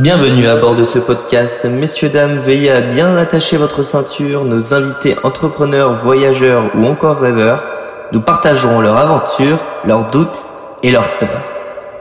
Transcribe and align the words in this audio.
Bienvenue 0.00 0.46
à 0.46 0.56
bord 0.56 0.74
de 0.74 0.84
ce 0.84 0.98
podcast. 0.98 1.66
Messieurs, 1.66 2.08
dames, 2.08 2.38
veillez 2.38 2.70
à 2.70 2.80
bien 2.80 3.14
attacher 3.14 3.58
votre 3.58 3.82
ceinture. 3.82 4.46
Nos 4.46 4.72
invités 4.72 5.16
entrepreneurs, 5.22 5.92
voyageurs 6.02 6.70
ou 6.74 6.86
encore 6.86 7.18
rêveurs 7.18 7.62
nous 8.10 8.22
partageront 8.22 8.80
leurs 8.80 8.96
aventures, 8.96 9.58
leurs 9.84 10.10
doutes 10.10 10.46
et 10.82 10.92
leurs 10.92 11.18
peurs. 11.18 11.42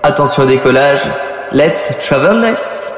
Attention 0.04 0.44
au 0.44 0.46
décollage. 0.46 1.02
Let's 1.52 1.92
travelness! 2.00 2.94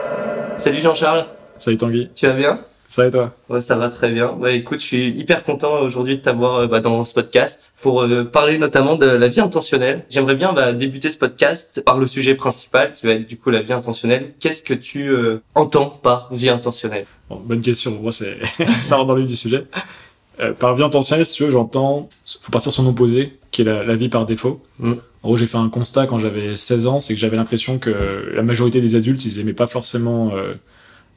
Salut 0.58 0.80
Jean-Charles. 0.80 1.26
Salut 1.58 1.78
Tanguy. 1.78 2.12
Tu 2.14 2.28
vas 2.28 2.34
bien? 2.34 2.60
Ça 2.94 3.02
va 3.02 3.08
et 3.08 3.12
toi? 3.12 3.34
Ouais, 3.50 3.60
ça 3.60 3.76
va 3.76 3.90
très 3.90 4.12
bien. 4.12 4.34
Ouais, 4.34 4.56
écoute, 4.56 4.80
je 4.80 4.86
suis 4.86 5.08
hyper 5.08 5.44
content 5.44 5.80
aujourd'hui 5.82 6.18
de 6.18 6.22
t'avoir 6.22 6.58
euh, 6.58 6.68
bah, 6.68 6.80
dans 6.80 7.06
ce 7.06 7.16
podcast 7.16 7.74
pour 7.82 8.04
euh, 8.04 8.24
parler 8.24 8.60
notamment 8.60 8.98
de 8.98 9.08
la 9.08 9.28
vie 9.30 9.40
intentionnelle. 9.40 10.06
J'aimerais 10.12 10.36
bien 10.36 10.54
bah, 10.54 10.74
débuter 10.74 11.10
ce 11.10 11.18
podcast 11.18 11.82
par 11.84 11.98
le 11.98 12.06
sujet 12.06 12.36
principal 12.36 12.94
qui 12.94 13.08
va 13.08 13.14
être 13.14 13.28
du 13.28 13.36
coup 13.36 13.50
la 13.50 13.64
vie 13.64 13.74
intentionnelle. 13.74 14.36
Qu'est-ce 14.40 14.62
que 14.62 14.76
tu 14.76 15.10
euh, 15.10 15.42
entends 15.56 15.88
par 15.88 16.32
vie 16.36 16.50
intentionnelle? 16.50 17.08
Bonne 17.32 17.62
question. 17.62 17.98
Moi, 18.00 18.12
c'est 18.12 18.38
ça 18.68 18.98
rentre 18.98 19.08
dans 19.08 19.16
le 19.16 19.22
vif 19.22 19.30
du 19.32 19.38
sujet. 19.38 19.64
par 20.60 20.76
vie 20.76 20.84
intentionnelle, 20.84 21.26
si 21.26 21.38
tu 21.38 21.46
veux, 21.46 21.50
j'entends, 21.50 22.10
faut 22.42 22.52
partir 22.52 22.72
sur 22.72 22.84
son 22.84 22.90
opposé, 22.90 23.40
qui 23.50 23.64
est 23.64 23.66
la, 23.66 23.96
vie 23.96 24.10
par 24.10 24.28
défaut. 24.28 24.62
Mm. 24.78 24.92
En 25.24 25.30
gros, 25.30 25.38
j'ai 25.38 25.48
fait 25.48 25.58
un 25.58 25.70
constat 25.70 26.06
quand 26.06 26.20
j'avais 26.20 26.58
16 26.58 26.86
ans, 26.86 27.00
c'est 27.00 27.16
que 27.16 27.20
j'avais 27.20 27.38
l'impression 27.38 27.80
que 27.80 28.32
la 28.36 28.44
majorité 28.44 28.82
des 28.82 28.94
adultes, 28.94 29.26
ils 29.26 29.40
aimaient 29.40 29.54
pas 29.54 29.66
forcément 29.66 30.32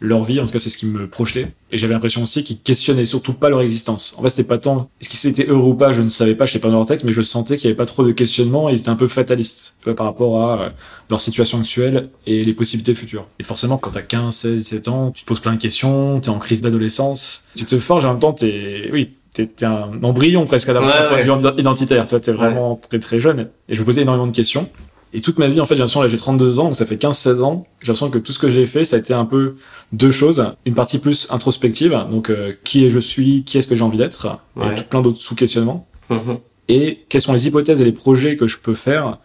leur 0.00 0.24
vie, 0.24 0.41
en 0.41 0.45
tout 0.45 0.52
cas 0.52 0.59
c'est 0.59 0.70
ce 0.70 0.78
qui 0.78 0.86
me 0.86 1.06
projetait. 1.06 1.48
Et 1.73 1.78
j'avais 1.78 1.95
l'impression 1.95 2.23
aussi 2.23 2.45
qu'ils 2.45 2.60
questionnaient 2.60 3.05
surtout 3.05 3.32
pas 3.32 3.48
leur 3.48 3.60
existence. 3.62 4.14
En 4.19 4.22
fait 4.22 4.28
c'était 4.28 4.48
pas 4.48 4.59
tant 4.59 4.88
est-ce 5.00 5.09
qu'ils 5.09 5.30
étaient 5.30 5.46
heureux 5.46 5.70
ou 5.70 5.74
pas, 5.74 5.92
je 5.92 6.02
ne 6.02 6.09
savais 6.09 6.34
pas, 6.34 6.46
je 6.46 6.52
sais 6.52 6.59
pas 6.59 6.69
dans 6.69 6.78
leur 6.78 6.86
tête, 6.86 7.05
mais 7.05 7.12
je 7.12 7.22
sentais 7.22 7.56
qu'il 7.56 7.69
y 7.69 7.70
avait 7.70 7.77
pas 7.77 7.86
trop 7.86 8.05
de 8.05 8.12
questionnement 8.12 8.69
et 8.69 8.72
ils 8.72 8.80
étaient 8.80 8.88
un 8.88 8.96
peu 8.96 9.09
fatalistes 9.09 9.74
par 9.96 10.06
rapport 10.06 10.42
à 10.42 10.62
euh, 10.62 10.69
leur 11.10 11.20
situation 11.20 11.60
actuelle 11.60 12.09
et 12.27 12.45
les 12.45 12.52
possibilités 12.52 12.95
futures. 12.95 13.27
Et 13.38 13.42
forcément 13.42 13.78
quand 13.78 13.92
t'as 13.92 14.02
15, 14.02 14.34
16, 14.34 14.55
17 14.56 14.88
ans, 14.88 15.10
tu 15.12 15.22
te 15.22 15.27
poses 15.27 15.41
plein 15.41 15.55
de 15.55 15.61
questions, 15.61 16.20
t'es 16.20 16.28
en 16.28 16.39
crise 16.39 16.61
d'adolescence, 16.61 17.44
tu 17.55 17.64
te 17.64 17.78
forges 17.78 18.05
en 18.05 18.11
même 18.11 18.20
temps, 18.20 18.33
t'es, 18.33 18.91
oui, 18.92 19.11
t'es, 19.33 19.64
un 19.64 20.02
embryon 20.02 20.44
presque 20.47 20.69
à 20.69 20.72
la 20.72 20.80
ouais, 20.80 20.86
point 21.08 21.36
de 21.36 21.52
vue 21.55 21.61
identitaire, 21.61 22.06
tu 22.06 22.11
vois, 22.11 22.20
t'es 22.20 22.33
vraiment 22.33 22.77
très 22.77 22.98
très 22.98 23.20
jeune. 23.20 23.48
Et 23.69 23.74
je 23.74 23.80
me 23.80 23.86
posais 23.86 24.02
énormément 24.02 24.27
de 24.27 24.34
questions. 24.34 24.69
Et 25.17 25.22
toute 25.22 25.39
ma 25.39 25.48
vie, 25.48 25.62
en 25.62 25.64
fait, 25.64 25.75
j'ai 25.75 25.78
l'impression, 25.78 26.03
là, 26.03 26.09
j'ai 26.09 26.19
32 26.19 26.59
ans, 26.59 26.64
donc 26.64 26.77
ça 26.77 26.84
fait 26.84 27.03
15-16 27.03 27.41
ans, 27.41 27.67
j'ai 27.81 27.86
l'impression 27.86 28.11
que 28.11 28.19
tout 28.19 28.34
ce 28.34 28.39
que 28.39 28.50
j'ai 28.50 28.67
fait, 28.67 28.84
ça 28.84 28.97
a 28.97 28.98
été 28.98 29.14
un 29.14 29.25
peu 29.25 29.56
deux 29.95 30.11
choses. 30.11 30.45
Une 30.67 30.75
partie 30.75 30.98
plus 30.98 31.27
introspective, 31.31 31.98
donc 32.11 32.28
euh, 32.28 32.53
qui 32.64 32.84
est 32.84 32.91
je 32.91 32.98
suis, 32.98 33.42
qui 33.42 33.56
est-ce 33.56 33.67
que 33.67 33.75
j'ai 33.75 33.83
envie 33.83 33.97
d'être, 33.97 34.39
et 34.61 34.75
tout 34.75 34.84
plein 34.84 35.00
d'autres 35.00 35.17
sous-questionnements. 35.17 35.86
Mm-hmm. 36.11 36.39
Et 36.69 36.98
quelles 37.08 37.23
sont 37.23 37.33
les 37.33 37.48
hypothèses 37.48 37.81
et 37.81 37.86
les 37.86 37.92
projets 37.92 38.36
que 38.36 38.47
je 38.47 38.58
peux 38.58 38.75
faire 38.75 39.17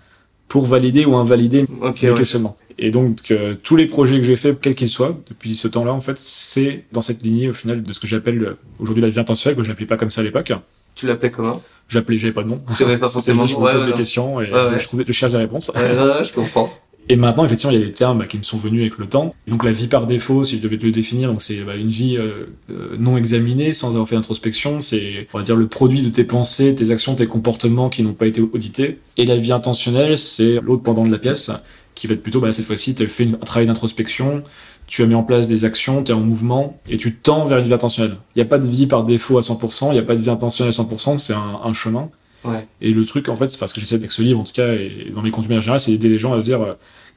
pour 0.48 0.66
valider 0.66 1.04
ou 1.04 1.18
invalider 1.18 1.66
mes 1.82 2.14
questionnements. 2.14 2.58
Et 2.78 2.90
donc, 2.90 3.30
euh, 3.32 3.56
tous 3.62 3.76
les 3.76 3.86
projets 3.86 4.16
que 4.16 4.24
j'ai 4.24 4.38
faits, 4.38 4.62
quels 4.62 4.76
qu'ils 4.76 4.90
soient, 4.90 5.20
depuis 5.28 5.56
ce 5.56 5.68
temps-là, 5.68 5.94
en 5.94 6.00
fait, 6.00 6.18
c'est 6.18 6.86
dans 6.94 7.02
cette 7.02 7.22
lignée, 7.22 7.50
au 7.50 7.54
final, 7.54 7.84
de 7.84 7.92
ce 7.92 8.00
que 8.00 8.08
j'appelle 8.08 8.42
euh, 8.42 8.58
aujourd'hui 8.80 9.02
la 9.02 9.10
vie 9.10 9.20
intentionnelle, 9.20 9.58
que 9.58 9.64
je 9.64 9.68
n'appelais 9.68 9.88
pas 9.88 9.98
comme 9.98 10.10
ça 10.10 10.22
à 10.22 10.24
l'époque. 10.24 10.54
Tu 10.96 11.06
l'appelais 11.06 11.32
comment? 11.32 11.62
J'appelais, 11.92 12.18
j'avais 12.18 12.34
pas 12.34 12.44
de 12.44 12.50
nom. 12.50 12.58
Pas 12.58 13.10
forcément 13.10 13.46
Je 13.46 13.56
me 13.56 13.72
pose 13.72 13.86
des 13.86 13.92
questions 13.92 14.40
et 14.40 14.48
je, 14.48 14.84
trouve, 14.86 15.04
je 15.06 15.14
cherche 15.14 15.34
des 15.34 15.38
réponses. 15.38 15.72
Je 15.76 16.34
comprends. 16.34 16.70
Et 17.10 17.16
maintenant, 17.18 17.44
effectivement, 17.44 17.74
il 17.74 17.80
y 17.80 17.84
a 17.84 17.86
des 17.86 17.92
termes 17.92 18.20
bah, 18.20 18.26
qui 18.26 18.38
me 18.38 18.44
sont 18.44 18.58
venus 18.58 18.82
avec 18.82 18.98
le 18.98 19.06
temps. 19.06 19.36
donc, 19.48 19.66
la 19.66 19.72
vie 19.72 19.88
par 19.88 20.08
défaut, 20.08 20.44
si 20.46 20.58
je 20.58 20.62
devais 20.62 20.78
te 20.78 20.86
le 20.86 20.94
définir, 20.94 21.30
donc 21.30 21.42
c'est 21.42 21.58
bah, 21.62 21.76
une 21.76 21.90
vie 21.90 22.16
euh, 22.18 22.46
euh, 22.70 22.96
non 22.98 23.18
examinée, 23.18 23.74
sans 23.74 23.90
avoir 23.90 24.08
fait 24.08 24.16
d'introspection. 24.16 24.80
C'est, 24.80 25.28
on 25.34 25.38
va 25.38 25.44
dire, 25.44 25.56
le 25.56 25.68
produit 25.68 26.02
de 26.04 26.10
tes 26.10 26.24
pensées, 26.24 26.74
tes 26.74 26.92
actions, 26.92 27.16
tes 27.16 27.28
comportements 27.28 27.90
qui 27.90 28.04
n'ont 28.04 28.14
pas 28.14 28.28
été 28.28 28.40
audités. 28.40 29.00
Et 29.18 29.26
la 29.26 29.36
vie 29.36 29.52
intentionnelle, 29.52 30.18
c'est 30.18 30.62
l'autre 30.62 30.84
pendant 30.84 31.06
de 31.06 31.12
la 31.12 31.18
pièce, 31.18 31.52
qui 31.96 32.08
va 32.08 32.14
être 32.14 32.24
plutôt, 32.24 32.40
bah, 32.40 32.54
cette 32.54 32.66
fois-ci, 32.66 32.96
tu 32.96 33.04
as 33.04 33.08
fait 33.08 33.28
un 33.28 33.46
travail 33.46 33.68
d'introspection, 33.68 34.44
tu 34.92 35.04
as 35.04 35.06
mis 35.06 35.16
en 35.16 35.24
place 35.24 35.48
des 35.48 35.64
actions, 35.64 36.04
tu 36.04 36.12
es 36.12 36.14
en 36.14 36.20
mouvement 36.20 36.78
et 36.90 36.98
tu 36.98 37.16
tends 37.16 37.46
vers 37.46 37.60
une 37.60 37.66
vie 37.66 37.74
intentionnelle. 37.74 38.18
Il 38.36 38.40
n'y 38.40 38.42
a 38.42 38.46
pas 38.46 38.60
de 38.60 38.68
vie 38.68 38.88
par 38.88 39.06
défaut 39.06 39.38
à 39.38 39.42
100%, 39.42 39.88
il 39.88 39.94
n'y 39.94 40.00
a 40.00 40.04
pas 40.04 40.16
de 40.16 40.22
vie 40.22 40.30
intentionnelle 40.30 40.74
à 40.78 40.84
100%, 40.84 41.18
c'est 41.18 41.34
un, 41.34 41.74
chemin. 41.74 42.10
Ouais. 42.44 42.68
Et 42.82 42.92
le 42.92 43.06
truc, 43.06 43.30
en 43.30 43.38
fait, 43.38 43.50
c'est 43.50 43.66
ce 43.66 43.74
que 43.74 43.80
j'essaie 43.80 43.96
avec 43.96 44.12
ce 44.12 44.22
livre, 44.22 44.42
en 44.42 44.44
tout 44.44 44.52
cas, 44.52 44.74
et 44.74 45.14
dans 45.16 45.22
mes 45.22 45.32
contenus 45.32 45.60
en 45.60 45.62
général, 45.62 45.80
c'est 45.80 45.92
d'aider 45.92 46.10
les 46.10 46.20
gens 46.20 46.34
à 46.34 46.42
se 46.42 46.48
dire 46.48 46.62
euh, 46.62 46.74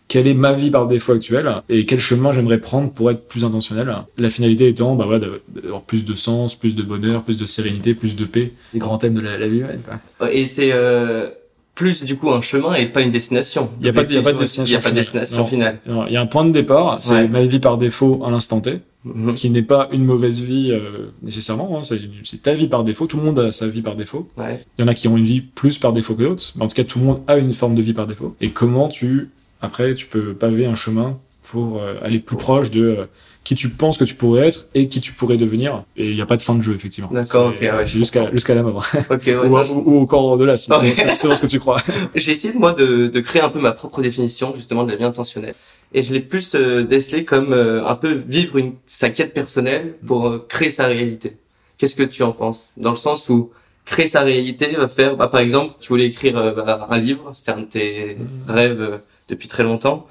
quelle 0.07 0.29
est 0.29 0.35
ma 0.35 0.53
vie 0.53 0.71
par 0.71 0.87
défaut 0.87 1.15
actuelle 1.15 1.53
et 1.69 1.85
quel 1.85 1.99
chemin 1.99 2.33
j'aimerais 2.33 2.59
prendre 2.59 2.93
pour 2.93 3.11
être 3.11 3.27
plus 3.27 3.45
intentionnel. 3.45 3.93
La 4.19 4.31
finalité 4.31 4.69
étant 4.69 4.95
bah, 4.95 5.07
voilà, 5.07 5.27
d'avoir 5.49 5.83
plus 5.83 6.05
de 6.05 6.15
sens, 6.15 6.55
plus 6.55 6.77
de 6.77 6.85
bonheur, 6.85 7.25
plus 7.25 7.39
de 7.39 7.47
sérénité, 7.47 7.95
plus 7.95 8.15
de 8.15 8.25
paix. 8.25 8.53
Les 8.73 8.79
grands 8.79 8.99
thèmes 8.99 9.15
de 9.15 9.21
la, 9.21 9.49
vie 9.49 9.59
humaine. 9.59 9.83
Quoi. 9.85 10.33
Et 10.33 10.47
c'est 10.47 10.71
euh, 10.73 11.29
plus 11.75 12.05
du 12.05 12.17
coup 12.17 12.31
un 12.31 12.41
chemin 12.41 12.75
et 12.75 12.87
pas 12.87 13.03
une 13.03 13.11
destination. 13.11 13.71
Il 13.81 13.85
n'y 13.85 13.89
a, 13.89 13.93
pas 13.93 14.05
de 14.05 14.09
destination, 14.39 14.65
y 14.65 14.77
a 14.77 14.81
pas 14.81 14.91
de 14.91 14.95
destination 14.95 15.47
finale. 15.47 15.79
Il 15.87 16.13
y 16.13 16.17
a 16.17 16.21
un 16.21 16.27
point 16.27 16.45
de 16.45 16.51
départ, 16.51 16.99
c'est 17.01 17.29
ma 17.29 17.43
vie 17.43 17.59
par 17.59 17.79
défaut 17.79 18.23
à 18.25 18.31
l'instant 18.31 18.61
T, 18.61 18.81
mhm. 19.05 19.35
qui 19.35 19.51
n'est 19.51 19.63
pas 19.63 19.89
une 19.93 20.05
mauvaise 20.05 20.41
vie 20.41 20.71
euh, 20.71 21.11
nécessairement, 21.23 21.79
hein, 21.79 21.83
c'est 21.83 22.43
ta 22.43 22.55
vie 22.55 22.69
par 22.69 22.85
défaut, 22.85 23.07
tout 23.07 23.17
le 23.17 23.25
monde 23.25 23.41
a 23.41 23.53
sa 23.53 23.67
vie 23.67 23.83
par 23.83 23.97
défaut. 23.97 24.29
Il 24.39 24.83
y 24.83 24.85
en 24.85 24.89
a 24.89 24.95
qui 24.95 25.09
ont 25.09 25.17
une 25.17 25.25
vie 25.25 25.41
plus 25.41 25.79
par 25.79 25.93
défaut 25.93 26.15
que 26.15 26.23
d'autres, 26.23 26.53
mais 26.57 26.65
en 26.65 26.69
tout 26.69 26.77
cas 26.77 26.85
tout 26.85 27.01
le 27.01 27.05
monde 27.07 27.21
a 27.27 27.39
une 27.39 27.55
forme 27.55 27.75
de 27.75 27.83
vie 27.83 27.95
par 27.95 28.07
défaut. 28.07 28.37
Et 28.41 28.51
comment 28.51 28.89
tu, 28.89 29.31
après, 29.61 29.95
tu 29.95 30.07
peux 30.07 30.35
paver 30.35 30.67
un 30.67 30.77
chemin 30.77 31.19
pour 31.43 31.79
euh, 31.79 31.95
aller 32.03 32.21
plus 32.21 32.37
proche 32.37 32.71
de 32.71 32.83
euh, 32.83 33.05
qui 33.45 33.55
tu 33.55 33.69
penses 33.69 33.99
que 33.99 34.05
tu 34.05 34.15
pourrais 34.15 34.49
être 34.49 34.69
et 34.75 34.89
qui 34.89 35.01
tu 35.01 35.13
pourrais 35.13 35.37
devenir. 35.37 35.85
Et 35.97 36.09
il 36.09 36.15
n'y 36.15 36.23
a 36.23 36.27
pas 36.27 36.39
de 36.39 36.43
fin 36.43 36.55
de 36.55 36.63
jeu, 36.63 36.75
effectivement. 36.75 37.11
D'accord, 37.13 37.49
ok, 37.49 37.61
ouais. 37.61 37.85
C'est 37.85 37.99
jusqu'à 37.99 38.31
jusqu'à 38.33 38.55
la 38.55 38.63
mort. 38.63 38.85
Ok, 39.11 39.27
ouais, 39.27 39.37
ou, 39.37 40.01
encore 40.01 40.25
au-delà, 40.25 40.57
si 40.57 40.71
c'est 40.83 41.15
ce 41.15 41.43
que 41.43 41.47
tu 41.47 41.61
crois. 41.61 41.77
J'ai 42.15 42.33
essayé, 42.33 42.55
moi, 42.55 42.73
de, 42.73 43.09
de 43.09 43.21
créer 43.21 43.43
un 43.43 43.51
peu 43.51 43.61
ma 43.61 43.73
propre 43.73 44.01
définition, 44.01 44.55
justement, 44.55 44.85
de 44.85 44.91
la 44.91 44.97
vie 44.97 45.05
intentionnelle. 45.05 45.55
Et 45.93 46.03
je 46.03 46.13
l'ai 46.13 46.21
plus 46.21 46.55
euh, 46.55 46.83
décelé 46.83 47.25
comme 47.25 47.53
euh, 47.53 47.87
un 47.87 47.95
peu 47.95 48.13
vivre 48.13 48.57
une, 48.57 48.75
sa 48.89 49.11
quête 49.11 49.35
personnelle 49.35 49.95
pour 50.07 50.27
euh, 50.27 50.45
créer 50.49 50.71
sa 50.71 50.87
réalité. 50.87 51.37
Qu'est-ce 51.77 51.95
que 51.95 52.03
tu 52.03 52.23
en 52.23 52.33
penses 52.33 52.71
Dans 52.79 52.91
le 52.91 52.97
sens 52.97 53.29
où 53.29 53.51
créer 53.85 54.07
sa 54.07 54.23
réalité 54.23 54.69
va 54.69 54.89
faire, 54.89 55.17
bah, 55.17 55.29
par 55.29 55.41
exemple, 55.41 55.75
tu 55.79 55.91
voulais 55.91 56.07
écrire 56.07 56.55
bah, 56.55 56.87
un 56.91 56.99
livre, 56.99 57.31
c'était 57.35 57.53
un 57.53 57.61
de 57.61 57.67
tes 57.67 58.15
mmh. 58.15 58.51
rêves 58.51 59.01
depuis 59.29 59.49
très 59.49 59.63
longtemps 59.63 60.07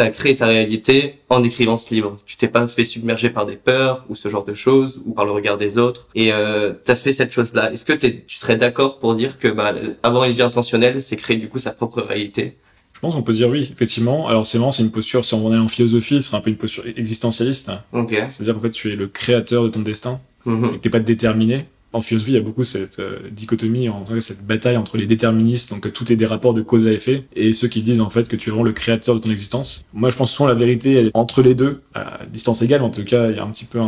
as 0.00 0.10
créé 0.10 0.36
ta 0.36 0.46
réalité 0.46 1.16
en 1.28 1.42
écrivant 1.42 1.78
ce 1.78 1.92
livre. 1.92 2.16
Tu 2.26 2.36
t'es 2.36 2.48
pas 2.48 2.66
fait 2.66 2.84
submerger 2.84 3.30
par 3.30 3.46
des 3.46 3.56
peurs 3.56 4.04
ou 4.08 4.14
ce 4.14 4.28
genre 4.28 4.44
de 4.44 4.54
choses 4.54 5.02
ou 5.04 5.12
par 5.12 5.24
le 5.24 5.32
regard 5.32 5.58
des 5.58 5.78
autres 5.78 6.08
et 6.14 6.32
euh, 6.32 6.72
tu 6.84 6.90
as 6.90 6.96
fait 6.96 7.12
cette 7.12 7.32
chose-là. 7.32 7.72
Est-ce 7.72 7.84
que 7.84 7.92
tu 7.92 8.22
serais 8.28 8.56
d'accord 8.56 8.98
pour 8.98 9.14
dire 9.14 9.38
que 9.38 9.48
bah, 9.48 9.74
avoir 10.02 10.24
une 10.24 10.32
vie 10.32 10.42
intentionnelle, 10.42 11.02
c'est 11.02 11.16
créer 11.16 11.36
du 11.36 11.48
coup 11.48 11.58
sa 11.58 11.72
propre 11.72 12.00
réalité? 12.02 12.56
Je 12.92 13.00
pense 13.00 13.14
qu'on 13.14 13.22
peut 13.22 13.32
dire 13.32 13.48
oui, 13.48 13.68
effectivement. 13.72 14.28
Alors 14.28 14.46
c'est 14.46 14.58
marrant, 14.58 14.72
c'est 14.72 14.82
une 14.82 14.90
posture, 14.90 15.24
si 15.24 15.34
on 15.34 15.52
est 15.52 15.58
en 15.58 15.68
philosophie, 15.68 16.16
ce 16.16 16.28
serait 16.28 16.38
un 16.38 16.40
peu 16.40 16.50
une 16.50 16.56
posture 16.56 16.84
existentialiste. 16.86 17.70
Ok. 17.92 18.14
C'est-à-dire 18.28 18.54
qu'en 18.54 18.60
fait, 18.60 18.70
tu 18.70 18.92
es 18.92 18.96
le 18.96 19.08
créateur 19.08 19.64
de 19.64 19.68
ton 19.68 19.80
destin, 19.80 20.20
mm-hmm. 20.46 20.68
et 20.68 20.72
que 20.72 20.76
t'es 20.76 20.90
pas 20.90 21.00
déterminé 21.00 21.66
en 21.94 22.00
philosophie, 22.00 22.32
il 22.32 22.34
y 22.34 22.38
a 22.38 22.42
beaucoup 22.42 22.64
cette 22.64 22.98
euh, 22.98 23.18
dichotomie, 23.30 23.88
en, 23.88 24.04
cette 24.18 24.44
bataille 24.44 24.76
entre 24.76 24.98
les 24.98 25.06
déterministes, 25.06 25.70
donc 25.70 25.90
tout 25.92 26.12
est 26.12 26.16
des 26.16 26.26
rapports 26.26 26.52
de 26.52 26.60
cause 26.60 26.88
à 26.88 26.92
effet, 26.92 27.22
et 27.36 27.52
ceux 27.52 27.68
qui 27.68 27.82
disent 27.82 28.00
en 28.00 28.10
fait 28.10 28.28
que 28.28 28.34
tu 28.34 28.48
es 28.48 28.50
vraiment 28.50 28.64
le 28.64 28.72
créateur 28.72 29.14
de 29.14 29.20
ton 29.20 29.30
existence. 29.30 29.84
Moi, 29.94 30.10
je 30.10 30.16
pense 30.16 30.32
souvent 30.32 30.48
la 30.48 30.54
vérité, 30.54 30.94
elle 30.94 31.06
est 31.06 31.10
entre 31.14 31.40
les 31.40 31.54
deux, 31.54 31.82
à 31.94 32.18
distance 32.32 32.62
égale, 32.62 32.82
en 32.82 32.90
tout 32.90 33.04
cas, 33.04 33.30
il 33.30 33.36
y 33.36 33.38
a 33.38 33.44
un 33.44 33.50
petit 33.50 33.64
peu 33.64 33.78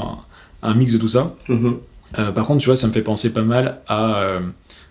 un, 0.62 0.74
mix 0.74 0.92
de 0.92 0.98
tout 0.98 1.08
ça. 1.08 1.34
Mm-hmm. 1.48 1.74
Euh, 2.18 2.30
par 2.30 2.46
contre, 2.46 2.60
tu 2.60 2.66
vois, 2.66 2.76
ça 2.76 2.86
me 2.86 2.92
fait 2.92 3.02
penser 3.02 3.32
pas 3.32 3.42
mal 3.42 3.80
à 3.88 4.22
euh, 4.22 4.40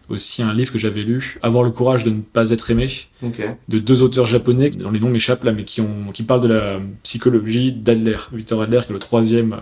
aussi 0.09 0.43
un 0.43 0.53
livre 0.53 0.73
que 0.73 0.77
j'avais 0.77 1.03
lu, 1.03 1.39
Avoir 1.41 1.63
le 1.63 1.71
courage 1.71 2.03
de 2.03 2.09
ne 2.09 2.19
pas 2.19 2.49
être 2.49 2.69
aimé, 2.69 2.87
de 3.21 3.79
deux 3.79 4.01
auteurs 4.01 4.25
japonais, 4.25 4.71
dont 4.71 4.91
les 4.91 4.99
noms 4.99 5.09
m'échappent 5.09 5.45
là, 5.45 5.53
mais 5.53 5.63
qui, 5.63 5.79
ont, 5.79 6.11
qui 6.13 6.23
parlent 6.23 6.41
de 6.41 6.53
la 6.53 6.79
psychologie 7.03 7.71
d'Adler, 7.71 8.17
Victor 8.33 8.61
Adler, 8.61 8.81
qui 8.85 8.91
est 8.91 8.93
le 8.93 8.99
troisième 8.99 9.61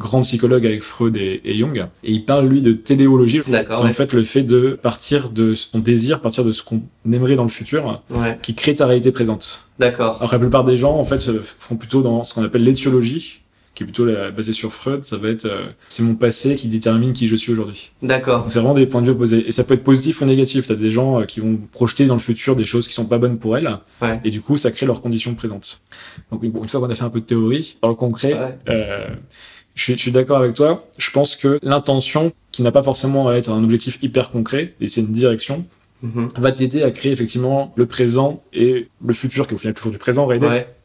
grand 0.00 0.22
psychologue 0.22 0.66
avec 0.66 0.82
Freud 0.82 1.16
et, 1.16 1.40
Jung. 1.58 1.86
Et 2.04 2.12
il 2.12 2.24
parle, 2.24 2.46
lui, 2.46 2.62
de 2.62 2.72
téléologie. 2.72 3.40
C'est 3.46 3.82
en 3.82 3.88
fait 3.88 4.12
le 4.12 4.24
fait 4.24 4.42
de 4.42 4.78
partir 4.80 5.30
de 5.30 5.54
son 5.54 5.78
désir, 5.78 6.20
partir 6.20 6.44
de 6.44 6.52
ce 6.52 6.62
qu'on 6.62 6.82
aimerait 7.10 7.36
dans 7.36 7.44
le 7.44 7.48
futur, 7.48 8.02
qui 8.42 8.54
crée 8.54 8.74
ta 8.74 8.86
réalité 8.86 9.12
présente. 9.12 9.68
D'accord. 9.78 10.16
Alors 10.18 10.32
la 10.32 10.38
plupart 10.38 10.64
des 10.64 10.76
gens, 10.76 10.96
en 10.96 11.04
fait, 11.04 11.22
font 11.40 11.76
plutôt 11.76 12.02
dans 12.02 12.24
ce 12.24 12.34
qu'on 12.34 12.44
appelle 12.44 12.64
l'étiologie, 12.64 13.42
qui 13.74 13.84
est 13.84 13.86
plutôt 13.86 14.06
basée 14.36 14.52
sur 14.52 14.72
Freud, 14.72 15.02
ça 15.04 15.16
va 15.16 15.28
être 15.28 15.46
euh, 15.46 15.66
c'est 15.88 16.02
mon 16.02 16.14
passé 16.14 16.56
qui 16.56 16.68
détermine 16.68 17.14
qui 17.14 17.26
je 17.26 17.36
suis 17.36 17.52
aujourd'hui. 17.52 17.90
D'accord. 18.02 18.44
C'est 18.48 18.58
vraiment 18.58 18.74
des 18.74 18.84
points 18.84 19.00
de 19.00 19.06
vue 19.06 19.12
opposés. 19.12 19.44
Et 19.48 19.52
ça 19.52 19.64
peut 19.64 19.74
être 19.74 19.84
positif 19.84 20.20
ou 20.20 20.26
négatif. 20.26 20.66
T'as 20.66 20.74
des 20.74 20.90
gens 20.90 21.20
euh, 21.20 21.24
qui 21.24 21.40
vont 21.40 21.58
projeter 21.72 22.04
dans 22.04 22.14
le 22.14 22.20
futur 22.20 22.54
des 22.54 22.64
choses 22.64 22.86
qui 22.86 22.92
sont 22.92 23.06
pas 23.06 23.18
bonnes 23.18 23.38
pour 23.38 23.56
elles. 23.56 23.70
Et 24.24 24.30
du 24.30 24.42
coup, 24.42 24.58
ça 24.58 24.70
crée 24.70 24.84
leurs 24.84 25.00
conditions 25.00 25.34
présentes. 25.34 25.80
Donc, 26.30 26.42
une 26.42 26.68
fois 26.68 26.80
qu'on 26.80 26.90
a 26.90 26.94
fait 26.94 27.04
un 27.04 27.10
peu 27.10 27.20
de 27.20 27.24
théorie, 27.24 27.78
dans 27.80 27.88
le 27.88 27.94
concret, 27.94 28.58
euh, 28.68 29.08
je 29.74 29.94
suis, 29.94 30.12
d'accord 30.12 30.38
avec 30.38 30.54
toi. 30.54 30.84
Je 30.98 31.10
pense 31.10 31.36
que 31.36 31.58
l'intention, 31.62 32.32
qui 32.50 32.62
n'a 32.62 32.72
pas 32.72 32.82
forcément 32.82 33.28
à 33.28 33.34
être 33.34 33.50
un 33.50 33.64
objectif 33.64 33.98
hyper 34.02 34.30
concret, 34.30 34.74
et 34.80 34.88
c'est 34.88 35.00
une 35.00 35.12
direction, 35.12 35.64
mhm. 36.02 36.28
va 36.38 36.52
t'aider 36.52 36.82
à 36.82 36.90
créer 36.90 37.12
effectivement 37.12 37.72
le 37.76 37.86
présent 37.86 38.42
et 38.52 38.88
le 39.04 39.14
futur, 39.14 39.46
qui 39.46 39.52
est 39.52 39.56
au 39.56 39.58
final 39.58 39.74
toujours 39.74 39.92
du 39.92 39.98
présent, 39.98 40.28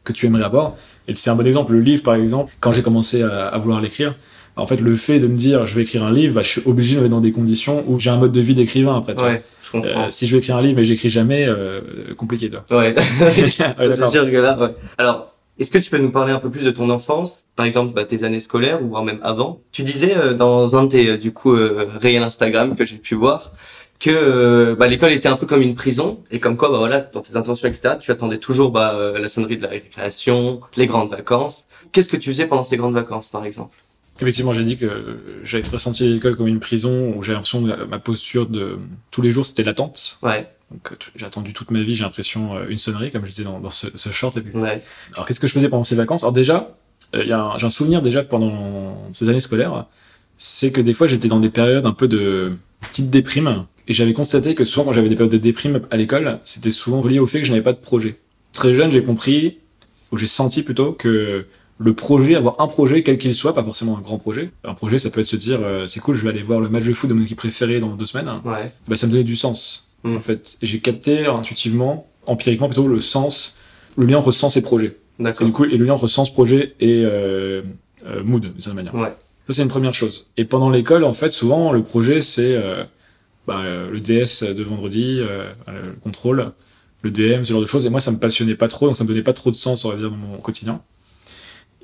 que 0.04 0.14
tu 0.14 0.26
aimerais 0.26 0.44
avoir. 0.44 0.76
Et 1.08 1.14
c'est 1.14 1.30
un 1.30 1.36
bon 1.36 1.46
exemple. 1.46 1.74
Le 1.74 1.82
livre, 1.82 2.04
par 2.04 2.16
exemple, 2.16 2.54
quand 2.60 2.72
j'ai 2.72 2.82
commencé 2.82 3.24
à, 3.24 3.58
vouloir 3.58 3.82
l'écrire, 3.82 4.16
en 4.56 4.66
fait, 4.66 4.82
le 4.82 4.96
fait 4.96 5.20
de 5.20 5.28
me 5.28 5.38
dire 5.38 5.66
je 5.66 5.76
vais 5.76 5.84
écrire 5.84 6.04
un 6.04 6.12
livre, 6.12 6.34
bah, 6.34 6.42
je 6.42 6.48
suis 6.48 6.62
obligé 6.66 6.96
de 6.96 7.02
mettre 7.02 7.12
dans 7.12 7.22
des 7.22 7.32
conditions 7.32 7.84
où 7.88 8.00
j'ai 8.00 8.10
un 8.10 8.18
mode 8.18 8.32
de 8.32 8.42
vie 8.42 8.56
d'écrivain 8.56 8.98
après. 8.98 9.14
Ouais, 9.22 9.44
je 9.64 9.72
comprends. 9.72 10.06
Euh, 10.06 10.08
si 10.10 10.26
je 10.26 10.34
veux 10.34 10.40
écrire 10.40 10.58
un 10.58 10.64
livre 10.64 10.78
mais 10.78 10.86
j'écris 10.86 11.12
jamais, 11.12 11.46
euh, 11.48 11.82
compliqué. 12.18 12.50
Toi. 12.50 12.66
Ouais. 12.72 12.96
c'est 13.32 13.48
sûr 13.50 13.76
que 13.76 14.38
là, 14.38 14.58
ouais. 14.58 14.70
Alors, 14.98 15.32
Est-ce 15.60 15.72
que 15.72 15.80
tu 15.80 15.90
peux 15.90 15.98
nous 15.98 16.12
parler 16.12 16.32
un 16.34 16.40
peu 16.40 16.50
plus 16.50 16.64
de 16.64 16.72
ton 16.72 16.90
enfance, 16.90 17.46
par 17.56 17.66
exemple 17.66 17.94
bah, 17.94 18.06
tes 18.06 18.24
années 18.24 18.42
scolaires 18.42 18.84
ou 18.84 18.90
voire 18.90 19.04
même 19.04 19.20
avant? 19.24 19.60
Tu 19.72 19.84
disais 19.84 20.16
euh, 20.16 20.34
dans 20.34 20.76
un 20.76 20.84
de 20.84 20.90
tes 20.90 21.10
euh, 21.10 21.18
du 21.18 21.32
coup 21.32 21.54
euh, 21.54 21.88
réels 22.00 22.24
Instagram 22.24 22.76
que 22.76 22.86
j'ai 22.86 22.98
pu 22.98 23.16
voir 23.16 23.52
que 24.00 24.12
euh, 24.14 24.76
bah, 24.76 24.88
l'école 24.88 25.12
était 25.12 25.28
un 25.28 25.38
peu 25.38 25.46
comme 25.48 25.62
une 25.62 25.76
prison 25.76 26.20
et 26.30 26.40
comme 26.40 26.56
quoi 26.56 26.70
bah 26.70 26.78
voilà 26.78 27.00
dans 27.00 27.22
tes 27.22 27.36
intentions 27.36 27.68
etc 27.68 27.96
tu 28.00 28.12
attendais 28.12 28.38
toujours 28.38 28.72
bah, 28.72 28.94
euh, 28.96 29.18
la 29.18 29.30
sonnerie 29.30 29.58
de 29.58 29.64
la 29.64 29.70
récréation, 29.70 30.62
les 30.76 30.86
grandes 30.86 31.10
vacances. 31.10 31.68
Qu'est-ce 31.92 32.10
que 32.10 32.18
tu 32.18 32.30
faisais 32.30 32.46
pendant 32.46 32.64
ces 32.64 32.78
grandes 32.78 32.94
vacances 32.94 33.30
par 33.30 33.44
exemple? 33.46 33.76
Effectivement, 34.20 34.52
j'ai 34.52 34.64
dit 34.64 34.78
que 34.78 34.90
j'avais 35.44 35.68
ressenti 35.68 36.12
l'école 36.12 36.36
comme 36.36 36.48
une 36.48 36.60
prison 36.60 37.14
où 37.16 37.22
j'ai 37.22 37.34
l'impression 37.34 37.64
que 37.64 37.84
ma 37.86 38.00
posture 38.00 38.48
de 38.48 38.80
tous 39.12 39.22
les 39.22 39.30
jours 39.30 39.46
c'était 39.46 39.64
l'attente. 39.64 40.18
Ouais. 40.24 40.48
Donc 40.72 40.98
j'ai 41.16 41.26
attendu 41.26 41.54
toute 41.54 41.72
ma 41.72 41.82
vie, 41.82 41.96
j'ai 41.96 42.04
l'impression 42.04 42.60
une 42.68 42.78
sonnerie 42.78 43.10
comme 43.12 43.26
je 43.26 43.32
disais 43.32 43.44
dans, 43.46 43.60
dans 43.60 43.70
ce, 43.70 43.88
ce 43.96 44.10
short. 44.12 44.38
Ouais. 44.54 44.82
Alors 45.14 45.26
qu'est-ce 45.26 45.40
que 45.40 45.48
je 45.48 45.54
faisais 45.54 45.70
pendant 45.70 45.84
ces 45.86 45.96
vacances? 45.96 46.24
Alors 46.24 46.34
déjà, 46.34 46.76
un- 47.14 47.58
j'ai 47.58 47.66
un 47.66 47.70
souvenir 47.70 48.02
déjà 48.02 48.24
pendant 48.24 49.10
ces 49.14 49.30
années 49.30 49.40
scolaires, 49.40 49.86
c'est 50.38 50.72
que 50.72 50.82
des 50.82 50.94
fois 50.94 51.08
j'étais 51.08 51.30
dans 51.30 51.40
des 51.40 51.50
périodes 51.50 51.86
un 51.86 51.94
peu 51.94 52.08
de 52.08 52.52
petite 52.82 53.10
déprime 53.10 53.66
et 53.88 53.94
j'avais 53.94 54.14
constaté 54.14 54.56
que 54.56 54.66
souvent 54.66 54.86
quand 54.88 54.94
j'avais 54.94 55.08
des 55.10 55.16
périodes 55.16 55.32
de 55.32 55.38
déprime 55.38 55.82
à 55.90 55.96
l'école, 55.98 56.40
c'était 56.44 56.70
souvent 56.72 57.06
lié 57.08 57.20
au 57.20 57.28
fait 57.28 57.40
que 57.40 57.46
je 57.46 57.52
n'avais 57.52 57.64
pas 57.64 57.74
de 57.74 57.78
projet. 57.78 58.18
Très 58.52 58.74
jeune, 58.74 58.92
j'ai 58.92 59.04
compris, 59.04 59.60
ou 60.12 60.18
j'ai 60.18 60.28
senti 60.28 60.64
plutôt 60.64 60.92
que 60.92 61.46
le 61.80 61.94
projet, 61.94 62.36
avoir 62.36 62.60
un 62.60 62.68
projet 62.68 63.04
quel 63.04 63.18
qu'il 63.20 63.36
soit, 63.36 63.54
pas 63.56 63.64
forcément 63.64 63.98
un 63.98 64.02
grand 64.02 64.18
projet. 64.18 64.50
Un 64.66 64.74
projet, 64.74 64.98
ça 64.98 65.10
peut 65.12 65.22
être 65.22 65.28
se 65.28 65.36
dire, 65.38 65.60
euh, 65.62 65.86
c'est 65.88 66.00
cool, 66.00 66.16
je 66.16 66.24
vais 66.24 66.30
aller 66.32 66.42
voir 66.44 66.60
le 66.60 66.68
match 66.70 66.84
de 66.84 66.94
foot 66.94 67.08
de 67.10 67.14
mon 67.14 67.22
équipe 67.24 67.38
préférée 67.38 67.80
dans 67.80 67.96
deux 67.96 68.08
semaines. 68.08 68.30
Ouais. 68.44 68.72
Bah, 68.88 68.98
ça 68.98 69.06
me 69.08 69.12
donnait 69.12 69.24
du 69.24 69.36
sens, 69.36 69.87
Mm. 70.08 70.18
en 70.18 70.22
fait. 70.22 70.58
Et 70.62 70.68
j'ai 70.68 70.80
capté 70.80 71.26
intuitivement, 71.26 72.08
empiriquement 72.26 72.68
plutôt, 72.68 72.88
le 72.88 73.00
sens, 73.00 73.56
le 73.98 74.06
lien 74.06 74.18
entre 74.18 74.32
sens 74.32 74.58
et 74.58 74.62
projet. 74.62 74.98
Et 75.20 75.24
D'accord. 75.24 75.48
du 75.48 75.54
coup, 75.54 75.66
et 75.66 75.78
le 75.78 75.86
lien 75.86 75.94
entre 75.94 76.08
sens, 76.08 76.32
projet 76.32 76.76
et 76.80 77.04
euh, 77.06 77.62
euh, 78.06 78.24
mood, 78.24 78.42
d'une 78.42 78.62
certaine 78.62 78.84
manière. 78.84 78.96
Ouais. 78.96 79.14
Ça, 79.48 79.56
c'est 79.56 79.64
une 79.64 79.70
première 79.70 79.94
chose. 79.94 80.32
Et 80.38 80.46
pendant 80.46 80.70
l'école, 80.70 81.04
en 81.04 81.14
fait, 81.14 81.30
souvent, 81.30 81.72
le 81.72 81.82
projet, 81.82 82.22
c'est 82.22 82.56
euh, 82.56 82.84
bah, 83.48 83.64
le 83.64 84.00
DS 84.00 84.44
de 84.44 84.64
vendredi, 84.64 85.20
le 85.20 85.94
contrôle, 86.02 86.52
le 87.02 87.12
DM, 87.12 87.44
ce 87.46 87.54
genre 87.54 87.62
de 87.62 87.66
choses. 87.66 87.86
Et 87.86 87.90
moi, 87.90 88.02
ça 88.02 88.12
me 88.12 88.18
passionnait 88.18 88.56
pas 88.56 88.68
trop, 88.68 88.88
donc 88.88 88.98
ça 88.98 89.04
me 89.06 89.10
donnait 89.10 89.24
pas 89.24 89.34
trop 89.34 89.52
de 89.52 89.56
sens, 89.56 89.86
on 89.86 89.90
va 89.90 89.96
dire, 89.96 90.12
dans 90.12 90.18
mon 90.18 90.38
quotidien. 90.38 90.82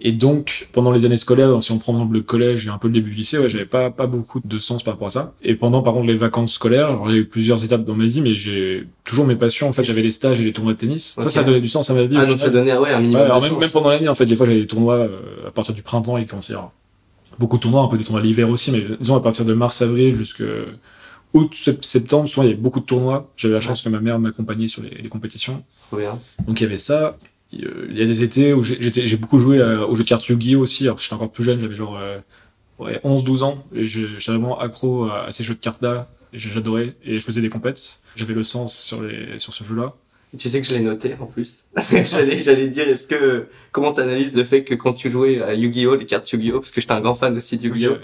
Et 0.05 0.11
donc, 0.11 0.67
pendant 0.73 0.91
les 0.91 1.05
années 1.05 1.15
scolaires, 1.17 1.63
si 1.63 1.71
on 1.71 1.77
prend 1.77 1.93
par 1.93 2.01
exemple 2.01 2.15
le 2.17 2.23
collège 2.23 2.67
et 2.67 2.69
un 2.69 2.77
peu 2.77 2.87
le 2.89 2.93
début 2.93 3.11
du 3.11 3.15
lycée, 3.15 3.37
ouais, 3.39 3.47
j'avais 3.47 3.63
pas, 3.65 3.89
pas 3.89 4.05
beaucoup 4.05 4.41
de 4.43 4.59
sens 4.59 4.83
par 4.83 4.95
rapport 4.95 5.07
à 5.07 5.11
ça. 5.11 5.33
Et 5.41 5.55
pendant, 5.55 5.81
par 5.81 5.93
contre, 5.93 6.07
les 6.07 6.15
vacances 6.15 6.53
scolaires, 6.55 6.89
a 7.07 7.11
eu 7.13 7.23
plusieurs 7.23 7.63
étapes 7.63 7.85
dans 7.85 7.95
ma 7.95 8.05
vie, 8.05 8.19
mais 8.19 8.35
j'ai 8.35 8.85
toujours 9.05 9.25
mes 9.25 9.37
passions. 9.37 9.69
En 9.69 9.73
fait, 9.73 9.85
j'avais 9.85 10.01
les 10.01 10.11
stages 10.11 10.41
et 10.41 10.43
les 10.43 10.51
tournois 10.51 10.73
de 10.73 10.77
tennis. 10.77 11.15
Ça, 11.17 11.29
ça 11.29 11.43
donnait 11.43 11.61
du 11.61 11.69
sens 11.69 11.89
à 11.89 11.93
ma 11.93 12.03
vie. 12.03 12.17
Ah 12.19 12.25
donc 12.25 12.37
ça 12.39 12.49
donnait 12.49 12.75
ouais 12.77 12.91
un 12.91 12.99
minimum 12.99 13.21
Ouais, 13.21 13.25
alors 13.27 13.37
de 13.37 13.43
même, 13.43 13.51
sens. 13.53 13.61
même 13.61 13.69
pendant 13.71 13.89
l'année, 13.91 14.09
en 14.09 14.15
fait, 14.15 14.25
des 14.25 14.35
fois, 14.35 14.45
j'avais 14.45 14.59
des 14.59 14.67
tournois 14.67 14.95
euh, 14.95 15.47
à 15.47 15.51
partir 15.51 15.73
du 15.73 15.81
printemps, 15.81 16.17
il 16.17 16.25
commençait 16.25 16.53
à 16.55 16.69
beaucoup 17.39 17.55
de 17.55 17.61
tournois, 17.61 17.83
un 17.83 17.87
peu 17.87 17.97
des 17.97 18.03
tournois 18.03 18.21
l'hiver 18.21 18.49
aussi, 18.49 18.71
mais 18.71 18.83
disons 18.99 19.15
à 19.15 19.21
partir 19.21 19.45
de 19.45 19.53
mars-avril 19.53 20.13
jusqu'à 20.15 20.43
août, 21.33 21.51
sep- 21.55 21.81
septembre, 21.83 22.27
souvent 22.27 22.43
il 22.43 22.49
y 22.49 22.53
avait 22.53 22.61
beaucoup 22.61 22.81
de 22.81 22.85
tournois. 22.85 23.31
J'avais 23.37 23.53
la 23.53 23.61
chance 23.61 23.81
que 23.81 23.87
ma 23.89 23.99
mère 24.01 24.19
m'accompagnait 24.19 24.67
sur 24.67 24.83
les, 24.83 24.89
les 25.01 25.09
compétitions. 25.09 25.63
Trop 25.87 25.97
bien. 25.97 26.19
Donc 26.45 26.59
il 26.59 26.63
y 26.63 26.67
avait 26.67 26.77
ça. 26.77 27.17
Il 27.55 27.65
euh, 27.65 27.87
il 27.89 27.97
y 27.97 28.01
a 28.01 28.05
des 28.05 28.23
étés 28.23 28.53
où 28.53 28.63
j'ai 28.63 29.17
beaucoup 29.17 29.37
joué 29.39 29.61
à- 29.61 29.85
aux 29.87 29.95
jeux 29.95 30.03
de 30.03 30.07
cartes 30.09 30.27
Yu-Gi-Oh 30.27 30.59
aussi. 30.61 30.85
Alors 30.85 30.97
que 30.97 31.03
j'étais 31.03 31.13
encore 31.15 31.31
plus 31.31 31.43
jeune, 31.43 31.59
j'avais 31.59 31.75
genre 31.75 31.97
euh, 32.01 32.19
ouais, 32.79 32.99
11-12 33.03 33.43
ans. 33.43 33.63
Et 33.75 33.85
j'étais 33.85 34.31
vraiment 34.31 34.59
accro 34.59 35.05
à, 35.05 35.31
ces 35.31 35.43
jeux 35.43 35.53
de 35.53 35.59
cartes-là. 35.59 36.09
Et 36.33 36.39
j'ai- 36.39 36.49
J'adorais. 36.49 36.95
Et 37.05 37.19
je 37.19 37.25
faisais 37.25 37.41
des 37.41 37.49
compètes. 37.49 37.99
J'avais 38.15 38.33
le 38.33 38.43
sens 38.43 38.75
sur, 38.77 39.01
les, 39.03 39.37
sur 39.39 39.53
ce 39.53 39.63
jeu-là. 39.63 39.93
Tu 40.35 40.49
sais 40.49 40.59
que 40.61 40.65
je 40.67 40.73
l'ai 40.73 40.79
noté 40.79 41.13
en 41.19 41.27
plus. 41.27 41.65
j'allais, 41.91 42.37
j'allais 42.37 42.67
dire, 42.67 42.87
est-ce 42.87 43.05
que 43.07 43.45
comment 43.71 43.93
t'analyses 43.93 44.35
le 44.35 44.43
fait 44.43 44.63
que 44.63 44.73
quand 44.73 44.93
tu 44.93 45.11
jouais 45.11 45.41
à 45.43 45.53
Yu-Gi-Oh, 45.53 45.95
les 45.95 46.05
cartes 46.07 46.31
Yu-Gi-Oh, 46.31 46.59
parce 46.59 46.71
que 46.71 46.81
j'étais 46.81 46.93
un 46.93 47.01
grand 47.01 47.13
fan 47.13 47.37
aussi 47.37 47.57
de 47.57 47.67
Yu-Gi-Oh, 47.67 47.97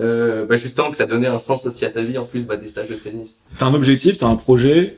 euh, 0.00 0.46
bah 0.46 0.56
justement 0.56 0.90
que 0.90 0.96
ça 0.96 1.04
donnait 1.06 1.26
un 1.28 1.38
sens 1.38 1.66
aussi 1.66 1.84
à 1.84 1.90
ta 1.90 2.02
vie 2.02 2.16
en 2.16 2.24
plus 2.24 2.40
bah, 2.40 2.56
des 2.56 2.68
stages 2.68 2.88
de 2.88 2.94
tennis. 2.94 3.40
T'as 3.58 3.66
un 3.66 3.74
objectif, 3.74 4.16
t'as 4.16 4.26
un 4.28 4.34
projet, 4.36 4.96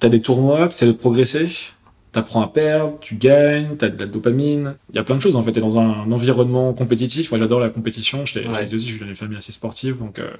t'as 0.00 0.08
des 0.08 0.20
tournois, 0.20 0.68
t'essaies 0.68 0.86
de 0.88 0.92
progresser, 0.92 1.46
t'apprends 2.14 2.40
à 2.42 2.46
perdre, 2.48 2.96
tu 3.00 3.16
gagnes, 3.16 3.76
t'as 3.76 3.88
de 3.90 3.98
la 4.00 4.06
dopamine. 4.06 4.74
Il 4.90 4.96
y 4.96 4.98
a 4.98 5.04
plein 5.04 5.16
de 5.16 5.20
choses 5.20 5.36
en 5.36 5.42
fait. 5.42 5.52
T'es 5.52 5.60
dans 5.60 5.78
un 5.78 6.10
environnement 6.10 6.72
compétitif. 6.72 7.30
Moi 7.30 7.38
j'adore 7.38 7.60
la 7.60 7.68
compétition. 7.68 8.24
Je 8.24 8.38
l'ai 8.38 8.46
Ouais. 8.48 8.62
aussi, 8.74 8.88
je 8.88 8.96
viens 8.96 9.06
d'une 9.06 9.16
famille 9.16 9.36
assez 9.36 9.52
sportive. 9.52 9.98
Donc 9.98 10.18
euh, 10.18 10.30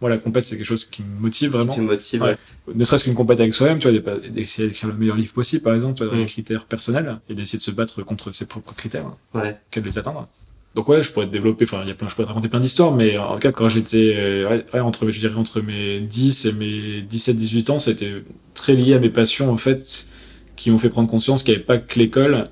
moi 0.00 0.08
la 0.08 0.16
compète 0.16 0.44
c'est 0.46 0.56
quelque 0.56 0.64
chose 0.66 0.84
qui 0.86 1.02
me 1.02 1.20
motive 1.20 1.50
vraiment. 1.50 1.72
Tu 1.72 1.80
me 1.80 1.86
motives. 1.88 2.22
Ouais. 2.22 2.36
Ne 2.74 2.84
serait-ce 2.84 3.04
qu'une 3.04 3.14
compète 3.14 3.40
avec 3.40 3.52
soi-même, 3.52 3.78
tu 3.78 3.90
vois, 3.90 3.98
des- 4.00 4.30
d'essayer 4.30 4.68
d'écrire 4.68 4.88
le 4.88 4.96
meilleur 4.96 5.16
livre 5.16 5.32
possible 5.34 5.62
par 5.62 5.74
exemple, 5.74 5.96
tu 5.98 6.04
vois, 6.04 6.12
dans 6.12 6.18
Mm. 6.18 6.24
des 6.24 6.30
critères 6.30 6.64
personnels 6.64 7.18
et 7.28 7.34
d'essayer 7.34 7.58
de 7.58 7.62
se 7.64 7.70
battre 7.72 8.02
contre 8.02 8.32
ses 8.32 8.46
propres 8.46 8.74
critères 8.74 9.10
Ouais. 9.34 9.56
que 9.70 9.80
de 9.80 9.84
les 9.86 9.98
atteindre. 9.98 10.28
Donc 10.74 10.88
ouais, 10.88 11.02
je 11.04 11.12
pourrais 11.12 11.26
développer, 11.26 11.64
enfin, 11.64 11.80
il 11.84 11.88
y 11.88 11.92
a 11.92 11.94
plein, 11.94 12.08
je 12.08 12.14
pourrais 12.14 12.24
te 12.24 12.28
raconter 12.30 12.48
plein 12.48 12.58
d'histoires, 12.58 12.90
mais 12.92 13.16
en 13.16 13.34
tout 13.34 13.38
cas, 13.40 13.52
quand 13.52 13.68
j'étais, 13.68 14.12
euh, 14.16 14.60
ouais, 14.72 14.80
entre, 14.80 15.08
je 15.10 15.20
dirais, 15.20 15.36
entre 15.36 15.60
mes 15.60 16.00
10 16.00 16.46
et 16.46 16.52
mes 16.54 17.00
17, 17.02 17.36
18 17.36 17.70
ans, 17.70 17.78
été 17.78 18.12
très 18.54 18.74
lié 18.74 18.94
à 18.94 18.98
mes 18.98 19.08
passions, 19.10 19.52
en 19.52 19.56
fait, 19.56 20.06
qui 20.64 20.70
m'ont 20.70 20.78
fait 20.78 20.88
prendre 20.88 21.10
conscience 21.10 21.42
qu'il 21.42 21.52
n'y 21.52 21.56
avait 21.56 21.66
pas 21.66 21.76
que 21.76 21.98
l'école, 21.98 22.48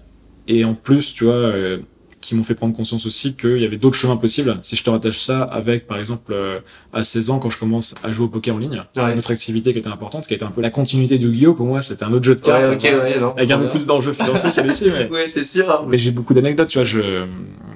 et 0.47 0.64
en 0.67 0.75
plus, 0.75 1.14
tu 1.14 1.25
vois, 1.25 1.32
euh, 1.32 1.79
qui 2.20 2.35
m'ont 2.35 2.44
fait 2.44 2.55
prendre 2.55 2.76
conscience 2.76 3.06
aussi 3.06 3.35
qu'il 3.37 3.56
y 3.56 3.64
avait 3.64 3.79
d'autres 3.79 3.97
chemins 3.97 4.19
possibles. 4.19 4.59
Si 4.61 4.76
je 4.76 4.85
te 4.85 4.91
rattache 4.91 5.19
ça 5.19 5.43
avec, 5.44 5.87
par 5.87 5.99
exemple, 5.99 6.32
euh, 6.35 6.61
à 6.93 7.05
16 7.05 7.31
ans, 7.31 7.38
quand 7.38 7.49
je 7.49 7.59
commence 7.59 7.94
à 8.05 8.12
jouer 8.12 8.26
au 8.26 8.29
poker 8.29 8.55
en 8.55 8.59
ligne, 8.59 8.82
Ouais. 8.97 9.12
une 9.14 9.19
autre 9.19 9.31
activité 9.31 9.73
qui 9.73 9.79
était 9.79 9.88
importante, 9.88 10.26
qui 10.26 10.35
a 10.35 10.37
été 10.37 10.44
un 10.44 10.50
peu 10.50 10.61
la 10.61 10.69
continuité 10.69 11.17
du 11.17 11.26
Yu-Gi-Oh! 11.29 11.55
pour 11.55 11.64
moi, 11.67 11.81
c'était 11.81 12.05
un 12.05 12.12
autre 12.12 12.25
jeu 12.26 12.35
de 12.35 12.41
cartes. 12.43 12.69
Ouais, 12.69 12.75
ok, 12.75 12.82
ouais, 13.03 13.19
non. 13.19 13.32
Avec 13.35 13.50
un 13.50 13.59
peu 13.59 13.69
plus 13.69 13.87
d'enjeux 13.87 14.12
financiers, 14.12 14.50
celui-ci, 14.50 14.85
mais. 14.88 15.09
Ouais, 15.11 15.26
c'est 15.26 15.44
sûr. 15.47 15.70
hein. 15.70 15.87
Mais 15.88 15.97
j'ai 15.97 16.11
beaucoup 16.11 16.35
d'anecdotes, 16.35 16.69
tu 16.69 16.76
vois. 16.79 16.85
Je... 16.85 17.25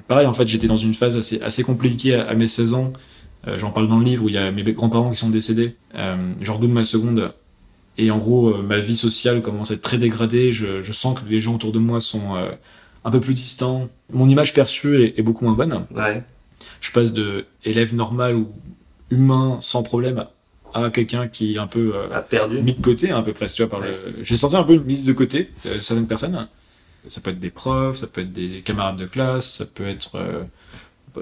Pareil, 0.07 0.27
en 0.27 0.33
fait, 0.33 0.47
j'étais 0.47 0.67
dans 0.67 0.77
une 0.77 0.93
phase 0.93 1.17
assez, 1.17 1.41
assez 1.41 1.63
compliquée 1.63 2.13
à, 2.13 2.27
à 2.29 2.33
mes 2.35 2.47
16 2.47 2.75
ans. 2.75 2.93
Euh, 3.47 3.57
J'en 3.57 3.71
parle 3.71 3.87
dans 3.89 3.97
le 3.97 4.05
livre 4.05 4.23
où 4.25 4.29
il 4.29 4.35
y 4.35 4.37
a 4.37 4.51
mes 4.51 4.63
grands-parents 4.71 5.09
qui 5.09 5.17
sont 5.17 5.29
décédés. 5.29 5.75
Euh, 5.95 6.15
genre 6.41 6.59
d'où 6.59 6.67
de 6.67 6.73
ma 6.73 6.83
seconde. 6.83 7.31
Et 7.97 8.11
en 8.11 8.17
gros, 8.17 8.49
euh, 8.49 8.61
ma 8.61 8.79
vie 8.79 8.95
sociale 8.95 9.41
commence 9.41 9.71
à 9.71 9.73
être 9.75 9.81
très 9.81 9.97
dégradée. 9.97 10.51
Je, 10.51 10.81
je 10.81 10.91
sens 10.93 11.19
que 11.19 11.27
les 11.27 11.39
gens 11.39 11.55
autour 11.55 11.71
de 11.71 11.79
moi 11.79 11.99
sont 11.99 12.35
euh, 12.35 12.51
un 13.03 13.11
peu 13.11 13.19
plus 13.19 13.33
distants. 13.33 13.87
Mon 14.11 14.29
image 14.29 14.53
perçue 14.53 15.03
est, 15.03 15.19
est 15.19 15.23
beaucoup 15.23 15.45
moins 15.45 15.53
bonne. 15.55 15.85
Ouais. 15.91 16.23
Je 16.81 16.91
passe 16.91 17.13
de 17.13 17.45
élève 17.63 17.95
normal 17.95 18.35
ou 18.35 18.49
humain 19.09 19.57
sans 19.59 19.83
problème 19.83 20.25
à 20.73 20.89
quelqu'un 20.91 21.27
qui 21.27 21.55
est 21.55 21.57
un 21.57 21.65
peu 21.65 21.93
euh, 21.95 22.07
A 22.13 22.21
perdu. 22.21 22.61
mis 22.61 22.73
de 22.73 22.81
côté 22.81 23.09
un 23.09 23.23
peu 23.23 23.33
presque 23.33 23.55
tu 23.55 23.63
vois 23.63 23.69
par 23.69 23.79
le 23.79 23.87
j'ai 24.21 24.35
senti 24.35 24.55
un 24.57 24.63
peu 24.63 24.73
une 24.73 24.83
mise 24.83 25.05
de 25.05 25.13
côté 25.13 25.49
certaines 25.79 26.07
personnes 26.07 26.45
ça 27.07 27.21
peut 27.21 27.31
être 27.31 27.39
des 27.39 27.49
profs 27.49 27.95
ça 27.97 28.07
peut 28.07 28.21
être 28.21 28.33
des 28.33 28.61
camarades 28.65 28.97
de 28.97 29.05
classe 29.05 29.49
ça 29.49 29.65
peut 29.65 29.87
être 29.87 30.19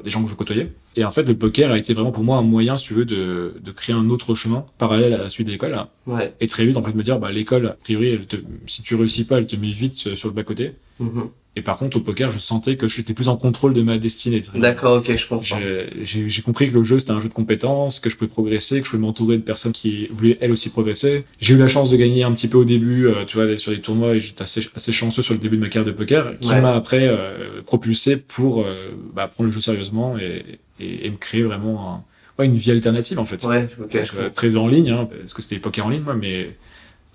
des 0.03 0.09
gens 0.09 0.23
que 0.23 0.29
je 0.29 0.35
côtoyais 0.35 0.71
et 0.95 1.03
en 1.05 1.11
fait 1.11 1.23
le 1.23 1.35
poker 1.37 1.71
a 1.71 1.77
été 1.77 1.93
vraiment 1.93 2.11
pour 2.11 2.23
moi 2.23 2.37
un 2.37 2.41
moyen 2.41 2.77
si 2.77 2.87
tu 2.87 2.93
veux 2.93 3.05
de, 3.05 3.53
de 3.63 3.71
créer 3.71 3.95
un 3.95 4.09
autre 4.09 4.33
chemin 4.35 4.65
parallèle 4.77 5.13
à 5.13 5.29
celui 5.29 5.45
de 5.45 5.51
l'école 5.51 5.77
Ouais. 6.07 6.33
et 6.39 6.47
très 6.47 6.65
vite 6.65 6.77
en 6.77 6.83
fait 6.83 6.93
me 6.93 7.03
dire 7.03 7.17
bah 7.19 7.31
l'école 7.31 7.67
a 7.67 7.71
priori 7.83 8.09
elle 8.09 8.25
te, 8.27 8.35
si 8.67 8.81
tu 8.83 8.95
réussis 8.95 9.25
pas 9.25 9.37
elle 9.39 9.47
te 9.47 9.55
met 9.55 9.69
vite 9.71 10.03
euh, 10.07 10.15
sur 10.15 10.27
le 10.29 10.33
bas 10.35 10.43
côté 10.43 10.73
Mhm. 10.99 11.29
Et 11.55 11.61
par 11.61 11.77
contre 11.77 11.97
au 11.97 11.99
poker 12.01 12.29
je 12.31 12.37
sentais 12.39 12.75
que 12.75 12.87
j'étais 12.87 13.13
plus 13.13 13.29
en 13.29 13.37
contrôle 13.37 13.73
de 13.73 13.81
ma 13.81 13.97
destinée. 13.97 14.41
D'accord, 14.55 14.97
ok, 14.97 15.15
je 15.15 15.27
comprends. 15.27 15.57
J'ai- 16.03 16.41
compris 16.41 16.69
que 16.69 16.73
le 16.75 16.83
jeu 16.83 16.99
c'était 16.99 17.11
un 17.11 17.19
jeu 17.21 17.29
de 17.29 17.33
compétences, 17.33 17.99
que 17.99 18.09
je 18.09 18.15
pouvais 18.17 18.29
progresser, 18.29 18.79
que 18.81 18.85
je 18.85 18.91
pouvais 18.91 19.01
m'entourer 19.01 19.37
de 19.37 19.41
personnes 19.41 19.71
qui 19.71 20.07
voulaient 20.11 20.37
elles 20.41 20.51
aussi 20.51 20.69
progresser. 20.69 21.23
J'ai 21.39 21.53
eu 21.55 21.57
la 21.57 21.67
chance 21.67 21.89
de 21.91 21.97
gagner 21.97 22.23
un 22.23 22.31
petit 22.33 22.47
peu 22.47 22.57
au 22.57 22.65
début, 22.65 23.07
euh, 23.07 23.25
tu 23.25 23.37
vois, 23.37 23.57
sur 23.57 23.71
les 23.71 23.79
tournois 23.81 24.15
et 24.15 24.19
j'étais 24.19 24.41
assez, 24.43 24.61
assez 24.75 24.91
chanceux 24.91 25.21
sur 25.21 25.33
le 25.33 25.39
début 25.39 25.55
de 25.57 25.61
ma 25.61 25.69
carrière 25.69 25.91
de 25.91 25.97
poker, 25.97 26.37
qui 26.39 26.49
Ouais. 26.49 26.61
m'a 26.61 26.73
après 26.75 27.07
euh, 27.07 27.61
propulsé 27.65 28.17
pour 28.17 28.61
euh, 28.61 28.91
bah, 29.13 29.27
prendre 29.27 29.47
le 29.47 29.53
jeu 29.53 29.61
sérieusement 29.61 30.17
et, 30.17 30.43
et, 30.79 31.05
et 31.07 31.09
me 31.09 31.17
créer 31.17 31.43
vraiment 31.43 31.93
un- 31.93 32.03
ouais, 32.37 32.45
une 32.47 32.57
vie 32.57 32.71
alternative 32.71 33.17
en 33.19 33.25
fait. 33.25 33.43
Ouais, 33.45 33.63
ok, 33.63 33.69
je 33.71 33.77
Donc, 33.81 33.95
euh, 33.95 34.03
comprends. 34.03 34.29
très 34.33 34.57
en 34.57 34.67
ligne, 34.67 34.89
hein, 34.89 35.07
parce 35.21 35.33
que 35.33 35.41
c'était 35.41 35.59
poker 35.59 35.85
en 35.85 35.89
ligne, 35.89 36.01
moi, 36.03 36.15
mais 36.15 36.49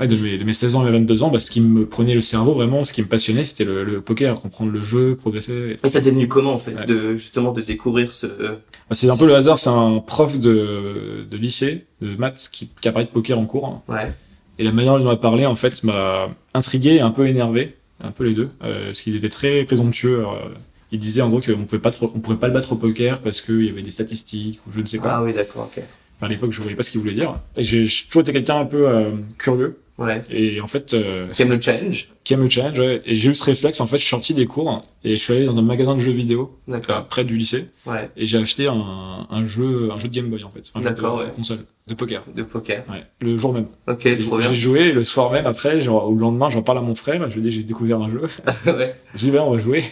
ouais, 0.00 0.08
de, 0.08 0.16
mes, 0.16 0.38
de 0.38 0.44
mes 0.44 0.52
16 0.52 0.74
ans 0.74 0.80
à 0.80 0.84
mes 0.84 0.90
22 0.92 1.22
ans, 1.22 1.28
bah, 1.30 1.38
ce 1.38 1.50
qui 1.50 1.60
me 1.60 1.86
prenait 1.86 2.14
le 2.14 2.20
cerveau 2.20 2.54
vraiment, 2.54 2.82
ce 2.84 2.92
qui 2.92 3.02
me 3.02 3.06
passionnait, 3.06 3.44
c'était 3.44 3.64
le, 3.64 3.84
le 3.84 4.00
poker, 4.00 4.40
comprendre 4.40 4.72
le 4.72 4.80
jeu, 4.80 5.14
progresser. 5.16 5.76
Et 5.84 5.88
ça 5.88 6.00
t'est 6.00 6.10
venu 6.10 6.26
comment 6.28 6.54
en 6.54 6.58
fait, 6.58 6.74
Ouais. 6.74 6.86
de 6.86 7.12
justement 7.16 7.52
de 7.52 7.60
découvrir 7.60 8.12
ce. 8.12 8.26
Bah, 8.26 8.56
C'est 8.92 9.08
un 9.10 9.16
peu 9.16 9.26
le 9.26 9.34
hasard, 9.34 9.58
c'est 9.58 9.70
un 9.70 9.98
prof 9.98 10.38
de, 10.38 11.24
de 11.30 11.36
lycée, 11.36 11.84
de 12.02 12.16
maths, 12.16 12.48
qui, 12.52 12.68
qui 12.80 12.88
a 12.88 12.92
parlé 12.92 13.06
de 13.06 13.12
poker 13.12 13.38
en 13.38 13.44
cours. 13.46 13.82
Ouais. 13.88 14.12
Et 14.58 14.64
la 14.64 14.72
manière 14.72 14.94
dont 14.94 15.00
il 15.04 15.06
en 15.06 15.10
a 15.10 15.16
parlé, 15.16 15.46
en 15.46 15.56
fait, 15.56 15.84
m'a 15.84 16.28
intrigué 16.54 16.96
et 16.96 17.00
un 17.00 17.10
peu 17.10 17.26
énervé, 17.26 17.74
un 18.02 18.10
peu 18.10 18.24
les 18.24 18.34
deux, 18.34 18.48
euh, 18.62 18.86
parce 18.86 19.00
qu'il 19.00 19.16
était 19.16 19.28
très 19.30 19.64
présomptueux. 19.64 20.18
Alors, 20.18 20.34
euh, 20.34 20.48
il 20.92 20.98
disait 20.98 21.22
en 21.22 21.28
gros 21.30 21.40
qu'on 21.40 21.64
pouvait 21.66 21.80
pas 21.80 21.92
trop, 21.92 22.10
on 22.14 22.18
pouvait 22.18 22.36
pas 22.36 22.48
le 22.48 22.52
battre 22.52 22.72
au 22.72 22.76
poker 22.76 23.20
parce 23.20 23.40
qu'il 23.40 23.64
y 23.64 23.68
avait 23.68 23.80
des 23.82 23.92
statistiques 23.92 24.58
ou 24.66 24.72
je 24.74 24.80
ne 24.80 24.86
sais 24.86 24.98
quoi. 24.98 25.12
Ah 25.12 25.22
oui, 25.22 25.32
d'accord, 25.32 25.70
ok. 25.74 25.82
Enfin, 26.16 26.26
à 26.26 26.28
l'époque, 26.28 26.50
je 26.52 26.60
voyais 26.60 26.76
pas 26.76 26.82
ce 26.82 26.90
qu'il 26.90 27.00
voulait 27.00 27.14
dire. 27.14 27.38
Et 27.56 27.62
j'ai 27.64 27.86
j'ai 27.86 28.04
toujours 28.06 28.22
été 28.22 28.32
quelqu'un 28.32 28.58
un 28.60 28.64
peu 28.66 28.88
euh, 28.88 29.12
curieux. 29.38 29.78
Ouais. 30.00 30.20
Et 30.30 30.60
en 30.62 30.66
fait, 30.66 30.94
euh, 30.94 31.28
Qui 31.30 31.42
aime 31.42 31.50
le 31.50 31.60
challenge 31.60 32.08
qui 32.24 32.34
aime 32.34 32.42
le 32.42 32.48
challenge, 32.50 32.78
ouais. 32.78 33.02
Et 33.06 33.14
j'ai 33.16 33.30
eu 33.30 33.34
ce 33.34 33.42
réflexe, 33.44 33.80
en 33.80 33.86
fait, 33.86 33.96
je 33.96 34.02
suis 34.02 34.10
sorti 34.10 34.34
des 34.34 34.46
cours 34.46 34.84
et 35.04 35.12
je 35.16 35.22
suis 35.22 35.32
allé 35.34 35.46
dans 35.46 35.58
un 35.58 35.62
magasin 35.62 35.94
de 35.94 36.00
jeux 36.00 36.12
vidéo, 36.12 36.56
D'accord. 36.68 36.98
euh, 36.98 37.00
près 37.00 37.24
du 37.24 37.36
lycée. 37.36 37.68
Ouais. 37.86 38.08
et 38.16 38.26
j'ai 38.26 38.38
acheté 38.38 38.66
un, 38.68 39.26
un 39.30 39.44
jeu 39.44 39.90
un 39.90 39.98
jeu 39.98 40.08
de 40.08 40.14
Game 40.14 40.26
Boy 40.28 40.44
en 40.44 40.50
fait 40.50 40.60
un 40.74 40.80
jeu 40.80 40.84
D'accord, 40.84 41.18
de 41.18 41.24
ouais. 41.24 41.30
console 41.34 41.58
De 41.88 41.94
poker. 41.94 42.22
De 42.36 42.42
poker. 42.42 42.84
Ouais. 42.90 43.04
Le 43.20 43.36
jour 43.36 43.52
même. 43.54 43.66
Ok, 43.88 44.00
J'ai 44.04 44.16
trop 44.18 44.38
bien. 44.38 44.48
j'ai 44.48 44.54
joué 44.54 44.92
le 44.92 45.02
soir 45.02 45.32
même 45.32 45.46
après, 45.46 45.80
genre, 45.80 46.10
le 46.12 46.18
lendemain, 46.18 46.50
j'en 46.50 46.62
parle 46.62 46.78
à 46.78 46.82
mon 46.82 46.94
frère. 46.94 47.28
Je 47.28 47.36
lui 47.36 47.42
dis 47.42 47.52
j'ai 47.52 47.62
découvert 47.64 48.00
un 48.00 48.08
jeu. 48.08 48.20
ouais. 48.66 48.94
Je 49.14 49.18
lui 49.24 49.26
dis 49.26 49.30
ben, 49.32 49.42
on 49.42 49.50
va 49.52 49.58
jouer. 49.58 49.82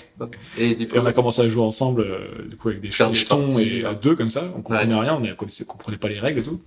Et 0.58 0.74
du 0.74 0.86
coup, 0.88 0.96
Et 0.96 1.00
on 1.00 1.06
a 1.06 1.12
commencé 1.12 1.42
à 1.42 1.48
jouer 1.48 1.62
ensemble, 1.64 2.02
euh, 2.02 2.48
du 2.48 2.56
coup 2.56 2.68
avec 2.68 2.80
des, 2.80 2.88
des 2.88 3.14
jetons 3.14 3.58
et 3.58 3.84
à 3.84 3.94
deux 3.94 4.14
comme 4.14 4.30
ça. 4.30 4.44
On 4.56 4.60
comprenait 4.60 4.94
rien, 4.94 5.16
on 5.16 5.20
ne 5.20 5.32
comprenait 5.32 5.98
pas 5.98 6.08
les 6.08 6.18
règles 6.20 6.40
et 6.40 6.44
tout. 6.44 6.60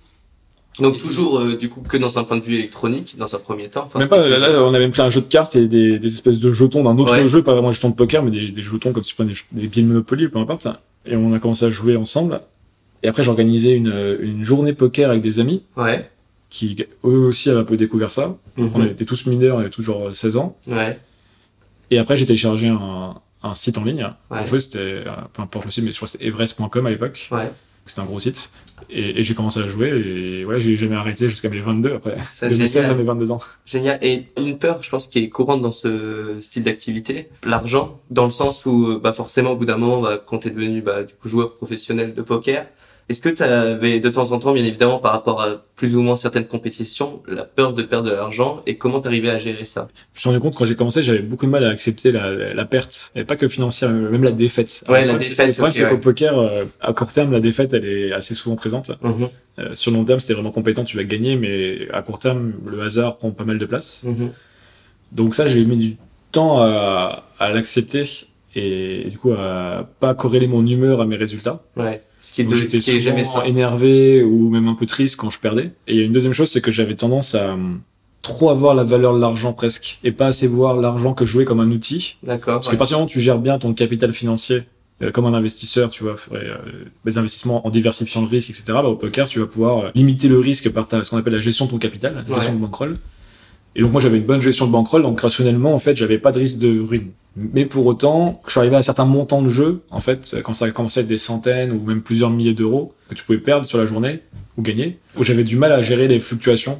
Donc 0.78 0.96
toujours 0.98 1.38
euh, 1.40 1.56
du 1.56 1.68
coup 1.68 1.82
que 1.82 1.96
dans 1.96 2.18
un 2.18 2.24
point 2.24 2.36
de 2.38 2.42
vue 2.42 2.54
électronique, 2.54 3.16
dans 3.18 3.34
un 3.34 3.38
premier 3.38 3.68
temps. 3.68 3.84
Enfin, 3.86 3.98
même 3.98 4.08
pas, 4.08 4.26
là, 4.28 4.38
là, 4.38 4.62
on 4.62 4.72
avait 4.74 4.88
pris 4.88 5.02
un 5.02 5.10
jeu 5.10 5.20
de 5.20 5.26
cartes 5.26 5.54
et 5.56 5.68
des, 5.68 5.98
des 5.98 6.06
espèces 6.08 6.38
de 6.38 6.50
jetons 6.50 6.82
d'un 6.84 6.96
autre 6.98 7.12
Ouais. 7.12 7.28
jeu, 7.28 7.42
pas 7.42 7.52
vraiment 7.52 7.68
des 7.68 7.74
jetons 7.74 7.90
de 7.90 7.94
poker, 7.94 8.22
mais 8.22 8.30
des, 8.30 8.50
des 8.50 8.62
jetons 8.62 8.92
comme 8.92 9.04
si 9.04 9.10
tu 9.10 9.16
prenais 9.16 9.32
des, 9.52 9.66
billets 9.68 9.82
de 9.82 9.88
Monopoly, 9.88 10.28
peu 10.28 10.38
importe. 10.38 10.68
Et 11.06 11.16
on 11.16 11.32
a 11.34 11.38
commencé 11.38 11.64
à 11.66 11.70
jouer 11.70 11.96
ensemble. 11.96 12.40
Et 13.02 13.08
après, 13.08 13.22
j'ai 13.22 13.28
organisé 13.30 13.72
une, 13.72 13.92
une 14.20 14.42
journée 14.44 14.72
poker 14.72 15.10
avec 15.10 15.20
des 15.22 15.40
amis 15.40 15.62
Ouais. 15.76 16.08
qui, 16.48 16.76
eux 17.04 17.08
aussi, 17.26 17.50
avaient 17.50 17.60
un 17.60 17.64
peu 17.64 17.76
découvert 17.76 18.10
ça. 18.10 18.36
Mhm. 18.56 18.70
On 18.74 18.84
était 18.86 19.04
tous 19.04 19.26
mineurs, 19.26 19.56
on 19.56 19.60
avait 19.60 19.70
genre 19.78 20.14
16 20.14 20.36
ans. 20.36 20.56
Ouais. 20.68 20.98
Et 21.90 21.98
après, 21.98 22.16
j'ai 22.16 22.24
téléchargé 22.24 22.68
un, 22.68 23.14
un 23.42 23.54
site 23.54 23.76
en 23.76 23.84
ligne. 23.84 24.08
Ouais. 24.30 24.38
Pour 24.38 24.46
jouer, 24.46 24.60
c'était, 24.60 24.78
euh, 24.78 25.04
peu 25.34 25.42
importe 25.42 25.64
le 25.66 25.70
site, 25.70 25.84
mais 25.84 25.90
je 25.92 25.96
crois 25.96 26.06
que 26.06 26.12
c'était 26.12 26.26
everest.com 26.26 26.86
à 26.86 26.90
l'époque. 26.90 27.28
Ouais. 27.32 27.50
C'était 27.86 28.00
un 28.00 28.04
gros 28.04 28.20
site. 28.20 28.50
Et, 28.90 29.20
et 29.20 29.22
j'ai 29.22 29.34
commencé 29.34 29.60
à 29.60 29.66
jouer 29.66 29.88
et 29.88 30.44
voilà, 30.44 30.58
j'ai 30.58 30.76
jamais 30.76 30.96
arrêté 30.96 31.28
jusqu'à 31.28 31.48
mes 31.48 31.60
22 31.60 31.94
après. 31.94 32.16
Ça, 32.26 32.48
de 32.48 32.54
mes 32.54 32.66
16 32.66 32.90
à 32.90 32.94
mes 32.94 33.04
22 33.04 33.30
ans. 33.30 33.40
Génial. 33.64 33.98
Et 34.02 34.26
une 34.36 34.58
peur, 34.58 34.82
je 34.82 34.90
pense, 34.90 35.06
qui 35.06 35.20
est 35.20 35.28
courante 35.28 35.62
dans 35.62 35.70
ce 35.70 36.38
style 36.40 36.64
d'activité, 36.64 37.28
l'argent, 37.44 38.00
dans 38.10 38.24
le 38.24 38.30
sens 38.30 38.66
où, 38.66 38.86
euh, 38.86 39.00
bah, 39.02 39.12
forcément, 39.12 39.52
au 39.52 39.56
bout 39.56 39.64
d'un 39.64 39.76
moment, 39.76 40.02
bah, 40.02 40.22
quand 40.24 40.38
t'es 40.38 40.50
devenu, 40.50 40.82
bah, 40.82 41.04
du 41.04 41.14
coup, 41.14 41.28
joueur 41.28 41.54
professionnel 41.54 42.14
de 42.14 42.22
poker, 42.22 42.66
est-ce 43.08 43.20
que 43.20 43.28
tu 43.28 43.42
avais 43.42 44.00
de 44.00 44.08
temps 44.08 44.32
en 44.32 44.38
temps, 44.38 44.52
bien 44.52 44.64
évidemment, 44.64 44.98
par 44.98 45.12
rapport 45.12 45.42
à 45.42 45.48
plus 45.76 45.96
ou 45.96 46.02
moins 46.02 46.16
certaines 46.16 46.46
compétitions, 46.46 47.22
la 47.28 47.42
peur 47.44 47.74
de 47.74 47.82
perdre 47.82 48.08
de 48.08 48.14
l'argent 48.14 48.62
et 48.66 48.76
comment 48.78 49.00
t'arrivais 49.00 49.30
à 49.30 49.38
gérer 49.38 49.64
ça? 49.64 49.88
Je 50.14 50.18
me 50.18 50.20
suis 50.20 50.28
rendu 50.30 50.40
compte 50.40 50.54
quand 50.54 50.64
j'ai 50.64 50.76
commencé, 50.76 51.02
j'avais 51.02 51.18
beaucoup 51.18 51.46
de 51.46 51.50
mal 51.50 51.64
à 51.64 51.68
accepter 51.70 52.12
la, 52.12 52.54
la 52.54 52.64
perte, 52.64 53.10
et 53.14 53.24
pas 53.24 53.36
que 53.36 53.48
financière, 53.48 53.90
même 53.90 54.22
la 54.22 54.30
défaite. 54.30 54.84
Ouais, 54.88 55.04
la 55.04 55.14
défaite, 55.14 55.48
Le 55.48 55.52
problème, 55.54 55.72
c'est 55.72 55.84
qu'au 55.88 55.94
ouais. 55.96 56.00
poker, 56.00 56.38
euh, 56.38 56.64
à 56.80 56.92
court 56.92 57.12
terme, 57.12 57.32
la 57.32 57.40
défaite, 57.40 57.74
elle 57.74 57.86
est 57.86 58.12
assez 58.12 58.34
souvent 58.34 58.56
présente. 58.56 58.90
Mhm, 59.02 59.28
Euh, 59.58 59.74
sur 59.74 59.90
long 59.92 60.02
terme, 60.04 60.18
si 60.18 60.28
t'es 60.28 60.32
vraiment 60.34 60.50
compétent, 60.50 60.82
tu 60.82 60.96
vas 60.96 61.04
gagner, 61.04 61.36
mais 61.36 61.86
à 61.92 62.00
court 62.00 62.18
terme, 62.18 62.54
le 62.66 62.80
hasard 62.82 63.18
prend 63.18 63.30
pas 63.32 63.44
mal 63.44 63.58
de 63.58 63.66
place. 63.66 64.02
mhm. 64.04 64.30
Donc 65.12 65.34
ça, 65.34 65.46
j'ai 65.46 65.64
mis 65.66 65.76
du 65.76 65.96
temps 66.30 66.62
à, 66.62 67.24
à 67.38 67.50
l'accepter 67.50 68.04
et 68.54 69.06
du 69.10 69.18
coup 69.18 69.32
à 69.32 69.86
pas 70.00 70.14
corréler 70.14 70.46
mon 70.46 70.66
humeur 70.66 71.02
à 71.02 71.06
mes 71.06 71.16
résultats. 71.16 71.60
Ouais. 71.76 72.02
Ce 72.22 72.32
qui 72.32 72.42
est, 72.42 72.44
de, 72.44 72.54
ce 72.54 72.64
qui 72.66 72.90
est 72.90 73.00
jamais 73.00 73.24
énervé 73.44 74.22
ou 74.22 74.48
même 74.48 74.68
un 74.68 74.74
peu 74.74 74.86
triste 74.86 75.16
quand 75.16 75.28
je 75.30 75.40
perdais. 75.40 75.72
Et 75.88 75.94
il 75.94 75.96
y 75.98 76.02
a 76.02 76.04
une 76.04 76.12
deuxième 76.12 76.32
chose, 76.32 76.50
c'est 76.50 76.60
que 76.60 76.70
j'avais 76.70 76.94
tendance 76.94 77.34
à 77.34 77.54
hum, 77.54 77.80
trop 78.22 78.50
avoir 78.50 78.74
la 78.74 78.84
valeur 78.84 79.14
de 79.14 79.20
l'argent 79.20 79.52
presque 79.52 79.98
et 80.04 80.12
pas 80.12 80.26
assez 80.28 80.46
voir 80.46 80.76
l'argent 80.76 81.14
que 81.14 81.26
je 81.26 81.32
jouais 81.32 81.44
comme 81.44 81.60
un 81.60 81.70
outil. 81.70 82.16
D'accord. 82.22 82.54
Parce 82.54 82.66
que 82.66 82.70
ouais. 82.70 82.76
à 82.76 82.78
partir 82.78 82.96
du 82.96 83.00
moment 83.00 83.06
où 83.06 83.10
tu 83.10 83.20
gères 83.20 83.38
bien 83.40 83.58
ton 83.58 83.74
capital 83.74 84.12
financier 84.14 84.62
euh, 85.02 85.10
comme 85.10 85.26
un 85.26 85.34
investisseur, 85.34 85.90
tu 85.90 86.04
vois, 86.04 86.16
ferais 86.16 86.46
euh, 86.46 86.56
des 87.04 87.18
investissements 87.18 87.66
en 87.66 87.70
diversifiant 87.70 88.20
le 88.20 88.28
risque, 88.28 88.50
etc. 88.50 88.66
Bah, 88.68 88.84
au 88.84 88.94
poker, 88.94 89.26
tu 89.26 89.40
vas 89.40 89.46
pouvoir 89.46 89.78
euh, 89.78 89.90
limiter 89.96 90.28
le 90.28 90.38
risque 90.38 90.70
par 90.70 90.86
ta, 90.86 91.02
ce 91.02 91.10
qu'on 91.10 91.16
appelle 91.16 91.32
la 91.32 91.40
gestion 91.40 91.66
de 91.66 91.70
ton 91.72 91.78
capital, 91.78 92.14
la 92.14 92.22
gestion 92.36 92.52
Ouais. 92.52 92.58
de 92.58 92.62
bankroll. 92.62 92.98
Et 93.74 93.82
donc 93.82 93.92
moi 93.92 94.00
j'avais 94.00 94.18
une 94.18 94.24
bonne 94.24 94.40
gestion 94.40 94.66
de 94.66 94.72
bankroll, 94.72 95.02
donc 95.02 95.20
rationnellement 95.20 95.74
en 95.74 95.78
fait 95.78 95.96
j'avais 95.96 96.18
pas 96.18 96.32
de 96.32 96.38
risque 96.38 96.58
de 96.58 96.80
ruine. 96.80 97.10
Mais 97.36 97.64
pour 97.64 97.86
autant, 97.86 98.42
je 98.46 98.50
suis 98.50 98.60
arrivé 98.60 98.76
à 98.76 98.80
un 98.80 98.82
certain 98.82 99.06
montant 99.06 99.40
de 99.40 99.48
jeu, 99.48 99.80
en 99.90 100.00
fait, 100.00 100.36
quand 100.44 100.52
ça 100.52 100.70
commençait 100.70 101.00
à 101.00 101.02
être 101.02 101.08
des 101.08 101.16
centaines 101.16 101.72
ou 101.72 101.80
même 101.80 102.02
plusieurs 102.02 102.28
milliers 102.28 102.52
d'euros 102.52 102.92
que 103.08 103.14
tu 103.14 103.24
pouvais 103.24 103.38
perdre 103.38 103.64
sur 103.64 103.78
la 103.78 103.86
journée 103.86 104.20
ou 104.58 104.62
gagner, 104.62 104.98
où 105.16 105.24
j'avais 105.24 105.44
du 105.44 105.56
mal 105.56 105.72
à 105.72 105.80
gérer 105.80 106.08
les 106.08 106.20
fluctuations. 106.20 106.78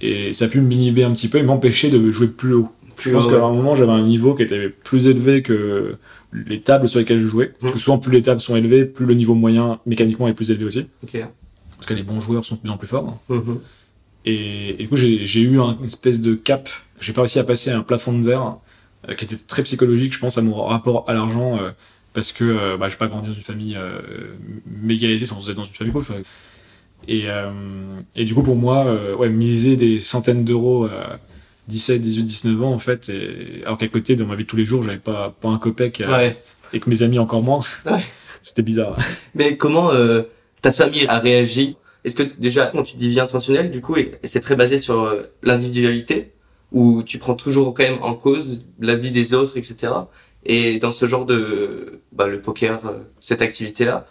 Et 0.00 0.32
ça 0.32 0.44
a 0.44 0.48
pu 0.48 0.60
m'inhiber 0.60 1.02
un 1.02 1.12
petit 1.12 1.26
peu 1.26 1.38
et 1.38 1.42
m'empêcher 1.42 1.90
de 1.90 2.10
jouer 2.12 2.28
plus 2.28 2.54
haut. 2.54 2.68
Je 3.00 3.10
pense 3.10 3.26
qu'à 3.26 3.36
un 3.36 3.52
moment, 3.52 3.74
j'avais 3.74 3.92
un 3.92 4.02
niveau 4.02 4.34
qui 4.34 4.42
était 4.42 4.68
plus 4.68 5.08
élevé 5.08 5.42
que 5.42 5.96
les 6.32 6.60
tables 6.60 6.88
sur 6.88 7.00
lesquelles 7.00 7.18
je 7.18 7.26
jouais. 7.26 7.52
Parce 7.60 7.72
que 7.72 7.78
souvent, 7.78 7.98
plus 7.98 8.12
les 8.12 8.22
tables 8.22 8.40
sont 8.40 8.54
élevées, 8.54 8.84
plus 8.84 9.06
le 9.06 9.14
niveau 9.14 9.34
moyen 9.34 9.80
mécaniquement 9.86 10.28
est 10.28 10.34
plus 10.34 10.50
élevé 10.50 10.66
aussi. 10.66 10.86
Parce 11.76 11.86
que 11.86 11.94
les 11.94 12.02
bons 12.02 12.20
joueurs 12.20 12.44
sont 12.44 12.56
de 12.56 12.60
plus 12.60 12.70
en 12.70 12.76
plus 12.76 12.88
forts. 12.88 13.18
Mhm. 13.28 13.58
Et, 14.24 14.70
et 14.70 14.74
du 14.84 14.88
coup, 14.88 14.96
j'ai 14.96 15.40
eu 15.40 15.60
un 15.60 15.78
espèce 15.84 16.20
de 16.20 16.34
cap. 16.34 16.68
J'ai 17.00 17.12
pas 17.12 17.22
réussi 17.22 17.38
à 17.38 17.44
passer 17.44 17.70
un 17.70 17.82
plafond 17.82 18.12
de 18.18 18.24
verre 18.26 18.56
euh, 19.08 19.14
qui 19.14 19.24
était 19.24 19.36
très 19.36 19.62
psychologique, 19.62 20.12
je 20.12 20.18
pense, 20.18 20.36
à 20.38 20.42
mon 20.42 20.64
rapport 20.64 21.04
à 21.08 21.14
l'argent. 21.14 21.58
euh, 21.58 21.70
parce 22.12 22.32
que 22.32 22.42
euh, 22.44 22.76
bah, 22.76 22.88
j'ai 22.88 22.96
pas 22.96 23.06
grandi 23.06 23.28
dans 23.28 23.34
une 23.34 23.42
famille 23.42 23.76
euh, 23.76 24.00
méga 24.82 25.08
aisée 25.08 25.26
sans 25.26 25.48
être 25.48 25.56
dans 25.56 25.64
une 25.64 25.72
famille 25.74 25.92
pauvre. 25.92 26.12
Et, 27.08 27.22
euh, 27.26 27.50
et 28.16 28.24
du 28.24 28.34
coup, 28.34 28.42
pour 28.42 28.56
moi, 28.56 28.84
euh, 28.86 29.14
ouais, 29.14 29.28
miser 29.30 29.76
des 29.76 30.00
centaines 30.00 30.44
d'euros 30.44 30.86
à 30.86 31.18
17, 31.68 32.02
18, 32.02 32.22
19 32.24 32.62
ans, 32.64 32.72
en 32.72 32.78
fait, 32.80 33.08
et, 33.10 33.62
alors 33.64 33.78
qu'à 33.78 33.86
côté, 33.88 34.16
dans 34.16 34.26
ma 34.26 34.34
vie 34.34 34.42
de 34.42 34.48
tous 34.48 34.56
les 34.56 34.64
jours, 34.64 34.82
j'avais 34.82 34.98
pas, 34.98 35.34
pas 35.40 35.48
un 35.48 35.58
copec 35.58 36.00
euh, 36.00 36.10
Ouais. 36.12 36.36
et 36.72 36.80
que 36.80 36.90
mes 36.90 37.02
amis 37.02 37.18
encore 37.20 37.42
moins, 37.42 37.60
Ouais. 37.86 38.00
c'était 38.42 38.62
bizarre. 38.62 38.96
Mais 39.36 39.56
comment 39.56 39.92
euh, 39.92 40.22
ta 40.62 40.72
famille 40.72 41.06
a 41.06 41.20
réagi 41.20 41.76
Est-ce 42.04 42.16
que 42.16 42.22
déjà, 42.38 42.66
quand 42.66 42.82
tu 42.82 42.96
dis 42.96 43.08
vie 43.08 43.20
intentionnelle, 43.20 43.70
du 43.70 43.80
coup, 43.80 43.96
c'est 44.24 44.40
très 44.40 44.56
basé 44.56 44.78
sur 44.78 45.02
euh, 45.02 45.22
l'individualité, 45.42 46.32
où 46.72 47.02
tu 47.02 47.18
prends 47.18 47.34
toujours 47.34 47.74
quand 47.74 47.82
même 47.82 47.98
en 48.02 48.14
cause 48.14 48.62
la 48.80 48.94
vie 48.94 49.10
des 49.10 49.34
autres, 49.34 49.56
etc. 49.58 49.92
Et 50.46 50.78
dans 50.78 50.92
ce 50.92 51.06
genre 51.06 51.26
de, 51.26 52.00
bah, 52.12 52.26
le 52.26 52.40
poker, 52.40 52.80
euh, 52.86 52.92
cette 53.20 53.42
activité-là, 53.42 54.06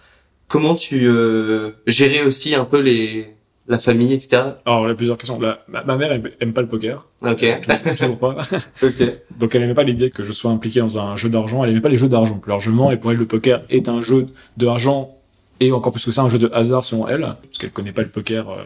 comment 0.47 0.75
tu 0.75 1.07
euh, 1.07 1.71
gérais 1.87 2.23
aussi 2.23 2.53
un 2.55 2.65
peu 2.65 2.79
les 2.79 3.27
la 3.67 3.77
famille, 3.77 4.13
etc. 4.13 4.41
Alors, 4.65 4.85
il 4.85 4.89
y 4.89 4.91
a 4.91 4.95
plusieurs 4.95 5.17
questions. 5.17 5.39
La- 5.39 5.63
ma, 5.67 5.83
ma 5.83 5.95
mère 5.95 6.11
aime, 6.11 6.27
aime 6.39 6.53
pas 6.53 6.61
le 6.61 6.67
poker. 6.67 7.05
Ok, 7.21 7.45
Toujours, 7.61 7.95
toujours 7.95 8.17
pas. 8.19 8.35
ok, 8.83 9.03
Donc 9.37 9.53
elle 9.53 9.61
aimait 9.61 9.75
pas 9.75 9.83
l'idée 9.83 10.09
que 10.09 10.23
je 10.23 10.31
sois 10.31 10.49
impliqué 10.49 10.79
dans 10.79 10.97
un 10.97 11.15
jeu 11.15 11.29
d'argent, 11.29 11.63
elle 11.63 11.69
aimait 11.69 11.79
pas 11.79 11.89
les 11.89 11.97
jeux 11.97 12.09
d'argent 12.09 12.39
plus 12.39 12.49
largement, 12.49 12.89
et 12.89 12.97
pour 12.97 13.11
elle 13.11 13.17
le 13.17 13.27
poker 13.27 13.61
est 13.69 13.87
un 13.87 14.01
jeu 14.01 14.25
d'argent, 14.57 15.15
et 15.59 15.71
encore 15.71 15.91
plus 15.91 16.05
que 16.05 16.11
ça, 16.11 16.21
un 16.23 16.29
jeu 16.29 16.39
de 16.39 16.49
hasard 16.53 16.83
selon 16.83 17.07
elle, 17.07 17.21
parce 17.21 17.57
qu'elle 17.59 17.71
connaît 17.71 17.91
pas 17.91 18.01
le 18.01 18.09
poker 18.09 18.49
euh, 18.49 18.63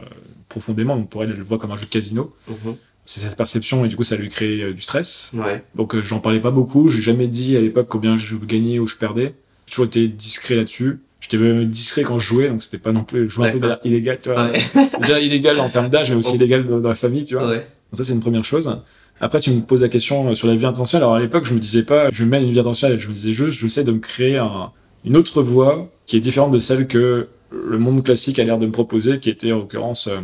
profondément, 0.50 0.95
donc 0.95 1.09
pour 1.09 1.23
elle, 1.23 1.31
elle 1.31 1.38
le 1.38 1.43
voit 1.43 1.57
comme 1.57 1.71
un 1.71 1.77
jeu 1.77 1.85
de 1.85 1.89
casino. 1.89 2.33
Mhm. 2.47 2.75
C'est 3.05 3.19
cette 3.19 3.35
perception, 3.35 3.83
et 3.83 3.89
du 3.89 3.95
coup 3.97 4.03
ça 4.03 4.15
lui 4.15 4.29
crée 4.29 4.62
euh, 4.62 4.73
du 4.73 4.81
stress. 4.81 5.31
ouais, 5.33 5.63
Donc 5.75 5.93
euh, 5.95 6.01
j'en 6.01 6.19
parlais 6.19 6.39
pas 6.39 6.51
beaucoup, 6.51 6.88
j'ai 6.89 7.01
jamais 7.01 7.27
dit 7.27 7.57
à 7.57 7.62
l'époque 7.62 7.88
combien 7.89 8.15
je 8.15 8.35
gagnais 8.38 8.79
ou 8.79 8.88
je 8.88 8.95
perdais. 8.95 9.35
J'ai 9.67 9.71
toujours 9.71 9.85
été 9.85 10.07
discret 10.07 10.55
là-dessus. 10.55 11.00
J'étais 11.19 11.38
même 11.38 11.65
discret 11.69 12.03
quand 12.03 12.19
je 12.19 12.27
jouais, 12.27 12.50
donc 12.50 12.62
c'était 12.62 12.77
pas 12.77 12.91
non 12.91 13.03
plus, 13.03 13.29
je 13.29 13.35
jouais 13.35 13.50
un 13.50 13.51
peu 13.53 13.59
manière 13.59 13.79
illégale, 13.85 14.19
tu 14.21 14.29
vois. 14.29 14.45
ouais, 14.51 14.59
Déjà 15.01 15.19
illégal 15.19 15.59
en 15.59 15.69
termes 15.69 15.89
d'âge, 15.89 16.12
mais 16.12 16.17
aussi 16.17 16.31
Oh. 16.33 16.35
illégal 16.35 16.65
dans 16.67 16.79
la 16.89 16.95
famille, 16.95 17.23
tu 17.23 17.35
vois. 17.35 17.47
ouais, 17.47 17.55
Donc 17.57 17.97
ça, 17.97 18.03
c'est 18.03 18.13
une 18.13 18.19
première 18.19 18.43
chose. 18.45 18.73
Après, 19.21 19.39
tu 19.39 19.51
me 19.51 19.62
poses 19.62 19.81
la 19.83 19.89
question 19.89 20.29
euh, 20.31 20.35
sur 20.35 20.47
la 20.50 20.55
vie 20.55 20.65
intentionnelle. 20.65 21.03
Alors, 21.05 21.15
à 21.15 21.19
l'époque, 21.21 21.45
je 21.45 21.53
me 21.53 21.59
disais 21.59 21.83
pas, 21.85 22.09
je 22.12 22.25
mène 22.25 22.43
une 22.43 22.51
vie 22.51 22.59
intentionnelle. 22.59 23.00
Je 23.00 23.07
me 23.07 23.13
disais 23.13 23.31
juste, 23.31 23.57
j'essaie 23.59 23.85
de 23.85 23.91
me 23.93 24.00
créer 24.00 24.38
un- 24.38 24.71
une 25.05 25.15
autre 25.15 25.41
voie 25.43 25.89
qui 26.05 26.17
est 26.17 26.19
différente 26.19 26.51
de 26.51 26.60
celle 26.60 26.88
que 26.88 27.27
le 27.51 27.77
monde 27.77 28.03
classique 28.03 28.39
a 28.39 28.43
l'air 28.43 28.57
de 28.60 28.65
me 28.65 28.72
proposer, 28.72 29.19
qui 29.19 29.29
était 29.29 29.51
en 29.51 29.60
l'occurrence 29.60 30.07
euh, 30.07 30.17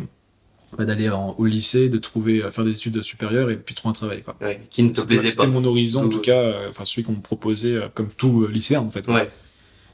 bah, 0.77 0.85
d'aller 0.85 1.09
au 1.37 1.45
lycée, 1.45 1.89
de 1.89 1.97
trouver, 1.97 2.43
euh, 2.43 2.51
faire 2.51 2.65
des 2.65 2.75
études 2.75 3.01
supérieures 3.03 3.49
et 3.49 3.55
puis 3.57 3.75
trouver 3.75 3.91
un 3.91 3.93
travail. 3.93 4.21
Quoi. 4.23 4.35
ouais, 4.41 4.61
qui 4.69 4.83
ne 4.83 4.89
te 4.89 4.99
C'était 4.99 5.15
plaisait 5.15 5.29
c'était 5.29 5.43
pas. 5.43 5.49
mon 5.51 5.63
horizon, 5.65 6.01
en 6.01 6.03
Tout- 6.09 6.17
tout 6.17 6.21
cas, 6.21 6.37
euh, 6.37 6.67
enfin 6.69 6.85
celui 6.85 7.03
qu'on 7.03 7.13
me 7.13 7.21
proposait, 7.21 7.75
euh, 7.75 7.87
comme 7.93 8.09
tout 8.09 8.43
euh, 8.43 8.47
lycéen, 8.51 8.81
en 8.81 8.89
fait, 8.91 9.07
Ouais, 9.07 9.29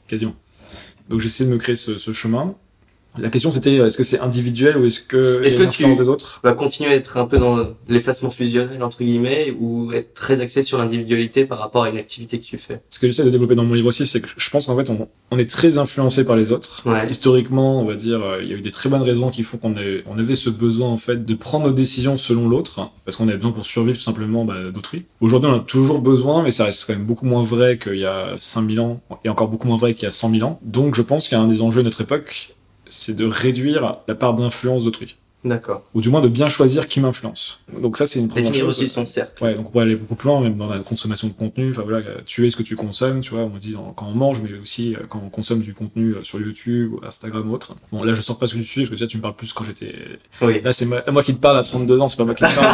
quasiment. 0.08 0.34
Donc, 1.08 1.20
j'essaie 1.20 1.44
de 1.44 1.50
me 1.50 1.58
créer 1.58 1.76
ce, 1.76 1.98
ce 1.98 2.12
chemin. 2.12 2.54
La 3.18 3.30
question, 3.30 3.50
c'était, 3.50 3.74
est-ce 3.76 3.96
que 3.96 4.02
c'est 4.04 4.20
individuel 4.20 4.76
ou 4.76 4.84
est-ce 4.84 5.00
que 5.00 5.42
Est-ce 5.44 5.56
que 5.56 5.64
tu- 5.64 5.84
des 5.86 6.08
autres? 6.08 6.40
va 6.42 6.52
continuer 6.52 6.90
à 6.90 6.94
être 6.94 7.16
un 7.16 7.26
peu 7.26 7.38
dans 7.38 7.58
l'effacement 7.88 8.30
fusionnel 8.30 8.82
entre 8.82 8.98
guillemets 9.02 9.54
ou 9.58 9.92
être 9.92 10.14
très 10.14 10.40
axé 10.40 10.62
sur 10.62 10.78
l'individualité 10.78 11.44
par 11.44 11.58
rapport 11.58 11.84
à 11.84 11.90
une 11.90 11.98
activité 11.98 12.38
que 12.38 12.44
tu 12.44 12.58
fais? 12.58 12.80
ce 12.90 12.98
que 12.98 13.06
j'essaie 13.06 13.24
de 13.24 13.30
développer 13.30 13.54
dans 13.54 13.64
mon 13.64 13.74
livre 13.74 13.88
aussi, 13.88 14.06
c'est 14.06 14.20
que 14.20 14.28
je 14.36 14.50
pense 14.50 14.66
qu'en 14.66 14.76
fait, 14.76 14.88
on, 14.90 15.08
on 15.30 15.38
est 15.38 15.48
très 15.50 15.78
influencé 15.78 16.24
par 16.24 16.36
les 16.36 16.52
autres. 16.52 16.82
Ouais. 16.86 17.08
Historiquement, 17.10 17.80
on 17.80 17.84
va 17.84 17.94
dire, 17.94 18.20
euh, 18.22 18.38
il 18.42 18.48
y 18.48 18.54
a 18.54 18.56
eu 18.56 18.60
des 18.60 18.70
très 18.70 18.88
bonnes 18.88 19.02
raisons 19.02 19.30
qui 19.30 19.42
font 19.42 19.58
qu'on 19.58 19.74
on 20.06 20.18
avait 20.18 20.34
ce 20.34 20.50
besoin, 20.50 20.88
en 20.88 20.96
fait, 20.96 21.24
de 21.24 21.34
prendre 21.34 21.66
nos 21.66 21.72
décisions 21.72 22.16
selon 22.16 22.48
l'autre, 22.48 22.88
parce 23.04 23.16
qu'on 23.16 23.28
avait 23.28 23.36
besoin 23.36 23.52
pour 23.52 23.66
survivre 23.66 23.96
tout 23.98 24.02
simplement 24.04 24.44
bah, 24.44 24.54
d'autrui. 24.74 25.04
Aujourd'hui, 25.20 25.50
on 25.50 25.54
a 25.56 25.60
toujours 25.60 26.00
besoin, 26.00 26.42
mais 26.42 26.50
ça 26.50 26.64
reste 26.64 26.84
quand 26.86 26.94
même 26.94 27.04
beaucoup 27.04 27.26
moins 27.26 27.42
vrai 27.42 27.78
qu'il 27.78 27.96
y 27.98 28.04
a 28.06 28.34
5000 28.36 28.80
ans, 28.80 29.00
et 29.24 29.28
encore 29.28 29.48
beaucoup 29.48 29.68
moins 29.68 29.76
vrai 29.76 29.94
qu'il 29.94 30.04
y 30.04 30.06
a 30.06 30.10
100 30.10 30.30
000 30.30 30.46
ans. 30.48 30.58
Donc, 30.62 30.94
je 30.94 31.02
pense 31.02 31.28
qu'un 31.28 31.46
des 31.46 31.60
enjeux 31.62 31.80
de 31.82 31.86
notre 31.86 32.00
époque, 32.00 32.55
c'est 32.88 33.14
de 33.16 33.24
réduire 33.26 33.96
la 34.08 34.14
part 34.14 34.34
d'influence 34.34 34.84
d'autrui. 34.84 35.16
D'accord. 35.44 35.84
Ou 35.94 36.00
du 36.00 36.08
moins 36.08 36.20
de 36.20 36.26
bien 36.28 36.48
choisir 36.48 36.88
qui 36.88 36.98
m'influence. 36.98 37.60
Donc 37.80 37.96
ça, 37.98 38.04
c'est 38.06 38.18
une 38.18 38.26
première 38.26 38.50
Définir 38.50 38.68
aussi 38.68 38.88
son 38.88 39.06
cercle. 39.06 39.44
Ouais, 39.44 39.54
donc 39.54 39.68
on 39.68 39.70
pourrait 39.70 39.84
aller 39.84 39.94
beaucoup 39.94 40.16
plus 40.16 40.26
loin, 40.26 40.40
même 40.40 40.56
dans 40.56 40.66
la 40.66 40.80
consommation 40.80 41.28
de 41.28 41.34
contenu. 41.34 41.70
Enfin 41.70 41.82
voilà, 41.82 42.02
tu 42.24 42.44
es 42.46 42.50
ce 42.50 42.56
que 42.56 42.64
tu 42.64 42.74
consommes, 42.74 43.20
tu 43.20 43.30
vois, 43.30 43.42
on 43.44 43.56
dit 43.56 43.72
dans- 43.72 43.92
quand 43.92 44.06
on 44.08 44.14
mange, 44.16 44.40
mais 44.42 44.58
aussi 44.58 44.96
euh, 44.96 45.00
quand 45.08 45.22
on 45.24 45.28
consomme 45.28 45.60
du 45.60 45.72
contenu 45.72 46.14
euh, 46.14 46.24
sur 46.24 46.40
YouTube, 46.40 46.94
ou 46.94 47.00
Instagram 47.06 47.48
ou 47.48 47.54
autre. 47.54 47.76
Bon, 47.92 48.02
là, 48.02 48.12
je 48.12 48.22
sors 48.22 48.38
pas 48.40 48.48
ce 48.48 48.54
que 48.54 48.58
tu 48.58 48.64
suis, 48.64 48.80
parce 48.82 48.90
que 48.90 48.96
ça, 48.96 49.06
tu 49.06 49.18
me 49.18 49.22
parles 49.22 49.36
plus 49.36 49.52
quand 49.52 49.62
j'étais. 49.62 49.94
Oui. 50.42 50.60
Là, 50.64 50.72
c'est 50.72 50.86
moi, 50.86 51.22
qui 51.22 51.32
te 51.34 51.40
parle 51.40 51.58
à 51.58 51.62
32 51.62 52.00
ans, 52.00 52.08
c'est 52.08 52.16
pas 52.16 52.24
moi 52.24 52.34
qui 52.34 52.42
te 52.42 52.52
parle 52.52 52.66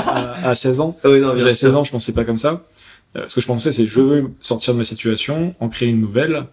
à, 0.42 0.48
à 0.48 0.54
16 0.54 0.80
ans. 0.80 0.96
Oui, 1.04 1.20
non, 1.20 1.28
j'avais 1.34 1.50
sûr. 1.50 1.68
16 1.68 1.74
ans, 1.76 1.84
je 1.84 1.90
pensais 1.90 2.12
pas 2.12 2.24
comme 2.24 2.38
ça. 2.38 2.64
Euh, 3.18 3.24
ce 3.26 3.34
que 3.34 3.42
je 3.42 3.46
pensais, 3.48 3.72
c'est 3.72 3.86
je 3.86 4.00
veux 4.00 4.30
sortir 4.40 4.72
de 4.72 4.78
ma 4.78 4.84
situation, 4.84 5.54
en 5.60 5.68
créer 5.68 5.90
une 5.90 6.00
nouvelle. 6.00 6.44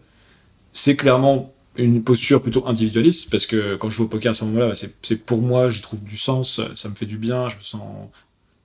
C'est 0.74 0.98
clairement 0.98 1.54
une 1.78 2.04
posture 2.04 2.42
plutôt 2.42 2.68
individualiste 2.68 3.30
parce 3.30 3.46
que 3.46 3.76
quand 3.76 3.90
je 3.90 3.96
joue 3.96 4.04
au 4.04 4.08
poker 4.08 4.32
à 4.32 4.34
ce 4.34 4.44
moment-là, 4.46 4.68
bah, 4.68 4.74
c'est 4.76 5.26
pour 5.26 5.42
moi, 5.42 5.70
j'y 5.70 5.82
trouve 5.82 6.04
du 6.04 6.18
sens, 6.18 6.62
ça 6.76 6.90
me 6.90 6.96
fait 6.96 7.06
du 7.06 7.18
bien, 7.18 7.48
je 7.48 7.58
me 7.58 7.64
sens 7.64 7.82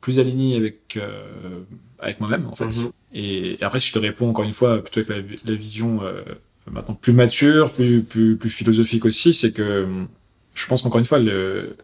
plus 0.01 0.21
aligné 0.21 0.57
avec 0.57 0.97
euh, 0.97 1.61
avec 1.99 2.21
moi-même 2.21 2.47
en 2.47 2.55
fait. 2.55 2.65
Mhm. 2.65 2.91
Et, 3.15 3.59
après, 3.61 3.79
si 3.79 3.89
je 3.89 3.95
te 3.95 3.99
réponds 3.99 4.29
encore 4.29 4.45
une 4.45 4.53
fois, 4.53 4.83
plutôt 4.83 5.01
avec 5.11 5.45
la, 5.45 5.55
vision 5.55 6.03
euh, 6.03 6.23
maintenant 6.71 6.95
plus 6.95 7.13
mature, 7.13 7.71
plus 7.73 8.03
plus 8.03 8.37
plus 8.37 8.51
philosophique 8.51 9.05
aussi, 9.05 9.33
c'est 9.33 9.53
que 9.53 9.87
je 10.55 10.67
pense 10.67 10.83
qu'encore 10.83 10.99
une 10.99 11.07
fois, 11.07 11.19
le, 11.19 11.77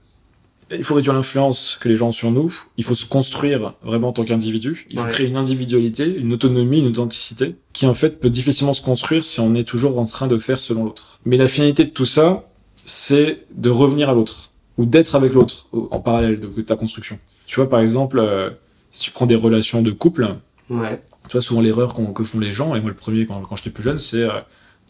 il 0.72 0.84
faut 0.84 0.94
réduire 0.94 1.14
l'influence 1.14 1.78
que 1.80 1.88
les 1.88 1.96
gens 1.96 2.08
ont 2.08 2.12
sur 2.12 2.30
nous. 2.30 2.52
Il 2.76 2.84
faut 2.84 2.94
se 2.94 3.06
construire 3.06 3.74
vraiment 3.82 4.08
en 4.08 4.12
tant 4.12 4.24
qu'individu. 4.24 4.86
Il 4.90 4.98
faut 4.98 5.06
créer 5.06 5.26
une 5.26 5.36
individualité, 5.36 6.16
une 6.16 6.32
autonomie, 6.32 6.78
une 6.78 6.88
authenticité 6.88 7.56
qui 7.72 7.86
en 7.86 7.94
fait 7.94 8.20
peut 8.20 8.30
difficilement 8.30 8.74
se 8.74 8.82
construire 8.82 9.24
si 9.24 9.40
on 9.40 9.54
est 9.54 9.64
toujours 9.64 9.98
en 9.98 10.04
train 10.04 10.26
de 10.26 10.38
faire 10.38 10.58
selon 10.58 10.84
l'autre. 10.84 11.18
Mais 11.24 11.36
la 11.36 11.48
finalité 11.48 11.84
de 11.84 11.90
tout 11.90 12.06
ça, 12.06 12.44
c'est 12.84 13.44
de 13.54 13.70
revenir 13.70 14.08
à 14.08 14.14
l'autre 14.14 14.50
ou 14.78 14.86
d'être 14.86 15.14
avec 15.14 15.34
l'autre 15.34 15.66
en 15.72 16.00
parallèle 16.00 16.40
de 16.40 16.62
ta 16.62 16.76
construction. 16.76 17.18
Tu 17.46 17.56
vois, 17.56 17.68
par 17.68 17.80
exemple, 17.80 18.18
euh, 18.18 18.50
si 18.90 19.04
tu 19.04 19.10
prends 19.10 19.26
des 19.26 19.34
relations 19.34 19.82
de 19.82 19.90
couple, 19.90 20.36
ouais. 20.70 21.02
tu 21.28 21.32
vois, 21.32 21.42
souvent 21.42 21.60
l'erreur 21.60 21.94
que 22.14 22.24
font 22.24 22.38
les 22.38 22.52
gens, 22.52 22.74
et 22.74 22.80
moi 22.80 22.90
le 22.90 22.96
premier 22.96 23.26
quand, 23.26 23.40
quand 23.42 23.56
j'étais 23.56 23.70
plus 23.70 23.82
jeune, 23.82 23.98
c'est 23.98 24.22
euh, 24.22 24.40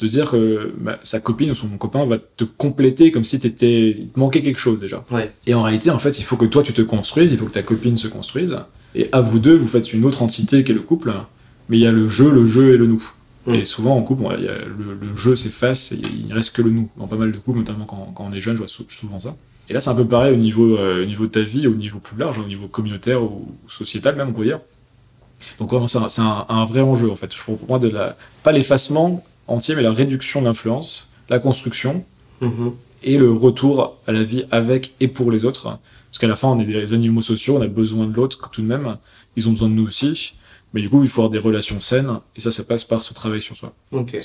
de 0.01 0.07
dire 0.07 0.31
que 0.31 0.73
bah, 0.79 0.99
sa 1.03 1.21
copine 1.21 1.51
ou 1.51 1.55
son 1.55 1.69
copain 1.77 2.05
va 2.07 2.19
te 2.19 2.45
compléter 2.45 3.11
comme 3.11 3.25
si 3.25 3.39
t'étais, 3.39 3.91
il 3.91 4.09
te 4.09 4.19
manquait 4.19 4.43
quelque 4.43 4.61
chose 4.61 4.81
déjà. 4.81 5.05
Ouais. 5.11 5.31
Et 5.47 5.55
en 5.55 5.63
réalité, 5.63 5.91
en 5.91 5.99
fait, 5.99 6.19
il 6.19 6.25
faut 6.25 6.37
que 6.37 6.47
toi 6.47 6.63
tu 6.63 6.73
te 6.73 6.83
construises, 6.83 7.33
il 7.33 7.39
faut 7.39 7.47
que 7.47 7.53
ta 7.53 7.63
copine 7.63 7.97
se 7.97 8.09
construise, 8.09 8.57
et 8.95 9.09
à 9.13 9.21
vous 9.21 9.39
deux, 9.39 9.55
vous 9.55 9.69
faites 9.69 9.93
une 9.93 10.05
autre 10.05 10.23
entité 10.23 10.65
qui 10.65 10.73
est 10.73 10.75
le 10.75 10.81
couple, 10.81 11.13
mais 11.69 11.79
il 11.79 11.83
y 11.83 11.87
a 11.87 11.93
le 11.93 12.09
jeu, 12.09 12.31
le 12.31 12.47
jeu 12.47 12.75
et 12.75 12.77
le 12.77 12.87
nous. 12.87 13.13
Mm. 13.47 13.55
Et 13.55 13.65
souvent 13.65 13.97
en 13.97 14.03
couple, 14.03 14.23
y 14.23 14.49
a 14.49 14.55
le, 14.67 14.95
le, 15.01 15.17
jeu 15.17 15.37
s'efface 15.37 15.93
et 15.93 16.01
il 16.27 16.33
reste 16.33 16.55
que 16.55 16.63
le 16.63 16.71
nous. 16.71 16.91
Dans 16.97 17.07
pas 17.07 17.17
mal 17.17 17.31
de 17.31 17.39
couples, 17.39 17.59
notamment 17.59 17.85
quand, 17.85 18.13
quand 18.15 18.27
on 18.29 18.33
est 18.33 18.41
jeune, 18.41 18.57
je 18.57 18.63
vois 18.63 18.69
souvent 18.89 19.21
ça. 19.21 19.37
Et 19.69 19.73
là, 19.73 19.81
c'est 19.81 19.91
un 19.91 19.95
peu 19.95 20.07
pareil 20.07 20.35
au 20.35 20.37
niveau, 20.37 20.77
euh, 20.77 21.05
au 21.05 21.07
niveau 21.07 21.27
de 21.27 21.31
ta 21.31 21.43
vie, 21.43 21.67
au 21.67 21.75
niveau 21.75 22.01
plus 22.01 22.17
large, 22.17 22.39
au 22.39 22.45
niveau 22.45 22.67
communautaire 22.67 23.23
ou 23.23 23.55
sociétal 23.69 24.17
même, 24.17 24.31
on 24.31 24.33
peut 24.33 24.45
dire. 24.45 24.61
Donc 25.59 25.71
vraiment, 25.71 25.87
c'est 25.87 26.21
un, 26.21 26.47
un, 26.49 26.65
vrai 26.65 26.81
enjeu 26.81 27.11
en 27.11 27.17
fait. 27.17 27.35
Pour 27.35 27.59
moi, 27.69 27.79
de 27.79 27.89
la, 27.89 28.17
pas 28.43 28.53
l'effacement 28.53 29.25
entier, 29.51 29.75
mais 29.75 29.83
la 29.83 29.93
réduction 29.93 30.41
de 30.41 30.47
l'influence, 30.47 31.09
la 31.29 31.39
construction 31.39 32.05
mm-hmm. 32.43 32.73
et 33.05 33.19
le 33.19 33.31
retour 33.33 33.99
à 34.07 34.13
la 34.13 34.23
vie 34.23 34.45
avec 34.51 34.95
et 35.01 35.09
pour 35.09 35.31
les 35.31 35.45
autres. 35.45 35.65
Parce 35.65 36.19
qu'à 36.19 36.27
la 36.27 36.37
fin, 36.37 36.49
on 36.49 36.59
est 36.61 36.65
des 36.65 36.93
animaux 36.93 37.23
sociaux, 37.23 37.57
on 37.59 37.63
a 37.63 37.69
besoin 37.69 38.07
de 38.07 38.15
l'autre 38.15 38.51
tout 38.51 38.63
de 38.63 38.67
même. 38.67 38.97
Ils 39.37 39.49
ont 39.49 39.53
besoin 39.53 39.69
de 39.69 39.75
nous 39.75 39.87
aussi. 39.87 40.35
Mais 40.73 40.81
du 40.81 40.89
coup, 40.89 41.03
il 41.03 41.09
faut 41.09 41.23
avoir 41.23 41.31
des 41.31 41.39
relations 41.39 41.81
saines, 41.81 42.21
et 42.37 42.41
ça, 42.41 42.53
ça 42.53 42.63
passe 42.63 42.85
par 42.85 43.03
ce 43.03 43.13
travail 43.13 43.43
sur 43.43 43.57
soi. 43.57 43.73
Ok 43.91 44.17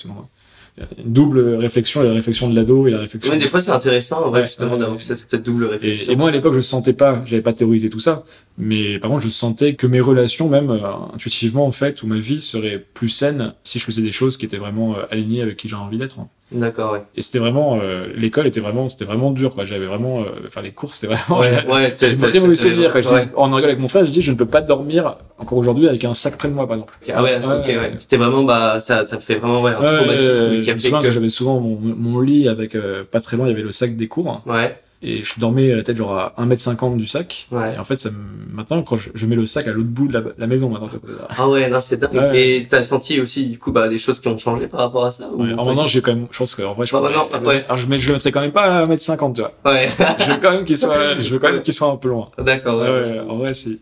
une 0.97 1.13
double 1.13 1.39
réflexion, 1.55 2.03
la 2.03 2.11
réflexion 2.11 2.49
de 2.49 2.55
l'ado 2.55 2.87
et 2.87 2.91
la 2.91 2.99
réflexion. 2.99 3.31
Mais 3.31 3.37
des 3.37 3.47
fois, 3.47 3.61
c'est 3.61 3.71
intéressant, 3.71 4.25
en 4.25 4.29
vrai, 4.29 4.43
justement, 4.43 4.77
d'avoir 4.77 4.99
cette, 4.99 5.35
double 5.43 5.65
réflexion. 5.65 6.11
Et, 6.11 6.15
moi, 6.15 6.29
à 6.29 6.31
l'époque, 6.31 6.53
je 6.53 6.59
sentais 6.59 6.93
pas, 6.93 7.23
j'avais 7.25 7.41
pas 7.41 7.53
théorisé 7.53 7.89
tout 7.89 8.01
ça, 8.01 8.23
mais 8.57 8.99
par 8.99 9.09
contre, 9.09 9.23
je 9.23 9.29
sentais 9.29 9.75
que 9.75 9.87
mes 9.87 10.01
relations, 10.01 10.49
même 10.49 10.69
euh, 10.69 10.81
intuitivement, 11.13 11.65
en 11.65 11.71
fait, 11.71 12.03
ou 12.03 12.07
ma 12.07 12.19
vie 12.19 12.41
serait 12.41 12.83
plus 12.93 13.09
saine 13.09 13.53
si 13.63 13.79
je 13.79 13.85
faisais 13.85 14.01
des 14.01 14.11
choses 14.11 14.35
qui 14.35 14.45
étaient 14.45 14.57
vraiment 14.57 14.95
euh, 14.95 15.03
alignées 15.11 15.41
avec 15.41 15.57
qui 15.57 15.69
j'ai 15.69 15.75
envie 15.75 15.97
d'être. 15.97 16.17
D'accord, 16.51 16.93
ouais. 16.93 17.01
Et 17.15 17.21
c'était 17.23 17.39
vraiment, 17.39 17.79
euh, 17.81 18.07
l'école 18.15 18.45
était 18.45 18.59
vraiment, 18.59 18.87
c'était 18.87 19.05
vraiment 19.05 19.31
dur, 19.31 19.55
quoi. 19.55 19.63
J'avais 19.63 19.87
vraiment, 19.87 20.21
euh, 20.21 20.25
enfin, 20.45 20.61
les 20.61 20.71
cours, 20.71 20.93
c'était 20.93 21.13
vraiment, 21.13 21.41
ouais, 21.41 21.65
ouais, 21.71 21.95
j'ai 21.99 22.15
très 22.17 22.55
souvenir, 22.55 22.91
quoi. 22.91 23.01
Je 23.01 23.07
dis, 23.07 23.31
en 23.35 23.45
rigole 23.45 23.65
avec 23.65 23.79
mon 23.79 23.87
frère, 23.87 24.05
je 24.05 24.11
dis, 24.11 24.21
je 24.21 24.31
ne 24.31 24.37
peux 24.37 24.45
pas 24.45 24.61
dormir, 24.61 25.17
encore 25.39 25.57
aujourd'hui, 25.57 25.87
avec 25.87 26.05
un 26.05 26.13
sac 26.13 26.37
près 26.37 26.47
de 26.47 26.53
moi, 26.53 26.67
par 26.67 26.75
exemple. 26.77 26.93
Ah 27.13 27.23
ouais, 27.23 27.37
ok, 27.43 27.67
ouais. 27.67 27.95
C'était 27.97 28.17
vraiment, 28.17 28.43
bah, 28.43 28.79
ça 28.79 29.05
t'a 29.05 29.19
fait 29.19 29.35
vraiment, 29.35 29.61
ouais, 29.61 29.71
un 29.71 29.97
traumatisme 29.97 30.61
qui 30.61 30.69
a 30.69 30.77
fait 30.77 30.91
que... 30.91 31.11
j'avais 31.11 31.29
souvent 31.29 31.59
mon, 31.59 31.79
mon 31.81 32.19
lit 32.19 32.47
avec, 32.47 32.75
euh, 32.75 33.03
pas 33.09 33.19
très 33.19 33.37
loin, 33.37 33.47
il 33.47 33.49
y 33.49 33.53
avait 33.53 33.63
le 33.63 33.71
sac 33.71 33.95
des 33.95 34.07
cours. 34.07 34.41
Ouais 34.45 34.77
et 35.05 35.23
je 35.23 35.39
dormais 35.39 35.71
à 35.71 35.75
la 35.75 35.83
tête 35.83 35.97
genre 35.97 36.17
à 36.17 36.33
1m50 36.39 36.97
du 36.97 37.05
sac. 37.05 37.47
Ouais. 37.51 37.75
et 37.75 37.77
en 37.77 37.83
fait 37.83 37.99
ça 37.99 38.09
maintenant 38.51 38.81
quand 38.81 38.95
je, 38.95 39.25
mets 39.27 39.35
le 39.35 39.45
sac 39.45 39.67
à 39.67 39.71
l'autre 39.71 39.87
bout 39.87 40.07
de 40.07 40.33
la, 40.37 40.47
maison 40.47 40.69
maintenant 40.69 40.89
ah 41.29 41.47
ouais 41.47 41.69
non 41.69 41.79
c'est 41.79 41.97
dingue. 41.97 42.33
Et 42.33 42.67
t'as 42.69 42.83
senti 42.83 43.21
aussi 43.21 43.45
du 43.45 43.59
coup 43.59 43.71
bah 43.71 43.87
des 43.87 43.99
choses 43.99 44.19
qui 44.19 44.27
ont 44.27 44.37
changé 44.37 44.67
par 44.67 44.79
rapport 44.79 45.05
à 45.05 45.11
ça 45.11 45.29
ouais. 45.29 45.53
alors 45.53 45.65
maintenant 45.67 45.87
j'ai 45.87 46.01
quand 46.01 46.15
même 46.15 46.27
je 46.31 46.37
pense 46.37 46.55
qu'en 46.55 46.73
vrai 46.73 46.87
je 46.87 46.91
bah, 46.91 47.01
non, 47.13 47.29
alors 47.31 47.77
je, 47.77 47.87
mets, 47.87 47.99
je 47.99 48.07
le 48.07 48.13
mettrais 48.13 48.31
quand 48.31 48.41
même 48.41 48.51
pas 48.51 48.81
à 48.81 48.87
1m50 48.87 49.33
tu 49.33 49.41
vois. 49.41 49.53
Ouais. 49.65 49.87
Je 50.19 50.31
veux 50.31 50.39
quand 50.41 50.51
même 50.51 50.65
qu'il 50.65 50.77
soit 50.77 51.19
je 51.19 51.29
veux 51.29 51.39
quand 51.39 51.51
même 51.51 51.61
qu'il 51.61 51.73
soit 51.73 51.89
un 51.89 51.97
peu 51.97 52.09
loin. 52.09 52.29
D'accord 52.37 52.79
ouais, 52.79 53.19
en 53.27 53.37
vrai 53.37 53.53
si. 53.53 53.81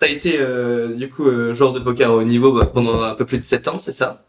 T'as 0.00 0.08
été 0.08 0.38
euh, 0.40 0.88
du 0.94 1.08
coup 1.08 1.28
euh, 1.28 1.54
joueur 1.54 1.72
de 1.72 1.80
poker 1.80 2.12
au 2.12 2.24
niveau 2.24 2.52
bah, 2.52 2.70
pendant 2.72 3.02
un 3.02 3.14
peu 3.14 3.24
plus 3.24 3.38
de 3.38 3.44
7 3.44 3.68
ans 3.68 3.76
c'est 3.78 3.92
ça? 3.92 4.22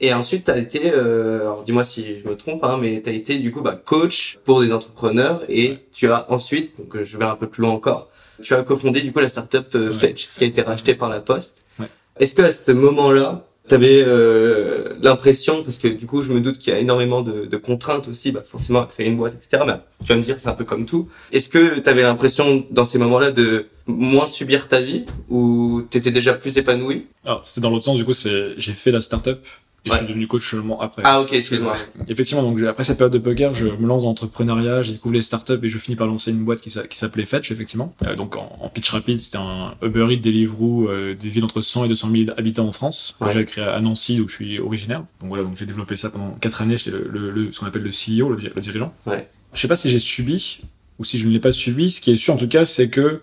Et 0.00 0.14
ensuite, 0.14 0.44
tu 0.44 0.50
as 0.50 0.56
été, 0.56 0.92
euh, 0.94 1.42
alors 1.42 1.62
dis-moi 1.62 1.84
si 1.84 2.18
je 2.18 2.26
me 2.26 2.34
trompe, 2.34 2.64
hein, 2.64 2.78
mais 2.80 3.02
tu 3.02 3.10
as 3.10 3.12
été 3.12 3.38
du 3.38 3.52
coup 3.52 3.60
bah, 3.60 3.78
coach 3.84 4.38
pour 4.44 4.62
des 4.62 4.72
entrepreneurs 4.72 5.42
et 5.48 5.76
tu 5.92 6.10
as 6.10 6.30
ensuite, 6.32 6.72
donc 6.78 7.02
je 7.02 7.18
vais 7.18 7.26
un 7.26 7.36
peu 7.36 7.48
plus 7.48 7.62
loin 7.62 7.72
encore, 7.72 8.08
tu 8.42 8.54
as 8.54 8.62
cofondé 8.62 9.02
du 9.02 9.12
coup 9.12 9.20
la 9.20 9.28
startup 9.28 9.66
euh, 9.74 9.92
Fetch, 9.92 10.26
qui 10.26 10.44
a 10.44 10.46
été 10.46 10.62
rachetée 10.62 10.94
par 10.94 11.10
la 11.10 11.20
Poste. 11.20 11.64
Est-ce 12.18 12.34
que 12.34 12.42
à 12.42 12.50
ce 12.50 12.72
moment-là, 12.72 13.46
tu 13.68 13.74
avais 13.74 14.02
euh, 14.04 14.94
l'impression, 15.02 15.62
parce 15.62 15.78
que 15.78 15.88
du 15.88 16.06
coup 16.06 16.22
je 16.22 16.32
me 16.32 16.40
doute 16.40 16.58
qu'il 16.58 16.72
y 16.72 16.76
a 16.76 16.80
énormément 16.80 17.20
de, 17.20 17.44
de 17.44 17.56
contraintes 17.56 18.08
aussi, 18.08 18.32
bah, 18.32 18.42
forcément 18.44 18.82
à 18.82 18.86
créer 18.86 19.06
une 19.06 19.16
boîte, 19.16 19.34
etc. 19.34 19.62
Mais 19.66 19.74
tu 20.04 20.12
vas 20.12 20.16
me 20.16 20.22
dire 20.22 20.36
c'est 20.38 20.48
un 20.48 20.54
peu 20.54 20.64
comme 20.64 20.86
tout. 20.86 21.08
Est-ce 21.30 21.48
que 21.48 21.78
tu 21.78 21.88
avais 21.88 22.02
l'impression 22.02 22.66
dans 22.70 22.84
ces 22.84 22.98
moments-là 22.98 23.30
de 23.30 23.66
moins 23.86 24.26
subir 24.26 24.66
ta 24.68 24.80
vie 24.80 25.04
ou 25.28 25.82
tu 25.90 25.98
étais 25.98 26.10
déjà 26.10 26.32
plus 26.32 26.56
épanoui? 26.56 27.06
Alors 27.26 27.42
c'était 27.44 27.60
dans 27.60 27.70
l'autre 27.70 27.84
sens, 27.84 27.96
du 27.96 28.04
coup 28.04 28.14
c'est 28.14 28.54
j'ai 28.56 28.72
fait 28.72 28.92
la 28.92 29.02
startup 29.02 29.38
et 29.84 29.90
je 29.90 29.96
suis 29.96 30.06
devenu 30.06 30.26
coach 30.26 30.48
seulement 30.48 30.80
après. 30.80 31.02
Ah 31.04 31.20
ok, 31.20 31.32
excuse-moi. 31.32 31.74
Effectivement, 32.08 32.42
donc 32.42 32.60
après 32.62 32.84
cette 32.84 32.98
période 32.98 33.12
de 33.12 33.18
poker, 33.18 33.54
je 33.54 33.66
me 33.66 33.86
lance 33.86 34.02
dans 34.02 34.08
l'entrepreneuriat, 34.08 34.82
j'ai 34.82 34.92
découvert 34.92 35.16
les 35.16 35.22
startups 35.22 35.58
et 35.62 35.68
je 35.68 35.78
finis 35.78 35.96
par 35.96 36.06
lancer 36.06 36.30
une 36.30 36.44
boîte 36.44 36.60
qui 36.60 36.70
s'appelait 36.70 37.26
Fetch, 37.26 37.50
effectivement. 37.50 37.92
Euh, 38.06 38.14
donc 38.14 38.36
en, 38.36 38.70
pitch 38.72 38.90
rapide, 38.90 39.20
c'était 39.20 39.38
un 39.38 39.74
Uber 39.82 40.06
Eats, 40.10 40.20
Deliveroo, 40.20 40.88
euh, 40.88 41.14
des 41.14 41.28
villes 41.28 41.44
entre 41.44 41.62
100 41.62 41.86
et 41.86 41.88
200 41.88 42.10
000 42.12 42.30
habitants 42.36 42.68
en 42.68 42.72
France. 42.72 43.16
Ouais. 43.20 43.32
J'avais 43.32 43.44
créé 43.46 43.64
à 43.64 43.80
Nancy, 43.80 44.20
où 44.20 44.28
je 44.28 44.34
suis 44.34 44.58
originaire. 44.58 45.04
Donc 45.20 45.30
voilà, 45.30 45.44
donc 45.44 45.56
j'ai 45.56 45.66
développé 45.66 45.96
ça 45.96 46.10
pendant 46.10 46.30
4 46.40 46.62
années, 46.62 46.76
j'étais 46.76 46.90
le, 46.90 47.30
le, 47.30 47.52
ce 47.52 47.60
qu'on 47.60 47.66
appelle 47.66 47.82
le 47.82 47.90
CEO, 47.90 48.30
le, 48.30 48.36
le 48.54 48.60
dirigeant. 48.60 48.92
Ouais. 49.06 49.28
Je 49.54 49.60
sais 49.60 49.68
pas 49.68 49.76
si 49.76 49.88
j'ai 49.90 49.98
subi 49.98 50.60
ou 50.98 51.04
si 51.04 51.18
je 51.18 51.26
ne 51.26 51.32
l'ai 51.32 51.40
pas 51.40 51.52
subi. 51.52 51.90
Ce 51.90 52.00
qui 52.00 52.10
est 52.10 52.16
sûr 52.16 52.34
en 52.34 52.36
tout 52.36 52.48
cas, 52.48 52.64
c'est 52.64 52.90
que 52.90 53.20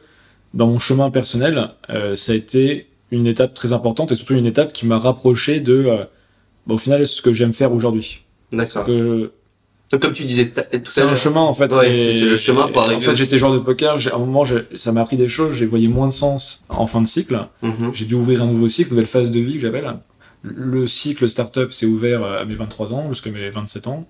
dans 0.53 0.67
mon 0.67 0.79
chemin 0.79 1.11
personnel, 1.11 1.69
euh, 1.89 2.15
ça 2.15 2.31
a 2.31 2.35
été 2.35 2.87
une 3.11 3.27
étape 3.27 3.53
très 3.53 3.73
importante 3.73 4.11
et 4.11 4.15
surtout 4.15 4.33
une 4.33 4.45
étape 4.45 4.73
qui 4.73 4.85
m'a 4.85 4.97
rapproché 4.97 5.59
de 5.59 5.85
euh, 5.85 6.03
bah, 6.67 6.75
au 6.75 6.77
final, 6.77 7.07
ce 7.07 7.21
que 7.21 7.33
j'aime 7.33 7.53
faire 7.53 7.73
aujourd'hui. 7.73 8.25
D'accord. 8.51 8.85
comme 8.85 10.13
tu 10.13 10.25
disais 10.25 10.49
tout 10.49 10.59
à 10.59 10.63
l'heure. 10.71 10.81
C'est 10.89 11.01
un 11.01 11.15
chemin, 11.15 11.41
en 11.41 11.53
fait. 11.53 11.73
Ouais, 11.73 11.93
c'est 11.93 12.25
le 12.25 12.37
chemin 12.37 12.67
pour 12.67 12.81
arriver. 12.81 12.97
En 12.97 13.01
fait, 13.01 13.15
j'étais 13.15 13.37
joueur 13.37 13.53
de 13.53 13.59
poker. 13.59 13.95
À 14.11 14.15
un 14.15 14.19
moment, 14.19 14.43
ça 14.75 14.91
m'a 14.91 15.01
appris 15.01 15.17
des 15.17 15.27
choses. 15.27 15.53
J'ai 15.55 15.65
voyé 15.65 15.87
moins 15.87 16.07
de 16.07 16.13
sens 16.13 16.63
en 16.69 16.87
fin 16.87 17.01
de 17.01 17.07
cycle. 17.07 17.39
Mm-hmm. 17.63 17.93
J'ai 17.93 18.05
dû 18.05 18.15
ouvrir 18.15 18.41
un 18.41 18.47
nouveau 18.47 18.67
cycle, 18.67 18.89
une 18.89 18.95
nouvelle 18.95 19.07
phase 19.07 19.31
de 19.31 19.39
vie 19.39 19.55
que 19.55 19.61
j'appelle. 19.61 19.91
Le 20.43 20.87
cycle 20.87 21.27
startup 21.27 21.73
s'est 21.73 21.87
ouvert 21.87 22.23
à 22.23 22.45
mes 22.45 22.55
23 22.55 22.93
ans 22.93 23.09
jusqu'à 23.09 23.31
mes 23.31 23.49
27 23.49 23.87
ans. 23.87 24.05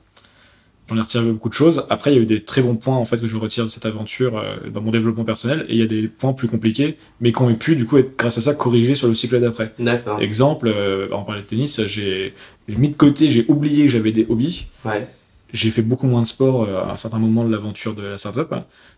J'en 0.90 0.96
ai 0.96 1.02
retiré 1.02 1.26
beaucoup 1.26 1.50
de 1.50 1.54
choses. 1.54 1.84
Après, 1.90 2.12
il 2.12 2.16
y 2.16 2.20
a 2.20 2.22
eu 2.22 2.26
des 2.26 2.42
très 2.42 2.62
bons 2.62 2.76
points 2.76 2.96
en 2.96 3.04
fait 3.04 3.20
que 3.20 3.28
je 3.28 3.36
retire 3.36 3.66
de 3.66 3.70
cette 3.70 3.86
aventure 3.86 4.38
euh, 4.38 4.56
dans 4.74 4.82
mon 4.82 4.92
développement 4.92 5.26
personnel, 5.26 5.66
et 5.68 5.74
il 5.74 5.80
y 5.80 5.82
a 5.82 5.88
des 5.88 6.08
points 6.08 6.34
plus 6.34 6.48
compliqués, 6.48 6.98
mais 7.20 7.32
qui 7.32 7.42
ont 7.42 7.54
pu 7.56 7.76
du 7.76 7.86
coup 7.86 7.98
être 7.98 8.18
grâce 8.18 8.38
à 8.38 8.42
ça 8.42 8.54
corrigés 8.54 8.96
sur 8.96 9.08
le 9.08 9.16
cycle 9.16 9.40
d'après. 9.42 9.74
D'accord. 9.80 10.22
Exemple, 10.22 10.72
euh, 10.74 11.08
on 11.12 11.24
parlait 11.24 11.42
de 11.42 11.46
tennis, 11.48 11.82
j'ai 11.88 12.34
mis 12.70 12.90
de 12.90 12.96
côté, 12.96 13.28
j'ai 13.28 13.46
oublié 13.50 13.84
que 13.84 13.90
j'avais 13.90 14.12
des 14.12 14.26
hobbies. 14.30 14.68
Ouais. 14.86 15.08
J'ai 15.54 15.72
fait 15.72 15.82
beaucoup 15.82 16.08
moins 16.08 16.22
de 16.22 16.28
sport 16.28 16.64
euh, 16.64 16.84
à 16.84 16.92
un 16.92 16.98
certain 16.98 17.20
moment 17.20 17.46
de 17.46 17.52
l'aventure 17.52 17.96
de 17.96 18.04
la 18.04 18.18
startup. 18.18 18.54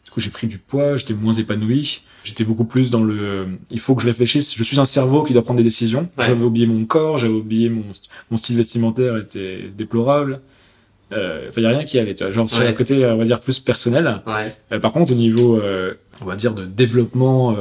Du 0.05 0.11
coup, 0.11 0.19
j'ai 0.19 0.31
pris 0.31 0.47
du 0.47 0.57
poids, 0.57 0.95
j'étais 0.95 1.13
moins 1.13 1.33
épanoui. 1.33 2.01
J'étais 2.23 2.43
beaucoup 2.43 2.65
plus 2.65 2.89
dans 2.89 3.03
le. 3.03 3.47
Il 3.71 3.79
faut 3.79 3.95
que 3.95 4.01
je 4.01 4.07
réfléchisse. 4.07 4.55
Je 4.55 4.63
suis 4.63 4.79
un 4.79 4.85
cerveau 4.85 5.23
qui 5.23 5.33
doit 5.33 5.43
prendre 5.43 5.59
des 5.59 5.63
décisions. 5.63 6.09
J'avais 6.17 6.43
oublié 6.43 6.65
mon 6.65 6.83
corps, 6.85 7.17
j'avais 7.17 7.33
oublié 7.33 7.69
mon, 7.69 7.83
mon 8.29 8.37
style 8.37 8.57
vestimentaire 8.57 9.15
était 9.17 9.69
déplorable. 9.77 10.41
Euh, 11.11 11.49
il 11.55 11.63
y 11.63 11.65
a 11.65 11.69
rien 11.69 11.83
qui 11.83 11.99
allait, 11.99 12.15
tu 12.15 12.23
vois. 12.23 12.31
Genre, 12.31 12.49
sur 12.49 12.63
le 12.63 12.71
côté, 12.73 13.05
on 13.05 13.17
va 13.17 13.25
dire, 13.25 13.39
plus 13.39 13.59
personnel. 13.59 14.21
Ouais. 14.27 14.55
Euh, 14.71 14.79
par 14.79 14.93
contre, 14.93 15.11
au 15.11 15.15
niveau, 15.15 15.57
euh, 15.57 15.93
on 16.21 16.25
va 16.25 16.35
dire, 16.35 16.53
de 16.53 16.65
développement 16.65 17.55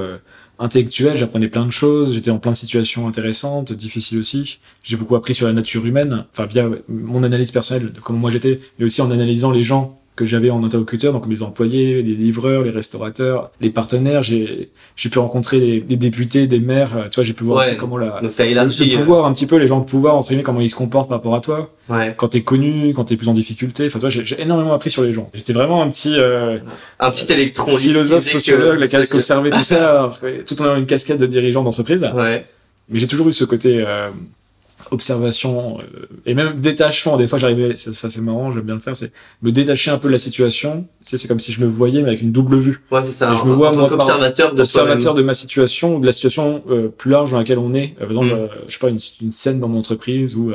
intellectuel, 0.59 1.17
j'apprenais 1.17 1.49
plein 1.49 1.67
de 1.67 1.71
choses. 1.71 2.15
J'étais 2.15 2.31
en 2.31 2.39
plein 2.39 2.53
de 2.53 2.57
situations 2.57 3.07
intéressantes, 3.09 3.73
difficiles 3.73 4.19
aussi. 4.19 4.59
J'ai 4.83 4.97
beaucoup 4.97 5.17
appris 5.17 5.35
sur 5.35 5.47
la 5.47 5.53
nature 5.53 5.87
humaine, 5.87 6.25
enfin, 6.33 6.47
via 6.47 6.69
mon 6.89 7.23
analyse 7.23 7.51
personnelle 7.51 7.93
de 7.93 8.01
comment 8.01 8.19
moi 8.19 8.31
j'étais, 8.31 8.61
mais 8.79 8.85
aussi 8.85 9.01
en 9.01 9.11
analysant 9.11 9.51
les 9.51 9.63
gens 9.63 9.98
que 10.19 10.25
j'avais 10.25 10.51
en 10.51 10.65
interlocuteur, 10.65 11.13
donc 11.13 11.27
mes 11.27 11.43
employés, 11.43 12.03
les 12.03 12.15
livreurs, 12.15 12.65
les 12.65 12.71
restaurateurs, 12.71 13.51
les 13.61 13.71
partenaires. 13.71 14.23
J'ai 14.25 14.69
j'ai 14.97 15.09
pu 15.09 15.21
rencontrer 15.21 15.61
des, 15.61 15.81
des, 15.81 15.97
députés, 15.97 16.49
des 16.49 16.59
maires. 16.59 16.91
Tu 17.11 17.15
vois, 17.15 17.25
j'ai 17.25 17.35
pu 17.35 17.45
voir 17.45 17.65
comment 17.79 17.97
la 17.97 18.21
donc 18.21 18.33
le, 18.37 18.97
pouvoir 18.97 19.27
un 19.27 19.33
petit 19.33 19.47
peu 19.47 19.57
les 19.57 19.69
gens 19.69 19.79
de 19.79 19.85
pouvoir 19.85 20.17
entre 20.17 20.29
guillemets 20.29 20.43
comment 20.43 20.61
ils 20.61 20.69
se 20.69 20.75
comportent 20.75 21.09
par 21.09 21.19
rapport 21.19 21.37
à 21.37 21.41
toi. 21.41 21.71
Ouais. 21.89 22.15
Quand 22.17 22.29
t'es 22.29 22.43
connu, 22.43 22.93
quand 22.95 23.05
t'es 23.05 23.17
plus 23.17 23.29
en 23.29 23.33
difficulté. 23.33 23.87
Enfin, 23.87 24.01
tu 24.01 24.01
vois, 24.01 24.11
j'ai 24.11 24.41
énormément 24.41 24.75
appris 24.75 24.91
sur 24.91 25.03
les 25.03 25.13
gens. 25.13 25.31
J'étais 25.35 25.53
vraiment 25.53 25.81
un 25.83 25.89
petit 25.89 26.15
euh, 26.19 26.59
un 26.99 27.11
petit 27.13 27.33
électron 27.33 27.77
philosophe, 27.77 28.25
sociologue, 28.25 28.85
qui 28.87 28.97
a 28.97 29.01
observé 29.01 29.51
tout 29.51 29.63
ça, 29.63 30.11
tout 30.47 30.61
en 30.61 30.65
ayant 30.65 30.77
une 30.77 30.87
casquette 30.87 31.19
de 31.19 31.27
dirigeant 31.27 31.63
d'entreprise. 31.63 32.05
Ouais. 32.15 32.45
Mais 32.89 32.99
j'ai 32.99 33.07
toujours 33.07 33.29
eu 33.29 33.33
ce 33.33 33.45
côté 33.45 33.85
euh, 33.87 34.09
observation 34.91 35.79
euh, 35.79 36.07
et 36.27 36.35
même 36.35 36.61
détachement. 36.61 37.17
Des 37.17 37.27
fois, 37.29 37.39
j'arrivais, 37.39 37.77
ça, 37.77 37.93
ça, 37.93 38.11
c'est 38.11 38.21
marrant, 38.21 38.53
j'aime 38.53 38.63
bien 38.63 38.75
le 38.75 38.81
faire, 38.81 38.97
c'est 38.97 39.13
me 39.43 39.53
détacher 39.53 39.91
un 39.91 39.99
peu 39.99 40.09
de 40.09 40.13
la 40.13 40.19
situation. 40.19 40.87
C'est 41.01 41.27
comme 41.29 41.41
si 41.41 41.53
je 41.53 41.61
me 41.61 41.67
voyais 41.67 42.03
mais 42.03 42.09
avec 42.09 42.23
une 42.23 42.33
double 42.33 42.59
vue. 42.59 42.81
Ouais, 42.91 43.01
c'est 43.05 43.13
ça. 43.13 43.33
Et 43.33 43.37
je 43.37 43.45
me 43.45 43.53
vois 43.55 43.69
en 43.71 43.73
tant 43.73 43.79
moi, 43.81 43.89
qu'observateur 43.89 44.55
de 44.55 44.61
observateur 44.61 45.15
de 45.15 45.23
ma 45.23 45.35
situation 45.35 45.97
ou 45.97 46.01
de 46.01 46.07
la 46.07 46.13
situation 46.13 46.63
euh, 46.71 46.89
plus 46.89 47.11
large 47.11 47.31
dans 47.33 47.39
laquelle 47.39 47.59
on 47.59 47.75
est. 47.75 47.95
Euh, 48.01 48.07
par 48.07 48.11
exemple, 48.11 48.29
Mm. 48.35 48.49
je 48.69 48.73
sais 48.73 48.79
pas 48.81 48.89
une, 48.89 48.99
une 49.23 49.33
scène 49.33 49.61
dans 49.61 49.69
mon 49.69 49.79
entreprise 49.79 50.37
où 50.37 50.53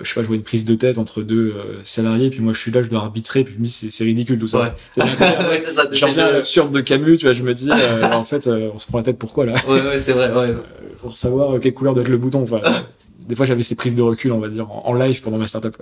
je 0.00 0.08
sais 0.08 0.14
pas, 0.14 0.22
je 0.22 0.28
vois 0.28 0.36
une 0.36 0.42
prise 0.42 0.64
de 0.64 0.74
tête 0.76 0.96
entre 0.96 1.20
deux 1.20 1.52
salariés, 1.84 2.30
puis 2.30 2.40
moi 2.40 2.54
je 2.54 2.58
suis 2.58 2.70
là, 2.70 2.80
je 2.80 2.88
dois 2.88 3.00
arbitrer, 3.00 3.44
puis 3.44 3.52
je 3.54 3.60
me 3.60 3.66
dis 3.66 3.70
c'est, 3.70 3.90
c'est 3.92 4.04
ridicule 4.04 4.38
tout 4.38 4.48
ça. 4.48 4.60
Ouais. 4.62 4.72
Tu 4.94 5.00
sais, 5.02 5.06
ouais, 5.24 5.62
c'est 5.66 5.72
ça. 5.74 5.82
Je 5.84 5.88
t'essayes 5.90 6.08
reviens 6.08 6.24
à 6.24 6.28
de- 6.28 6.32
l'absurde 6.36 6.72
de 6.72 6.80
Camus, 6.80 7.18
tu 7.18 7.26
vois, 7.26 7.34
je 7.34 7.42
me 7.42 7.52
dis, 7.52 7.70
euh, 7.70 8.10
en 8.12 8.24
fait, 8.24 8.48
on 8.48 8.78
se 8.78 8.86
prend 8.86 8.96
la 8.98 9.04
tête 9.04 9.18
pourquoi 9.18 9.44
là? 9.44 9.52
Ouais, 9.68 9.74
ouais, 9.82 10.00
c'est 10.02 10.12
vrai. 10.12 10.32
Ouais. 10.32 10.54
Pour 11.02 11.14
savoir 11.14 11.60
quelle 11.60 11.74
couleur 11.74 11.92
doit 11.92 12.02
être 12.02 12.08
le 12.08 12.16
bouton. 12.16 12.46
des 13.26 13.34
fois 13.34 13.46
j'avais 13.46 13.62
ces 13.62 13.74
prises 13.74 13.96
de 13.96 14.02
recul, 14.02 14.32
on 14.32 14.40
va 14.40 14.48
dire, 14.48 14.70
en, 14.70 14.94
live 14.94 15.22
pendant 15.22 15.38
ma 15.38 15.46
startup. 15.46 15.76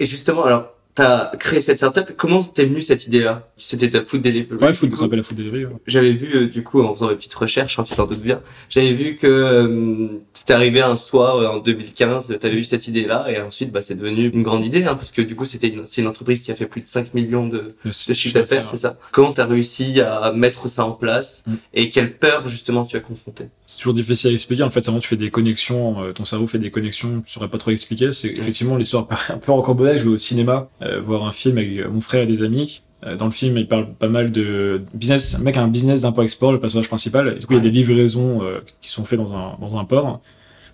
Et 0.00 0.06
justement, 0.06 0.44
alors, 0.44 0.74
t'as 0.98 1.36
créé 1.36 1.60
cette 1.60 1.76
startup. 1.76 2.12
Comment 2.16 2.42
t'es 2.42 2.64
venue 2.64 2.82
cette 2.82 3.06
idée-là? 3.06 3.48
C'était 3.56 3.88
ta 3.88 4.02
food 4.02 4.20
delivery. 4.22 4.56
Ouais, 4.60 4.74
ça 4.74 4.80
s'appelle 4.96 5.18
la 5.18 5.22
foot 5.22 5.36
delivery. 5.36 5.64
ouais. 5.66 5.72
J'avais 5.86 6.12
vu, 6.12 6.26
euh, 6.36 6.46
du 6.46 6.64
coup, 6.64 6.82
en 6.82 6.92
faisant 6.92 7.08
mes 7.08 7.14
petites 7.14 7.34
recherches, 7.34 7.78
hein, 7.78 7.84
tu 7.84 7.94
t'en 7.94 8.06
doutes 8.06 8.20
bien, 8.20 8.40
j'avais 8.68 8.92
vu 8.92 9.14
que 9.16 9.26
euh, 9.26 10.08
c'était 10.32 10.54
arrivé 10.54 10.80
un 10.80 10.96
soir 10.96 11.36
euh, 11.36 11.46
en 11.48 11.58
2015, 11.58 12.36
t'avais 12.40 12.56
eu 12.56 12.64
cette 12.64 12.88
idée-là, 12.88 13.26
et 13.30 13.40
ensuite, 13.40 13.70
bah, 13.70 13.80
c'est 13.82 13.94
devenu 13.94 14.28
une 14.28 14.42
grande 14.42 14.64
idée, 14.64 14.84
hein, 14.84 14.94
parce 14.96 15.12
que 15.12 15.22
du 15.22 15.36
coup, 15.36 15.44
c'était 15.44 15.68
une, 15.68 15.84
c'est 15.88 16.00
une 16.00 16.08
entreprise 16.08 16.42
qui 16.42 16.50
a 16.50 16.56
fait 16.56 16.66
plus 16.66 16.80
de 16.80 16.86
5 16.88 17.14
millions 17.14 17.46
de, 17.46 17.74
de 17.84 17.92
chiffre 17.92 18.34
d'affaires, 18.34 18.66
c'est 18.66 18.76
ça? 18.76 18.98
Comment 19.12 19.32
t'as 19.32 19.46
réussi 19.46 20.00
à 20.00 20.32
mettre 20.32 20.68
ça 20.68 20.84
en 20.84 20.92
place, 20.92 21.44
Mm. 21.46 21.52
et 21.74 21.90
quelle 21.90 22.12
peur, 22.16 22.48
justement, 22.48 22.84
tu 22.84 22.96
as 22.96 23.00
confronté 23.00 23.44
C'est 23.66 23.78
toujours 23.78 23.94
difficile 23.94 24.30
à 24.30 24.32
expliquer. 24.32 24.62
En 24.62 24.70
fait, 24.70 24.80
c'est 24.80 24.86
vraiment, 24.86 25.00
tu 25.00 25.08
fais 25.08 25.16
des 25.16 25.30
connexions, 25.30 26.02
euh, 26.02 26.12
ton 26.12 26.24
cerveau 26.24 26.46
fait 26.46 26.58
des 26.58 26.70
connexions, 26.70 27.22
tu 27.24 27.32
saurais 27.32 27.48
pas 27.48 27.58
trop 27.58 27.70
expliquer. 27.70 28.12
C'est 28.12 28.28
effectivement 28.28 28.76
l'histoire 28.76 29.06
un 29.28 29.38
peu 29.38 29.52
rocambolesque. 29.52 29.98
Je 29.98 30.08
vais 30.08 30.14
au 30.14 30.16
cinéma, 30.16 30.68
euh, 30.82 30.87
voir 31.00 31.26
un 31.26 31.32
film 31.32 31.58
avec 31.58 31.78
euh, 31.78 31.88
mon 31.90 32.00
frère 32.00 32.22
et 32.22 32.26
des 32.26 32.42
amis. 32.42 32.82
Euh, 33.06 33.16
dans 33.16 33.26
le 33.26 33.30
film, 33.30 33.56
il 33.58 33.68
parle 33.68 33.92
pas 33.94 34.08
mal 34.08 34.32
de 34.32 34.80
business. 34.94 35.36
Un 35.36 35.42
mec 35.44 35.56
a 35.56 35.62
un 35.62 35.68
business 35.68 36.02
d'import-export, 36.02 36.52
le 36.52 36.60
personnage 36.60 36.88
principal. 36.88 37.34
Et 37.36 37.38
du 37.38 37.46
coup, 37.46 37.52
il 37.52 37.56
y 37.56 37.60
a 37.60 37.62
des 37.62 37.70
livraisons 37.70 38.42
euh, 38.42 38.58
qui 38.80 38.90
sont 38.90 39.04
faites 39.04 39.18
dans 39.20 39.34
un, 39.34 39.56
dans 39.60 39.76
un 39.78 39.84
port. 39.84 40.20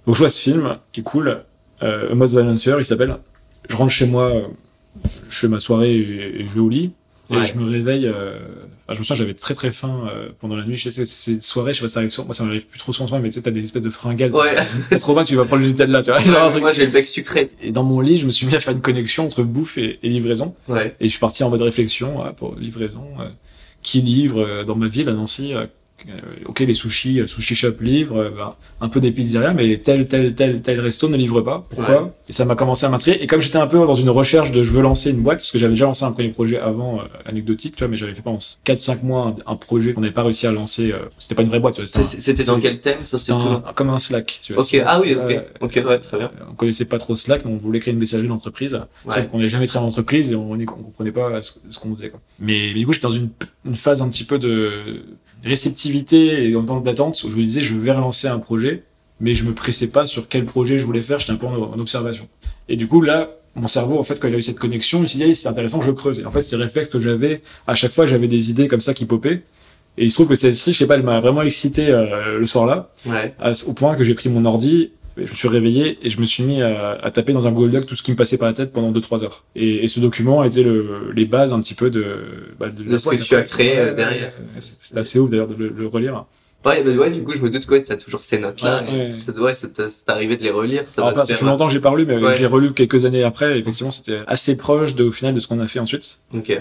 Donc, 0.07 0.15
je 0.15 0.21
vois 0.21 0.29
ce 0.29 0.41
film 0.41 0.77
qui 0.93 1.01
est 1.01 1.05
cool. 1.05 1.43
Euh, 1.83 2.13
A 2.13 2.15
Most 2.15 2.33
Violent 2.35 2.55
Year, 2.55 2.79
il 2.81 2.85
s'appelle. 2.85 3.17
Je 3.69 3.77
rentre 3.77 3.93
chez 3.93 4.07
moi, 4.07 4.25
euh, 4.25 4.43
je 5.29 5.39
fais 5.41 5.49
ma 5.49 5.61
soirée 5.61 5.95
et, 5.97 6.41
et 6.41 6.45
je 6.47 6.55
vais 6.55 6.61
au 6.61 6.69
lit. 6.69 6.93
Et 7.31 7.37
Ouais. 7.37 7.47
je 7.47 7.59
me 7.59 7.69
réveille. 7.71 8.07
Euh, 8.07 8.39
enfin, 8.85 8.95
je 8.95 8.99
me 9.01 9.05
souviens, 9.05 9.17
j'avais 9.17 9.35
très 9.35 9.55
très 9.55 9.71
faim 9.73 10.09
euh, 10.09 10.29
pendant 10.41 10.57
la 10.57 10.65
nuit. 10.65 10.77
Je 10.77 10.91
sais, 10.91 11.05
ces 11.05 11.41
soirées, 11.41 11.73
je 11.73 11.79
sais 11.79 11.85
pas 11.85 11.89
si 11.89 11.95
ça 11.95 12.01
arrive 12.01 12.11
souvent. 12.11 12.27
Moi, 12.27 12.35
ça 12.35 12.45
m'arrive 12.45 12.67
plus 12.67 12.79
trop 12.79 12.93
souvent, 12.93 13.19
mais 13.19 13.29
tu 13.29 13.35
sais, 13.35 13.43
t'as 13.43 13.51
des 13.51 13.63
espèces 13.63 13.83
de 13.83 13.91
fringales. 13.91 14.33
Ouais. 14.35 14.55
T'as 14.91 14.99
trop 14.99 15.15
faim, 15.15 15.25
tu 15.25 15.37
vas 15.37 15.45
prendre 15.45 15.63
le 15.63 15.69
Nutella, 15.69 16.03
tu 16.03 16.11
vois. 16.11 16.21
Truc. 16.51 16.61
Moi, 16.63 16.73
j'ai 16.73 16.87
le 16.87 16.93
bec 16.93 17.07
sucré. 17.07 17.49
Et 17.63 17.73
dans 17.73 17.83
mon 17.83 18.01
lit, 18.01 18.17
je 18.17 18.27
me 18.27 18.31
suis 18.31 18.47
mis 18.47 18.55
à 18.55 18.61
faire 18.61 18.75
une 18.75 18.81
connexion 18.81 19.25
entre 19.27 19.43
bouffe 19.43 19.79
et, 19.79 19.99
et 20.03 20.09
livraison. 20.09 20.55
Ouais. 20.69 20.95
Et 21.01 21.07
je 21.07 21.11
suis 21.11 21.21
parti 21.21 21.43
en 21.45 21.51
mode 21.51 21.63
réflexion 21.63 22.25
euh, 22.25 22.31
pour 22.31 22.55
livraison. 22.57 23.05
euh, 23.21 23.29
qui 23.83 24.01
livre 24.01 24.41
euh, 24.41 24.65
dans 24.65 24.77
ma 24.77 24.89
ville, 24.89 25.11
à 25.11 25.13
Nancy 25.13 25.53
euh, 25.53 25.67
Ok, 26.47 26.61
les 26.61 26.75
sushis, 26.75 27.21
euh, 27.21 27.27
sushi 27.27 27.55
shop 27.55 27.75
livrent, 27.81 28.19
euh, 28.19 28.31
ben, 28.31 28.55
un 28.81 28.89
peu 28.89 29.01
des 29.01 29.11
pizzerias, 29.11 29.55
mais 29.55 29.77
tel, 29.79 30.07
tel, 30.07 30.35
tel, 30.35 30.61
tel 30.63 30.81
resto 30.81 31.09
ne 31.09 31.17
livre 31.17 31.41
pas. 31.41 31.67
Pourquoi 31.71 32.03
Ouais. 32.05 32.11
Et 32.29 32.33
ça 32.33 32.45
m'a 32.45 32.55
commencé 32.57 32.85
à 32.87 32.89
m'intriguer. 32.91 33.23
Et 33.23 33.27
comme 33.27 33.41
j'étais 33.41 33.57
un 33.59 33.67
peu 33.67 33.79
dans 33.87 33.95
une 33.95 34.11
recherche 34.11 34.53
de 34.53 34.63
je 34.63 34.71
veux 34.71 34.83
lancer 34.83 35.11
une 35.11 35.23
boîte, 35.23 35.39
parce 35.39 35.51
que 35.51 35.59
j'avais 35.59 35.73
déjà 35.75 35.87
lancé 35.87 36.05
un 36.05 36.13
premier 36.13 36.29
projet 36.29 36.59
avant, 36.59 36.99
euh, 36.99 37.03
anecdotique, 37.27 37.77
tu 37.77 37.85
vois, 37.85 37.89
mais 37.89 37.97
j'avais 37.97 38.15
fait 38.15 38.23
pendant 38.23 38.39
4-5 38.39 39.03
mois 39.05 39.35
un, 39.47 39.53
un 39.53 39.57
projet 39.57 39.93
qu'on 39.93 40.01
n'avait 40.03 40.13
pas 40.13 40.23
réussi 40.23 40.47
à 40.47 40.53
lancer. 40.53 40.93
euh, 40.93 40.99
c'était 41.19 41.35
pas 41.35 41.43
une 41.43 41.49
vraie 41.49 41.61
boîte. 41.61 41.81
C'était 41.85 42.45
dans 42.45 42.61
quel 42.61 42.81
thème? 42.81 42.99
Ça, 43.05 43.35
un- 43.35 43.73
comme 43.75 43.91
un 43.91 43.99
Slack. 43.99 44.39
Tu 44.43 44.53
vois, 44.53 44.63
Ok, 44.63 44.83
ah 44.87 45.01
oui, 45.03 45.15
ok. 45.15 45.31
euh, 45.31 45.41
Ok, 45.61 45.83
ouais, 45.87 45.99
très 45.99 46.19
bien. 46.19 46.31
on 46.51 46.55
connaissait 46.55 46.87
pas 46.87 46.99
trop 46.99 47.17
Slack, 47.17 47.45
mais 47.45 47.51
on 47.53 47.57
voulait 47.57 47.81
créer 47.81 47.93
une 47.95 48.01
messagerie 48.01 48.29
d'entreprise. 48.29 48.75
Ouais. 49.07 49.15
Sauf 49.15 49.29
qu'on 49.29 49.39
n'est 49.39 49.49
jamais 49.49 49.67
travaillé 49.67 49.87
en 49.87 49.91
entreprise 49.91 50.33
et 50.33 50.35
on, 50.35 50.51
on 50.53 50.65
comprenait 50.67 51.13
pas 51.13 51.43
ce, 51.43 51.53
ce 51.71 51.79
qu'on 51.79 51.95
faisait. 51.95 52.11
Quoi. 52.11 52.21
Mais, 52.41 52.71
mais 52.75 52.81
du 52.81 52.87
coup, 52.87 52.93
j'étais 52.93 53.07
dans 53.07 53.13
une, 53.13 53.31
une 53.65 53.77
phase 53.77 54.03
un 54.03 54.09
petit 54.09 54.25
peu 54.25 54.39
de 54.39 54.71
réceptivité 55.45 56.49
et 56.51 56.57
en 56.57 56.63
temps 56.63 56.81
d'attente 56.81 57.23
où 57.25 57.31
je 57.31 57.37
me 57.37 57.43
disais, 57.43 57.61
je 57.61 57.75
vais 57.75 57.93
relancer 57.93 58.29
un 58.29 58.39
projet, 58.39 58.83
mais 59.21 59.35
je 59.35 59.45
me 59.45 59.53
pressais 59.53 59.89
pas 59.89 60.07
sur 60.07 60.29
quel 60.29 60.45
projet 60.45 60.79
je 60.79 60.85
voulais 60.85 61.03
faire. 61.03 61.19
J'étais 61.19 61.33
un 61.33 61.37
peu 61.37 61.47
en, 61.47 61.55
en 61.75 61.79
observation. 61.79 62.27
Et 62.69 62.77
du 62.77 62.87
coup, 62.87 63.01
là, 63.01 63.31
mon 63.57 63.67
cerveau, 63.69 63.99
en 63.99 64.03
fait, 64.03 64.19
quand 64.21 64.29
il 64.29 64.35
a 64.35 64.39
eu 64.39 64.43
cette 64.43 64.59
connexion, 64.59 65.03
il 65.03 65.09
s'est 65.09 65.19
dit, 65.19 65.35
c'est 65.37 65.49
intéressant, 65.49 65.81
je 65.81 65.91
creuse. 65.93 66.21
Et 66.21 66.27
en 66.27 66.31
fait, 66.31 66.41
c'est 66.41 66.57
le 66.57 66.65
réflexe 66.65 66.89
que 66.91 66.99
j'avais. 66.99 67.41
À 67.67 67.75
chaque 67.75 67.93
fois, 67.93 68.05
j'avais 68.07 68.27
des 68.29 68.51
idées 68.51 68.67
comme 68.69 68.81
ça 68.81 68.95
qui 68.95 69.05
popaient. 69.05 69.43
Et 69.97 70.05
il 70.05 70.11
se 70.11 70.17
trouve 70.17 70.29
que 70.29 70.35
celle-ci, 70.35 70.73
je 70.73 70.79
sais 70.79 70.87
pas, 70.89 70.97
elle 70.97 71.05
m'a 71.05 71.21
vraiment 71.21 71.43
excité 71.43 71.89
euh, 71.89 72.39
le 72.39 72.47
soir-là 72.47 72.91
Ouais. 73.07 73.33
à- 73.41 73.53
au 73.69 73.73
point 73.75 73.95
que 73.95 74.03
j'ai 74.03 74.15
pris 74.15 74.29
mon 74.29 74.45
ordi, 74.45 74.91
je 75.17 75.23
me 75.23 75.27
suis 75.35 75.49
réveillé 75.49 75.99
et 76.03 76.11
je 76.11 76.21
me 76.21 76.25
suis 76.27 76.43
mis 76.43 76.61
à, 76.63 76.93
à 76.93 77.11
taper 77.11 77.33
dans 77.33 77.47
un 77.47 77.53
Google 77.53 77.71
Doc 77.71 77.87
tout 77.87 77.95
ce 77.95 78.03
qui 78.03 78.11
me 78.11 78.17
passait 78.17 78.39
par 78.39 78.49
la 78.49 78.55
tête 78.55 78.73
pendant 78.73 78.91
2-3 78.93 79.23
heures. 79.25 79.45
Et, 79.55 79.85
et 79.85 79.89
ce 79.89 80.01
document 80.01 80.43
était 80.45 80.63
le, 80.63 81.11
les 81.15 81.25
bases 81.25 81.53
un 81.53 81.61
petit 81.61 81.75
peu 81.75 81.91
de, 81.91 82.05
bah, 82.59 82.69
de, 82.69 82.83
De 82.85 82.99
ce 82.99 83.09
que 83.09 83.17
tu 83.17 83.35
as 83.35 83.43
créé, 83.43 83.79
euh, 83.79 83.95
derrière. 83.95 84.33
C'est 84.59 84.97
assez 84.97 85.19
ouf 85.19 85.31
d'ailleurs 85.31 85.49
de 85.49 85.55
le, 85.57 85.73
le 85.77 85.87
relire. 85.87 86.25
Ouais, 86.65 86.83
bah 86.83 86.91
ouais, 86.93 87.11
du 87.11 87.23
coup, 87.23 87.35
je 87.35 87.43
me 87.43 87.51
doute 87.51 87.67
que 87.67 87.73
ouais, 87.73 87.83
t'as 87.85 87.97
toujours 87.99 88.25
ces 88.25 88.39
notes-là. 88.39 88.83
Ouais, 88.89 88.95
et 88.95 88.99
ouais. 89.07 89.13
Ça, 89.13 89.33
ouais, 89.33 89.53
ça 89.53 89.69
t'est 89.69 89.91
c'est 89.91 90.09
arrivé 90.09 90.39
de 90.39 90.43
les 90.43 90.51
relire. 90.51 90.85
Ça 90.89 91.03
Alors, 91.03 91.15
pas- 91.15 91.27
ça 91.27 91.37
fait 91.37 91.45
longtemps 91.45 91.67
que 91.67 91.73
j'ai 91.75 91.81
pas 91.81 91.91
relu, 91.91 92.07
mais 92.07 92.17
Ouais. 92.17 92.37
j'ai 92.39 92.47
relu 92.47 92.73
quelques 92.73 93.05
années 93.05 93.23
après. 93.23 93.57
Et 93.57 93.61
effectivement, 93.61 93.91
c'était 93.91 94.21
assez 94.27 94.57
proche 94.57 94.95
de, 94.95 95.05
au 95.05 95.13
final 95.13 95.35
de 95.35 95.41
ce 95.41 95.47
qu'on 95.47 95.61
a 95.61 95.69
fait 95.69 95.79
ensuite. 95.81 96.21
Ok. 96.33 96.59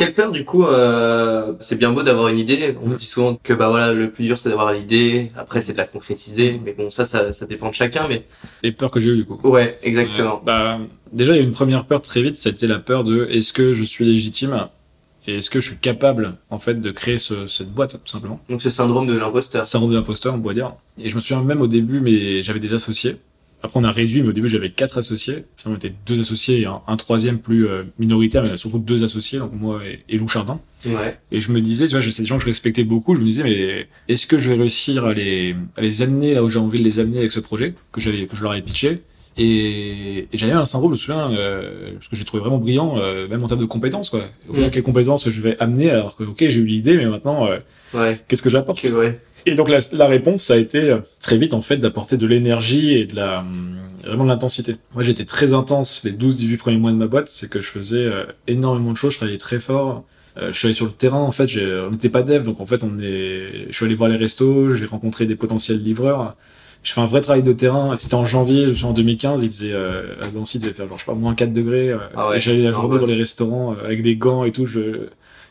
Quelle 0.00 0.14
peur, 0.14 0.32
du 0.32 0.46
coup, 0.46 0.64
euh, 0.64 1.52
c'est 1.60 1.76
bien 1.76 1.92
beau 1.92 2.02
d'avoir 2.02 2.28
une 2.28 2.38
idée. 2.38 2.74
On 2.82 2.88
Mm. 2.88 2.94
dit 2.96 3.04
souvent 3.04 3.34
que, 3.42 3.52
bah 3.52 3.68
voilà, 3.68 3.92
le 3.92 4.10
plus 4.10 4.24
dur, 4.24 4.38
c'est 4.38 4.48
d'avoir 4.48 4.72
l'idée. 4.72 5.30
Après, 5.36 5.60
c'est 5.60 5.72
de 5.72 5.76
la 5.78 5.84
concrétiser. 5.84 6.58
Mais 6.64 6.72
bon, 6.72 6.88
ça, 6.88 7.04
ça, 7.04 7.32
ça 7.32 7.44
dépend 7.44 7.68
de 7.68 7.74
chacun, 7.74 8.06
mais. 8.08 8.24
Les 8.62 8.72
peurs 8.72 8.90
que 8.90 8.98
j'ai 8.98 9.10
eues 9.10 9.16
du 9.16 9.24
coup. 9.26 9.38
Ouais, 9.46 9.78
exactement. 9.82 10.40
Bah, 10.44 10.78
déjà, 11.12 11.34
il 11.34 11.36
y 11.36 11.40
a 11.40 11.42
une 11.44 11.52
première 11.52 11.84
peur 11.84 12.00
très 12.00 12.22
vite, 12.22 12.36
c'était 12.38 12.66
la 12.66 12.78
peur 12.78 13.04
de 13.04 13.26
est-ce 13.30 13.52
que 13.52 13.74
je 13.74 13.84
suis 13.84 14.06
légitime 14.06 14.68
et 15.26 15.36
est-ce 15.38 15.50
que 15.50 15.60
je 15.60 15.66
suis 15.68 15.76
capable 15.78 16.34
en 16.48 16.58
fait 16.58 16.80
de 16.80 16.90
créer 16.90 17.18
ce- 17.18 17.46
cette 17.46 17.70
boîte 17.70 17.92
tout 18.02 18.10
simplement. 18.10 18.40
Donc, 18.48 18.62
ce 18.62 18.70
syndrome 18.70 19.06
de 19.06 19.18
l'imposteur. 19.18 19.66
syndrome 19.66 19.90
de 19.90 19.96
l'imposteur, 19.96 20.34
on 20.34 20.40
pourrait 20.40 20.54
dire. 20.54 20.72
Et 20.98 21.10
je 21.10 21.14
me 21.14 21.20
souviens 21.20 21.42
même 21.44 21.60
au 21.60 21.66
début, 21.66 22.00
mais 22.00 22.42
j'avais 22.42 22.58
des 22.58 22.72
associés. 22.72 23.16
Après, 23.62 23.78
on 23.78 23.84
a 23.84 23.90
réduit, 23.90 24.22
mais 24.22 24.28
au 24.28 24.32
début, 24.32 24.48
j'avais 24.48 24.70
quatre 24.70 24.96
associés. 24.98 25.44
Finalement, 25.56 25.78
on 25.82 25.86
était 25.86 25.94
deux 26.06 26.20
associés 26.20 26.60
et 26.60 26.66
un, 26.66 26.80
un 26.86 26.96
troisième 26.96 27.38
plus 27.38 27.68
euh, 27.68 27.82
minoritaire, 27.98 28.42
mais 28.42 28.56
surtout 28.56 28.78
deux 28.78 29.04
associés, 29.04 29.38
donc 29.38 29.52
moi 29.52 29.80
et, 29.84 30.00
et 30.08 30.16
Lou 30.18 30.28
Chardin. 30.28 30.58
Ouais. 30.86 31.18
Et 31.30 31.40
je 31.40 31.52
me 31.52 31.60
disais, 31.60 31.86
tu 31.86 31.92
vois, 31.92 32.02
c'est 32.02 32.22
des 32.22 32.26
gens 32.26 32.36
que 32.36 32.42
je 32.42 32.46
respectais 32.46 32.84
beaucoup. 32.84 33.14
Je 33.14 33.20
me 33.20 33.26
disais, 33.26 33.42
mais 33.42 33.86
est-ce 34.08 34.26
que 34.26 34.38
je 34.38 34.48
vais 34.48 34.56
réussir 34.56 35.04
à 35.04 35.12
les, 35.12 35.54
à 35.76 35.82
les 35.82 36.02
amener 36.02 36.34
là 36.34 36.42
où 36.42 36.48
j'ai 36.48 36.58
envie 36.58 36.78
de 36.78 36.84
les 36.84 36.98
amener 37.00 37.18
avec 37.18 37.32
ce 37.32 37.40
projet 37.40 37.74
que 37.92 38.00
j'avais, 38.00 38.26
que 38.26 38.34
je 38.34 38.42
leur 38.42 38.52
avais 38.52 38.62
pitché? 38.62 39.02
Et, 39.44 40.18
et 40.32 40.36
j'avais 40.36 40.52
un 40.52 40.64
syndrome, 40.64 40.90
je 40.90 40.94
me 40.94 40.96
souviens, 40.96 41.32
euh, 41.32 41.92
parce 41.94 42.08
que 42.08 42.16
j'ai 42.16 42.24
trouvé 42.24 42.40
vraiment 42.42 42.58
brillant, 42.58 42.96
euh, 42.98 43.26
même 43.28 43.42
en 43.42 43.46
termes 43.46 43.60
de 43.60 43.66
compétences, 43.66 44.10
quoi. 44.10 44.20
Au 44.48 44.54
final, 44.54 44.68
Mm. 44.68 44.72
quelles 44.72 44.82
compétences 44.82 45.28
je 45.30 45.40
vais 45.40 45.56
amener 45.60 45.90
alors 45.90 46.16
que, 46.16 46.24
ok, 46.24 46.36
j'ai 46.48 46.60
eu 46.60 46.64
l'idée, 46.66 46.96
mais 46.96 47.06
maintenant, 47.06 47.46
euh, 47.46 47.58
Ouais. 47.94 48.20
qu'est-ce 48.28 48.42
que 48.42 48.50
j'apporte? 48.50 48.82
Ouais. 48.84 49.18
et 49.46 49.54
donc 49.54 49.68
la, 49.70 49.78
la 49.92 50.06
réponse, 50.06 50.42
ça 50.42 50.54
a 50.54 50.56
été 50.58 50.94
très 51.20 51.38
vite 51.38 51.54
en 51.54 51.62
fait 51.62 51.78
d'apporter 51.78 52.16
de 52.18 52.26
l'énergie 52.26 52.92
et 52.92 53.06
de 53.06 53.16
la 53.16 53.42
vraiment 54.04 54.24
de 54.24 54.28
l'intensité. 54.30 54.76
Moi 54.94 55.02
j'étais 55.02 55.24
très 55.26 55.52
intense 55.52 56.02
les 56.04 56.12
12-18 56.12 56.56
premiers 56.58 56.76
mois 56.78 56.90
de 56.90 56.96
ma 56.96 57.06
boîte, 57.06 57.28
c'est 57.28 57.48
que 57.50 57.60
je 57.60 57.66
faisais 57.68 58.06
énormément 58.48 58.92
de 58.92 58.96
choses, 58.96 59.12
je 59.12 59.16
travaillais 59.18 59.38
très 59.38 59.60
fort. 59.60 60.04
Euh, 60.38 60.52
je 60.52 60.58
suis 60.58 60.66
allé 60.66 60.74
sur 60.74 60.86
le 60.86 60.92
terrain 60.92 61.18
en 61.20 61.32
fait, 61.32 61.50
on 61.86 61.90
n'était 61.90 62.08
pas 62.08 62.22
dev, 62.22 62.42
donc 62.44 62.60
en 62.60 62.66
fait 62.66 62.82
on 62.84 62.98
est, 63.00 63.66
je 63.68 63.72
suis 63.74 63.84
allé 63.86 63.94
voir 63.94 64.08
les 64.08 64.16
restos, 64.16 64.74
j'ai 64.76 64.86
rencontré 64.86 65.26
des 65.26 65.36
potentiels 65.36 65.82
livreurs. 65.82 66.34
Je 66.82 66.92
fais 66.92 67.00
un 67.00 67.06
vrai 67.06 67.20
travail 67.20 67.42
de 67.42 67.52
terrain. 67.52 67.94
C'était 67.98 68.14
en 68.14 68.24
janvier, 68.24 68.64
je 68.66 68.72
suis 68.72 68.84
en 68.86 68.92
2015, 68.92 69.42
il 69.42 69.48
faisait 69.50 69.72
euh, 69.72 70.14
à 70.22 70.26
Nancy, 70.34 70.58
il 70.58 70.62
devait 70.62 70.72
faire 70.72 70.86
genre 70.88 70.96
je 70.98 71.04
sais 71.04 71.10
pas 71.10 71.16
moins 71.16 71.34
4 71.34 71.52
degrés. 71.52 71.90
euh, 71.90 71.98
Ah 72.16 72.30
ouais. 72.30 72.36
et 72.38 72.40
j'allais 72.40 72.62
la 72.62 72.72
journée 72.72 72.98
dans 72.98 73.06
les 73.06 73.14
restaurants 73.14 73.72
euh, 73.74 73.84
avec 73.84 74.02
des 74.02 74.16
gants 74.16 74.44
et 74.44 74.52
tout. 74.52 74.64
Je, 74.66 74.80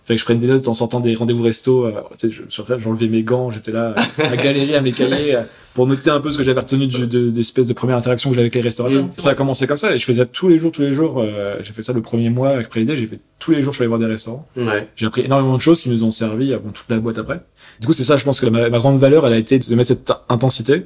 fallait 0.06 0.16
que 0.16 0.22
je 0.22 0.26
prenne 0.26 0.40
des 0.40 0.48
notes 0.48 0.68
en 0.68 0.74
sortant 0.74 1.02
des 1.02 1.14
rendez-vous 1.14 1.44
resto. 1.44 1.86
euh, 1.86 1.92
je- 2.24 2.42
j'enlevais 2.80 3.08
mes 3.08 3.22
gants, 3.22 3.52
j'étais 3.52 3.72
là 3.72 3.94
euh, 3.96 4.24
à 4.24 4.36
galérer 4.38 4.76
à 4.76 4.82
mes 4.82 4.92
cahiers 4.92 5.38
pour 5.76 5.86
noter 5.86 6.10
un 6.10 6.20
peu 6.20 6.32
ce 6.32 6.38
que 6.38 6.42
j'avais 6.44 6.62
retenu 6.62 6.88
du, 6.88 7.06
de, 7.06 7.30
d'espèce 7.30 7.68
de 7.68 7.74
première 7.74 7.96
interaction 7.98 8.32
que 8.32 8.36
j'avais 8.36 8.46
avec 8.46 8.56
les 8.56 8.62
restaurateurs. 8.62 9.04
Mhm. 9.04 9.10
Ça 9.18 9.30
a 9.30 9.36
commencé 9.36 9.68
comme 9.68 9.78
ça 9.78 9.94
et 9.96 10.00
je 10.00 10.06
faisais 10.06 10.26
tous 10.26 10.48
les 10.50 10.58
jours, 10.58 10.72
tous 10.72 10.82
les 10.82 10.94
jours. 10.94 11.20
euh, 11.20 11.58
j'ai 11.62 11.74
fait 11.74 11.84
ça 11.84 11.94
le 11.94 12.02
premier 12.02 12.32
mois 12.32 12.50
avec 12.50 12.70
Préidé, 12.70 12.96
j'ai 12.98 13.06
fait 13.06 13.20
tous 13.38 13.52
les 13.52 13.62
jours, 13.62 13.72
je 13.72 13.78
suis 13.78 13.84
allé 13.84 13.90
voir 13.90 14.00
des 14.00 14.08
restaurants. 14.08 14.48
Ouais. 14.58 14.90
J'ai 14.96 15.06
appris 15.06 15.22
énormément 15.22 15.56
de 15.58 15.62
choses 15.62 15.80
qui 15.82 15.90
nous 15.90 16.04
ont 16.04 16.12
servi 16.12 16.54
avant 16.54 16.72
toute 16.72 16.90
la 16.90 16.98
boîte 16.98 17.20
après. 17.20 17.42
Du 17.80 17.86
coup, 17.88 17.94
c'est 17.94 18.04
ça, 18.04 18.18
je 18.18 18.24
pense 18.26 18.42
que 18.42 18.48
ma, 18.48 18.68
ma 18.70 18.80
grande 18.80 18.98
valeur, 19.00 19.26
elle 19.28 19.34
a 19.34 19.38
été 19.38 19.60
de 19.60 19.76
mettre 19.76 19.88
cette 19.90 20.12
intensité 20.28 20.86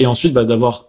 et 0.00 0.06
ensuite 0.06 0.32
bah, 0.32 0.44
d'avoir 0.44 0.86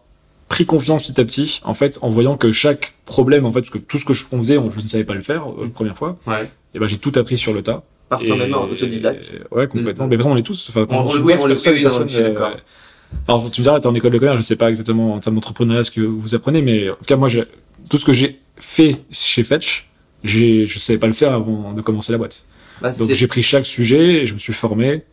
pris 0.48 0.66
confiance 0.66 1.04
petit 1.04 1.22
à 1.22 1.24
petit, 1.26 1.62
en 1.64 1.74
fait, 1.74 2.00
en 2.02 2.10
voyant 2.10 2.36
que 2.36 2.52
chaque 2.52 2.94
problème, 3.06 3.46
en 3.46 3.52
fait, 3.52 3.62
parce 3.62 3.70
que 3.72 3.78
tout 3.78 3.98
ce 4.00 4.06
que 4.06 4.14
je, 4.14 4.26
on 4.32 4.38
faisait, 4.40 4.58
on- 4.58 4.70
je 4.72 4.80
ne 4.82 4.88
savais 4.88 5.04
pas 5.06 5.14
le 5.14 5.22
faire 5.22 5.48
euh, 5.48 5.64
la 5.66 5.70
première 5.70 5.98
fois, 5.98 6.18
Ouais. 6.28 6.50
et 6.74 6.80
ben 6.80 6.88
j'ai 6.88 6.98
tout 6.98 7.12
appris 7.16 7.38
sur 7.38 7.54
le 7.54 7.62
tas. 7.62 7.84
Par 8.10 8.22
toi-même, 8.22 8.54
en 8.54 8.64
autodidacte. 8.64 9.36
Ouais, 9.52 9.68
complètement. 9.68 10.08
Mais 10.08 10.18
de 10.18 10.22
toute 10.22 10.24
façon, 10.24 10.36
on 10.36 10.38
est 10.38 10.42
tous. 10.42 10.68
Enfin, 10.70 10.86
On- 10.90 10.96
on 11.08 11.22
oui, 11.22 11.34
on 11.40 11.46
le 11.46 11.56
d'accord. 12.24 12.52
Alors, 13.28 13.50
tu 13.52 13.62
me 13.62 13.64
diras, 13.64 13.80
t'es 13.80 13.88
en 13.88 13.96
école 13.96 14.12
de 14.12 14.18
commerce, 14.20 14.38
je 14.38 14.42
sais 14.42 14.56
pas 14.58 14.70
exactement 14.70 15.14
en 15.14 15.20
termes 15.20 15.36
d'entrepreneuriat 15.36 15.84
ce 15.86 15.92
que 15.92 16.02
vous 16.02 16.36
apprenez, 16.36 16.62
mais 16.62 16.90
en 16.90 16.96
tout 16.96 17.06
cas, 17.08 17.16
moi, 17.16 17.30
tout 17.90 17.98
ce 17.98 18.04
que 18.06 18.14
j'ai 18.14 18.40
fait 18.58 18.98
chez 19.12 19.44
Fetch, 19.44 19.90
j'ai, 20.24 20.66
je 20.68 20.80
savais 20.80 21.00
pas 21.00 21.08
le 21.08 21.14
faire 21.14 21.34
avant 21.34 21.72
de 21.74 21.82
commencer 21.82 22.12
la 22.12 22.18
boîte. 22.18 22.46
Bah, 22.82 22.92
Donc, 22.92 23.12
j'ai 23.12 23.28
pris 23.28 23.42
chaque 23.44 23.66
sujet, 23.66 24.24
et 24.24 24.26
je 24.26 24.34
me 24.34 24.40
suis 24.40 24.54
formé, 24.54 25.04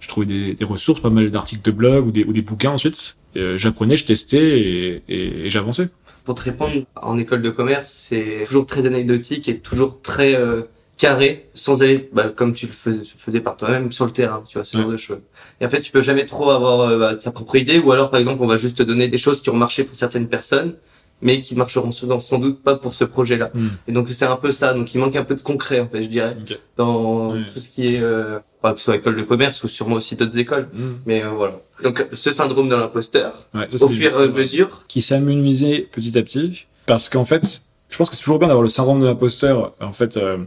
j'ai 0.00 0.08
trouvé 0.08 0.26
des, 0.26 0.54
des 0.54 0.64
ressources, 0.64 1.00
pas 1.00 1.10
mal 1.10 1.30
d'articles 1.30 1.62
de 1.62 1.70
blog 1.70 2.06
ou 2.06 2.10
des, 2.12 2.24
ou 2.24 2.32
des 2.32 2.42
bouquins 2.42 2.70
ensuite. 2.72 3.16
Euh, 3.36 3.58
j'apprenais, 3.58 3.96
je 3.96 4.06
testais 4.06 4.60
et, 4.60 5.02
et, 5.08 5.50
j'avançais. 5.50 5.88
Pour 6.24 6.34
te 6.34 6.42
répondre, 6.42 6.72
en 6.96 7.18
école 7.18 7.42
de 7.42 7.50
commerce, 7.50 7.92
c'est 8.08 8.44
toujours 8.46 8.66
très 8.66 8.86
anecdotique 8.86 9.48
et 9.48 9.58
toujours 9.58 10.00
très 10.00 10.34
euh, 10.34 10.62
carré, 10.96 11.50
sans 11.54 11.82
aller, 11.82 12.08
bah, 12.12 12.32
comme 12.34 12.54
tu 12.54 12.66
le 12.66 12.72
faisais, 12.72 13.40
par 13.40 13.56
toi-même, 13.56 13.92
sur 13.92 14.06
le 14.06 14.12
terrain, 14.12 14.42
tu 14.48 14.58
vois, 14.58 14.64
ce 14.64 14.76
genre 14.76 14.88
de 14.88 14.96
choses. 14.96 15.20
Et 15.60 15.66
en 15.66 15.68
fait, 15.68 15.80
tu 15.80 15.92
peux 15.92 16.02
jamais 16.02 16.24
trop 16.24 16.50
avoir 16.50 16.80
euh, 16.80 16.98
bah, 16.98 17.14
ta 17.16 17.30
propre 17.30 17.56
idée, 17.56 17.78
ou 17.78 17.92
alors, 17.92 18.10
par 18.10 18.18
exemple, 18.18 18.42
on 18.42 18.46
va 18.46 18.56
juste 18.56 18.78
te 18.78 18.82
donner 18.82 19.08
des 19.08 19.18
choses 19.18 19.42
qui 19.42 19.50
ont 19.50 19.56
marché 19.56 19.84
pour 19.84 19.96
certaines 19.96 20.28
personnes, 20.28 20.74
mais 21.20 21.40
qui 21.40 21.54
marcheront 21.54 21.90
sans 21.90 22.38
doute 22.38 22.62
pas 22.62 22.76
pour 22.76 22.94
ce 22.94 23.04
projet-là. 23.04 23.50
Hmm. 23.54 23.68
Et 23.88 23.92
donc 23.92 24.08
c'est 24.10 24.26
un 24.26 24.36
peu 24.36 24.52
ça. 24.52 24.74
Donc 24.74 24.94
il 24.94 24.98
manque 24.98 25.16
un 25.16 25.24
peu 25.24 25.34
de 25.34 25.40
concret 25.40 25.80
en 25.80 25.88
fait, 25.88 26.02
je 26.02 26.08
dirais, 26.08 26.36
dans 26.76 27.32
tout 27.32 27.60
ce 27.60 27.68
qui 27.68 27.94
est, 27.94 28.00
euh, 28.02 28.38
que 28.72 28.78
ce 28.78 28.84
soit 28.86 28.96
école 28.96 29.16
de 29.16 29.22
commerce 29.22 29.62
ou 29.64 29.68
sûrement 29.68 29.96
aussi 29.96 30.16
d'autres 30.16 30.38
écoles. 30.38 30.68
Hmm. 30.72 30.94
Mais 31.06 31.22
euh, 31.22 31.30
voilà. 31.30 31.60
Donc 31.82 32.06
ce 32.12 32.32
syndrome 32.32 32.68
de 32.68 32.74
l'imposteur, 32.74 33.46
au 33.54 33.88
fur 33.88 34.20
et 34.20 34.24
à 34.24 34.26
mesure, 34.28 34.84
qui 34.88 35.02
s'amenuisait 35.02 35.88
petit 35.92 36.16
à 36.16 36.22
petit, 36.22 36.66
parce 36.86 37.08
qu'en 37.08 37.24
fait, 37.24 37.62
je 37.90 37.96
pense 37.96 38.08
que 38.08 38.16
c'est 38.16 38.22
toujours 38.22 38.38
bien 38.38 38.48
d'avoir 38.48 38.62
le 38.62 38.68
syndrome 38.68 39.00
de 39.00 39.06
l'imposteur. 39.06 39.72
En 39.80 39.92
fait. 39.92 40.16
Euh, 40.16 40.38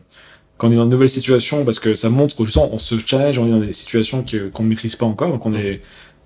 quand 0.58 0.70
on 0.70 0.72
est 0.72 0.76
dans 0.76 0.86
une 0.86 0.90
nouvelle 0.90 1.08
situation, 1.08 1.64
parce 1.66 1.78
que 1.78 1.94
ça 1.94 2.10
montre 2.10 2.36
que 2.36 2.44
justement 2.44 2.70
on 2.74 2.80
se 2.80 2.96
challenge, 2.98 3.38
on 3.38 3.46
est 3.46 3.52
dans 3.52 3.60
des 3.60 3.74
situations 3.74 4.26
qu'on 4.52 4.64
ne 4.64 4.68
maîtrise 4.68 4.96
pas 4.96 5.06
encore, 5.06 5.30
donc 5.30 5.46
on 5.46 5.54
est 5.54 5.82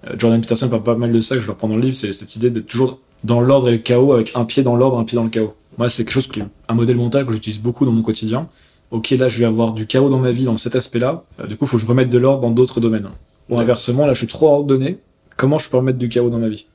euh, 0.08 0.15
Jordan 0.17 0.39
Peterson 0.41 0.69
parle 0.69 0.84
pas 0.84 0.95
mal 0.95 1.12
de 1.12 1.21
ça 1.21 1.36
que 1.36 1.41
je 1.41 1.47
le 1.47 1.51
reprends 1.51 1.67
dans 1.67 1.75
le 1.75 1.82
livre, 1.82 1.95
c'est 1.95 2.13
cette 2.13 2.36
idée 2.36 2.49
d'être 2.49 2.67
toujours 2.67 2.99
dans 3.23 3.41
l'ordre 3.41 3.69
et 3.69 3.71
le 3.71 3.77
chaos, 3.77 4.13
avec 4.13 4.32
un 4.36 4.45
pied 4.45 4.63
dans 4.63 4.75
l'ordre, 4.75 4.97
un 4.97 5.04
pied 5.04 5.15
dans 5.15 5.23
le 5.23 5.30
chaos. 5.30 5.54
Moi, 5.77 5.89
c'est 5.89 6.04
quelque 6.04 6.13
chose 6.13 6.27
qui 6.27 6.39
est 6.39 6.45
un 6.67 6.73
modèle 6.73 6.97
mental 6.97 7.25
que 7.25 7.32
j'utilise 7.32 7.60
beaucoup 7.60 7.86
dans 7.86 7.91
mon 7.91 8.01
quotidien. 8.01 8.47
Ok, 8.91 9.12
là, 9.12 9.30
je 9.30 9.39
vais 9.39 9.45
avoir 9.45 9.71
du 9.71 9.88
chaos 9.88 10.10
dans 10.10 10.19
ma 10.19 10.32
vie, 10.32 10.43
dans 10.43 10.58
cet 10.58 10.75
aspect-là. 10.75 11.23
Euh, 11.39 11.47
du 11.47 11.56
coup, 11.56 11.65
il 11.65 11.67
faut 11.69 11.77
que 11.77 11.84
je 11.84 11.88
remette 11.88 12.10
de 12.10 12.17
l'ordre 12.17 12.41
dans 12.41 12.51
d'autres 12.51 12.82
domaines. 12.82 13.10
Ou 13.49 13.58
inversement, 13.58 14.06
là, 14.06 14.13
je 14.13 14.19
suis 14.19 14.27
trop 14.27 14.49
ordonné. 14.49 14.97
Comment 15.38 15.58
je 15.58 15.69
peux 15.69 15.77
remettre 15.77 15.97
du 15.97 16.10
chaos 16.10 16.30
dans 16.30 16.38
ma 16.38 16.49
vie? 16.49 16.67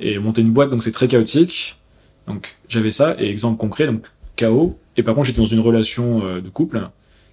Et 0.00 0.18
monter 0.18 0.42
une 0.42 0.52
boîte, 0.52 0.70
donc 0.70 0.82
c'est 0.82 0.92
très 0.92 1.08
chaotique. 1.08 1.76
Donc, 2.26 2.56
j'avais 2.68 2.90
ça. 2.90 3.16
Et 3.20 3.30
exemple 3.30 3.58
concret, 3.58 3.86
donc 3.86 4.04
chaos. 4.34 4.76
Et 4.96 5.02
par 5.02 5.14
contre, 5.14 5.28
j'étais 5.28 5.40
dans 5.40 5.46
une 5.46 5.60
relation 5.60 6.24
euh, 6.24 6.40
de 6.40 6.48
couple 6.48 6.80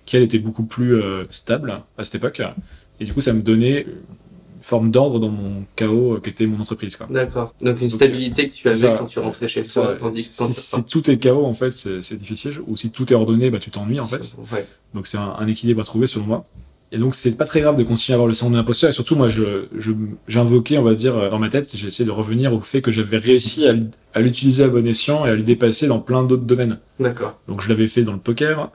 qui, 0.05 0.15
elle, 0.15 0.23
était 0.23 0.39
beaucoup 0.39 0.63
plus 0.63 0.95
euh, 0.95 1.23
stable 1.29 1.79
à 1.97 2.03
cette 2.03 2.15
époque. 2.15 2.41
Et 2.99 3.05
du 3.05 3.13
coup, 3.13 3.21
ça 3.21 3.33
me 3.33 3.41
donnait 3.41 3.87
forme 4.63 4.91
d'ordre 4.91 5.19
dans 5.19 5.29
mon 5.29 5.65
chaos 5.75 6.19
qui 6.23 6.29
était 6.29 6.45
mon 6.45 6.59
entreprise. 6.59 6.97
D'accord. 7.09 7.53
Donc 7.61 7.81
une 7.81 7.89
stabilité 7.89 8.49
que 8.49 8.55
tu 8.55 8.67
avais 8.67 8.95
quand 8.97 9.05
tu 9.05 9.19
rentrais 9.19 9.47
chez 9.47 9.61
toi, 9.63 9.95
tandis 9.99 10.29
que 10.29 10.43
si, 10.49 10.83
tout 10.85 11.09
est 11.11 11.17
chaos, 11.17 11.45
en 11.45 11.53
fait, 11.53 11.71
c'est 11.71 12.17
difficile. 12.17 12.53
Ou 12.67 12.77
si 12.77 12.91
tout 12.91 13.11
est 13.11 13.15
ordonné, 13.15 13.49
bah, 13.49 13.59
tu 13.59 13.69
t'ennuies, 13.69 13.99
en 13.99 14.05
fait. 14.05 14.35
Donc 14.93 15.07
c'est 15.07 15.17
un, 15.17 15.47
équilibre 15.47 15.81
à 15.81 15.83
trouver, 15.83 16.07
selon 16.07 16.25
moi. 16.25 16.45
Et 16.91 16.97
donc 16.99 17.15
c'est 17.15 17.37
pas 17.37 17.45
très 17.45 17.61
grave 17.61 17.75
de 17.75 17.81
continuer 17.81 18.13
à 18.13 18.17
avoir 18.17 18.27
le 18.27 18.35
syndrome 18.35 18.53
de 18.53 18.57
l'imposteur. 18.59 18.89
Et 18.89 18.93
surtout, 18.93 19.15
moi, 19.15 19.27
je, 19.27 19.65
j'invoquais, 20.27 20.77
on 20.77 20.83
va 20.83 20.93
dire, 20.93 21.29
dans 21.29 21.39
ma 21.39 21.49
tête, 21.49 21.69
j'ai 21.75 21.87
essayé 21.87 22.05
de 22.05 22.11
revenir 22.11 22.53
au 22.53 22.59
fait 22.59 22.81
que 22.81 22.91
j'avais 22.91 23.17
réussi 23.17 23.67
à, 23.67 23.73
à 24.13 24.21
l'utiliser 24.21 24.63
à 24.63 24.67
bon 24.69 24.85
escient 24.87 25.25
et 25.25 25.29
à 25.29 25.35
le 25.35 25.41
dépasser 25.41 25.87
dans 25.87 25.99
plein 25.99 26.23
d'autres 26.23 26.43
domaines. 26.43 26.77
D'accord. 26.99 27.39
Donc 27.47 27.61
je 27.61 27.69
l'avais 27.69 27.87
fait 27.87 28.03
dans 28.03 28.13
le 28.13 28.19
poker, 28.19 28.69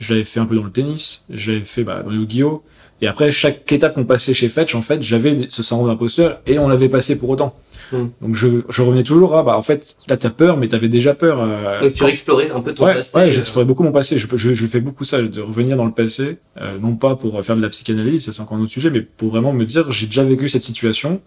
je 0.00 0.12
l'avais 0.12 0.24
fait 0.24 0.40
un 0.40 0.46
peu 0.46 0.56
dans 0.56 0.64
le 0.64 0.72
tennis, 0.72 1.24
je 1.30 1.52
l'avais 1.52 1.64
fait 1.64 1.84
bah, 1.84 2.02
dans 2.02 2.10
le 2.10 2.16
Yu-Gi-Oh! 2.16 2.62
Et 3.02 3.06
après, 3.06 3.30
chaque 3.30 3.70
étape 3.72 3.94
qu'on 3.94 4.04
passait 4.04 4.34
chez 4.34 4.48
Fetch, 4.48 4.74
en 4.74 4.82
fait, 4.82 5.02
j'avais 5.02 5.46
ce 5.48 5.62
syndrome 5.62 5.88
d'imposteur 5.88 6.40
et 6.46 6.58
on 6.58 6.68
l'avait 6.68 6.88
passé 6.88 7.18
pour 7.18 7.30
autant. 7.30 7.56
Hmm. 7.92 8.08
Donc 8.20 8.36
je, 8.36 8.48
je, 8.68 8.82
revenais 8.82 9.02
toujours 9.02 9.36
à, 9.36 9.42
bah, 9.42 9.56
en 9.56 9.62
fait, 9.62 9.96
là 10.06 10.16
t'as 10.16 10.30
peur, 10.30 10.56
mais 10.56 10.68
t'avais 10.68 10.88
déjà 10.88 11.14
peur. 11.14 11.40
Euh, 11.40 11.80
Donc 11.80 11.94
tu 11.94 12.04
as 12.04 12.08
exploré 12.08 12.50
un 12.54 12.60
peu 12.60 12.72
ton 12.72 12.84
ouais, 12.84 12.94
passé. 12.94 13.18
Ouais, 13.18 13.30
j'explorais 13.30 13.64
beaucoup 13.64 13.82
mon 13.82 13.90
passé. 13.90 14.18
Je, 14.18 14.28
je, 14.36 14.54
je, 14.54 14.66
fais 14.66 14.80
beaucoup 14.80 15.04
ça, 15.04 15.22
de 15.22 15.40
revenir 15.40 15.76
dans 15.76 15.86
le 15.86 15.92
passé, 15.92 16.36
euh, 16.60 16.78
non 16.78 16.94
pas 16.94 17.16
pour 17.16 17.42
faire 17.44 17.56
de 17.56 17.62
la 17.62 17.68
psychanalyse, 17.70 18.26
ça 18.26 18.32
c'est 18.32 18.42
encore 18.42 18.58
un 18.58 18.60
autre 18.60 18.70
sujet, 18.70 18.90
mais 18.90 19.00
pour 19.00 19.30
vraiment 19.30 19.52
me 19.52 19.64
dire, 19.64 19.90
j'ai 19.90 20.06
déjà 20.06 20.22
vécu 20.22 20.48
cette 20.48 20.62
situation. 20.62 21.20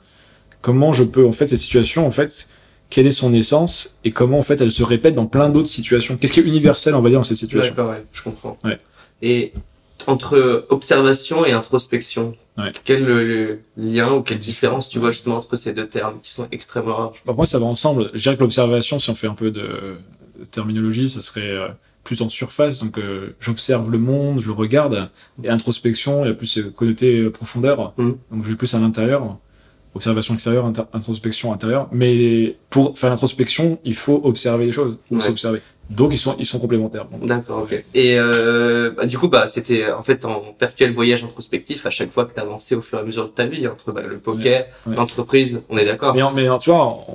Comment 0.61 0.93
je 0.93 1.03
peux, 1.03 1.25
en 1.25 1.33
fait, 1.33 1.47
cette 1.47 1.59
situation, 1.59 2.07
en 2.07 2.11
fait, 2.11 2.47
quelle 2.89 3.07
est 3.07 3.11
son 3.11 3.33
essence 3.33 3.97
et 4.05 4.11
comment, 4.11 4.39
en 4.39 4.43
fait, 4.43 4.61
elle 4.61 4.71
se 4.71 4.83
répète 4.83 5.15
dans 5.15 5.25
plein 5.25 5.49
d'autres 5.49 5.67
situations. 5.67 6.15
Qu'est-ce 6.15 6.31
qui 6.31 6.39
est 6.39 6.43
universel, 6.43 6.95
on 6.95 7.01
va 7.01 7.09
dire, 7.09 7.19
dans 7.19 7.23
cette 7.23 7.37
situation? 7.37 7.73
D'accord, 7.75 7.91
ouais, 7.91 8.03
je 8.13 8.21
comprends. 8.21 8.57
Ouais. 8.63 8.79
Et 9.21 9.51
entre 10.07 10.65
observation 10.69 11.45
et 11.45 11.51
introspection, 11.51 12.35
quel 12.83 13.03
le, 13.03 13.59
lien 13.77 14.13
ou 14.13 14.21
quelle 14.21 14.39
différence 14.39 14.89
tu 14.89 14.99
vois 14.99 15.11
justement 15.11 15.37
entre 15.37 15.55
ces 15.55 15.73
deux 15.73 15.87
termes 15.87 16.19
qui 16.21 16.31
sont 16.31 16.47
extrêmement 16.51 16.95
rares? 16.95 17.13
Bah, 17.25 17.33
Moi, 17.35 17.45
ça 17.45 17.59
va 17.59 17.65
ensemble. 17.65 18.09
Je 18.13 18.19
dirais 18.19 18.35
que 18.35 18.41
l'observation, 18.41 18.99
si 18.99 19.09
on 19.09 19.15
fait 19.15 19.27
un 19.27 19.33
peu 19.33 19.51
de, 19.51 19.95
terminologie, 20.51 21.09
ça 21.09 21.21
serait 21.21 21.49
euh, 21.49 21.67
plus 22.03 22.21
en 22.21 22.29
surface. 22.29 22.83
Donc, 22.83 22.97
euh, 22.97 23.35
j'observe 23.39 23.89
le 23.89 23.97
monde, 23.97 24.39
je 24.39 24.51
regarde. 24.51 25.09
Et 25.43 25.49
introspection, 25.49 26.25
il 26.25 26.27
y 26.27 26.31
a 26.31 26.35
plus 26.35 26.59
connoté 26.75 27.29
profondeur. 27.29 27.93
Mmh. 27.97 28.11
Donc, 28.31 28.43
je 28.43 28.49
vais 28.49 28.55
plus 28.55 28.73
à 28.75 28.79
l'intérieur. 28.79 29.37
Observation 29.95 30.33
extérieure, 30.33 30.71
introspection 30.93 31.53
intérieure. 31.53 31.87
Mais 31.91 32.55
pour 32.69 32.97
faire 32.97 33.11
l'introspection, 33.11 33.77
il 33.85 33.95
faut 33.95 34.21
observer 34.23 34.65
les 34.65 34.71
choses 34.71 34.97
ou 35.11 35.19
s'observer. 35.19 35.61
Donc 35.89 36.13
ils 36.13 36.17
sont 36.17 36.35
ils 36.39 36.45
sont 36.45 36.59
complémentaires. 36.59 37.07
D'accord, 37.21 37.63
ok. 37.63 37.83
Et 37.93 38.17
euh, 38.17 38.91
bah, 38.91 39.05
du 39.05 39.17
coup 39.17 39.27
bah 39.27 39.49
c'était 39.51 39.91
en 39.91 40.01
fait 40.01 40.23
en 40.25 40.41
perpétuel 40.57 40.91
voyage 40.91 41.23
introspectif 41.23 41.85
à 41.85 41.89
chaque 41.89 42.11
fois 42.11 42.25
que 42.25 42.33
tu 42.33 42.39
avançais 42.39 42.75
au 42.75 42.81
fur 42.81 42.97
et 42.97 43.01
à 43.01 43.03
mesure 43.03 43.25
de 43.25 43.31
ta 43.31 43.45
vie 43.45 43.67
entre 43.67 43.91
bah, 43.91 44.01
le 44.01 44.17
poker, 44.17 44.65
l'entreprise, 44.87 45.61
on 45.69 45.77
est 45.77 45.85
d'accord. 45.85 46.15
Mais 46.15 46.21
mais 46.33 46.57
tu 46.59 46.69
vois 46.69 47.05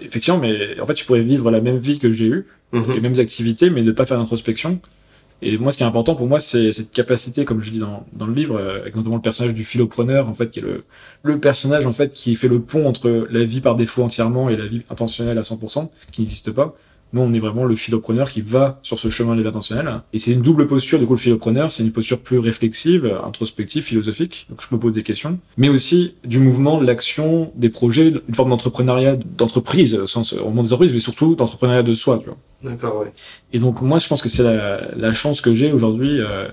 effectivement 0.00 0.38
mais 0.38 0.80
en 0.80 0.86
fait 0.86 0.94
tu 0.94 1.04
pourrais 1.04 1.20
vivre 1.20 1.50
la 1.50 1.60
même 1.60 1.78
vie 1.78 1.98
que 1.98 2.10
j'ai 2.10 2.26
eue, 2.26 2.46
mhm. 2.72 2.94
les 2.94 3.00
mêmes 3.00 3.18
activités 3.18 3.68
mais 3.68 3.82
ne 3.82 3.92
pas 3.92 4.06
faire 4.06 4.18
d'introspection. 4.18 4.78
Et 5.42 5.58
moi, 5.58 5.72
ce 5.72 5.78
qui 5.78 5.82
est 5.82 5.86
important 5.86 6.14
pour 6.14 6.26
moi, 6.26 6.40
c'est 6.40 6.72
cette 6.72 6.92
capacité, 6.92 7.44
comme 7.44 7.60
je 7.60 7.70
dis 7.70 7.78
dans, 7.78 8.06
dans 8.14 8.26
le 8.26 8.32
livre, 8.32 8.58
euh, 8.58 8.80
avec 8.80 8.94
notamment 8.96 9.16
le 9.16 9.22
personnage 9.22 9.54
du 9.54 9.64
philopreneur, 9.64 10.28
en 10.28 10.34
fait, 10.34 10.48
qui 10.48 10.60
est 10.60 10.62
le, 10.62 10.84
le 11.22 11.38
personnage, 11.38 11.86
en 11.86 11.92
fait, 11.92 12.12
qui 12.12 12.34
fait 12.36 12.48
le 12.48 12.60
pont 12.60 12.86
entre 12.86 13.26
la 13.30 13.44
vie 13.44 13.60
par 13.60 13.76
défaut 13.76 14.02
entièrement 14.02 14.48
et 14.48 14.56
la 14.56 14.66
vie 14.66 14.82
intentionnelle 14.90 15.36
à 15.38 15.42
100%, 15.42 15.88
qui 16.12 16.22
n'existe 16.22 16.50
pas. 16.52 16.74
Nous, 17.12 17.20
on 17.20 17.32
est 17.32 17.38
vraiment 17.38 17.64
le 17.64 17.76
philopreneur 17.76 18.28
qui 18.28 18.40
va 18.40 18.80
sur 18.82 18.98
ce 18.98 19.08
chemin 19.08 19.36
de. 19.36 19.44
Et 20.12 20.18
c'est 20.18 20.32
une 20.32 20.42
double 20.42 20.66
posture, 20.66 20.98
du 20.98 21.06
coup, 21.06 21.14
le 21.14 21.18
philopreneur, 21.18 21.70
c'est 21.70 21.84
une 21.84 21.92
posture 21.92 22.18
plus 22.20 22.38
réflexive, 22.38 23.08
introspective, 23.24 23.84
philosophique. 23.84 24.46
Donc, 24.50 24.60
je 24.68 24.74
me 24.74 24.80
pose 24.80 24.94
des 24.94 25.04
questions. 25.04 25.38
Mais 25.56 25.68
aussi 25.68 26.14
du 26.24 26.40
mouvement, 26.40 26.80
de 26.80 26.86
l'action, 26.86 27.52
des 27.54 27.68
projets, 27.68 28.12
une 28.28 28.34
forme 28.34 28.50
d'entrepreneuriat, 28.50 29.16
d'entreprise, 29.16 29.94
au 29.94 30.06
sens, 30.08 30.32
au 30.32 30.50
monde 30.50 30.64
des 30.64 30.72
entreprises, 30.72 30.92
mais 30.92 30.98
surtout 30.98 31.36
d'entrepreneuriat 31.36 31.84
de 31.84 31.94
soi, 31.94 32.18
tu 32.18 32.26
vois. 32.26 32.38
D'accord, 32.64 32.98
ouais. 32.98 33.12
Et 33.52 33.58
donc, 33.58 33.80
moi, 33.80 33.98
je 33.98 34.08
pense 34.08 34.22
que 34.22 34.28
c'est 34.28 34.42
la, 34.42 34.94
la, 34.96 35.12
chance 35.12 35.40
que 35.40 35.54
j'ai 35.54 35.70
aujourd'hui, 35.70 36.20
euh, 36.20 36.48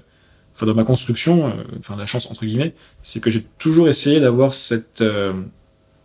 enfin, 0.56 0.68
dans 0.68 0.76
ma 0.76 0.84
construction, 0.84 1.48
euh, 1.48 1.52
enfin, 1.80 1.96
la 1.96 2.06
chance, 2.06 2.30
entre 2.30 2.46
guillemets, 2.46 2.76
c'est 3.02 3.20
que 3.20 3.30
j'ai 3.30 3.44
toujours 3.58 3.88
essayé 3.88 4.20
d'avoir 4.20 4.54
cette, 4.54 5.02
euh, 5.02 5.34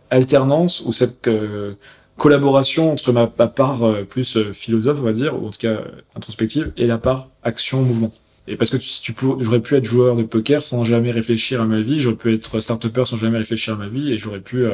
alternance 0.09 0.81
ou 0.85 0.93
cette 0.93 1.27
euh, 1.27 1.73
collaboration 2.17 2.91
entre 2.91 3.11
ma, 3.11 3.27
part 3.27 3.83
euh, 3.83 4.03
plus 4.03 4.37
euh, 4.37 4.51
philosophe, 4.51 4.99
on 5.01 5.05
va 5.05 5.13
dire, 5.13 5.41
ou 5.41 5.47
en 5.47 5.51
tout 5.51 5.59
cas 5.59 5.69
euh, 5.69 5.85
introspective, 6.15 6.71
et 6.75 6.87
la 6.87 6.97
part 6.97 7.29
action-mouvement. 7.43 8.11
Et 8.47 8.55
parce 8.55 8.71
que 8.71 8.77
tu, 8.77 8.87
tu 9.01 9.13
j'aurais 9.39 9.59
pu 9.59 9.75
être 9.75 9.83
joueur 9.83 10.15
de 10.15 10.23
poker 10.23 10.61
sans 10.61 10.83
jamais 10.83 11.11
réfléchir 11.11 11.61
à 11.61 11.65
ma 11.65 11.81
vie, 11.81 11.99
j'aurais 11.99 12.15
pu 12.15 12.33
être 12.33 12.59
start-upper 12.59 13.05
sans 13.05 13.17
jamais 13.17 13.37
réfléchir 13.37 13.73
à 13.73 13.77
ma 13.77 13.87
vie, 13.87 14.13
et 14.13 14.17
j'aurais 14.17 14.39
pu 14.39 14.65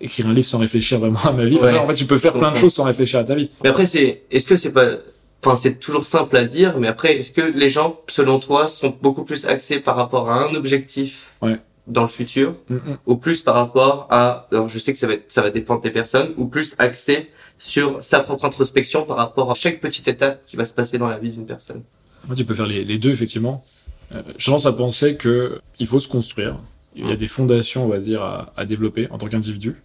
écrire 0.00 0.26
un 0.26 0.34
livre 0.34 0.46
sans 0.46 0.58
réfléchir 0.58 0.98
vraiment 0.98 1.18
à 1.24 1.32
ma 1.32 1.46
vie. 1.46 1.56
en 1.56 1.86
fait, 1.86 1.94
tu 1.94 2.04
peux 2.04 2.18
faire 2.18 2.34
plein 2.34 2.52
de 2.52 2.58
choses 2.58 2.74
sans 2.74 2.84
réfléchir 2.84 3.18
à 3.20 3.24
ta 3.24 3.34
vie. 3.34 3.50
Mais 3.64 3.70
après, 3.70 3.86
c'est, 3.86 4.24
est-ce 4.30 4.46
que 4.46 4.54
c'est 4.54 4.72
pas, 4.72 4.96
enfin, 5.42 5.56
c'est 5.56 5.80
toujours 5.80 6.04
simple 6.04 6.36
à 6.36 6.44
dire, 6.44 6.78
mais 6.78 6.88
après, 6.88 7.16
est-ce 7.16 7.32
que 7.32 7.40
les 7.40 7.70
gens, 7.70 7.98
selon 8.06 8.38
toi, 8.38 8.68
sont 8.68 8.94
beaucoup 9.00 9.24
plus 9.24 9.46
axés 9.46 9.80
par 9.80 9.96
rapport 9.96 10.30
à 10.30 10.46
un 10.46 10.54
objectif 10.54 11.36
ouais 11.40 11.58
dans 11.86 12.02
le 12.02 12.08
futur, 12.08 12.54
mm, 12.68 12.74
mm. 12.74 12.98
ou 13.06 13.16
plus 13.16 13.42
par 13.42 13.54
rapport 13.54 14.06
à, 14.10 14.46
alors 14.52 14.68
je 14.68 14.78
sais 14.78 14.92
que 14.92 14.98
ça 14.98 15.06
va, 15.06 15.14
ça 15.28 15.42
va 15.42 15.50
dépendre 15.50 15.82
des 15.82 15.90
personnes, 15.90 16.30
ou 16.36 16.46
plus 16.46 16.74
axé 16.78 17.30
sur 17.58 18.02
sa 18.02 18.20
propre 18.20 18.44
introspection 18.44 19.04
par 19.04 19.16
rapport 19.16 19.50
à 19.50 19.54
chaque 19.54 19.80
petite 19.80 20.08
étape 20.08 20.44
qui 20.46 20.56
va 20.56 20.64
se 20.64 20.74
passer 20.74 20.98
dans 20.98 21.08
la 21.08 21.18
vie 21.18 21.30
d'une 21.30 21.46
personne. 21.46 21.82
Moi, 22.26 22.36
tu 22.36 22.44
peux 22.44 22.54
faire 22.54 22.66
les, 22.66 22.84
les 22.84 22.98
deux, 22.98 23.10
effectivement. 23.10 23.64
Euh, 24.14 24.22
je 24.36 24.46
tendance 24.46 24.66
à 24.66 24.72
penser 24.72 25.16
que 25.16 25.60
il 25.78 25.86
faut 25.86 26.00
se 26.00 26.08
construire. 26.08 26.58
Il 26.96 27.08
y 27.08 27.12
a 27.12 27.16
des 27.16 27.28
fondations, 27.28 27.84
on 27.84 27.88
va 27.88 27.98
dire, 27.98 28.22
à, 28.22 28.52
à 28.56 28.64
développer 28.64 29.08
en 29.10 29.18
tant 29.18 29.28
qu'individu. 29.28 29.76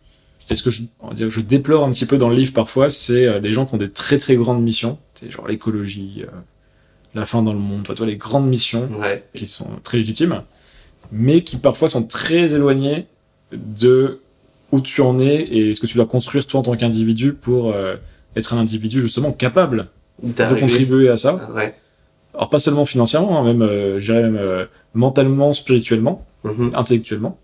Et 0.49 0.55
ce 0.55 0.63
que 0.63 0.69
je, 0.69 0.83
on 0.99 1.09
va 1.09 1.13
dire, 1.13 1.29
je 1.29 1.41
déplore 1.41 1.83
un 1.83 1.91
petit 1.91 2.05
peu 2.05 2.17
dans 2.17 2.29
le 2.29 2.35
livre 2.35 2.53
parfois, 2.53 2.89
c'est 2.89 3.25
euh, 3.25 3.39
les 3.39 3.51
gens 3.51 3.65
qui 3.65 3.75
ont 3.75 3.79
des 3.79 3.91
très 3.91 4.17
très 4.17 4.35
grandes 4.35 4.63
missions, 4.63 4.97
c'est 5.13 5.31
genre 5.31 5.47
l'écologie, 5.47 6.23
euh, 6.23 6.31
la 7.13 7.25
fin 7.25 7.41
dans 7.41 7.53
le 7.53 7.59
monde, 7.59 7.83
toi, 7.83 8.05
les 8.05 8.17
grandes 8.17 8.47
missions 8.47 8.89
qui 9.33 9.45
sont 9.45 9.69
très 9.83 9.97
légitimes 9.97 10.43
mais 11.11 11.41
qui 11.41 11.57
parfois 11.57 11.89
sont 11.89 12.03
très 12.03 12.53
éloignés 12.53 13.05
de 13.51 14.19
où 14.71 14.81
tu 14.81 15.01
en 15.01 15.19
es 15.19 15.35
et 15.35 15.75
ce 15.75 15.79
que 15.79 15.87
tu 15.87 15.95
dois 15.95 16.05
construire 16.05 16.45
toi 16.45 16.59
en 16.59 16.63
tant 16.63 16.75
qu'individu 16.75 17.33
pour 17.33 17.71
euh, 17.71 17.95
être 18.35 18.53
un 18.53 18.57
individu 18.57 18.99
justement 18.99 19.31
capable 19.31 19.87
de 20.21 20.59
contribuer 20.59 21.09
à 21.09 21.17
ça. 21.17 21.49
Ouais. 21.53 21.73
Alors 22.33 22.49
pas 22.49 22.59
seulement 22.59 22.85
financièrement, 22.85 23.39
hein, 23.39 23.43
même, 23.43 23.61
euh, 23.61 23.99
je 23.99 24.11
dirais 24.11 24.23
même 24.23 24.37
euh, 24.37 24.65
mentalement, 24.93 25.53
spirituellement, 25.53 26.25
mm-hmm. 26.45 26.75
intellectuellement. 26.75 27.37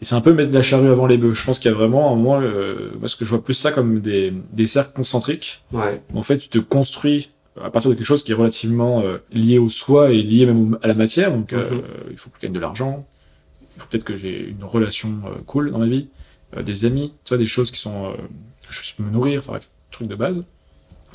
Et 0.00 0.04
c'est 0.04 0.14
un 0.14 0.20
peu 0.20 0.34
mettre 0.34 0.52
la 0.52 0.62
charrue 0.62 0.90
avant 0.90 1.06
les 1.06 1.16
bœufs. 1.16 1.32
Je 1.32 1.44
pense 1.44 1.58
qu'il 1.58 1.70
y 1.70 1.74
a 1.74 1.76
vraiment, 1.76 2.14
moi, 2.16 2.42
parce 3.00 3.14
que 3.14 3.24
je 3.24 3.30
vois 3.30 3.42
plus 3.42 3.54
ça 3.54 3.72
comme 3.72 4.00
des, 4.00 4.30
des 4.52 4.66
cercles 4.66 4.92
concentriques. 4.94 5.62
Ouais. 5.72 6.02
En 6.14 6.22
fait, 6.22 6.36
tu 6.36 6.50
te 6.50 6.58
construis 6.58 7.30
à 7.62 7.70
partir 7.70 7.90
de 7.90 7.96
quelque 7.96 8.06
chose 8.06 8.22
qui 8.22 8.32
est 8.32 8.34
relativement 8.34 9.00
euh, 9.00 9.18
lié 9.32 9.58
au 9.58 9.68
soi 9.68 10.10
et 10.10 10.22
lié 10.22 10.46
même 10.46 10.78
à 10.82 10.88
la 10.88 10.94
matière. 10.94 11.32
Donc, 11.32 11.52
euh, 11.52 11.70
mhm. 11.70 11.82
il 12.10 12.16
faut 12.16 12.30
que 12.30 12.36
je 12.38 12.42
gagne 12.42 12.52
de 12.52 12.60
l'argent. 12.60 13.06
Il 13.76 13.82
faut 13.82 13.88
peut-être 13.90 14.04
que 14.04 14.16
j'ai 14.16 14.48
une 14.48 14.64
relation 14.64 15.20
euh, 15.26 15.30
cool 15.46 15.70
dans 15.70 15.78
ma 15.78 15.86
vie. 15.86 16.08
des 16.64 16.84
amis, 16.84 17.12
tu 17.24 17.30
vois, 17.30 17.38
des 17.38 17.46
choses 17.46 17.70
qui 17.70 17.80
sont, 17.80 18.14
je 18.68 18.80
peux 18.96 19.02
me 19.02 19.10
nourrir, 19.10 19.40
enfin 19.40 19.52
bref, 19.52 19.68
truc 19.90 20.08
de 20.08 20.14
base. 20.14 20.44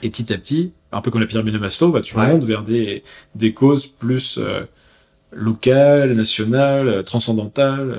Et 0.04 0.10
petit 0.10 0.34
à 0.34 0.38
petit, 0.38 0.72
un 0.92 1.02
peu 1.02 1.12
comme 1.12 1.22
la 1.22 1.28
pyramide 1.28 1.54
de 1.54 1.60
Maslow, 1.60 1.92
bah, 1.92 2.02
tu 2.02 2.18
montes 2.18 2.44
vers 2.44 2.64
des, 2.64 3.04
des 3.36 3.54
causes 3.54 3.86
plus 3.86 4.40
locales, 5.32 6.14
nationales, 6.14 7.04
transcendantales. 7.04 7.98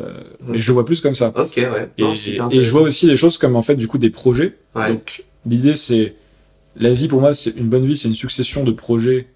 Et 0.53 0.59
je 0.59 0.67
le 0.69 0.75
vois 0.75 0.85
plus 0.85 1.01
comme 1.01 1.15
ça. 1.15 1.33
Ok, 1.37 1.57
ouais. 1.57 1.91
Et, 1.97 2.05
et, 2.51 2.65
je 2.65 2.71
vois 2.71 2.83
aussi 2.83 3.07
des 3.07 3.17
choses 3.17 3.39
comme 3.39 3.57
en 3.57 3.63
fait 3.63 3.77
du 3.77 3.87
coup 3.89 3.99
des 3.99 4.11
projets. 4.11 4.59
Donc 4.75 5.25
l'idée 5.47 5.75
c'est 5.77 6.17
la 6.77 6.93
vie 6.93 7.09
pour 7.09 7.21
moi 7.21 7.35
c'est 7.35 7.57
une 7.57 7.69
bonne 7.69 7.85
vie, 7.85 7.97
c'est 7.97 8.09
une 8.09 8.15
succession 8.15 8.65
de 8.65 8.73
projets 8.73 9.29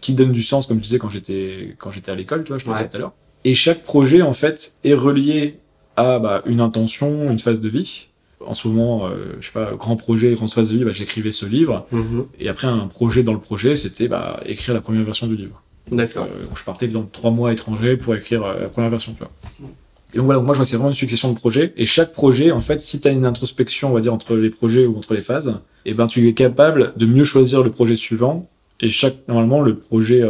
qui 0.00 0.14
donnent 0.14 0.32
du 0.32 0.42
sens 0.42 0.66
comme 0.66 0.78
je 0.78 0.82
disais 0.82 0.98
quand 0.98 1.10
j'étais 1.10 1.74
quand 1.78 1.90
j'étais 1.90 2.10
à 2.10 2.14
l'école, 2.14 2.44
tu 2.44 2.48
vois, 2.48 2.58
je 2.58 2.64
te 2.64 2.70
disais 2.70 2.88
tout 2.88 2.96
à 2.96 3.00
l'heure. 3.00 3.12
Et 3.44 3.54
chaque 3.54 3.82
projet 3.82 4.22
en 4.22 4.32
fait 4.32 4.74
est 4.84 4.94
relié 4.94 5.58
à 5.96 6.18
bah, 6.18 6.42
une 6.46 6.60
intention, 6.60 7.30
une 7.30 7.38
phase 7.38 7.60
de 7.60 7.68
vie 7.68 8.08
en 8.44 8.54
ce 8.54 8.68
moment, 8.68 9.06
euh, 9.06 9.36
je 9.40 9.46
sais 9.46 9.52
pas, 9.52 9.72
grand 9.74 9.96
projet, 9.96 10.32
grande 10.34 10.50
phase 10.50 10.70
de 10.70 10.78
vie, 10.78 10.84
bah, 10.84 10.92
j'écrivais 10.92 11.32
ce 11.32 11.46
livre. 11.46 11.86
Mm-hmm. 11.92 12.26
Et 12.40 12.48
après, 12.48 12.66
un 12.66 12.86
projet 12.86 13.22
dans 13.22 13.32
le 13.32 13.40
projet, 13.40 13.76
c'était 13.76 14.08
bah, 14.08 14.40
écrire 14.46 14.74
la 14.74 14.80
première 14.80 15.04
version 15.04 15.26
du 15.26 15.36
livre. 15.36 15.62
D'accord. 15.90 16.24
Euh, 16.24 16.44
je 16.54 16.64
partais, 16.64 16.86
exemple, 16.86 17.08
trois 17.12 17.30
mois 17.30 17.52
étrangers 17.52 17.96
pour 17.96 18.14
écrire 18.14 18.44
euh, 18.44 18.62
la 18.62 18.68
première 18.68 18.90
version, 18.90 19.12
tu 19.12 19.20
vois. 19.20 19.70
Et 20.14 20.18
donc 20.18 20.26
voilà, 20.26 20.40
moi 20.40 20.54
je 20.54 20.58
vois 20.58 20.64
c'est 20.64 20.76
vraiment 20.76 20.90
une 20.90 20.94
succession 20.94 21.32
de 21.32 21.36
projets. 21.36 21.72
Et 21.76 21.84
chaque 21.84 22.12
projet, 22.12 22.50
en 22.50 22.60
fait, 22.60 22.80
si 22.80 23.00
tu 23.00 23.08
as 23.08 23.10
une 23.10 23.26
introspection, 23.26 23.90
on 23.90 23.94
va 23.94 24.00
dire, 24.00 24.14
entre 24.14 24.36
les 24.36 24.50
projets 24.50 24.86
ou 24.86 24.96
entre 24.96 25.14
les 25.14 25.22
phases, 25.22 25.60
et 25.84 25.90
eh 25.90 25.94
ben 25.94 26.06
tu 26.06 26.28
es 26.28 26.32
capable 26.32 26.92
de 26.96 27.06
mieux 27.06 27.24
choisir 27.24 27.62
le 27.62 27.70
projet 27.70 27.96
suivant. 27.96 28.48
Et 28.80 28.90
chaque, 28.90 29.16
normalement, 29.28 29.62
le 29.62 29.76
projet 29.76 30.22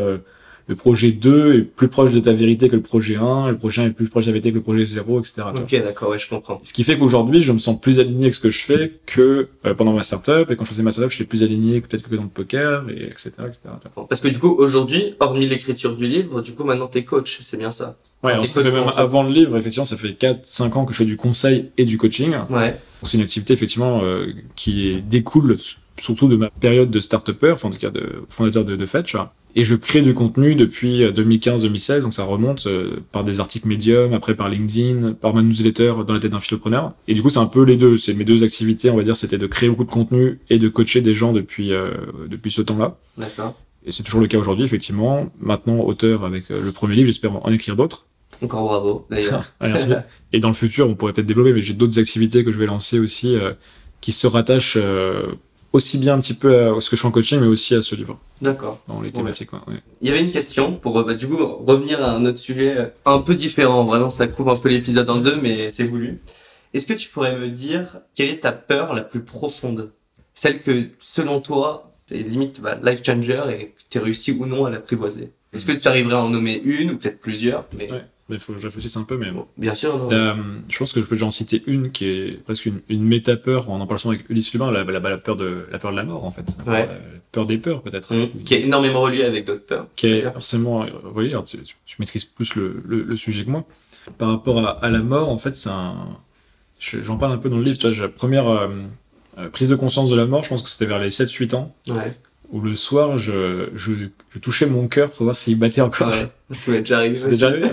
le 0.68 0.74
projet 0.74 1.12
2 1.12 1.54
est 1.54 1.62
plus 1.62 1.86
proche 1.86 2.12
de 2.12 2.18
ta 2.18 2.32
vérité 2.32 2.68
que 2.68 2.74
le 2.74 2.82
projet 2.82 3.16
1, 3.16 3.50
le 3.50 3.56
projet 3.56 3.82
1 3.82 3.86
est 3.86 3.90
plus 3.90 4.08
proche 4.08 4.24
de 4.24 4.30
la 4.30 4.32
vérité 4.32 4.50
que 4.50 4.56
le 4.56 4.62
projet 4.62 4.84
0, 4.84 5.20
etc. 5.20 5.42
Ok, 5.54 5.70
d'accord, 5.82 6.10
ouais, 6.10 6.18
je 6.18 6.28
comprends. 6.28 6.60
Ce 6.64 6.72
qui 6.72 6.82
fait 6.82 6.98
qu'aujourd'hui, 6.98 7.38
je 7.38 7.52
me 7.52 7.58
sens 7.58 7.80
plus 7.80 8.00
aligné 8.00 8.22
avec 8.22 8.34
ce 8.34 8.40
que 8.40 8.50
je 8.50 8.58
fais 8.58 8.92
que 9.06 9.48
euh, 9.64 9.74
pendant 9.74 9.92
ma 9.92 10.02
startup, 10.02 10.50
et 10.50 10.56
quand 10.56 10.64
je 10.64 10.70
faisais 10.70 10.82
ma 10.82 10.90
startup, 10.90 11.12
j'étais 11.12 11.28
plus 11.28 11.44
aligné 11.44 11.80
que 11.80 11.86
peut-être 11.86 12.08
que 12.08 12.16
dans 12.16 12.24
le 12.24 12.28
poker, 12.28 12.88
et 12.90 13.04
etc., 13.04 13.30
etc. 13.46 13.60
Parce 14.08 14.20
que 14.20 14.28
du 14.28 14.38
coup, 14.38 14.56
aujourd'hui, 14.58 15.14
hormis 15.20 15.46
l'écriture 15.46 15.94
du 15.94 16.08
livre, 16.08 16.40
du 16.42 16.52
coup, 16.52 16.64
maintenant 16.64 16.88
t'es 16.88 17.04
coach, 17.04 17.38
c'est 17.42 17.58
bien 17.58 17.70
ça 17.70 17.96
Ouais, 18.26 18.44
fait 18.44 18.70
même 18.72 18.90
avant 18.96 19.22
le 19.22 19.30
livre, 19.30 19.56
effectivement, 19.56 19.84
ça 19.84 19.96
fait 19.96 20.10
4-5 20.10 20.72
ans 20.74 20.84
que 20.84 20.92
je 20.92 20.98
fais 20.98 21.04
du 21.04 21.16
conseil 21.16 21.70
et 21.78 21.84
du 21.84 21.98
coaching. 21.98 22.34
Ouais. 22.50 22.78
C'est 23.02 23.18
une 23.18 23.22
activité, 23.22 23.52
effectivement, 23.52 24.00
euh, 24.02 24.26
qui 24.56 25.02
découle 25.02 25.56
surtout 25.98 26.28
de 26.28 26.36
ma 26.36 26.50
période 26.50 26.90
de 26.90 27.00
start-upper, 27.00 27.52
enfin, 27.52 27.68
en 27.68 27.70
tout 27.70 27.78
cas, 27.78 27.90
de 27.90 28.24
fondateur 28.28 28.64
de, 28.64 28.76
de 28.76 28.86
Fetch. 28.86 29.16
Et 29.58 29.64
je 29.64 29.74
crée 29.74 30.02
du 30.02 30.12
contenu 30.12 30.54
depuis 30.54 31.02
2015-2016, 31.02 31.92
euh, 31.92 32.00
donc 32.02 32.12
ça 32.12 32.24
remonte 32.24 32.66
euh, 32.66 33.02
par 33.10 33.24
des 33.24 33.40
articles 33.40 33.66
médium, 33.66 34.12
après 34.12 34.34
par 34.34 34.50
LinkedIn, 34.50 35.14
par 35.14 35.32
ma 35.32 35.40
newsletter 35.40 35.94
dans 36.06 36.12
la 36.12 36.20
tête 36.20 36.32
d'un 36.32 36.40
philopreneur. 36.40 36.92
Et 37.08 37.14
du 37.14 37.22
coup, 37.22 37.30
c'est 37.30 37.38
un 37.38 37.46
peu 37.46 37.62
les 37.62 37.78
deux. 37.78 37.96
C'est 37.96 38.12
mes 38.12 38.24
deux 38.24 38.44
activités, 38.44 38.90
on 38.90 38.96
va 38.98 39.02
dire, 39.02 39.16
c'était 39.16 39.38
de 39.38 39.46
créer 39.46 39.70
beaucoup 39.70 39.84
de 39.84 39.90
contenu 39.90 40.40
et 40.50 40.58
de 40.58 40.68
coacher 40.68 41.00
des 41.00 41.14
gens 41.14 41.32
depuis 41.32 41.72
euh, 41.72 41.90
depuis 42.28 42.50
ce 42.50 42.60
temps-là. 42.60 42.98
D'accord. 43.16 43.58
Et 43.86 43.92
c'est 43.92 44.02
toujours 44.02 44.20
le 44.20 44.26
cas 44.26 44.36
aujourd'hui, 44.36 44.64
effectivement. 44.64 45.30
Maintenant, 45.40 45.78
auteur 45.78 46.26
avec 46.26 46.50
le 46.50 46.70
premier 46.72 46.96
livre, 46.96 47.06
j'espère 47.06 47.42
en 47.42 47.50
écrire 47.50 47.76
d'autres. 47.76 48.08
Encore 48.42 48.64
bravo, 48.64 49.06
d'ailleurs. 49.10 49.44
Merci. 49.60 49.90
Et 50.32 50.40
dans 50.40 50.48
le 50.48 50.54
futur, 50.54 50.88
on 50.88 50.94
pourrait 50.94 51.12
peut-être 51.12 51.26
développer, 51.26 51.52
mais 51.52 51.62
j'ai 51.62 51.74
d'autres 51.74 51.98
activités 51.98 52.44
que 52.44 52.52
je 52.52 52.58
vais 52.58 52.66
lancer 52.66 52.98
aussi 52.98 53.36
qui 54.00 54.12
se 54.12 54.26
rattachent 54.26 54.78
aussi 55.76 55.98
bien 55.98 56.14
un 56.14 56.18
petit 56.18 56.34
peu 56.34 56.74
à 56.76 56.80
ce 56.80 56.90
que 56.90 56.96
je 56.96 57.00
suis 57.00 57.08
en 57.08 57.12
coaching, 57.12 57.38
mais 57.40 57.46
aussi 57.46 57.74
à 57.74 57.82
ce 57.82 57.94
livre. 57.94 58.18
D'accord. 58.40 58.80
Dans 58.88 59.00
les 59.00 59.12
thématiques, 59.12 59.50
Il 60.00 60.08
y 60.08 60.10
avait 60.10 60.22
une 60.22 60.30
question 60.30 60.74
pour 60.74 61.04
bah, 61.04 61.14
du 61.14 61.26
coup 61.28 61.36
revenir 61.36 62.02
à 62.04 62.12
un 62.12 62.24
autre 62.26 62.38
sujet 62.38 62.76
euh, 62.76 62.86
un 63.04 63.18
peu 63.18 63.34
différent. 63.34 63.84
Vraiment, 63.84 64.10
ça 64.10 64.26
coupe 64.26 64.48
un 64.48 64.56
peu 64.56 64.68
l'épisode 64.68 65.08
en 65.08 65.18
deux, 65.18 65.36
mais 65.40 65.70
c'est 65.70 65.84
voulu. 65.84 66.20
Est-ce 66.74 66.86
que 66.86 66.94
tu 66.94 67.08
pourrais 67.08 67.36
me 67.36 67.48
dire 67.48 67.98
quelle 68.14 68.30
est 68.30 68.40
ta 68.40 68.52
peur 68.52 68.94
la 68.94 69.02
plus 69.02 69.20
profonde? 69.20 69.92
Celle 70.34 70.60
que, 70.60 70.88
selon 70.98 71.40
toi, 71.40 71.92
est 72.10 72.18
limite 72.18 72.60
bah, 72.60 72.78
life 72.82 73.02
changer 73.04 73.40
et 73.58 73.66
que 73.68 73.80
tu 73.88 73.98
réussi 73.98 74.32
ou 74.32 74.46
non 74.46 74.64
à 74.64 74.70
l'apprivoiser? 74.70 75.32
Est-ce 75.52 75.64
que 75.64 75.72
tu 75.72 75.88
arriverais 75.88 76.16
à 76.16 76.22
en 76.22 76.28
nommer 76.28 76.60
une 76.64 76.90
ou 76.90 76.96
peut-être 76.96 77.20
plusieurs 77.20 77.64
mais 77.72 77.88
il 78.28 78.38
faut 78.38 78.52
que 78.52 78.58
je 78.58 78.66
réfléchisse 78.66 78.96
un 78.96 79.04
peu, 79.04 79.16
mais 79.16 79.30
bon. 79.30 79.46
Bien 79.56 79.74
sûr, 79.74 79.96
non. 79.98 80.10
Euh, 80.10 80.34
je 80.68 80.78
pense 80.78 80.92
que 80.92 81.00
je 81.00 81.06
peux 81.06 81.22
en 81.22 81.30
citer 81.30 81.62
une 81.66 81.92
qui 81.92 82.06
est 82.06 82.42
presque 82.44 82.66
une, 82.66 82.80
une 82.88 83.04
méta-peur, 83.04 83.70
en 83.70 83.80
en 83.80 83.86
parlant 83.86 84.10
avec 84.10 84.28
Ulysse 84.28 84.52
Lubin, 84.52 84.72
la, 84.72 84.82
la, 84.82 84.98
la, 84.98 85.16
peur 85.16 85.36
de, 85.36 85.66
la 85.70 85.78
peur 85.78 85.92
de 85.92 85.96
la 85.96 86.04
mort, 86.04 86.24
en 86.24 86.32
fait. 86.32 86.44
La, 86.66 86.88
peur, 87.30 87.46
des 87.46 87.58
peurs, 87.58 87.82
peut-être. 87.82 88.12
Mmh. 88.12 88.42
Qui 88.44 88.54
est 88.54 88.62
énormément 88.62 89.00
reliée 89.02 89.22
avec 89.22 89.44
d'autres 89.44 89.64
peurs. 89.64 89.86
Qui 89.94 90.08
est 90.08 90.22
forcément 90.22 90.84
reliée, 91.04 91.30
alors 91.30 91.44
tu, 91.44 91.58
tu, 91.62 91.96
maîtrises 92.00 92.24
plus 92.24 92.56
le, 92.56 92.82
le, 92.84 93.02
le, 93.04 93.16
sujet 93.16 93.44
que 93.44 93.50
moi. 93.50 93.64
Par 94.18 94.28
rapport 94.28 94.66
à, 94.66 94.70
à 94.84 94.90
la 94.90 95.02
mort, 95.02 95.28
en 95.30 95.38
fait, 95.38 95.54
c'est 95.54 95.70
un. 95.70 95.94
J'en 96.78 97.16
parle 97.16 97.32
un 97.32 97.38
peu 97.38 97.48
dans 97.48 97.58
le 97.58 97.64
livre, 97.64 97.78
tu 97.78 97.88
vois, 97.88 98.06
la 98.06 98.08
première 98.08 98.48
euh, 98.48 98.68
euh, 99.38 99.48
prise 99.48 99.68
de 99.68 99.76
conscience 99.76 100.10
de 100.10 100.16
la 100.16 100.26
mort, 100.26 100.42
je 100.42 100.48
pense 100.48 100.62
que 100.62 100.68
c'était 100.68 100.86
vers 100.86 100.98
les 100.98 101.10
7-8 101.10 101.54
ans. 101.54 101.74
Ouais 101.88 102.14
où 102.50 102.60
le 102.60 102.74
soir, 102.74 103.18
je, 103.18 103.68
je, 103.74 103.92
je 104.34 104.38
touchais 104.38 104.66
mon 104.66 104.86
cœur 104.88 105.10
pour 105.10 105.24
voir 105.24 105.36
s'il 105.36 105.58
battait 105.58 105.80
encore. 105.80 106.08
Ouais, 106.08 106.26
ça 106.56 106.70
m'est 106.70 106.80
déjà 106.80 106.98
arrivé. 106.98 107.18
déjà 107.28 107.48
arrivé. 107.48 107.68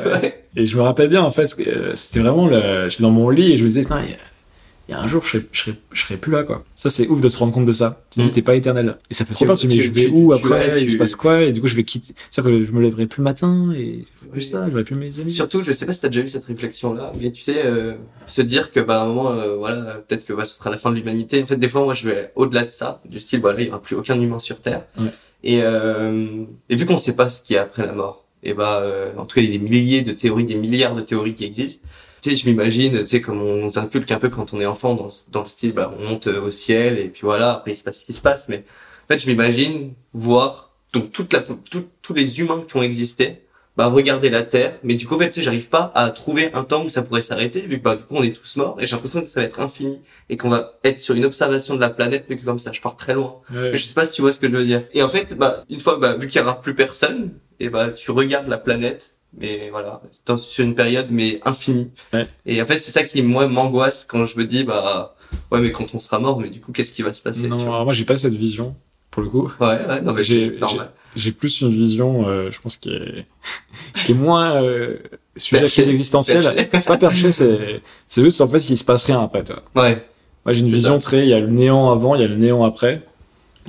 Et 0.55 0.65
je 0.65 0.77
me 0.77 0.81
rappelle 0.81 1.09
bien, 1.09 1.21
en 1.21 1.31
fait, 1.31 1.47
euh, 1.67 1.93
c'était 1.95 2.19
vraiment 2.19 2.47
le, 2.47 2.87
j'étais 2.89 3.03
dans 3.03 3.11
mon 3.11 3.29
lit 3.29 3.53
et 3.53 3.57
je 3.57 3.63
me 3.63 3.69
disais, 3.69 3.85
y 4.93 4.95
a 4.95 5.01
un 5.01 5.07
jour, 5.07 5.23
je 5.23 5.29
serai, 5.29 5.45
je 5.51 5.59
serai, 5.59 5.73
je 5.91 6.01
serai 6.01 6.17
plus 6.17 6.31
là, 6.31 6.43
quoi. 6.43 6.63
Ça, 6.75 6.89
c'est 6.89 7.07
ouf 7.07 7.21
de 7.21 7.29
se 7.29 7.37
rendre 7.37 7.53
compte 7.53 7.65
de 7.65 7.73
ça. 7.73 8.03
Tu 8.11 8.19
me 8.19 8.25
dis, 8.25 8.31
mm. 8.31 8.33
t'es 8.33 8.41
pas 8.41 8.55
éternel. 8.55 8.97
Et 9.09 9.13
ça 9.13 9.25
fait 9.25 9.33
trop 9.33 9.45
peur, 9.45 9.57
tu 9.57 9.67
me 9.67 9.71
dis, 9.71 9.81
je 9.81 9.91
vais 9.91 10.07
où 10.07 10.33
après, 10.33 10.81
il 10.81 10.91
se 10.91 10.97
passe 10.97 11.15
quoi, 11.15 11.41
et 11.41 11.51
du 11.51 11.61
coup, 11.61 11.67
je 11.67 11.75
vais 11.75 11.83
quitter. 11.83 12.13
C'est-à-dire 12.31 12.59
que 12.59 12.63
je 12.63 12.71
me 12.71 12.81
lèverai 12.81 13.07
plus 13.07 13.19
le 13.19 13.23
matin, 13.23 13.71
et 13.75 14.05
plus 14.31 14.41
ça, 14.41 14.65
je 14.65 14.71
verrai 14.71 14.83
plus 14.83 14.95
mes 14.95 15.19
amis. 15.19 15.31
Surtout, 15.31 15.63
je 15.63 15.71
sais 15.71 15.85
pas 15.85 15.93
si 15.93 16.01
t'as 16.01 16.09
déjà 16.09 16.21
eu 16.21 16.29
cette 16.29 16.45
réflexion-là, 16.45 17.11
mais 17.19 17.31
tu 17.31 17.41
sais, 17.41 17.65
euh, 17.65 17.93
se 18.27 18.41
dire 18.41 18.71
que, 18.71 18.79
bah, 18.79 19.01
à 19.01 19.03
un 19.03 19.07
moment, 19.07 19.31
euh, 19.31 19.55
voilà, 19.55 20.03
peut-être 20.07 20.25
que, 20.25 20.33
bah, 20.33 20.45
ce 20.45 20.55
sera 20.55 20.69
la 20.69 20.77
fin 20.77 20.91
de 20.91 20.95
l'humanité. 20.95 21.41
En 21.41 21.45
fait, 21.45 21.57
des 21.57 21.69
fois, 21.69 21.83
moi, 21.83 21.93
je 21.93 22.07
vais 22.07 22.31
au-delà 22.35 22.63
de 22.65 22.71
ça, 22.71 23.01
du 23.09 23.19
style, 23.19 23.39
voilà, 23.41 23.61
il 23.61 23.67
y 23.67 23.69
aura 23.69 23.81
plus 23.81 23.95
aucun 23.95 24.19
humain 24.19 24.39
sur 24.39 24.61
Terre. 24.61 24.85
Ouais. 24.99 25.07
Et, 25.43 25.59
euh, 25.61 26.45
et 26.69 26.75
vu 26.75 26.85
qu'on 26.85 26.97
sait 26.97 27.15
pas 27.15 27.29
ce 27.29 27.41
qu'il 27.41 27.55
y 27.55 27.57
a 27.57 27.63
après 27.63 27.85
la 27.85 27.91
mort, 27.91 28.23
et 28.43 28.53
bah, 28.53 28.81
euh, 28.81 29.11
en 29.17 29.25
tout 29.25 29.35
cas, 29.35 29.41
il 29.41 29.51
y 29.51 29.55
a 29.55 29.57
des 29.57 29.63
milliers 29.63 30.01
de 30.01 30.11
théories, 30.11 30.45
des 30.45 30.55
milliards 30.55 30.95
de 30.95 31.01
théories 31.01 31.33
qui 31.33 31.45
existent 31.45 31.87
tu 32.23 32.29
sais, 32.29 32.35
je 32.37 32.49
m'imagine, 32.49 33.01
tu 33.01 33.07
sais, 33.07 33.21
comme 33.21 33.41
on 33.41 33.65
nous 33.65 33.77
inculque 33.77 34.09
un 34.11 34.17
peu 34.17 34.29
quand 34.29 34.53
on 34.53 34.61
est 34.61 34.65
enfant 34.65 34.95
dans, 34.95 35.09
dans 35.31 35.41
le 35.41 35.47
style, 35.47 35.73
bah, 35.73 35.93
on 35.99 36.09
monte 36.09 36.27
au 36.27 36.51
ciel 36.51 36.97
et 36.97 37.09
puis 37.09 37.21
voilà, 37.23 37.55
après 37.55 37.71
il 37.71 37.75
se 37.75 37.83
passe 37.83 37.99
ce 37.99 38.05
qui 38.05 38.13
se 38.13 38.21
passe. 38.21 38.47
Mais 38.47 38.63
en 39.03 39.07
fait, 39.07 39.19
je 39.19 39.27
m'imagine 39.27 39.93
voir 40.13 40.71
donc 40.93 41.11
toute 41.11 41.33
la, 41.33 41.43
tous 42.01 42.13
les 42.13 42.39
humains 42.39 42.63
qui 42.65 42.77
ont 42.77 42.81
existé, 42.81 43.41
bah, 43.75 43.87
regarder 43.87 44.29
la 44.29 44.43
Terre. 44.43 44.73
Mais 44.83 44.95
du 44.95 45.05
coup, 45.05 45.15
en 45.15 45.19
fait, 45.19 45.31
tu 45.31 45.35
sais, 45.35 45.41
j'arrive 45.41 45.67
pas 45.67 45.91
à 45.95 46.09
trouver 46.11 46.53
un 46.53 46.63
temps 46.63 46.85
où 46.85 46.89
ça 46.89 47.01
pourrait 47.03 47.21
s'arrêter, 47.21 47.59
vu 47.59 47.79
que 47.79 47.83
bah, 47.83 47.97
du 47.97 48.03
coup, 48.03 48.15
on 48.15 48.23
est 48.23 48.33
tous 48.33 48.55
morts 48.55 48.77
et 48.79 48.85
j'ai 48.85 48.95
l'impression 48.95 49.21
que 49.21 49.27
ça 49.27 49.41
va 49.41 49.45
être 49.45 49.59
infini 49.59 49.99
et 50.29 50.37
qu'on 50.37 50.49
va 50.49 50.79
être 50.85 51.01
sur 51.01 51.15
une 51.15 51.25
observation 51.25 51.75
de 51.75 51.81
la 51.81 51.89
planète, 51.89 52.27
mais 52.29 52.37
que 52.37 52.45
comme 52.45 52.59
ça, 52.59 52.71
je 52.71 52.79
pars 52.79 52.95
très 52.95 53.15
loin. 53.15 53.41
Mais 53.51 53.77
je 53.77 53.83
sais 53.83 53.95
pas 53.95 54.05
si 54.05 54.13
tu 54.13 54.21
vois 54.21 54.31
ce 54.31 54.39
que 54.39 54.47
je 54.47 54.55
veux 54.55 54.65
dire. 54.65 54.83
Et 54.93 55.03
en 55.03 55.09
fait, 55.09 55.37
bah, 55.37 55.65
une 55.69 55.81
fois, 55.81 55.97
bah, 55.97 56.15
vu 56.15 56.27
qu'il 56.27 56.39
y 56.39 56.43
aura 56.43 56.61
plus 56.61 56.73
personne, 56.73 57.33
et 57.59 57.69
bah, 57.69 57.91
tu 57.91 58.11
regardes 58.11 58.47
la 58.47 58.57
planète 58.57 59.15
mais 59.37 59.69
voilà, 59.71 60.01
dans, 60.25 60.37
sur 60.37 60.63
une 60.63 60.75
période 60.75 61.07
mais 61.09 61.39
infinie. 61.45 61.91
Ouais. 62.13 62.27
Et 62.45 62.61
en 62.61 62.65
fait, 62.65 62.79
c'est 62.79 62.91
ça 62.91 63.03
qui 63.03 63.21
moi 63.21 63.47
m'angoisse 63.47 64.05
quand 64.05 64.25
je 64.25 64.37
me 64.37 64.45
dis 64.45 64.63
bah 64.63 65.15
ouais, 65.51 65.59
mais 65.59 65.71
quand 65.71 65.93
on 65.93 65.99
sera 65.99 66.19
mort, 66.19 66.39
mais 66.39 66.49
du 66.49 66.59
coup, 66.59 66.71
qu'est-ce 66.71 66.91
qui 66.91 67.01
va 67.01 67.13
se 67.13 67.21
passer 67.21 67.47
Non, 67.47 67.61
alors 67.61 67.85
moi 67.85 67.93
j'ai 67.93 68.05
pas 68.05 68.17
cette 68.17 68.35
vision 68.35 68.75
pour 69.11 69.21
le 69.21 69.29
coup. 69.29 69.51
Ouais, 69.59 69.67
ouais, 69.87 70.01
non 70.01 70.13
mais 70.13 70.23
j'ai 70.23 70.57
j'ai 71.15 71.31
plus 71.31 71.61
une 71.61 71.69
vision, 71.69 72.27
euh, 72.27 72.49
je 72.49 72.59
pense 72.59 72.77
qui 72.77 72.89
est 72.89 73.25
qui 74.05 74.13
est 74.13 74.15
moins 74.15 74.61
euh, 74.61 74.97
sujet 75.37 75.67
très 75.67 75.89
existentiel. 75.89 76.67
C'est 76.73 76.87
pas 76.87 76.97
perché, 76.97 77.31
c'est 77.31 77.81
c'est 78.07 78.23
juste 78.23 78.41
en 78.41 78.47
fait 78.47 78.69
il 78.69 78.77
se 78.77 78.83
passe 78.83 79.05
rien 79.05 79.21
après. 79.23 79.43
Toi. 79.43 79.61
Ouais. 79.75 80.03
Moi 80.45 80.53
j'ai 80.53 80.61
une 80.61 80.69
vision 80.69 80.97
très, 80.99 81.19
il 81.19 81.29
y 81.29 81.33
a 81.33 81.39
le 81.39 81.47
néant 81.47 81.91
avant, 81.91 82.15
il 82.15 82.21
y 82.21 82.25
a 82.25 82.27
le 82.27 82.35
néant 82.35 82.63
après 82.63 83.03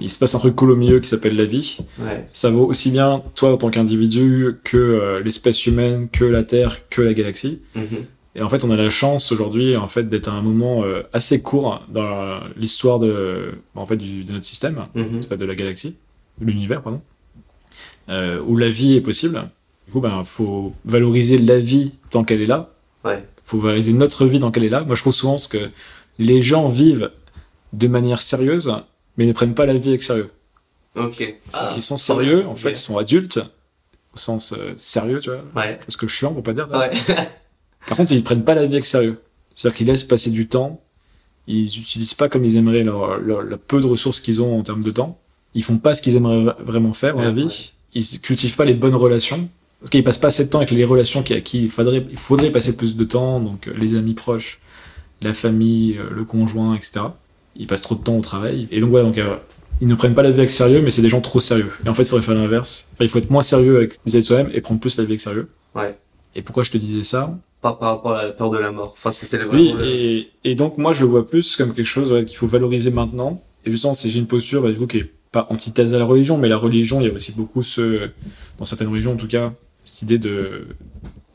il 0.01 0.11
se 0.11 0.19
passe 0.19 0.35
un 0.35 0.39
truc 0.39 0.57
cool 0.57 0.73
au 0.73 0.77
milieu 0.77 1.01
qui 1.01 1.09
s'appelle 1.09 1.37
la 1.37 1.45
vie. 1.45 1.79
Ouais. 2.01 2.29
Ça 2.33 2.51
vaut 2.51 2.67
aussi 2.67 2.91
bien 2.91 3.23
toi 3.35 3.53
en 3.53 3.57
tant 3.57 3.71
qu'individu 3.71 4.57
que 4.65 4.77
euh, 4.77 5.23
l'espèce 5.23 5.67
humaine, 5.67 6.09
que 6.11 6.25
la 6.25 6.43
Terre, 6.43 6.89
que 6.89 7.01
la 7.01 7.15
galaxie. 7.15 7.61
Mm-hmm. 7.77 8.05
Et 8.37 8.43
en 8.43 8.49
fait, 8.49 8.65
on 8.65 8.71
a 8.71 8.77
la 8.77 8.91
chance 8.91 9.31
aujourd'hui 9.31 9.77
en 9.77 9.87
fait 9.87 10.09
d'être 10.09 10.29
à 10.29 10.33
un 10.33 10.43
moment 10.43 10.83
euh, 10.85 11.03
assez 11.13 11.43
court 11.43 11.83
dans 11.89 12.41
l'histoire 12.57 12.99
de 12.99 13.53
en 13.77 13.87
fait 13.87 13.97
du, 13.97 14.25
de 14.25 14.33
notre 14.33 14.45
système, 14.45 14.87
mm-hmm. 14.97 15.37
de 15.37 15.45
la 15.45 15.55
galaxie, 15.55 15.95
de 16.41 16.47
l'univers 16.47 16.83
pardon, 16.83 17.01
euh, 18.09 18.41
où 18.47 18.57
la 18.57 18.71
vie 18.71 18.95
est 18.95 19.01
possible. 19.01 19.43
Du 19.87 19.93
coup, 19.93 20.01
ben 20.01 20.25
faut 20.25 20.73
valoriser 20.85 21.39
la 21.39 21.59
vie 21.59 21.93
tant 22.11 22.25
qu'elle 22.25 22.41
est 22.41 22.47
là. 22.47 22.71
Ouais. 23.05 23.25
Faut 23.45 23.59
valoriser 23.59 23.93
notre 23.93 24.27
vie 24.27 24.41
tant 24.41 24.51
qu'elle 24.51 24.65
est 24.65 24.71
là. 24.71 24.83
Moi, 24.83 24.97
je 24.97 25.03
trouve 25.03 25.13
souvent 25.13 25.37
que 25.49 25.71
les 26.19 26.41
gens 26.41 26.69
vivent 26.69 27.11
de 27.73 27.87
manière 27.87 28.23
sérieuse 28.23 28.73
mais 29.17 29.25
ils 29.25 29.29
ne 29.29 29.33
prennent 29.33 29.55
pas 29.55 29.67
la 29.67 29.75
vie 29.75 29.91
avec 29.91 30.03
sérieux. 30.03 30.31
Ok. 30.97 31.35
Ah, 31.53 31.73
ils 31.77 31.83
sont 31.83 31.97
sérieux, 31.97 32.47
en 32.47 32.55
fait, 32.55 32.71
ils 32.71 32.77
sont 32.77 32.99
adultes, 32.99 33.41
au 34.15 34.19
sens 34.19 34.53
euh, 34.53 34.73
sérieux, 34.77 35.19
tu 35.19 35.31
vois. 35.31 35.45
Ouais. 35.57 35.77
Parce 35.77 35.97
que 35.97 36.07
chiant, 36.07 36.33
pour 36.33 36.43
pas 36.43 36.53
dire. 36.53 36.71
Ouais. 36.71 36.91
Par 37.87 37.97
contre, 37.97 38.13
ils 38.13 38.23
prennent 38.23 38.45
pas 38.45 38.55
la 38.55 38.67
vie 38.67 38.75
avec 38.75 38.87
sérieux. 38.87 39.21
C'est-à-dire 39.55 39.77
qu'ils 39.77 39.87
laissent 39.87 40.05
passer 40.05 40.31
du 40.31 40.49
temps, 40.49 40.81
ils 41.47 41.67
utilisent 41.67 42.15
pas 42.15 42.29
comme 42.29 42.45
ils 42.45 42.57
aimeraient 42.57 42.83
leur, 42.83 43.19
leur, 43.19 43.43
le 43.43 43.57
peu 43.57 43.81
de 43.81 43.87
ressources 43.87 44.21
qu'ils 44.21 44.41
ont 44.43 44.59
en 44.59 44.63
termes 44.63 44.83
de 44.83 44.91
temps. 44.91 45.19
Ils 45.55 45.63
font 45.63 45.79
pas 45.79 45.95
ce 45.95 46.03
qu'ils 46.03 46.17
aimeraient 46.17 46.55
vraiment 46.61 46.93
faire 46.93 47.15
dans 47.15 47.23
la 47.23 47.31
vie. 47.31 47.73
Ils 47.95 48.21
cultivent 48.21 48.57
pas 48.57 48.65
les 48.65 48.75
bonnes 48.75 48.97
relations. 48.97 49.49
Parce 49.85 49.91
qu'ils 49.91 50.03
passent 50.03 50.19
pas 50.19 50.29
assez 50.29 50.47
de 50.47 50.51
temps 50.51 50.59
avec 50.59 50.71
les 50.71 50.85
relations 50.85 51.23
qui, 51.23 51.35
à 51.35 51.43
qui 51.43 51.65
il 51.65 51.71
faudrait, 51.71 52.07
il 52.11 52.17
faudrait 52.17 52.51
passer 52.51 52.75
plus 52.75 52.97
de 52.97 53.05
temps, 53.05 53.39
donc 53.39 53.69
euh, 53.69 53.75
les 53.77 53.97
amis 53.97 54.15
proches, 54.15 54.61
la 55.21 55.35
famille, 55.35 55.99
euh, 55.99 56.09
le 56.11 56.25
conjoint, 56.25 56.75
etc. 56.75 57.01
Ils 57.57 57.67
passent 57.67 57.83
trop 57.83 57.95
de 57.95 58.03
temps 58.03 58.17
au 58.17 58.21
travail. 58.21 58.67
Et 58.71 58.81
donc, 58.81 58.91
voilà, 58.91 59.05
donc, 59.07 59.19
euh, 59.19 59.37
ils 59.81 59.89
ne 59.89 59.95
prennent 59.95 60.15
pas 60.15 60.23
la 60.23 60.31
vie 60.31 60.39
avec 60.39 60.51
sérieux, 60.51 60.81
mais 60.83 60.91
c'est 60.91 61.03
des 61.03 61.09
gens 61.09 61.21
trop 61.21 61.41
sérieux. 61.41 61.71
Et 61.85 61.89
en 61.89 61.95
fait, 61.95 62.03
il 62.03 62.09
faudrait 62.09 62.25
faire 62.25 62.35
l'inverse. 62.35 62.89
Enfin, 62.95 63.05
il 63.05 63.09
faut 63.09 63.19
être 63.19 63.31
moins 63.31 63.43
sérieux 63.43 63.77
avec 63.79 63.99
vis 64.07 64.17
de 64.17 64.21
soi-même 64.21 64.51
et 64.55 64.61
prendre 64.61 64.81
plus 64.81 64.97
la 64.99 65.05
vie 65.05 65.11
avec 65.13 65.21
sérieux. 65.21 65.49
Ouais. 65.75 65.99
Et 66.37 66.43
pourquoi 66.43 66.63
je 66.65 66.71
te 66.71 66.79
disais 66.79 67.03
ça? 67.03 67.37
Par, 67.61 67.79
par 67.79 67.91
rapport 67.97 68.13
à 68.13 68.25
la 68.27 68.33
peur 68.33 68.51
de 68.51 68.59
la 68.59 68.71
mort. 68.71 68.93
Enfin, 68.97 69.11
c'est 69.13 69.37
vraiment 69.37 69.53
Oui, 69.53 69.73
le- 69.79 69.85
et, 69.87 70.29
et 70.45 70.55
donc 70.55 70.77
moi 70.79 70.93
je 70.93 71.01
le 71.01 71.07
vois 71.07 71.27
plus 71.27 71.57
comme 71.57 71.73
quelque 71.73 71.87
chose 71.87 72.13
ouais, 72.13 72.25
qu'il 72.25 72.37
faut 72.37 72.47
valoriser 72.47 72.91
maintenant. 72.91 73.41
Et 73.65 73.71
justement, 73.71 73.95
si 73.95 74.11
j'ai 74.11 74.19
une 74.19 74.27
posture 74.27 74.63
bah, 74.63 74.71
du 74.71 74.77
coup, 74.79 74.87
qui 74.87 74.99
est 74.99 75.11
pas 75.33 75.47
antithèse 75.49 75.95
à 75.95 75.99
la 75.99 76.05
religion, 76.05 76.37
mais 76.37 76.49
la 76.49 76.59
religion, 76.59 77.01
il 77.01 77.07
y 77.07 77.11
a 77.11 77.13
aussi 77.15 77.33
beaucoup 77.33 77.63
ce, 77.63 78.11
dans 78.59 78.65
certaines 78.67 78.89
religions 78.89 79.13
en 79.13 79.17
tout 79.17 79.27
cas, 79.29 79.51
cette 79.83 80.03
idée 80.03 80.19
de 80.19 80.67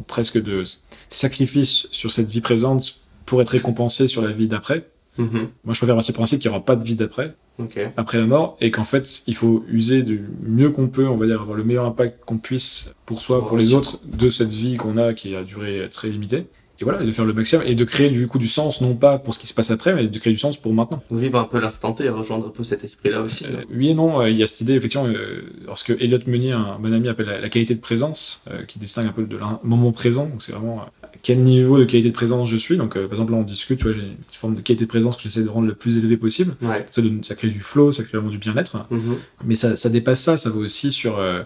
presque 0.07 0.41
de 0.41 0.63
sacrifice 1.09 1.87
sur 1.91 2.11
cette 2.11 2.29
vie 2.29 2.41
présente 2.41 2.97
pour 3.25 3.41
être 3.41 3.49
récompensé 3.49 4.07
sur 4.07 4.21
la 4.21 4.31
vie 4.31 4.47
d'après. 4.47 4.85
Mhm. 5.19 5.47
Moi 5.65 5.73
je 5.73 5.77
préfère 5.79 5.97
à 5.97 6.01
ce 6.01 6.11
principe 6.11 6.39
qu'il 6.39 6.49
n'y 6.49 6.55
aura 6.55 6.65
pas 6.65 6.75
de 6.75 6.83
vie 6.83 6.95
d'après, 6.95 7.35
Ok. 7.59 7.77
après 7.97 8.17
la 8.17 8.25
mort, 8.25 8.57
et 8.61 8.71
qu'en 8.71 8.85
fait 8.85 9.21
il 9.27 9.35
faut 9.35 9.63
user 9.69 10.01
du 10.03 10.23
mieux 10.43 10.71
qu'on 10.71 10.87
peut, 10.87 11.07
on 11.07 11.17
va 11.17 11.25
dire, 11.27 11.41
avoir 11.41 11.57
le 11.57 11.63
meilleur 11.63 11.85
impact 11.85 12.23
qu'on 12.25 12.37
puisse 12.37 12.93
pour 13.05 13.21
soi, 13.21 13.47
pour 13.47 13.57
les 13.57 13.73
autres, 13.73 13.99
de 14.05 14.29
cette 14.29 14.49
vie 14.49 14.77
qu'on 14.77 14.97
a 14.97 15.13
qui 15.13 15.35
a 15.35 15.43
duré 15.43 15.87
très 15.91 16.09
limitée. 16.09 16.45
Et 16.81 16.85
voilà, 16.85 17.03
et 17.03 17.05
de 17.05 17.11
faire 17.11 17.25
le 17.25 17.33
maximum, 17.33 17.65
et 17.67 17.75
de 17.75 17.83
créer 17.83 18.09
du 18.09 18.25
coup 18.29 18.39
du 18.39 18.47
sens, 18.47 18.79
non 18.79 18.95
pas 18.95 19.17
pour 19.17 19.33
ce 19.33 19.39
qui 19.41 19.47
se 19.47 19.53
passe 19.53 19.69
après, 19.69 19.93
mais 19.93 20.07
de 20.07 20.17
créer 20.17 20.31
du 20.31 20.39
sens 20.39 20.55
pour 20.55 20.73
maintenant. 20.73 21.03
Vivre 21.11 21.37
un 21.37 21.43
peu 21.43 21.59
l'instant 21.59 21.91
T 21.91 22.05
et 22.05 22.09
rejoindre 22.09 22.47
un 22.47 22.51
peu 22.51 22.63
cet 22.63 22.85
esprit-là 22.85 23.19
aussi. 23.21 23.43
Euh, 23.47 23.65
oui 23.75 23.89
et 23.89 23.93
non, 23.93 24.21
euh, 24.21 24.29
il 24.29 24.37
y 24.37 24.43
a 24.43 24.47
cette 24.47 24.61
idée, 24.61 24.75
effectivement, 24.75 25.05
euh, 25.07 25.41
lorsque 25.67 25.89
Elliot 25.89 26.19
Meunier, 26.27 26.53
un 26.53 26.77
bon 26.79 26.93
ami, 26.93 27.09
appelle 27.09 27.25
la, 27.25 27.41
la 27.41 27.49
qualité 27.49 27.75
de 27.75 27.81
présence, 27.81 28.41
qui 28.69 28.79
distingue 28.79 29.07
un 29.07 29.11
peu 29.11 29.23
de 29.23 29.35
l'in- 29.35 29.59
moment 29.65 29.91
présent, 29.91 30.25
donc 30.27 30.41
c'est 30.41 30.53
vraiment 30.53 30.79
quel 31.21 31.39
niveau 31.39 31.77
de 31.77 31.85
qualité 31.85 32.09
de 32.09 32.13
présence 32.13 32.49
je 32.49 32.57
suis. 32.57 32.77
Donc, 32.77 32.95
euh, 32.95 33.07
par 33.07 33.13
exemple, 33.13 33.31
là, 33.33 33.37
on 33.39 33.43
discute, 33.43 33.79
tu 33.79 33.85
vois, 33.85 33.93
j'ai 33.93 34.01
une 34.01 34.15
forme 34.29 34.55
de 34.55 34.61
qualité 34.61 34.85
de 34.85 34.89
présence 34.89 35.15
que 35.17 35.23
j'essaie 35.23 35.43
de 35.43 35.49
rendre 35.49 35.67
le 35.67 35.73
plus 35.73 35.97
élevé 35.97 36.17
possible. 36.17 36.55
Ouais. 36.61 36.85
Ça, 36.91 37.01
donne, 37.01 37.23
ça 37.23 37.35
crée 37.35 37.47
du 37.47 37.61
flow, 37.61 37.91
ça 37.91 38.03
crée 38.03 38.17
vraiment 38.17 38.31
du 38.31 38.37
bien-être. 38.37 38.85
Mhm. 38.89 39.15
Mais 39.45 39.55
ça, 39.55 39.75
ça 39.75 39.89
dépasse 39.89 40.21
ça, 40.21 40.37
ça 40.37 40.49
va 40.49 40.57
aussi 40.57 40.91
sur, 40.91 41.19
euh, 41.19 41.41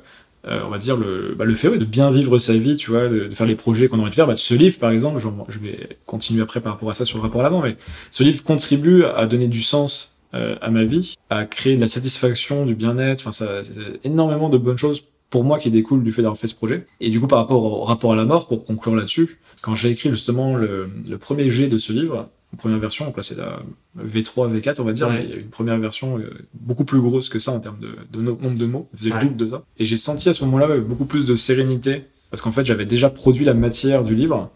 euh, 0.46 0.62
on 0.66 0.70
va 0.70 0.78
dire, 0.78 0.98
le, 0.98 1.36
bah, 1.38 1.46
le 1.46 1.56
fait 1.56 1.70
ouais, 1.70 1.78
de 1.78 1.86
bien 1.86 2.12
vivre 2.12 2.38
sa 2.38 2.54
vie, 2.54 2.76
tu 2.76 2.92
vois, 2.92 3.08
de, 3.08 3.28
de 3.28 3.34
faire 3.34 3.48
les 3.48 3.56
projets 3.56 3.88
qu'on 3.88 4.00
a 4.00 4.02
envie 4.02 4.10
de 4.10 4.16
faire. 4.16 4.28
Bah, 4.28 4.36
ce 4.36 4.54
livre, 4.54 4.78
par 4.80 4.92
exemple, 4.92 5.20
je, 5.20 5.28
je 5.50 5.60
vais 5.60 5.98
continuer 6.06 6.42
après 6.42 6.60
par 6.60 6.74
rapport 6.74 6.90
à 6.90 6.94
ça 6.94 7.06
sur 7.06 7.18
le 7.18 7.24
rapport 7.24 7.42
à 7.42 7.44
l'avant, 7.44 7.62
mais 7.62 7.78
ce 8.12 8.24
livre 8.24 8.44
contribue 8.44 9.06
à 9.06 9.26
donner 9.26 9.48
du 9.48 9.62
sens 9.62 10.18
euh, 10.34 10.56
à 10.62 10.72
ma 10.72 10.84
vie, 10.84 11.14
à 11.30 11.46
créer 11.46 11.76
de 11.76 11.82
la 11.82 11.88
satisfaction, 11.88 12.66
du 12.66 12.74
bien-être, 12.74 13.22
enfin, 13.22 13.32
ça, 13.32 13.64
c'est 13.64 14.04
énormément 14.04 14.50
de 14.50 14.58
bonnes 14.58 14.78
choses 14.78 15.04
pour 15.34 15.44
moi 15.44 15.58
qui 15.58 15.72
découlent 15.72 16.04
du 16.04 16.12
fait 16.12 16.22
d'avoir 16.22 16.38
fait 16.38 16.48
ce 16.48 16.54
projet. 16.54 16.86
Et 17.02 17.10
du 17.10 17.20
coup, 17.20 17.26
par 17.26 17.40
rapport 17.40 17.64
au 17.66 17.84
rapport 17.84 18.14
à 18.14 18.16
la 18.16 18.24
mort, 18.24 18.48
pour 18.48 18.64
conclure 18.66 18.96
là-dessus, 18.96 19.40
quand 19.64 19.74
j'ai 19.74 19.90
écrit 19.90 20.12
justement 20.12 20.56
le, 20.56 20.88
le 21.10 21.18
premier 21.18 21.50
jet 21.50 21.68
de 21.70 21.80
ce 21.80 21.92
livre, 21.92 22.30
première 22.60 22.78
version, 22.78 23.06
donc 23.06 23.18
là 23.18 23.24
c'est 23.24 23.36
la 23.36 23.60
V3, 24.00 24.54
V4 24.54 24.76
on 24.80 24.84
va 24.84 24.94
dire, 24.94 25.08
Ouais. 25.08 25.14
mais 25.16 25.24
il 25.24 25.30
y 25.32 25.34
a 25.34 25.38
une 25.38 25.48
première 25.50 25.80
version 25.80 26.20
euh, 26.20 26.30
beaucoup 26.54 26.86
plus 26.86 27.02
grosse 27.02 27.30
que 27.30 27.40
ça 27.40 27.52
en 27.52 27.60
termes 27.60 27.80
de, 27.80 27.96
de 28.16 28.22
no- 28.24 28.38
nombre 28.44 28.60
de 28.60 28.66
mots, 28.68 28.88
elle 28.94 29.00
faisait 29.00 29.10
le 29.10 29.22
double 29.22 29.38
de 29.38 29.48
ça. 29.48 29.64
Et 29.80 29.86
j'ai 29.88 29.98
senti 29.98 30.30
à 30.30 30.34
ce 30.34 30.46
moment-là 30.46 30.68
beaucoup 30.78 31.06
plus 31.06 31.26
de 31.26 31.34
sérénité, 31.34 32.04
parce 32.30 32.44
qu'en 32.44 32.52
fait 32.52 32.64
j'avais 32.64 32.86
déjà 32.86 33.10
produit 33.10 33.44
la 33.44 33.56
matière 33.56 34.04
du 34.04 34.14
livre, 34.14 34.52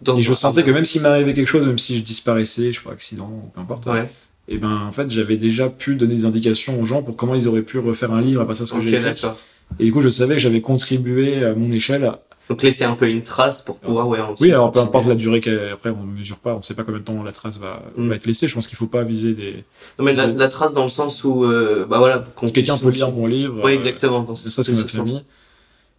Dans 0.00 0.16
et 0.16 0.22
je 0.22 0.32
sentais 0.32 0.62
que 0.62 0.70
même 0.70 0.86
s'il 0.86 1.02
m'arrivait 1.02 1.34
quelque 1.34 1.46
chose, 1.48 1.66
même 1.66 1.78
si 1.78 1.98
je 1.98 2.02
disparaissais, 2.02 2.72
je 2.72 2.78
sais 2.78 2.84
pas, 2.84 2.92
accident, 2.92 3.30
ou 3.30 3.50
peu 3.54 3.60
importe, 3.60 3.84
Ouais. 3.88 4.08
et 4.48 4.56
ben 4.56 4.74
en 4.88 4.92
fait 4.92 5.10
j'avais 5.10 5.36
déjà 5.36 5.68
pu 5.68 5.96
donner 5.96 6.14
des 6.14 6.24
indications 6.24 6.80
aux 6.80 6.86
gens 6.86 7.02
pour 7.02 7.14
comment 7.14 7.34
ils 7.34 7.46
auraient 7.46 7.60
pu 7.62 7.78
refaire 7.78 8.12
un 8.14 8.22
livre 8.22 8.40
à 8.40 8.46
partir 8.46 8.64
de 8.64 8.70
ce 8.70 8.74
que 8.74 8.80
j'ai 8.80 8.96
écrit. 8.96 9.20
Et 9.78 9.84
du 9.84 9.92
coup 9.92 10.00
je 10.00 10.08
savais 10.08 10.34
que 10.36 10.40
j'avais 10.40 10.60
contribué 10.60 11.44
à 11.44 11.54
mon 11.54 11.70
échelle 11.72 12.10
Donc 12.48 12.62
laisser 12.62 12.84
un 12.84 12.94
peu 12.94 13.08
une 13.08 13.22
trace 13.22 13.62
pour 13.62 13.76
pouvoir, 13.78 14.06
ouais. 14.08 14.18
Oui, 14.40 14.50
alors 14.52 14.70
peu 14.70 14.80
importe 14.80 15.06
la 15.06 15.14
durée 15.14 15.40
qu'après 15.40 15.90
on 15.90 16.04
mesure 16.04 16.36
pas, 16.38 16.54
on 16.54 16.62
sait 16.62 16.74
pas 16.74 16.84
combien 16.84 17.00
de 17.00 17.04
temps 17.04 17.22
la 17.22 17.32
trace 17.32 17.58
va, 17.58 17.82
Mm. 17.96 18.08
va 18.08 18.14
être 18.16 18.26
laissée. 18.26 18.48
Je 18.48 18.54
pense 18.54 18.66
qu'il 18.66 18.76
faut 18.76 18.86
pas 18.86 19.02
viser 19.02 19.32
des. 19.32 19.64
Non, 19.98 20.04
mais 20.04 20.12
la, 20.12 20.26
la 20.26 20.48
trace 20.48 20.74
dans 20.74 20.84
le 20.84 20.90
sens 20.90 21.24
où, 21.24 21.44
euh, 21.44 21.86
bah 21.88 21.98
voilà, 21.98 22.24
Quelqu'un 22.52 22.76
peut 22.76 22.90
lire 22.90 23.10
mon 23.12 23.26
livre. 23.26 23.62
Ouais, 23.64 23.72
euh, 23.72 23.74
exactement. 23.74 24.22
Dans 24.22 24.32
ne 24.32 24.36
ce, 24.36 24.60
que 24.60 24.76
ma 24.76 24.84
famille. 24.84 25.22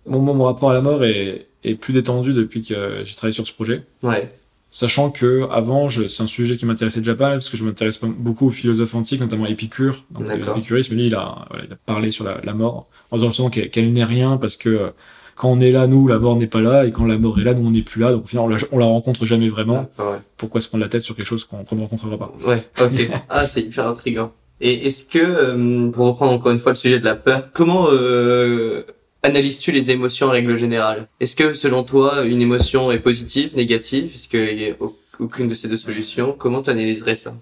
Mon, 0.08 0.20
mon 0.20 0.44
rapport 0.44 0.70
à 0.70 0.74
la 0.76 0.82
mort 0.82 1.04
est, 1.04 1.48
est 1.64 1.74
plus 1.76 1.94
détendu 1.94 2.34
depuis 2.34 2.62
que 2.62 3.02
j'ai 3.04 3.16
travaillé 3.16 3.34
sur 3.34 3.46
ce 3.48 3.54
projet. 3.54 3.82
Ouais. 4.04 4.32
Sachant 4.76 5.10
que 5.10 5.48
avant, 5.52 5.88
je- 5.88 6.06
c'est 6.10 6.22
un 6.22 6.28
sujet 6.28 6.58
qui 6.58 6.66
m'intéressait 6.66 7.00
déjà 7.00 7.16
pas 7.16 7.30
parce 7.32 7.50
que 7.50 7.56
je 7.56 7.64
m'intéresse 7.64 7.98
pas- 7.98 8.08
beaucoup 8.10 8.48
aux 8.48 8.50
philosophes 8.50 8.94
antiques, 8.94 9.22
notamment 9.22 9.46
Épicure. 9.46 10.04
Donc 10.12 10.24
l'épicurisme, 10.48 10.96
lui, 10.96 11.08
il 11.08 11.16
a, 11.16 11.46
voilà, 11.50 11.64
il 11.66 11.72
a 11.72 11.78
parlé 11.86 12.12
sur 12.12 12.26
la, 12.26 12.42
la 12.44 12.54
mort, 12.54 12.88
en 13.10 13.16
disant 13.16 13.30
justement 13.30 13.50
qu'elle 13.50 13.70
qu'elle 13.70 13.94
n'est 13.94 14.04
rien, 14.04 14.36
parce 14.36 14.58
que 14.58 14.68
euh, 14.68 14.90
quand 15.36 15.50
on 15.50 15.62
est 15.62 15.72
là, 15.72 15.88
nous, 15.88 16.10
la 16.10 16.20
mort 16.20 16.36
n'est 16.36 16.48
pas 16.48 16.60
là, 16.60 16.86
et 16.86 16.92
quand 16.92 17.06
la 17.06 17.18
mort 17.18 17.40
est 17.40 17.46
là, 17.46 17.54
nous, 17.54 17.66
on 17.66 17.72
n'est 17.72 17.84
plus 17.84 18.02
là. 18.02 18.12
Donc 18.12 18.26
au 18.26 18.28
final, 18.28 18.44
on 18.44 18.50
la, 18.50 18.58
on 18.74 18.78
la 18.78 18.86
rencontre 18.86 19.26
jamais 19.26 19.48
vraiment. 19.48 19.90
Ouais. 19.98 20.18
Pourquoi 20.36 20.60
se 20.60 20.68
prendre 20.68 20.84
la 20.84 20.90
tête 20.90 21.02
sur 21.04 21.16
quelque 21.16 21.26
chose 21.26 21.46
qu'on 21.46 21.60
ne 21.74 21.80
rencontrera 21.82 22.18
pas? 22.18 22.34
Ouais, 22.46 22.62
ok. 22.82 23.12
ah, 23.30 23.48
c'est 23.48 23.62
hyper 23.62 23.88
intriguant. 23.88 24.34
Et 24.60 24.88
est-ce 24.88 25.06
que, 25.06 25.20
euh, 25.20 25.90
pour 25.92 26.06
reprendre 26.08 26.34
encore 26.34 26.52
une 26.52 26.60
fois 26.60 26.74
le 26.74 26.78
sujet 26.78 27.00
de 27.00 27.06
la 27.06 27.16
peur, 27.16 27.48
comment 27.54 27.86
euh, 27.92 28.84
analyses-tu 29.30 29.72
les 29.72 29.92
émotions 29.92 30.28
en 30.28 30.32
règle 30.32 30.58
générale? 30.58 31.08
Est-ce 31.20 31.36
que, 31.36 31.54
selon 31.54 31.84
toi, 31.84 32.24
une 32.26 32.42
émotion 32.42 32.92
est 32.92 33.00
positive, 33.00 33.56
négative? 33.56 34.12
Est-ce 34.16 34.28
qu'il 34.30 34.56
n'y 34.56 34.70
a 34.70 34.76
au- 34.80 34.98
aucune 35.20 35.48
de 35.48 35.54
ces 35.54 35.68
deux 35.68 35.78
solutions? 35.78 36.34
Comment 36.38 36.62
tu 36.62 36.70
analyserais 36.70 37.16
ça? 37.16 37.36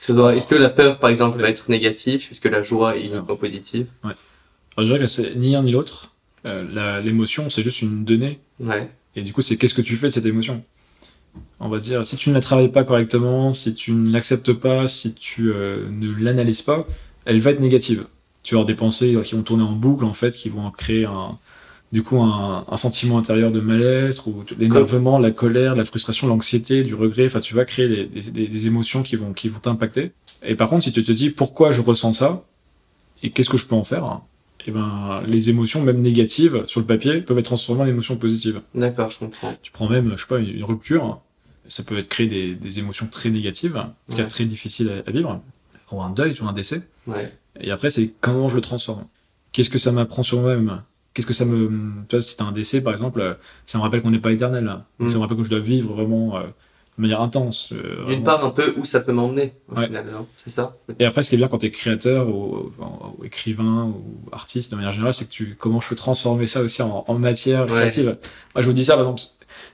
Est-ce 0.00 0.46
que 0.46 0.54
la 0.54 0.68
peur, 0.70 0.98
par 0.98 1.10
exemple, 1.10 1.38
va 1.40 1.48
être 1.48 1.70
négative? 1.70 2.26
Est-ce 2.30 2.40
que 2.40 2.48
la 2.48 2.62
joie 2.62 2.96
est 2.96 3.04
uniquement 3.06 3.36
positive? 3.36 3.86
Alors, 4.02 4.14
je 4.78 4.84
dirais 4.84 4.98
que 4.98 5.06
c'est 5.06 5.34
ni 5.36 5.54
un 5.56 5.62
ni 5.62 5.72
l'autre. 5.72 6.10
Euh, 6.46 6.64
la- 6.72 7.00
L'émotion, 7.00 7.48
c'est 7.50 7.62
juste 7.62 7.80
une 7.82 8.04
donnée. 8.04 8.38
Ouais, 8.60 8.90
Et 9.16 9.22
du 9.22 9.32
coup, 9.32 9.42
c'est 9.42 9.56
qu'est-ce 9.56 9.74
que 9.74 9.82
tu 9.82 9.96
fais 9.96 10.08
de 10.08 10.12
cette 10.12 10.26
émotion? 10.26 10.62
On 11.60 11.68
va 11.68 11.78
dire, 11.78 12.04
si 12.04 12.16
tu 12.16 12.28
ne 12.30 12.34
la 12.34 12.40
travailles 12.40 12.70
pas 12.72 12.84
correctement, 12.84 13.52
si 13.54 13.74
tu 13.74 13.92
ne 13.92 14.10
l'acceptes 14.12 14.52
pas, 14.52 14.86
si 14.88 15.14
tu 15.14 15.50
euh, 15.52 15.86
ne 15.90 16.12
l'analyses 16.22 16.62
pas, 16.62 16.86
elle 17.24 17.40
va 17.40 17.50
être 17.52 17.60
négative. 17.60 18.06
Tu 18.44 18.54
vas 18.54 18.58
avoir 18.60 18.66
des 18.66 18.74
pensées 18.76 19.18
qui 19.24 19.34
vont 19.34 19.42
tourner 19.42 19.64
en 19.64 19.72
boucle, 19.72 20.04
en 20.04 20.12
fait, 20.12 20.30
qui 20.36 20.48
vont 20.50 20.70
créer 20.70 21.06
un, 21.06 21.36
du 21.92 22.02
coup, 22.02 22.20
un, 22.20 22.64
un 22.70 22.76
sentiment 22.76 23.18
intérieur 23.18 23.50
de 23.50 23.60
mal-être, 23.60 24.28
ou 24.28 24.44
l'énervement, 24.58 25.18
la 25.18 25.30
colère, 25.30 25.74
la 25.74 25.84
frustration, 25.84 26.26
l'anxiété, 26.28 26.84
du 26.84 26.94
regret. 26.94 27.26
Enfin, 27.26 27.40
tu 27.40 27.54
vas 27.54 27.64
créer 27.64 27.88
des, 27.88 28.04
des- 28.20 28.46
des- 28.48 28.66
émotions 28.66 29.02
qui 29.02 29.16
vont, 29.16 29.32
qui 29.32 29.48
vont 29.48 29.58
t'impacter. 29.60 30.12
Et 30.46 30.54
par 30.56 30.68
contre, 30.68 30.84
si 30.84 30.92
tu 30.92 31.02
te 31.02 31.10
dis 31.12 31.30
pourquoi 31.30 31.72
je 31.72 31.80
ressens 31.80 32.12
ça, 32.14 32.44
et 33.22 33.30
qu'est-ce 33.30 33.48
que 33.48 33.56
je 33.56 33.66
peux 33.66 33.74
en 33.74 33.84
faire, 33.84 34.20
et 34.66 34.70
ben, 34.70 35.22
les 35.26 35.48
émotions, 35.50 35.82
même 35.82 36.00
négatives, 36.02 36.64
sur 36.66 36.80
le 36.80 36.86
papier, 36.86 37.20
peuvent 37.22 37.38
être 37.38 37.46
transformées 37.46 37.82
en 37.82 37.86
émotions 37.86 38.16
positives. 38.16 38.60
d'accord, 38.74 39.10
je 39.10 39.18
comprends. 39.18 39.54
Tu 39.62 39.72
prends 39.72 39.88
même, 39.88 40.12
je 40.16 40.22
sais 40.22 40.28
pas, 40.28 40.38
une, 40.38 40.48
une 40.50 40.64
rupture, 40.64 41.20
ça 41.68 41.82
peut 41.82 41.96
être 41.98 42.08
créer 42.08 42.26
des, 42.26 42.54
des 42.54 42.78
émotions 42.78 43.06
très 43.06 43.30
négatives, 43.30 43.76
en 43.76 43.84
tout 44.10 44.16
cas 44.16 44.22
Ouais. 44.24 44.28
très 44.28 44.44
difficiles 44.44 44.90
à, 45.06 45.08
à 45.08 45.12
vivre, 45.12 45.40
ou 45.92 46.02
un 46.02 46.10
deuil, 46.10 46.34
ou 46.42 46.46
un 46.46 46.52
décès. 46.52 46.86
Ouais, 47.06 47.32
Et 47.60 47.70
après, 47.70 47.90
c'est 47.90 48.12
comment 48.20 48.48
je 48.48 48.56
le 48.56 48.60
transforme. 48.62 49.04
Qu'est-ce 49.52 49.70
que 49.70 49.78
ça 49.78 49.92
m'apprend 49.92 50.22
sur 50.22 50.40
moi-même 50.40 50.82
Qu'est-ce 51.12 51.26
que 51.28 51.32
ça 51.32 51.44
me. 51.44 51.68
Tu 52.08 52.16
vois, 52.16 52.22
si 52.22 52.36
t'as 52.36 52.44
un 52.44 52.52
décès, 52.52 52.82
par 52.82 52.92
exemple, 52.92 53.20
euh, 53.20 53.34
ça 53.66 53.78
me 53.78 53.82
rappelle 53.84 54.02
qu'on 54.02 54.10
n'est 54.10 54.18
pas 54.18 54.32
éternel. 54.32 54.64
là. 54.64 54.84
Mm. 54.98 55.08
Ça 55.08 55.16
me 55.16 55.22
rappelle 55.22 55.36
que 55.36 55.44
je 55.44 55.50
dois 55.50 55.60
vivre 55.60 55.94
vraiment 55.94 56.36
euh, 56.36 56.40
de 56.42 57.02
manière 57.02 57.20
intense. 57.20 57.68
euh, 57.72 58.04
D'une 58.06 58.24
part, 58.24 58.44
un 58.44 58.50
peu 58.50 58.74
où 58.76 58.84
ça 58.84 58.98
peut 59.00 59.12
m'emmener, 59.12 59.52
au 59.70 59.76
Ouais. 59.78 59.86
final, 59.86 60.06
C'est 60.36 60.50
ça? 60.50 60.76
Et 60.98 61.04
après, 61.04 61.22
ce 61.22 61.28
qui 61.28 61.34
est 61.36 61.38
bien 61.38 61.46
quand 61.46 61.58
t'es 61.58 61.70
créateur 61.70 62.28
ou, 62.28 62.72
ou- 62.78 63.14
ou 63.20 63.24
écrivain 63.24 63.84
ou 63.84 64.02
artiste 64.32 64.72
de 64.72 64.76
manière 64.76 64.90
générale, 64.92 65.14
c'est 65.14 65.26
que 65.26 65.30
tu 65.30 65.54
comment 65.56 65.80
je 65.80 65.88
peux 65.88 65.94
transformer 65.96 66.48
ça 66.48 66.60
aussi 66.62 66.82
en, 66.82 67.04
en 67.06 67.14
matière 67.18 67.62
Ouais. 67.66 67.70
créative? 67.70 68.16
Moi, 68.54 68.62
je 68.62 68.66
vous 68.66 68.72
dis 68.72 68.84
ça, 68.84 68.94
par 68.94 69.02
exemple, 69.04 69.22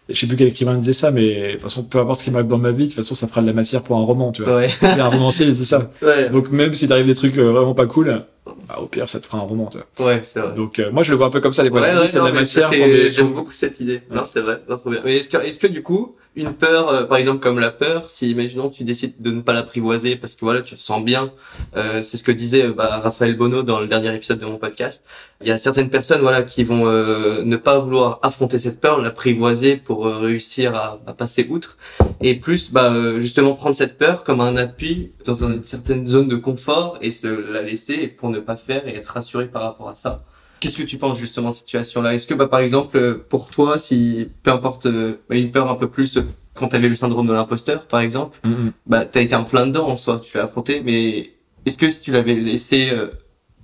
je 0.08 0.18
sais 0.18 0.26
plus 0.26 0.36
quel 0.36 0.48
écrivain 0.48 0.74
disait 0.76 0.92
ça, 0.92 1.10
mais 1.10 1.48
de 1.48 1.52
toute 1.52 1.60
façon, 1.62 1.82
peu 1.84 1.98
importe 1.98 2.18
ce 2.20 2.24
qui 2.24 2.30
m'arrive 2.30 2.48
dans 2.48 2.58
ma 2.58 2.70
vie, 2.70 2.84
de 2.84 2.88
toute 2.88 2.96
façon, 2.96 3.14
ça 3.14 3.26
fera 3.26 3.40
de 3.42 3.46
la 3.46 3.52
matière 3.52 3.82
pour 3.82 3.96
un 3.96 4.02
roman, 4.02 4.32
tu 4.32 4.42
vois. 4.42 4.56
Ouais, 4.56 4.68
un 4.82 5.08
romancier, 5.08 5.46
il 5.46 5.54
dit 5.54 5.64
ça. 5.64 5.90
ouais, 6.02 6.28
Donc, 6.30 6.50
même 6.50 6.74
si 6.74 6.88
t'arrives 6.88 7.06
des 7.06 7.14
trucs 7.14 7.36
euh, 7.38 7.50
vraiment 7.52 7.74
pas 7.74 7.86
cool, 7.86 8.24
bah, 8.68 8.78
au 8.82 8.86
pire, 8.86 9.08
ça 9.08 9.20
te 9.20 9.26
fera 9.26 9.38
un 9.38 9.42
roman, 9.42 9.66
tu 9.70 9.78
vois. 9.96 10.06
ouais, 10.08 10.20
c'est 10.22 10.40
vrai. 10.40 10.54
Donc, 10.54 10.78
euh, 10.78 10.90
moi, 10.90 11.02
je 11.02 11.10
le 11.10 11.16
vois 11.16 11.26
un 11.26 11.30
peu 11.30 11.40
comme 11.40 11.52
ça, 11.52 11.62
les 11.62 11.70
Ouais, 11.70 11.80
poissons. 11.80 11.98
ouais, 12.00 12.06
c'est 12.06 12.20
de 12.20 12.24
la 12.24 12.32
matière. 12.32 12.70
J'aime 13.10 13.32
beaucoup 13.32 13.52
cette 13.52 13.78
idée. 13.80 14.02
Non, 14.10 14.22
c'est 14.26 14.40
vrai, 14.40 14.60
non, 14.68 14.76
trop 14.76 14.90
bien. 14.90 15.00
Mais 15.04 15.16
est-ce 15.16 15.28
que, 15.28 15.36
est-ce 15.38 15.58
que 15.58 15.66
du 15.66 15.82
coup, 15.82 16.16
une 16.36 16.54
peur, 16.54 16.88
euh, 16.88 17.04
par 17.04 17.18
exemple 17.18 17.40
comme 17.40 17.58
la 17.58 17.70
peur, 17.70 18.08
si 18.08 18.30
imaginons 18.30 18.68
tu 18.68 18.84
décides 18.84 19.14
de 19.20 19.30
ne 19.30 19.40
pas 19.40 19.52
l'apprivoiser 19.52 20.16
parce 20.16 20.36
que 20.36 20.44
voilà, 20.44 20.60
tu 20.62 20.76
te 20.76 20.80
sens 20.80 21.02
bien, 21.02 21.32
euh, 21.76 22.02
c'est 22.02 22.16
ce 22.16 22.22
que 22.22 22.30
disait 22.30 22.66
euh, 22.66 22.72
bah, 22.72 23.00
Raphaël 23.02 23.36
Bono 23.36 23.62
dans 23.62 23.80
le 23.80 23.88
dernier 23.88 24.14
épisode 24.14 24.38
de 24.38 24.46
mon 24.46 24.56
podcast. 24.56 25.04
Il 25.40 25.48
y 25.48 25.50
a 25.50 25.58
certaines 25.58 25.90
personnes 25.90 26.20
voilà 26.20 26.42
qui 26.42 26.62
vont 26.62 26.86
euh, 26.86 27.42
ne 27.42 27.56
pas 27.56 27.78
vouloir 27.80 28.20
affronter 28.22 28.58
cette 28.60 28.80
peur, 28.80 29.00
l'apprivoiser 29.00 29.76
pour 29.76 30.06
réussir 30.06 30.76
à, 30.76 31.00
passer 31.18 31.46
outre, 31.50 31.76
et 32.20 32.36
plus 32.36 32.70
bah 32.70 32.94
justement 33.18 33.54
prendre 33.54 33.74
cette 33.74 33.98
peur 33.98 34.22
comme 34.22 34.40
un 34.40 34.56
appui 34.56 35.10
dans 35.24 35.44
une 35.44 35.64
certaine 35.64 36.06
zone 36.06 36.28
de 36.28 36.36
confort 36.36 36.98
et 37.02 37.10
se 37.10 37.26
la 37.26 37.62
laisser 37.62 38.06
pour 38.06 38.30
ne 38.30 38.38
pas 38.38 38.56
faire 38.56 38.86
et 38.86 38.94
être 38.94 39.08
rassuré 39.08 39.48
par 39.48 39.62
rapport 39.62 39.88
à 39.88 39.94
ça. 39.96 40.22
Qu'est-ce 40.60 40.76
que 40.76 40.82
tu 40.82 40.98
penses 40.98 41.18
justement 41.18 41.50
de 41.50 41.54
cette 41.54 41.64
situation-là? 41.64 42.14
Est-ce 42.14 42.26
que, 42.26 42.34
bah, 42.34 42.46
par 42.46 42.60
exemple, 42.60 42.96
euh, 42.98 43.26
pour 43.28 43.50
toi, 43.50 43.78
si 43.78 44.28
peu 44.42 44.50
importe 44.52 44.86
euh, 44.86 45.14
bah, 45.28 45.36
une 45.36 45.50
peur 45.50 45.70
un 45.70 45.74
peu 45.74 45.88
plus 45.88 46.18
euh, 46.18 46.22
quand 46.54 46.68
tu 46.68 46.76
avais 46.76 46.88
le 46.88 46.94
syndrome 46.94 47.26
de 47.26 47.32
l'imposteur, 47.32 47.86
par 47.86 48.00
exemple, 48.00 48.38
Mm, 48.44 48.50
mm. 48.50 48.72
bah 48.86 49.04
t'as 49.04 49.22
été 49.22 49.34
en 49.34 49.44
plein 49.44 49.66
dedans 49.66 49.88
en 49.88 49.96
soi, 49.96 50.20
tu 50.22 50.36
l'as 50.36 50.44
affronté, 50.44 50.82
mais 50.84 51.32
est-ce 51.64 51.78
que 51.78 51.88
si 51.88 52.02
tu 52.02 52.12
l'avais 52.12 52.34
laissé 52.34 52.90
euh, 52.90 53.08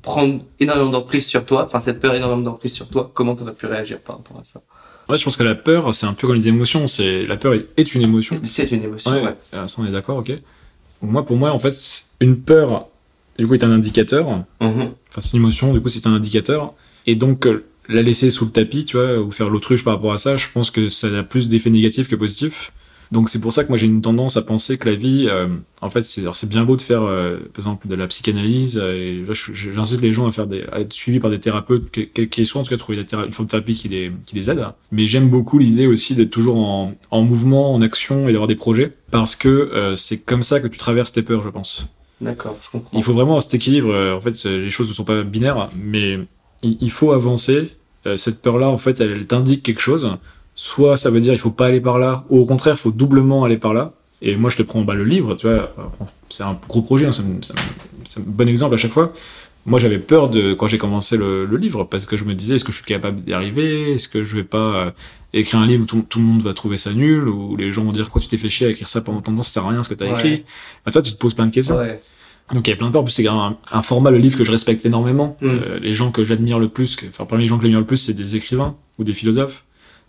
prendre 0.02 0.40
énormément 0.60 0.90
d'emprise 0.90 1.26
sur 1.26 1.44
toi, 1.44 1.64
enfin 1.66 1.80
cette 1.80 2.00
peur 2.00 2.14
énormément 2.14 2.42
d'emprise 2.42 2.72
sur 2.72 2.88
toi, 2.88 3.10
comment 3.12 3.34
tu 3.34 3.42
aurais 3.42 3.54
pu 3.54 3.66
réagir 3.66 3.98
par 3.98 4.16
rapport 4.16 4.38
à 4.40 4.44
ça? 4.44 4.62
Ouais, 5.08 5.18
je 5.18 5.24
pense 5.24 5.36
que 5.36 5.44
la 5.44 5.54
peur, 5.54 5.94
c'est 5.94 6.06
un 6.06 6.14
peu 6.14 6.26
comme 6.26 6.36
les 6.36 6.48
émotions. 6.48 6.86
C'est 6.88 7.24
la 7.26 7.36
peur 7.36 7.54
est 7.76 7.94
une 7.94 8.02
émotion. 8.02 8.40
C'est 8.42 8.72
une 8.72 8.82
émotion. 8.82 9.12
Ouais. 9.12 9.36
Ça, 9.52 9.66
on 9.78 9.86
est 9.86 9.92
d'accord, 9.92 10.18
ok. 10.18 10.30
Donc 11.00 11.10
moi, 11.12 11.24
pour 11.24 11.36
moi, 11.36 11.52
en 11.52 11.58
fait, 11.60 11.74
une 12.20 12.40
peur, 12.40 12.86
du 13.38 13.46
coup, 13.46 13.54
est 13.54 13.62
un 13.62 13.70
indicateur. 13.70 14.28
Mhm. 14.60 14.90
Enfin, 15.08 15.20
c'est 15.20 15.36
une 15.36 15.42
émotion, 15.42 15.72
du 15.72 15.80
coup, 15.80 15.88
c'est 15.88 16.06
un 16.08 16.14
indicateur. 16.14 16.74
Et 17.06 17.14
donc, 17.14 17.46
euh, 17.46 17.64
la 17.88 18.02
laisser 18.02 18.30
sous 18.30 18.46
le 18.46 18.50
tapis, 18.50 18.84
tu 18.84 18.96
vois, 18.96 19.20
ou 19.20 19.30
faire 19.30 19.48
l'autruche 19.48 19.84
par 19.84 19.94
rapport 19.94 20.12
à 20.12 20.18
ça, 20.18 20.36
je 20.36 20.46
pense 20.52 20.70
que 20.70 20.88
ça 20.88 21.06
a 21.18 21.22
plus 21.22 21.48
d'effets 21.48 21.70
négatifs 21.70 22.08
que 22.08 22.16
positifs. 22.16 22.72
Donc 23.12 23.28
c'est 23.28 23.40
pour 23.40 23.52
ça 23.52 23.62
que 23.62 23.68
moi 23.68 23.76
j'ai 23.76 23.86
une 23.86 24.00
tendance 24.00 24.36
à 24.36 24.42
penser 24.42 24.78
que 24.78 24.88
la 24.88 24.96
vie, 24.96 25.28
euh, 25.28 25.46
en 25.80 25.90
fait, 25.90 26.02
c'est 26.02 26.48
bien 26.48 26.64
beau 26.64 26.74
de 26.76 26.82
faire, 26.82 27.02
euh, 27.04 27.36
par 27.36 27.58
exemple, 27.58 27.86
de 27.86 27.94
la 27.94 28.08
psychanalyse. 28.08 28.80
euh, 28.82 29.24
j'incite 29.52 30.00
les 30.00 30.12
gens 30.12 30.26
à 30.26 30.32
faire 30.32 30.48
des, 30.48 30.64
à 30.72 30.80
être 30.80 30.92
suivis 30.92 31.20
par 31.20 31.30
des 31.30 31.38
thérapeutes, 31.38 31.84
qu'ils 31.92 32.46
soient, 32.48 32.62
en 32.62 32.64
tout 32.64 32.70
cas 32.70 32.76
trouver 32.76 32.98
une 32.98 33.32
forme 33.32 33.46
de 33.46 33.50
thérapie 33.50 33.74
qui 33.74 33.88
les, 33.88 34.10
qui 34.26 34.34
les 34.34 34.50
aide. 34.50 34.66
Mais 34.90 35.06
j'aime 35.06 35.28
beaucoup 35.28 35.60
l'idée 35.60 35.86
aussi 35.86 36.16
d'être 36.16 36.30
toujours 36.30 36.56
en, 36.56 36.94
en 37.12 37.22
mouvement, 37.22 37.72
en 37.72 37.80
action 37.80 38.28
et 38.28 38.32
d'avoir 38.32 38.48
des 38.48 38.56
projets, 38.56 38.92
parce 39.12 39.36
que 39.36 39.94
c'est 39.96 40.24
comme 40.24 40.42
ça 40.42 40.58
que 40.58 40.66
tu 40.66 40.78
traverses 40.78 41.12
tes 41.12 41.22
peurs, 41.22 41.42
je 41.42 41.50
pense. 41.50 41.86
D'accord, 42.20 42.58
je 42.60 42.70
comprends. 42.70 42.98
Il 42.98 43.04
faut 43.04 43.12
vraiment 43.12 43.32
avoir 43.32 43.42
cet 43.42 43.54
équilibre. 43.54 43.94
En 44.16 44.20
fait, 44.20 44.44
les 44.46 44.70
choses 44.70 44.88
ne 44.88 44.94
sont 44.94 45.04
pas 45.04 45.22
binaires, 45.22 45.70
mais 45.80 46.18
il, 46.62 46.76
il 46.80 46.90
faut 46.90 47.12
avancer. 47.12 47.70
Euh, 48.06 48.16
Cette 48.16 48.40
peur-là, 48.42 48.68
en 48.68 48.78
fait, 48.78 49.00
elle, 49.00 49.10
elle 49.12 49.26
t'indique 49.26 49.62
quelque 49.62 49.80
chose. 49.80 50.08
Soit 50.54 50.96
ça 50.96 51.10
veut 51.10 51.20
dire 51.20 51.32
il 51.34 51.38
faut 51.38 51.50
pas 51.50 51.66
aller 51.66 51.80
par 51.80 51.98
là, 51.98 52.24
ou 52.30 52.38
au 52.40 52.46
contraire, 52.46 52.74
il 52.78 52.80
faut 52.80 52.90
doublement 52.92 53.44
aller 53.44 53.58
par 53.58 53.74
là. 53.74 53.92
Et 54.22 54.36
moi, 54.36 54.48
je 54.48 54.56
te 54.56 54.62
prends 54.62 54.80
bah, 54.82 54.94
le 54.94 55.04
livre, 55.04 55.34
tu 55.34 55.46
vois. 55.48 55.74
C'est 56.30 56.42
un 56.44 56.58
gros 56.68 56.80
projet, 56.82 57.06
hein, 57.06 57.12
c'est 57.12 57.22
un- 57.22 58.24
bon 58.26 58.48
exemple 58.48 58.74
à 58.74 58.78
chaque 58.78 58.92
fois. 58.92 59.12
Moi, 59.66 59.78
j'avais 59.80 59.98
peur 59.98 60.30
de 60.30 60.54
quand 60.54 60.68
j'ai 60.68 60.78
commencé 60.78 61.16
le, 61.16 61.44
le 61.44 61.56
livre 61.56 61.84
parce 61.84 62.06
que 62.06 62.16
je 62.16 62.24
me 62.24 62.34
disais 62.34 62.54
est-ce 62.56 62.64
que 62.64 62.70
je 62.72 62.76
suis 62.78 62.86
capable 62.86 63.20
d'y 63.22 63.32
arriver? 63.32 63.92
Est-ce 63.94 64.08
que 64.08 64.22
je 64.22 64.36
vais 64.36 64.44
pas 64.44 64.58
euh, 64.86 64.90
écrire 65.34 65.58
un 65.60 65.66
livre 65.66 65.82
où 65.82 65.86
tout, 65.86 66.06
tout 66.08 66.20
le 66.20 66.24
monde 66.24 66.40
va 66.40 66.54
trouver 66.54 66.78
ça 66.78 66.92
nul 66.92 67.28
Ou 67.28 67.56
les 67.56 67.72
gens 67.72 67.82
vont 67.84 67.90
dire 67.92 68.04
pourquoi 68.04 68.22
tu 68.22 68.28
t'es 68.28 68.38
fait 68.38 68.48
chier 68.48 68.68
à 68.68 68.70
écrire 68.70 68.88
ça 68.88 69.00
pendant 69.00 69.20
ton 69.20 69.34
temps, 69.34 69.42
ça 69.42 69.50
sert 69.50 69.66
à 69.66 69.70
rien 69.70 69.82
ce 69.82 69.88
que 69.88 69.94
tu 69.94 70.04
as 70.04 70.06
Ouais. 70.06 70.12
écrit? 70.14 70.44
Bah, 70.86 70.92
Toi, 70.92 71.02
tu 71.02 71.12
te 71.12 71.18
poses 71.18 71.34
plein 71.34 71.46
de 71.46 71.52
questions. 71.52 71.76
Ouais. 71.76 72.00
Donc 72.54 72.66
il 72.68 72.70
y 72.70 72.74
a 72.74 72.76
plein 72.76 72.88
de 72.88 72.92
peurs, 72.92 73.10
c'est 73.10 73.26
un, 73.26 73.56
un 73.72 73.82
format, 73.82 74.10
le 74.10 74.18
livre 74.18 74.38
que 74.38 74.44
je 74.44 74.50
respecte 74.52 74.84
énormément. 74.86 75.36
Mm. 75.40 75.46
Euh, 75.46 75.78
les 75.80 75.92
gens 75.92 76.10
que 76.10 76.24
j'admire 76.24 76.58
le 76.58 76.68
plus, 76.68 76.96
que, 76.96 77.06
enfin 77.06 77.24
parmi 77.24 77.44
les 77.44 77.48
gens 77.48 77.56
que 77.56 77.62
j'admire 77.62 77.80
le 77.80 77.86
plus, 77.86 77.96
c'est 77.96 78.14
des 78.14 78.36
écrivains 78.36 78.76
ou 78.98 79.04
des 79.04 79.14
philosophes. 79.14 79.64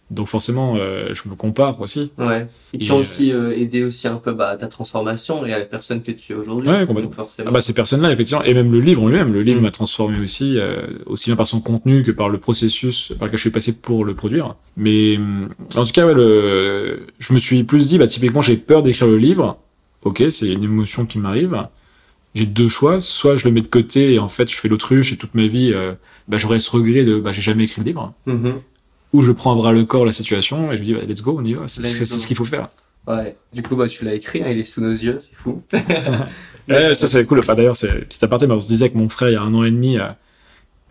Donc 0.09 0.29
forcément, 0.29 0.75
euh, 0.77 1.09
je 1.13 1.27
me 1.27 1.35
compare 1.35 1.81
aussi. 1.81 2.11
Ouais. 2.17 2.47
Et 2.73 2.85
Et, 2.85 2.91
ont 2.91 2.95
euh, 2.95 2.99
aussi 2.99 3.33
euh, 3.33 3.57
aidé 3.57 3.83
aussi 3.83 4.07
un 4.07 4.15
peu 4.15 4.31
bah, 4.31 4.49
à 4.49 4.55
ta 4.55 4.67
transformation 4.67 5.45
et 5.45 5.51
à 5.51 5.59
la 5.59 5.65
personne 5.65 6.01
que 6.01 6.11
tu 6.11 6.31
es 6.31 6.35
aujourd'hui. 6.35 6.69
Ouais, 6.69 6.85
complètement. 6.85 7.09
Donc, 7.09 7.13
forcément. 7.13 7.49
Ah 7.49 7.51
bah 7.51 7.59
ces 7.59 7.73
personnes-là, 7.73 8.11
effectivement, 8.13 8.41
et 8.43 8.53
même 8.53 8.71
le 8.71 8.79
livre 8.79 9.03
en 9.03 9.09
lui-même, 9.09 9.33
le 9.33 9.41
livre 9.41 9.59
Mm. 9.59 9.63
m'a 9.63 9.71
transformé 9.71 10.19
aussi, 10.21 10.57
euh, 10.57 10.87
aussi 11.07 11.29
bien 11.29 11.35
par 11.35 11.45
son 11.47 11.59
contenu 11.59 12.03
que 12.03 12.11
par 12.11 12.29
le 12.29 12.37
processus 12.37 13.11
par 13.19 13.25
lequel 13.25 13.37
je 13.37 13.41
suis 13.41 13.51
passé 13.51 13.73
pour 13.73 14.05
le 14.05 14.13
produire. 14.13 14.55
Mais 14.77 15.17
hum, 15.17 15.49
en 15.75 15.83
tout 15.83 15.91
cas, 15.91 16.05
ouais, 16.05 16.13
le, 16.13 17.01
je 17.19 17.33
me 17.33 17.39
suis 17.39 17.65
plus 17.65 17.89
dit, 17.89 17.97
bah 17.97 18.07
typiquement, 18.07 18.41
j'ai 18.41 18.55
peur 18.55 18.83
d'écrire 18.83 19.07
le 19.07 19.17
livre. 19.17 19.57
Ok, 20.03 20.23
c'est 20.29 20.47
une 20.47 20.63
émotion 20.63 21.05
qui 21.05 21.17
m'arrive. 21.19 21.67
J'ai 22.37 22.45
deux 22.45 22.69
choix, 22.69 23.01
soit 23.01 23.35
je 23.35 23.45
le 23.45 23.51
mets 23.51 23.61
de 23.61 23.67
côté 23.67 24.13
et 24.13 24.19
en 24.19 24.29
fait 24.29 24.47
je 24.49 24.55
fais 24.55 24.67
l'autruche 24.67 25.11
et 25.11 25.17
toute 25.17 25.33
ma 25.33 25.47
vie, 25.47 25.71
euh, 25.73 25.93
bah, 26.27 26.37
j'aurais 26.37 26.59
ce 26.59 26.69
regret 26.69 27.03
de, 27.03 27.19
bah 27.19 27.31
j'ai 27.31 27.41
jamais 27.41 27.63
écrit 27.63 27.81
le 27.81 27.87
livre. 27.87 28.13
Mhm. 28.27 28.53
Ou 29.13 29.21
je 29.23 29.31
prends 29.31 29.53
à 29.53 29.55
bras 29.55 29.71
le 29.71 29.85
corps 29.85 30.05
la 30.05 30.11
situation 30.13 30.71
et 30.71 30.77
je 30.77 30.81
me 30.81 30.85
dis, 30.85 30.93
bah, 30.93 30.99
let's 31.07 31.21
go, 31.23 31.37
on 31.39 31.43
y 31.43 31.53
va, 31.53 31.67
c'est 31.67 31.83
ce 31.83 32.27
qu'il 32.27 32.35
faut 32.35 32.45
faire. 32.45 32.67
Ouais. 33.07 33.35
Du 33.53 33.63
coup, 33.63 33.75
bah, 33.75 33.87
tu 33.87 34.03
l'as 34.05 34.13
écrit, 34.13 34.43
hein, 34.43 34.49
il 34.51 34.59
est 34.59 34.63
sous 34.63 34.81
nos 34.81 34.91
yeux, 34.91 35.17
c'est 35.19 35.35
fou. 35.35 35.63
Ouais, 36.69 36.93
ça 36.93 37.07
c'est 37.07 37.25
cool. 37.25 37.39
Enfin 37.39 37.55
d'ailleurs, 37.55 37.77
c'est 37.77 38.01
petit 38.07 38.23
aparté, 38.25 38.45
mais 38.45 38.53
on 38.53 38.59
se 38.59 38.67
disait 38.67 38.85
avec 38.85 38.95
mon 38.95 39.07
frère 39.09 39.29
il 39.29 39.33
y 39.33 39.35
a 39.37 39.41
un 39.41 39.53
an 39.53 39.63
et 39.63 39.71
demi, 39.71 39.97
euh, 39.97 40.07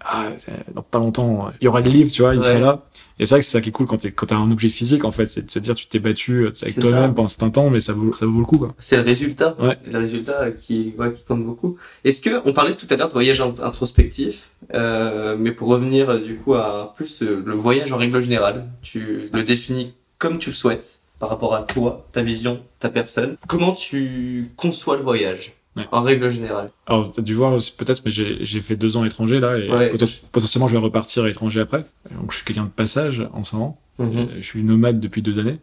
ah, 0.01 0.31
dans 0.75 0.81
pas 0.83 0.99
longtemps, 0.99 1.49
euh, 1.49 1.51
il 1.61 1.65
y 1.65 1.69
aura 1.69 1.81
le 1.83 1.91
livre, 1.91 2.11
tu 2.11 2.23
vois, 2.23 2.35
il 2.35 2.39
Ouais. 2.39 2.45
sera 2.45 2.59
là. 2.59 2.83
Et 3.19 3.25
c'est 3.25 3.35
vrai 3.35 3.41
que 3.41 3.47
c'est 3.47 3.53
ça 3.53 3.61
qui 3.63 3.71
est 3.71 3.73
cool 3.73 3.87
quand 3.87 3.97
t'es- 3.97 4.13
quand 4.13 4.27
t'as 4.27 4.37
un 4.37 4.51
objet 4.51 4.69
physique, 4.69 5.05
en 5.05 5.11
fait, 5.11 5.31
c'est 5.31 5.47
de 5.47 5.51
se 5.51 5.59
dire 5.59 5.75
tu 5.75 5.87
t'es 5.87 5.99
battu 5.99 6.45
euh, 6.45 6.53
avec 6.61 6.75
toi-même 6.83 7.15
pendant 7.15 7.27
un 7.27 7.29
certain 7.29 7.49
temps, 7.51 7.71
mais 7.71 7.81
ça 7.81 7.95
vaut, 7.95 8.15
ça 8.15 8.27
vaut 8.27 8.39
le 8.41 8.45
coup, 8.45 8.59
quoi. 8.59 8.75
C'est 8.79 8.97
le 8.97 9.03
résultat. 9.03 9.57
Ouais. 9.59 9.79
Le 9.91 9.99
résultat 9.99 10.51
qui, 10.51 10.93
ouais, 10.99 11.13
qui 11.13 11.25
compte 11.25 11.43
beaucoup. 11.45 11.77
Est-ce 12.05 12.21
que, 12.21 12.43
on 12.45 12.53
parlait 12.53 12.75
tout 12.75 12.87
à 12.91 12.97
l'heure 12.97 13.09
de 13.09 13.13
voyage 13.15 13.41
int- 13.41 13.63
introspectif, 13.63 14.51
euh, 14.75 15.35
mais 15.39 15.51
pour 15.53 15.69
revenir 15.69 16.11
euh, 16.11 16.19
du 16.19 16.37
coup 16.37 16.55
à 16.55 16.93
plus 16.97 17.23
euh, 17.23 17.43
le 17.45 17.55
voyage 17.55 17.91
en 17.93 17.97
règle 17.97 18.21
générale, 18.21 18.67
tu 18.83 19.31
le 19.33 19.43
définis 19.43 19.93
comme 20.19 20.39
tu 20.39 20.51
le 20.51 20.55
souhaites 20.55 21.01
par 21.19 21.31
rapport 21.31 21.55
à 21.55 21.63
toi, 21.63 22.07
ta 22.13 22.23
vision, 22.23 22.61
ta 22.81 22.91
personne. 22.91 23.37
Comment 23.49 23.73
tu 23.73 24.51
conçois 24.57 24.99
le 24.99 25.03
voyage? 25.03 25.55
Ouais. 25.77 25.87
en 25.93 26.03
règle 26.03 26.31
générale 26.31 26.71
Alors, 26.87 27.13
t'as 27.13 27.21
dû 27.23 27.35
voir 27.35 27.53
aussi, 27.53 27.73
peut-être, 27.77 28.01
mais 28.07 28.11
j'ai 28.11 28.61
fait 28.63 28.77
deux 28.77 28.97
ans 28.97 29.05
étranger 29.05 29.41
là, 29.41 29.59
et 29.59 29.71
Ouais. 29.71 29.93
potentiellement 30.33 30.69
je 30.69 30.73
vais 30.73 30.79
repartir 30.83 31.25
à 31.25 31.27
l'étranger 31.29 31.61
après. 31.61 31.85
Donc 32.19 32.31
je 32.33 32.37
suis 32.37 32.45
quelqu'un 32.47 32.65
de 32.65 32.71
passage 32.71 33.23
en 33.35 33.45
ce 33.45 33.55
moment. 33.57 33.79
Mhm. 33.99 34.17
Euh, 34.17 34.27
Je 34.41 34.47
suis 34.47 34.63
nomade 34.63 35.01
depuis 35.01 35.21
deux 35.23 35.39
années. 35.39 35.59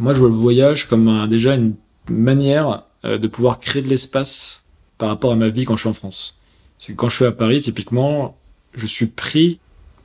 Moi, 0.00 0.12
je 0.12 0.18
vois 0.20 0.28
le 0.28 0.34
voyage 0.34 0.88
comme 0.88 1.06
un- 1.08 1.28
déjà 1.28 1.54
une 1.54 1.74
manière 2.10 2.82
euh, 3.04 3.18
de 3.18 3.28
pouvoir 3.28 3.60
créer 3.60 3.82
de 3.82 3.88
l'espace 3.88 4.64
par 4.98 5.08
rapport 5.08 5.30
à 5.32 5.36
ma 5.36 5.48
vie 5.48 5.64
quand 5.66 5.76
je 5.76 5.80
suis 5.82 5.88
en 5.90 5.94
France. 5.94 6.40
C'est 6.78 6.92
que 6.94 6.96
quand 6.98 7.08
je 7.08 7.16
suis 7.16 7.24
à 7.26 7.32
Paris, 7.32 7.60
typiquement, 7.60 8.36
je 8.74 8.86
suis 8.86 9.06
pris 9.06 9.58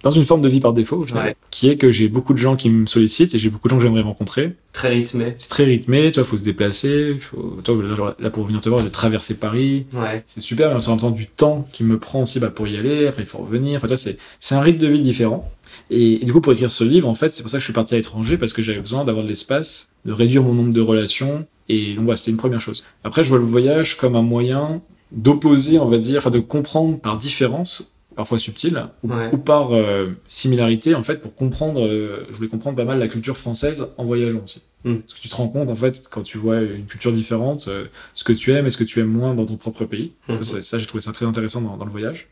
dans 0.03 0.11
une 0.11 0.23
forme 0.23 0.41
de 0.41 0.47
vie 0.49 0.59
par 0.61 0.71
défaut, 0.73 1.05
Ouais. 1.13 1.35
qui 1.51 1.67
est 1.69 1.75
que 1.77 1.91
j'ai 1.91 2.07
beaucoup 2.07 2.33
de 2.33 2.37
gens 2.37 2.55
qui 2.55 2.69
me 2.69 2.85
sollicitent 2.85 3.35
et 3.35 3.39
j'ai 3.39 3.49
beaucoup 3.49 3.67
de 3.67 3.71
gens 3.71 3.77
que 3.77 3.83
j'aimerais 3.83 4.01
rencontrer. 4.01 4.55
Très 4.71 4.89
rythmé. 4.89 5.33
C'est 5.37 5.49
très 5.49 5.65
rythmé, 5.65 6.09
tu 6.11 6.19
vois, 6.19 6.23
faut 6.23 6.37
se 6.37 6.43
déplacer, 6.43 7.17
faut, 7.19 7.57
là, 7.81 7.95
genre, 7.95 8.13
là, 8.19 8.29
pour 8.29 8.45
venir 8.45 8.61
te 8.61 8.69
voir, 8.69 8.83
de 8.83 8.89
traverser 8.89 9.35
Paris, 9.35 9.85
Ouais. 9.93 10.23
c'est 10.25 10.41
super, 10.41 10.73
mais 10.73 10.79
c'est 10.79 10.87
en 10.89 10.91
même 10.91 11.01
temps 11.01 11.09
du 11.11 11.27
temps 11.27 11.67
qui 11.73 11.83
me 11.83 11.99
prend 11.99 12.21
aussi 12.23 12.39
bah, 12.39 12.49
pour 12.49 12.67
y 12.67 12.77
aller, 12.77 13.07
après 13.07 13.23
il 13.23 13.25
faut 13.27 13.39
revenir, 13.39 13.77
enfin 13.77 13.87
tu 13.87 13.93
vois, 13.93 13.97
c'est, 13.97 14.17
c'est 14.39 14.55
un 14.55 14.61
rythme 14.61 14.79
de 14.79 14.87
vie 14.87 15.01
différent. 15.01 15.51
Et, 15.91 16.21
et 16.21 16.25
du 16.25 16.31
coup, 16.31 16.41
pour 16.41 16.53
écrire 16.53 16.71
ce 16.71 16.83
livre, 16.83 17.07
en 17.09 17.15
fait, 17.15 17.29
c'est 17.31 17.43
pour 17.43 17.49
ça 17.51 17.57
que 17.57 17.61
je 17.61 17.65
suis 17.65 17.73
parti 17.73 17.93
à 17.95 17.97
l'étranger, 17.97 18.37
parce 18.37 18.53
que 18.53 18.61
j'avais 18.61 18.79
besoin 18.79 19.03
d'avoir 19.05 19.23
de 19.25 19.29
l'espace, 19.29 19.89
de 20.05 20.13
réduire 20.13 20.43
mon 20.43 20.53
nombre 20.53 20.71
de 20.73 20.81
relations, 20.81 21.45
et 21.67 21.93
donc 21.93 22.05
voilà, 22.05 22.17
c'était 22.17 22.31
une 22.31 22.37
première 22.37 22.61
chose. 22.61 22.83
Après, 23.03 23.23
je 23.23 23.29
vois 23.29 23.37
le 23.37 23.43
voyage 23.43 23.97
comme 23.97 24.15
un 24.15 24.21
moyen 24.21 24.81
d'opposer, 25.11 25.79
on 25.79 25.87
va 25.87 25.97
dire, 25.97 26.19
enfin 26.19 26.29
de 26.31 26.39
comprendre 26.39 26.97
par 26.99 27.17
différence, 27.17 27.91
parfois 28.19 28.37
subtile, 28.37 28.85
ou, 29.03 29.13
Ouais. 29.13 29.29
ou 29.31 29.37
par 29.37 29.71
euh, 29.73 30.09
similarité, 30.27 30.93
en 30.93 31.03
fait, 31.03 31.21
pour 31.21 31.35
comprendre, 31.35 31.79
euh, 31.87 32.27
je 32.29 32.35
voulais 32.35 32.49
comprendre 32.49 32.75
pas 32.75 32.83
mal 32.83 32.99
la 32.99 33.07
culture 33.07 33.37
française 33.37 33.93
en 33.97 34.03
voyageant 34.03 34.41
aussi. 34.43 34.61
Mm. 34.83 34.95
Parce 34.97 35.13
que 35.13 35.19
tu 35.21 35.29
te 35.29 35.35
rends 35.37 35.47
compte, 35.47 35.69
en 35.69 35.75
fait, 35.75 36.03
quand 36.11 36.21
tu 36.21 36.37
vois 36.37 36.59
une 36.61 36.85
culture 36.85 37.13
différente, 37.13 37.67
euh, 37.69 37.85
ce 38.13 38.25
que 38.25 38.33
tu 38.33 38.51
aimes 38.51 38.67
et 38.67 38.71
ce 38.71 38.75
que 38.77 38.83
tu 38.83 38.99
aimes 38.99 39.07
moins 39.21 39.33
dans 39.35 39.45
ton 39.45 39.55
propre 39.55 39.85
pays. 39.85 40.11
Ça, 40.43 40.61
ça, 40.61 40.77
j'ai 40.77 40.85
trouvé 40.85 41.01
ça 41.01 41.13
très 41.13 41.25
intéressant 41.25 41.61
dans, 41.61 41.77
dans 41.77 41.85
le 41.85 41.91
voyage. 41.91 42.27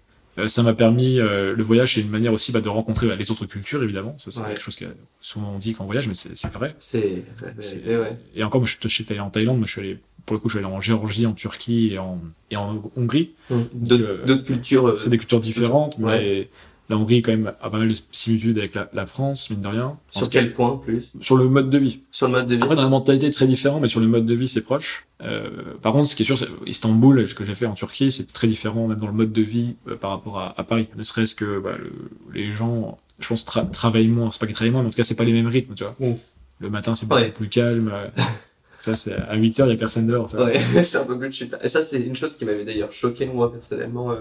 Ça 0.47 0.61
m'a 0.61 0.73
permis, 0.75 1.15
le 1.15 1.63
voyage, 1.63 1.93
c'est 1.95 2.01
une 2.01 2.09
manière 2.11 2.31
aussi 2.33 2.51
bah, 2.51 2.59
de 2.61 2.69
rencontrer 2.69 3.07
bah, 3.07 3.15
les 3.15 3.31
autres 3.31 3.45
cultures, 3.47 3.81
évidemment. 3.81 4.13
Ça, 4.19 4.29
c'est 4.29 4.41
Ouais. 4.41 4.49
quelque 4.49 4.61
chose 4.61 4.75
que 4.75 4.85
souvent 5.21 5.51
on 5.55 5.57
dit 5.57 5.73
qu'en 5.73 5.85
voyage, 5.85 6.07
mais 6.09 6.13
c'est 6.15 6.51
vrai. 6.51 6.75
C'est, 6.77 7.23
vérité, 7.41 7.97
ouais. 7.97 8.15
Et 8.35 8.43
encore, 8.43 8.59
moi, 8.61 8.67
je 8.69 8.87
suis 8.89 9.05
allé 9.09 9.19
en 9.21 9.29
Thaïlande, 9.31 9.57
moi, 9.57 9.65
je 9.65 9.71
suis 9.71 9.81
allé, 9.81 9.97
pour 10.27 10.35
le 10.35 10.39
coup, 10.39 10.49
je 10.49 10.57
suis 10.57 10.63
allé 10.65 10.71
en 10.71 10.79
Géorgie, 10.79 11.25
en 11.25 11.33
Turquie 11.33 11.93
et 11.93 11.97
en, 11.97 12.19
et 12.51 12.57
en 12.57 12.79
Hongrie. 12.95 13.31
D'autres 13.73 14.03
euh, 14.29 14.37
cultures. 14.43 14.89
euh, 14.89 14.95
C'est 14.95 15.09
des 15.09 15.17
cultures 15.17 15.39
différentes, 15.39 15.97
Ouais. 15.97 16.19
mais 16.19 16.49
la 16.89 16.97
Hongrie, 16.97 17.21
quand 17.21 17.31
même, 17.31 17.51
a 17.61 17.69
pas 17.69 17.79
mal 17.79 17.89
de 17.89 17.95
similitudes 18.13 18.57
avec 18.59 18.73
la, 18.75 18.89
la 18.93 19.05
France, 19.05 19.49
mine 19.49 19.61
de 19.61 19.67
rien. 19.67 19.85
En 19.87 19.97
Sur 20.09 20.29
cas, 20.29 20.39
quel 20.41 20.53
point 20.53 20.77
plus? 20.77 21.11
Sur 21.21 21.35
le 21.37 21.49
mode 21.49 21.69
de 21.69 21.77
vie. 21.77 21.99
Sur 22.11 22.27
le 22.27 22.33
mode 22.33 22.47
de 22.47 22.55
vie 22.55 22.61
Après, 22.61 22.75
dans 22.77 22.81
la 22.83 22.87
mentalité, 22.89 23.29
très 23.31 23.47
différent, 23.47 23.79
mais 23.81 23.89
sur 23.89 23.99
le 23.99 24.07
mode 24.07 24.25
de 24.25 24.33
vie, 24.33 24.47
c'est 24.47 24.61
proche. 24.61 25.07
Euh, 25.23 25.49
par 25.81 25.91
contre, 25.93 26.07
ce 26.07 26.15
qui 26.15 26.23
est 26.23 26.25
sûr, 26.25 26.37
c'est 26.37 26.47
Istanbul, 26.65 27.27
ce 27.27 27.33
que 27.35 27.43
j'ai 27.43 27.55
fait 27.55 27.65
en 27.65 27.73
Turquie, 27.73 28.11
c'est 28.11 28.31
très 28.31 28.47
différent, 28.47 28.87
même 28.87 28.99
dans 28.99 29.07
le 29.07 29.13
mode 29.13 29.31
de 29.33 29.41
vie, 29.41 29.75
euh, 29.89 29.95
par 29.95 30.11
rapport 30.11 30.39
à, 30.39 30.53
à 30.59 30.63
Paris. 30.63 30.87
Ne 30.95 31.03
serait-ce 31.03 31.35
que 31.35 31.59
bah, 31.59 31.75
le- 31.77 31.91
les 32.33 32.51
gens, 32.51 32.97
je 33.19 33.27
pense, 33.27 33.45
tra- 33.45 33.69
travaillent 33.69 34.07
moins. 34.07 34.31
C'est 34.31 34.39
pas 34.39 34.45
qu'ils 34.45 34.55
travaillent 34.55 34.71
moins, 34.71 34.81
mais 34.81 34.87
en 34.87 34.91
tout 34.91 34.97
cas, 34.97 35.03
c'est 35.03 35.15
pas 35.15 35.23
les 35.25 35.33
mêmes 35.33 35.47
rythmes, 35.47 35.73
tu 35.73 35.83
vois. 35.83 35.95
Mm. 35.99 36.13
Le 36.59 36.69
matin, 36.69 36.95
c'est 36.95 37.05
beaucoup 37.07 37.21
Ouais. 37.21 37.29
plus 37.29 37.49
calme. 37.49 37.91
ça, 38.81 38.95
c'est 38.95 39.13
à 39.15 39.35
8 39.35 39.59
heures, 39.59 39.67
il 39.67 39.71
y 39.71 39.73
a 39.73 39.77
personne 39.77 40.07
dehors. 40.07 40.27
vois. 40.27 40.45
Ouais, 40.45 40.59
c'est 40.83 40.97
un 40.97 41.03
peu 41.05 41.17
plus 41.17 41.31
chute. 41.31 41.55
Et 41.63 41.67
ça, 41.69 41.81
c'est 41.81 41.99
une 42.01 42.15
chose 42.15 42.35
qui 42.35 42.45
m'avait 42.45 42.63
d'ailleurs 42.65 42.91
choqué, 42.91 43.25
moi, 43.25 43.51
personnellement, 43.51 44.11
euh, 44.11 44.15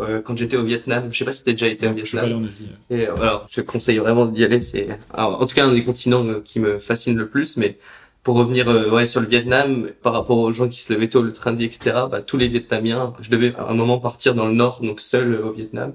euh, 0.00 0.20
quand 0.22 0.36
j'étais 0.36 0.56
au 0.56 0.64
Vietnam. 0.64 1.08
Je 1.12 1.18
sais 1.18 1.24
pas 1.24 1.32
si 1.32 1.44
t'as 1.44 1.52
déjà 1.52 1.66
été 1.68 1.86
au 1.86 1.96
Je 1.96 2.04
suis 2.04 2.18
allé 2.18 2.28
Vietnam. 2.28 2.44
en 2.44 2.48
Asie. 2.48 2.68
Et 2.90 3.06
euh, 3.08 3.14
alors, 3.16 3.46
je 3.50 3.60
te 3.60 3.60
conseille 3.66 3.98
vraiment 3.98 4.26
d'y 4.26 4.44
aller. 4.44 4.60
C'est, 4.60 4.88
en 5.16 5.44
tout 5.46 5.54
cas, 5.54 5.66
un 5.66 5.72
des 5.72 5.84
continents 5.84 6.24
euh, 6.26 6.40
qui 6.44 6.60
me 6.60 6.78
fascine 6.78 7.16
le 7.16 7.28
plus. 7.28 7.56
Mais 7.58 7.78
pour 8.22 8.36
revenir, 8.36 8.68
euh, 8.68 8.88
ouais, 8.90 9.04
sur 9.06 9.20
le 9.20 9.26
Vietnam, 9.26 9.88
par 10.02 10.12
rapport 10.14 10.38
aux 10.38 10.52
gens 10.52 10.68
qui 10.68 10.80
se 10.80 10.92
levaient 10.92 11.08
tôt, 11.08 11.22
le 11.22 11.32
train 11.32 11.52
de 11.52 11.58
vie, 11.58 11.64
etc., 11.66 11.90
bah, 12.10 12.22
tous 12.22 12.36
les 12.38 12.48
Vietnamiens, 12.48 13.12
je 13.20 13.30
devais 13.30 13.52
à 13.58 13.68
un 13.70 13.74
moment 13.74 13.98
partir 13.98 14.34
dans 14.34 14.46
le 14.46 14.54
nord, 14.54 14.80
donc 14.82 15.00
seul 15.00 15.34
euh, 15.34 15.44
au 15.46 15.52
Vietnam. 15.52 15.92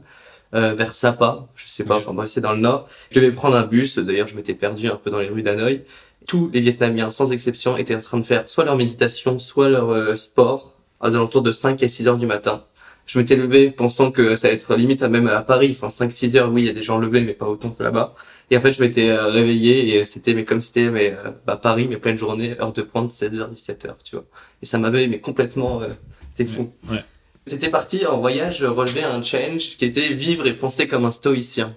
Euh, 0.53 0.73
vers 0.73 0.95
Sapa, 0.95 1.45
je 1.55 1.67
sais 1.67 1.83
pas, 1.83 1.95
Ouais. 1.97 2.01
enfin 2.03 2.13
bref, 2.13 2.29
c'est 2.29 2.39
dans 2.39 2.53
le 2.53 2.59
nord. 2.61 2.87
Je 3.11 3.19
devais 3.19 3.31
prendre 3.33 3.57
un 3.57 3.63
bus, 3.65 3.97
d'ailleurs 3.99 4.29
je 4.29 4.35
m'étais 4.37 4.53
perdu 4.53 4.87
un 4.87 4.95
peu 4.95 5.11
dans 5.11 5.19
les 5.19 5.27
rues 5.27 5.43
d'Hanoï. 5.43 5.81
Tous 6.27 6.51
les 6.53 6.59
Vietnamiens, 6.59 7.09
sans 7.09 7.31
exception, 7.31 7.77
étaient 7.77 7.95
en 7.95 7.99
train 7.99 8.19
de 8.19 8.25
faire 8.25 8.49
soit 8.49 8.65
leur 8.65 8.75
méditation, 8.75 9.39
soit 9.39 9.69
leur 9.69 9.89
euh, 9.89 10.15
sport, 10.15 10.75
aux 10.99 11.07
alentours 11.07 11.41
de 11.41 11.51
5 11.51 11.81
et 11.81 11.87
6 11.87 12.07
heures 12.07 12.17
du 12.17 12.25
matin. 12.25 12.61
Je 13.05 13.17
m'étais 13.17 13.37
levé 13.37 13.71
pensant 13.71 14.11
que 14.11 14.35
ça 14.35 14.47
allait 14.47 14.57
être 14.57 14.75
limite 14.75 15.01
à 15.01 15.07
même 15.07 15.27
à 15.27 15.41
Paris, 15.41 15.75
enfin 15.79 15.87
5-6 16.05 16.37
heures, 16.37 16.51
oui, 16.51 16.63
il 16.63 16.67
y 16.67 16.69
a 16.69 16.73
des 16.73 16.83
gens 16.83 16.97
levés, 16.97 17.21
mais 17.21 17.33
pas 17.33 17.47
autant 17.47 17.69
que 17.69 17.81
là-bas. 17.81 18.13
Et 18.51 18.57
en 18.57 18.59
fait, 18.59 18.73
je 18.73 18.81
m'étais 18.81 19.09
euh, 19.09 19.27
réveillé 19.27 19.97
et 19.97 20.05
c'était 20.05 20.33
mais 20.33 20.43
comme 20.43 20.61
c'était 20.61 20.89
mais 20.89 21.11
euh, 21.13 21.31
bah, 21.45 21.57
Paris, 21.61 21.87
mais 21.89 21.97
pleine 21.97 22.17
journée, 22.17 22.59
heure 22.59 22.73
de 22.73 22.81
pointe, 22.81 23.11
16h, 23.11 23.51
17h, 23.51 23.93
tu 24.03 24.15
vois. 24.15 24.25
Et 24.61 24.65
ça 24.65 24.77
m'avait 24.77 25.07
mais 25.07 25.19
complètement, 25.19 25.81
euh, 25.81 25.87
c'était 26.31 26.49
fou. 26.49 26.71
Ouais. 26.89 27.03
T'étais 27.47 27.69
parti 27.69 28.05
en 28.05 28.19
voyage 28.19 28.61
relever 28.63 29.03
un 29.03 29.21
challenge 29.21 29.77
qui 29.77 29.85
était 29.85 30.13
vivre 30.13 30.45
et 30.45 30.53
penser 30.53 30.87
comme 30.87 31.05
un 31.05 31.11
stoïcien. 31.11 31.73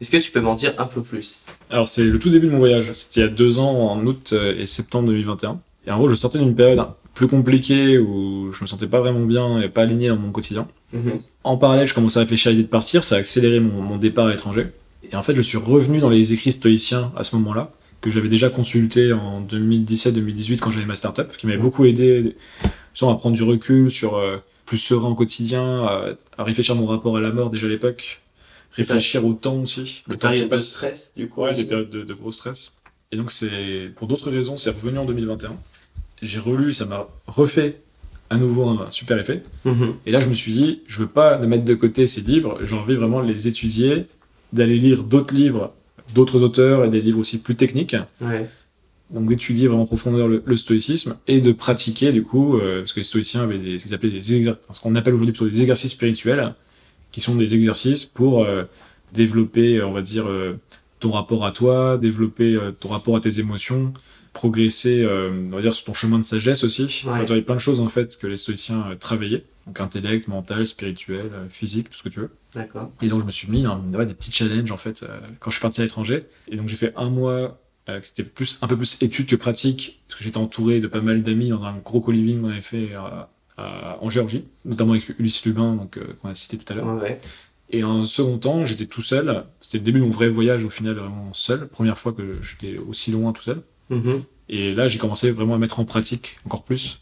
Est-ce 0.00 0.10
que 0.10 0.18
tu 0.18 0.30
peux 0.30 0.40
m'en 0.40 0.54
dire 0.54 0.74
un 0.78 0.86
peu 0.86 1.02
plus? 1.02 1.46
Alors, 1.72 1.88
c'est 1.88 2.04
le 2.04 2.18
tout 2.18 2.30
début 2.30 2.46
de 2.46 2.52
mon 2.52 2.58
voyage. 2.58 2.92
C'était 2.92 3.20
il 3.20 3.24
y 3.24 3.26
a 3.26 3.28
deux 3.28 3.58
ans, 3.58 3.90
en 3.90 4.06
août 4.06 4.34
et 4.58 4.66
septembre 4.66 5.08
2021. 5.08 5.58
Et 5.86 5.90
en 5.90 5.98
gros, 5.98 6.08
je 6.08 6.14
sortais 6.14 6.38
d'une 6.38 6.54
période 6.54 6.86
plus 7.14 7.28
compliquée 7.28 7.98
où 7.98 8.52
je 8.52 8.62
me 8.62 8.66
sentais 8.68 8.86
pas 8.86 9.00
vraiment 9.00 9.24
bien 9.24 9.60
et 9.60 9.68
pas 9.68 9.82
aligné 9.82 10.08
dans 10.08 10.16
mon 10.16 10.30
quotidien. 10.30 10.68
Mhm. 10.92 11.20
En 11.44 11.56
parallèle, 11.56 11.86
je 11.86 11.94
commençais 11.94 12.18
à 12.18 12.22
réfléchir 12.22 12.50
à 12.50 12.52
l'idée 12.52 12.64
de 12.64 12.68
partir, 12.68 13.04
ça 13.04 13.16
a 13.16 13.18
accéléré 13.18 13.60
mon, 13.60 13.82
mon 13.82 13.96
départ 13.96 14.26
à 14.26 14.30
l'étranger. 14.30 14.66
Et 15.10 15.16
en 15.16 15.22
fait, 15.22 15.34
je 15.34 15.42
suis 15.42 15.58
revenu 15.58 15.98
dans 15.98 16.08
les 16.08 16.32
écrits 16.32 16.52
stoïciens 16.52 17.12
à 17.16 17.22
ce 17.22 17.36
moment-là, 17.36 17.70
que 18.00 18.10
j'avais 18.10 18.28
déjà 18.28 18.48
consulté 18.48 19.12
en 19.12 19.42
2017-2018 19.42 20.58
quand 20.58 20.70
j'avais 20.70 20.86
ma 20.86 20.94
startup, 20.94 21.36
qui 21.36 21.46
m'avait 21.46 21.58
beaucoup 21.58 21.84
aidé 21.84 22.34
à 23.00 23.14
prendre 23.14 23.32
du 23.32 23.42
recul, 23.42 23.90
sur 23.90 24.16
euh, 24.16 24.36
plus 24.64 24.78
serein 24.78 25.08
au 25.08 25.14
quotidien, 25.14 25.84
à, 25.84 26.04
à, 26.38 26.44
réfléchir 26.44 26.76
à 26.76 26.78
mon 26.78 26.86
rapport 26.86 27.16
à 27.16 27.20
la 27.20 27.30
mort 27.30 27.50
déjà 27.50 27.66
à 27.66 27.70
l'époque, 27.70 28.21
réfléchir 28.72 29.24
au 29.26 29.34
temps 29.34 29.56
aussi. 29.56 30.02
Le 30.08 30.16
temps 30.16 30.32
qui 30.32 30.44
passe. 30.46 30.64
de 30.64 30.68
stress, 30.68 31.12
du 31.16 31.28
coup. 31.28 31.42
Ouais, 31.42 31.54
des 31.54 31.64
périodes 31.64 31.90
de, 31.90 32.02
de 32.02 32.14
gros 32.14 32.32
stress. 32.32 32.72
Et 33.10 33.16
donc, 33.16 33.30
c'est 33.30 33.92
pour 33.96 34.08
d'autres 34.08 34.30
raisons, 34.30 34.56
c'est 34.56 34.70
revenu 34.70 34.98
en 34.98 35.04
2021. 35.04 35.54
J'ai 36.22 36.38
relu, 36.38 36.72
ça 36.72 36.86
m'a 36.86 37.06
refait 37.26 37.80
à 38.30 38.38
nouveau 38.38 38.66
un 38.68 38.88
super 38.88 39.18
effet. 39.18 39.42
Mhm. 39.64 39.94
Et 40.06 40.10
là, 40.10 40.20
je 40.20 40.28
me 40.28 40.34
suis 40.34 40.52
dit, 40.52 40.80
je 40.86 41.00
veux 41.00 41.08
pas 41.08 41.38
mettre 41.38 41.64
de 41.64 41.74
côté 41.74 42.06
ces 42.06 42.22
livres, 42.22 42.58
j'ai 42.64 42.74
envie 42.74 42.94
vraiment 42.94 43.22
de 43.22 43.30
les 43.30 43.46
étudier, 43.46 44.06
d'aller 44.54 44.78
lire 44.78 45.02
d'autres 45.02 45.34
livres, 45.34 45.74
d'autres 46.14 46.40
auteurs 46.40 46.84
et 46.86 46.88
des 46.88 47.02
livres 47.02 47.18
aussi 47.18 47.38
plus 47.38 47.56
techniques. 47.56 47.96
Ouais. 48.22 48.48
Donc 49.10 49.26
d'étudier 49.26 49.66
vraiment 49.66 49.82
en 49.82 49.86
profondeur 49.86 50.26
le, 50.26 50.42
le, 50.44 50.56
stoïcisme 50.56 51.18
et 51.28 51.42
de 51.42 51.52
pratiquer 51.52 52.12
du 52.12 52.22
coup, 52.22 52.56
euh, 52.56 52.80
parce 52.80 52.94
que 52.94 53.00
les 53.00 53.04
stoïciens 53.04 53.42
avaient 53.42 53.58
des, 53.58 53.78
ce 53.78 53.84
qu'ils 53.84 53.94
appelaient 53.94 54.10
des 54.10 54.34
exercices, 54.34 54.64
ce 54.72 54.80
qu'on 54.80 54.94
appelle 54.94 55.12
aujourd'hui 55.12 55.34
plutôt 55.34 55.50
des 55.50 55.60
exercices 55.60 55.92
spirituels, 55.92 56.54
qui 57.12 57.20
sont 57.20 57.36
des 57.36 57.54
exercices 57.54 58.04
pour 58.04 58.44
euh, 58.44 58.64
développer, 59.12 59.82
on 59.82 59.92
va 59.92 60.02
dire, 60.02 60.28
euh, 60.28 60.58
ton 61.00 61.10
rapport 61.10 61.44
à 61.44 61.52
toi, 61.52 61.98
développer 61.98 62.54
euh, 62.54 62.72
ton 62.72 62.88
rapport 62.88 63.16
à 63.16 63.20
tes 63.20 63.38
émotions, 63.38 63.92
progresser, 64.32 65.02
euh, 65.04 65.30
on 65.52 65.56
va 65.56 65.62
dire, 65.62 65.74
sur 65.74 65.84
ton 65.84 65.94
chemin 65.94 66.18
de 66.18 66.24
sagesse 66.24 66.64
aussi. 66.64 66.82
Ouais. 66.82 67.12
Enfin, 67.12 67.24
il 67.28 67.36
y 67.36 67.38
a 67.38 67.42
plein 67.42 67.54
de 67.54 67.60
choses 67.60 67.80
en 67.80 67.88
fait 67.88 68.18
que 68.18 68.26
les 68.26 68.36
stoïciens 68.36 68.86
euh, 68.90 68.94
travaillaient, 68.94 69.44
donc 69.66 69.80
intellect, 69.80 70.28
mental, 70.28 70.66
spirituel, 70.66 71.30
euh, 71.32 71.46
physique, 71.50 71.90
tout 71.90 71.98
ce 71.98 72.02
que 72.02 72.08
tu 72.08 72.20
veux. 72.20 72.30
D'accord. 72.54 72.90
Et 73.02 73.08
donc 73.08 73.20
je 73.20 73.26
me 73.26 73.30
suis 73.30 73.50
mis 73.50 73.66
hein, 73.66 73.82
des 73.90 74.14
petits 74.14 74.32
challenges 74.32 74.70
en 74.70 74.76
fait 74.76 75.02
euh, 75.02 75.18
quand 75.38 75.50
je 75.50 75.56
suis 75.56 75.62
parti 75.62 75.80
à 75.80 75.84
l'étranger. 75.84 76.24
Et 76.48 76.56
donc 76.56 76.68
j'ai 76.68 76.76
fait 76.76 76.92
un 76.96 77.10
mois 77.10 77.58
euh, 77.88 77.98
c'était 78.02 78.22
plus 78.22 78.58
un 78.62 78.68
peu 78.68 78.76
plus 78.76 79.02
étude 79.02 79.26
que 79.26 79.34
pratique, 79.34 80.00
parce 80.06 80.18
que 80.18 80.24
j'étais 80.24 80.38
entouré 80.38 80.78
de 80.80 80.86
pas 80.86 81.00
mal 81.00 81.22
d'amis 81.22 81.48
dans 81.48 81.64
un 81.64 81.74
gros 81.74 82.00
co-living 82.00 82.40
qu'on 82.40 82.48
avait 82.50 82.62
fait 82.62 82.90
en 84.00 84.08
Géorgie, 84.08 84.44
notamment 84.64 84.92
avec 84.92 85.08
Ulysse 85.18 85.44
Lubin, 85.44 85.74
donc 85.74 85.96
euh, 85.96 86.04
qu'on 86.20 86.28
a 86.28 86.34
cité 86.34 86.58
tout 86.58 86.70
à 86.72 86.76
l'heure. 86.76 86.86
Ouais. 87.02 87.20
Et 87.70 87.84
en 87.84 88.04
second 88.04 88.38
temps, 88.38 88.64
j'étais 88.66 88.86
tout 88.86 89.02
seul. 89.02 89.44
C'était 89.60 89.78
le 89.78 89.84
début 89.84 90.00
de 90.00 90.04
mon 90.04 90.10
vrai 90.10 90.28
voyage 90.28 90.64
au 90.64 90.70
final, 90.70 90.94
vraiment 90.94 91.32
seul. 91.32 91.68
Première 91.68 91.98
fois 91.98 92.12
que 92.12 92.34
j'étais 92.42 92.78
aussi 92.78 93.10
loin 93.10 93.32
tout 93.32 93.42
seul. 93.42 93.62
Mhm. 93.90 94.22
Et 94.48 94.74
là, 94.74 94.88
j'ai 94.88 94.98
commencé 94.98 95.30
vraiment 95.30 95.54
à 95.54 95.58
mettre 95.58 95.80
en 95.80 95.84
pratique 95.84 96.36
encore 96.44 96.64
plus 96.64 97.00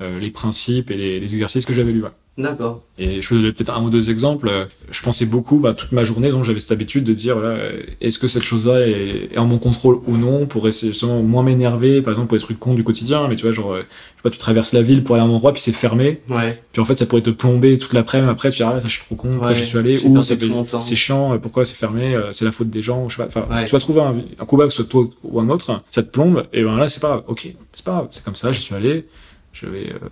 euh, 0.00 0.20
les 0.20 0.30
principes 0.30 0.90
et 0.90 0.96
les, 0.96 1.18
les 1.20 1.34
exercices 1.34 1.64
que 1.64 1.72
j'avais 1.72 1.92
lus. 1.92 2.02
ouais. 2.04 2.10
D'accord. 2.36 2.82
Et 2.98 3.22
je 3.22 3.28
vous 3.28 3.36
donner 3.36 3.52
peut-être 3.52 3.76
un 3.76 3.80
ou 3.84 3.90
deux 3.90 4.10
exemples. 4.10 4.66
Je 4.90 5.02
pensais 5.02 5.24
beaucoup, 5.24 5.60
bah, 5.60 5.72
toute 5.72 5.92
ma 5.92 6.02
journée, 6.02 6.30
donc 6.30 6.42
j'avais 6.42 6.58
cette 6.58 6.72
habitude 6.72 7.04
de 7.04 7.12
dire, 7.12 7.38
voilà, 7.38 7.58
est-ce 8.00 8.18
que 8.18 8.26
cette 8.26 8.42
chose-là 8.42 8.88
est, 8.88 9.28
est 9.32 9.38
en 9.38 9.44
mon 9.46 9.58
contrôle 9.58 10.00
ou 10.08 10.16
non, 10.16 10.46
pour 10.46 10.66
essayer 10.66 10.90
justement 10.90 11.22
moins 11.22 11.44
m'énerver, 11.44 12.02
par 12.02 12.12
exemple 12.12 12.28
pour 12.30 12.36
des 12.36 12.42
trucs 12.42 12.58
cons 12.58 12.74
du 12.74 12.82
quotidien, 12.82 13.28
mais 13.28 13.36
tu 13.36 13.42
vois, 13.42 13.52
genre, 13.52 13.72
euh, 13.74 13.82
je 13.82 13.84
sais 13.84 14.22
pas, 14.24 14.30
tu 14.30 14.38
traverses 14.38 14.72
la 14.72 14.82
ville 14.82 15.04
pour 15.04 15.14
aller 15.14 15.22
à 15.22 15.28
un 15.28 15.30
endroit, 15.30 15.52
puis 15.52 15.62
c'est 15.62 15.70
fermé, 15.72 16.20
Ouais. 16.28 16.60
puis 16.72 16.82
en 16.82 16.84
fait 16.84 16.94
ça 16.94 17.06
pourrait 17.06 17.22
te 17.22 17.30
plomber 17.30 17.78
toute 17.78 17.92
l'après-midi, 17.92 18.28
après 18.32 18.50
tu 18.50 18.56
dis, 18.56 18.62
ah, 18.64 18.80
je 18.82 18.88
suis 18.88 19.02
trop 19.04 19.14
con, 19.14 19.28
pourquoi 19.28 19.48
Ouais, 19.50 19.54
j'y 19.54 19.64
suis 19.64 19.78
allé, 19.78 20.00
ou 20.04 20.20
c'est 20.24 20.96
chiant, 20.96 21.34
euh, 21.34 21.38
pourquoi 21.38 21.64
c'est 21.64 21.76
fermé, 21.76 22.16
euh, 22.16 22.32
c'est 22.32 22.44
la 22.44 22.50
faute 22.52 22.68
des 22.70 22.82
gens, 22.82 23.08
je 23.08 23.16
sais 23.16 23.22
pas, 23.22 23.28
enfin, 23.28 23.46
Ouais. 23.54 23.64
tu 23.66 23.70
vas 23.70 23.78
trouver 23.78 24.00
un, 24.00 24.12
un 24.40 24.44
coup 24.44 24.56
bas, 24.56 24.64
que 24.64 24.70
ce 24.70 24.78
soit 24.82 24.86
toi 24.86 25.06
ou 25.22 25.38
un 25.38 25.48
autre, 25.50 25.80
ça 25.88 26.02
te 26.02 26.08
plombe, 26.10 26.44
et 26.52 26.64
ben 26.64 26.76
là 26.76 26.88
c'est 26.88 26.98
pas 27.00 27.08
grave, 27.10 27.22
ok, 27.28 27.46
c'est 27.74 27.84
pas 27.84 27.92
grave, 27.92 28.06
c'est 28.10 28.24
comme 28.24 28.34
ça, 28.34 28.50
j'y 28.50 28.60
suis 28.60 28.74
allé, 28.74 29.06
je 29.52 29.66
vais, 29.66 29.90
euh, 29.90 30.08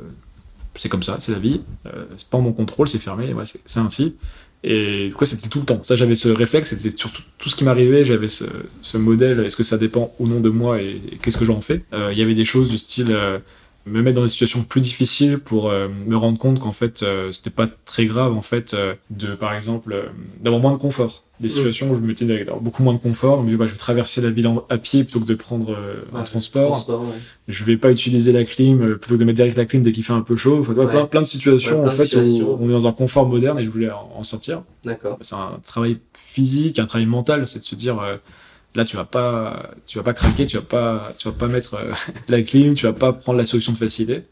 c'est 0.74 0.88
comme 0.88 1.02
ça, 1.02 1.16
c'est 1.20 1.32
la 1.32 1.38
vie, 1.38 1.60
euh, 1.86 2.04
c'est 2.16 2.28
pas 2.28 2.38
en 2.38 2.42
mon 2.42 2.52
contrôle, 2.52 2.88
c'est 2.88 2.98
fermé, 2.98 3.32
ouais, 3.34 3.44
c'est 3.66 3.80
ainsi. 3.80 4.16
Et 4.64 5.10
coup, 5.16 5.24
c'était 5.24 5.48
tout 5.48 5.58
le 5.58 5.64
temps. 5.64 5.82
Ça, 5.82 5.96
j'avais 5.96 6.14
ce 6.14 6.28
réflexe, 6.28 6.70
c'était 6.70 6.96
sur 6.96 7.10
tout, 7.10 7.48
ce 7.48 7.56
qui 7.56 7.64
m'arrivait, 7.64 8.04
j'avais 8.04 8.28
ce, 8.28 8.96
modèle, 8.96 9.40
est-ce 9.40 9.56
que 9.56 9.64
ça 9.64 9.76
dépend 9.76 10.14
ou 10.20 10.28
non 10.28 10.40
de 10.40 10.50
moi 10.50 10.80
et, 10.80 11.00
et 11.12 11.16
qu'est-ce 11.16 11.36
que 11.36 11.44
j'en 11.44 11.60
fais. 11.60 11.84
Euh, 11.92 12.10
Il 12.12 12.18
y 12.18 12.22
avait 12.22 12.34
des 12.34 12.44
choses 12.44 12.68
du 12.68 12.78
style 12.78 13.08
euh, 13.10 13.38
me 13.86 14.00
mettre 14.00 14.16
dans 14.16 14.22
des 14.22 14.28
situations 14.28 14.62
plus 14.62 14.80
difficiles 14.80 15.38
pour 15.38 15.68
euh, 15.68 15.88
me 16.06 16.16
rendre 16.16 16.38
compte 16.38 16.60
qu'en 16.60 16.70
fait, 16.72 17.02
euh, 17.02 17.32
c'était 17.32 17.50
pas 17.50 17.66
très 17.84 18.06
grave, 18.06 18.32
en 18.32 18.40
fait, 18.40 18.74
euh, 18.74 18.94
de, 19.10 19.34
par 19.34 19.54
exemple, 19.54 19.92
euh, 19.92 20.02
d'avoir 20.40 20.62
moins 20.62 20.72
de 20.72 20.76
confort. 20.78 21.24
Des 21.40 21.48
situations 21.48 21.90
où 21.90 21.96
je 21.96 22.00
me 22.00 22.06
mettais 22.06 22.24
d'avoir 22.24 22.60
beaucoup 22.60 22.84
moins 22.84 22.94
de 22.94 22.98
confort, 23.00 23.42
dis, 23.42 23.56
bah, 23.56 23.66
je 23.66 23.72
vais 23.72 23.78
traverser 23.78 24.20
la 24.20 24.30
ville 24.30 24.48
à 24.70 24.78
pied 24.78 25.02
plutôt 25.02 25.18
que 25.18 25.24
de 25.26 25.34
prendre 25.34 25.76
un 26.14 26.18
Ouais, 26.18 26.24
transport 26.24 26.70
Transport, 26.70 27.00
ouais. 27.02 27.16
je 27.48 27.64
vais 27.64 27.76
pas 27.76 27.90
utiliser 27.90 28.30
la 28.32 28.44
clim 28.44 28.96
plutôt 28.96 29.16
que 29.16 29.20
de 29.20 29.24
mettre 29.24 29.36
direct 29.36 29.56
la 29.56 29.64
clim 29.64 29.82
dès 29.82 29.90
qu'il 29.90 30.04
fait 30.04 30.12
un 30.12 30.20
peu 30.20 30.36
chaud. 30.36 30.60
Enfin, 30.60 30.72
Ouais. 30.74 30.86
plein, 30.86 31.06
plein 31.06 31.22
de 31.22 31.26
situations 31.26 31.80
plein 31.80 31.88
en 31.88 31.90
de 31.90 31.96
fait 31.96 32.04
situations. 32.04 32.52
où 32.52 32.58
on 32.60 32.68
est 32.68 32.72
dans 32.72 32.86
un 32.86 32.92
confort 32.92 33.26
moderne 33.28 33.58
et 33.58 33.64
je 33.64 33.70
voulais 33.70 33.90
en, 33.90 34.22
sortir. 34.22 34.62
D'accord. 34.84 35.18
C'est 35.20 35.34
un 35.34 35.58
travail 35.66 35.98
physique, 36.14 36.78
un 36.78 36.84
travail 36.86 37.06
mental, 37.06 37.48
c'est 37.48 37.58
de 37.58 37.64
se 37.64 37.74
dire 37.74 38.00
là 38.74 38.84
tu 38.84 38.96
vas 38.96 39.04
pas 39.04 39.70
tu 39.86 39.98
vas 39.98 40.04
pas 40.04 40.12
craquer, 40.14 40.46
tu 40.46 40.56
vas 40.56 40.62
pas 40.62 41.12
tu 41.18 41.28
vas 41.28 41.34
pas 41.34 41.46
mettre 41.48 41.74
euh, 41.74 41.92
la 42.28 42.42
clim, 42.42 42.74
tu 42.74 42.86
vas 42.86 42.92
pas 42.92 43.12
prendre 43.12 43.38
la 43.38 43.44
solution 43.44 43.72
de 43.72 43.78
facilité. 43.78 44.22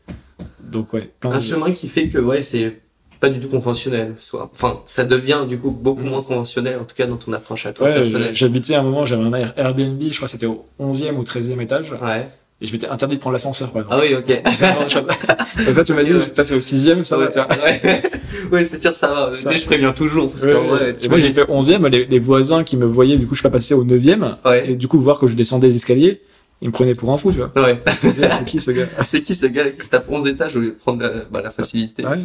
Donc 0.63 0.93
ouais, 0.93 1.11
plein 1.21 1.33
Un 1.33 1.39
de... 1.39 1.43
chemin 1.43 1.71
qui 1.73 1.89
fait 1.89 2.09
que, 2.09 2.19
ouais, 2.19 2.43
c'est 2.43 2.81
pas 3.19 3.29
du 3.29 3.39
tout 3.41 3.49
conventionnel. 3.49 4.15
Soit, 4.19 4.49
enfin, 4.53 4.81
ça 4.87 5.05
devient 5.05 5.41
du 5.49 5.59
coup 5.59 5.71
beaucoup 5.71 6.05
moins 6.05 6.23
conventionnel, 6.23 6.79
en 6.81 6.85
tout 6.85 6.95
cas 6.97 7.07
dans 7.07 7.17
ton 7.17 7.33
approche 7.35 7.67
à 7.67 7.73
toi 7.73 7.89
Ouais, 7.89 7.95
personnelle. 7.97 8.33
j'habitais 8.35 8.75
à 8.75 8.81
un 8.81 8.83
moment, 8.83 9.05
j'avais 9.05 9.25
un 9.25 9.33
Air- 9.35 9.53
Airbnb, 9.59 10.01
je 10.03 10.17
crois 10.17 10.27
que 10.27 10.31
c'était 10.33 10.47
au 10.47 10.65
11e 10.81 11.17
ou 11.17 11.23
13e 11.23 11.61
étage, 11.61 11.93
Ouais. 11.93 12.27
Et 12.63 12.67
je 12.67 12.73
m'étais 12.73 12.89
interdit 12.89 13.17
de 13.17 13.21
prendre 13.21 13.33
l'ascenseur 13.35 13.71
par 13.73 13.83
exemple. 13.83 13.97
Ah 13.99 14.07
oui, 14.07 14.15
ok. 14.17 15.65
Donc 15.67 15.77
là 15.77 15.85
tu 15.85 15.93
m'as 15.95 16.03
dit, 16.05 16.13
ça 16.35 16.45
c'est 16.45 16.55
au 16.55 16.59
6e, 16.59 17.03
ça 17.05 17.17
va, 17.17 17.27
ouais, 17.27 17.31
ouais. 17.85 18.03
Ouais, 18.53 18.65
c'est 18.65 18.79
sûr, 18.79 18.95
ça 18.95 19.09
va. 19.09 19.37
Ça- 19.37 19.51
je 19.53 19.65
préviens 19.65 19.93
toujours, 19.93 20.31
parce 20.31 20.45
Ouais, 20.45 20.53
qu'en 20.53 20.63
ouais. 20.63 20.69
vrai, 20.69 20.97
et 21.03 21.09
moi 21.09 21.19
j'ai 21.19 21.31
fait 21.33 21.45
11ème, 21.45 21.87
les, 21.89 22.05
les 22.07 22.19
voisins 22.19 22.65
qui 22.65 22.77
me 22.77 22.87
voyaient, 22.87 23.17
du 23.17 23.27
coup 23.27 23.35
je 23.35 23.41
suis 23.41 23.49
pas 23.49 23.51
passé 23.51 23.75
au 23.75 23.85
9ème, 23.85 24.35
Ouais. 24.45 24.73
et 24.73 24.75
du 24.77 24.89
coup 24.89 24.99
voir 24.99 25.19
que 25.19 25.27
je 25.27 25.35
descendais 25.37 25.69
les 25.69 25.77
escaliers, 25.77 26.21
ils 26.63 26.69
me 26.69 26.73
prenaient 26.73 26.95
pour 26.95 27.11
un 27.11 27.17
fou, 27.17 27.33
tu 27.33 27.39
vois. 27.39 27.51
Ouais. 27.63 27.79
C'est 28.03 28.45
qui 28.45 28.61
ce 28.61 28.71
gars 28.71 28.87
c'est 29.05 29.23
qui 29.23 29.35
ce 29.35 29.47
gars 29.47 29.71
qui 29.71 29.81
se 29.83 29.89
tape 29.89 30.07
11 30.11 30.27
étages 30.29 30.57
au 30.57 30.61
lieu 30.61 30.69
de 30.71 30.77
prendre 30.77 31.03
la, 31.03 31.11
bah, 31.31 31.41
la 31.43 31.51
facilité 31.51 32.05
Ouais. 32.07 32.17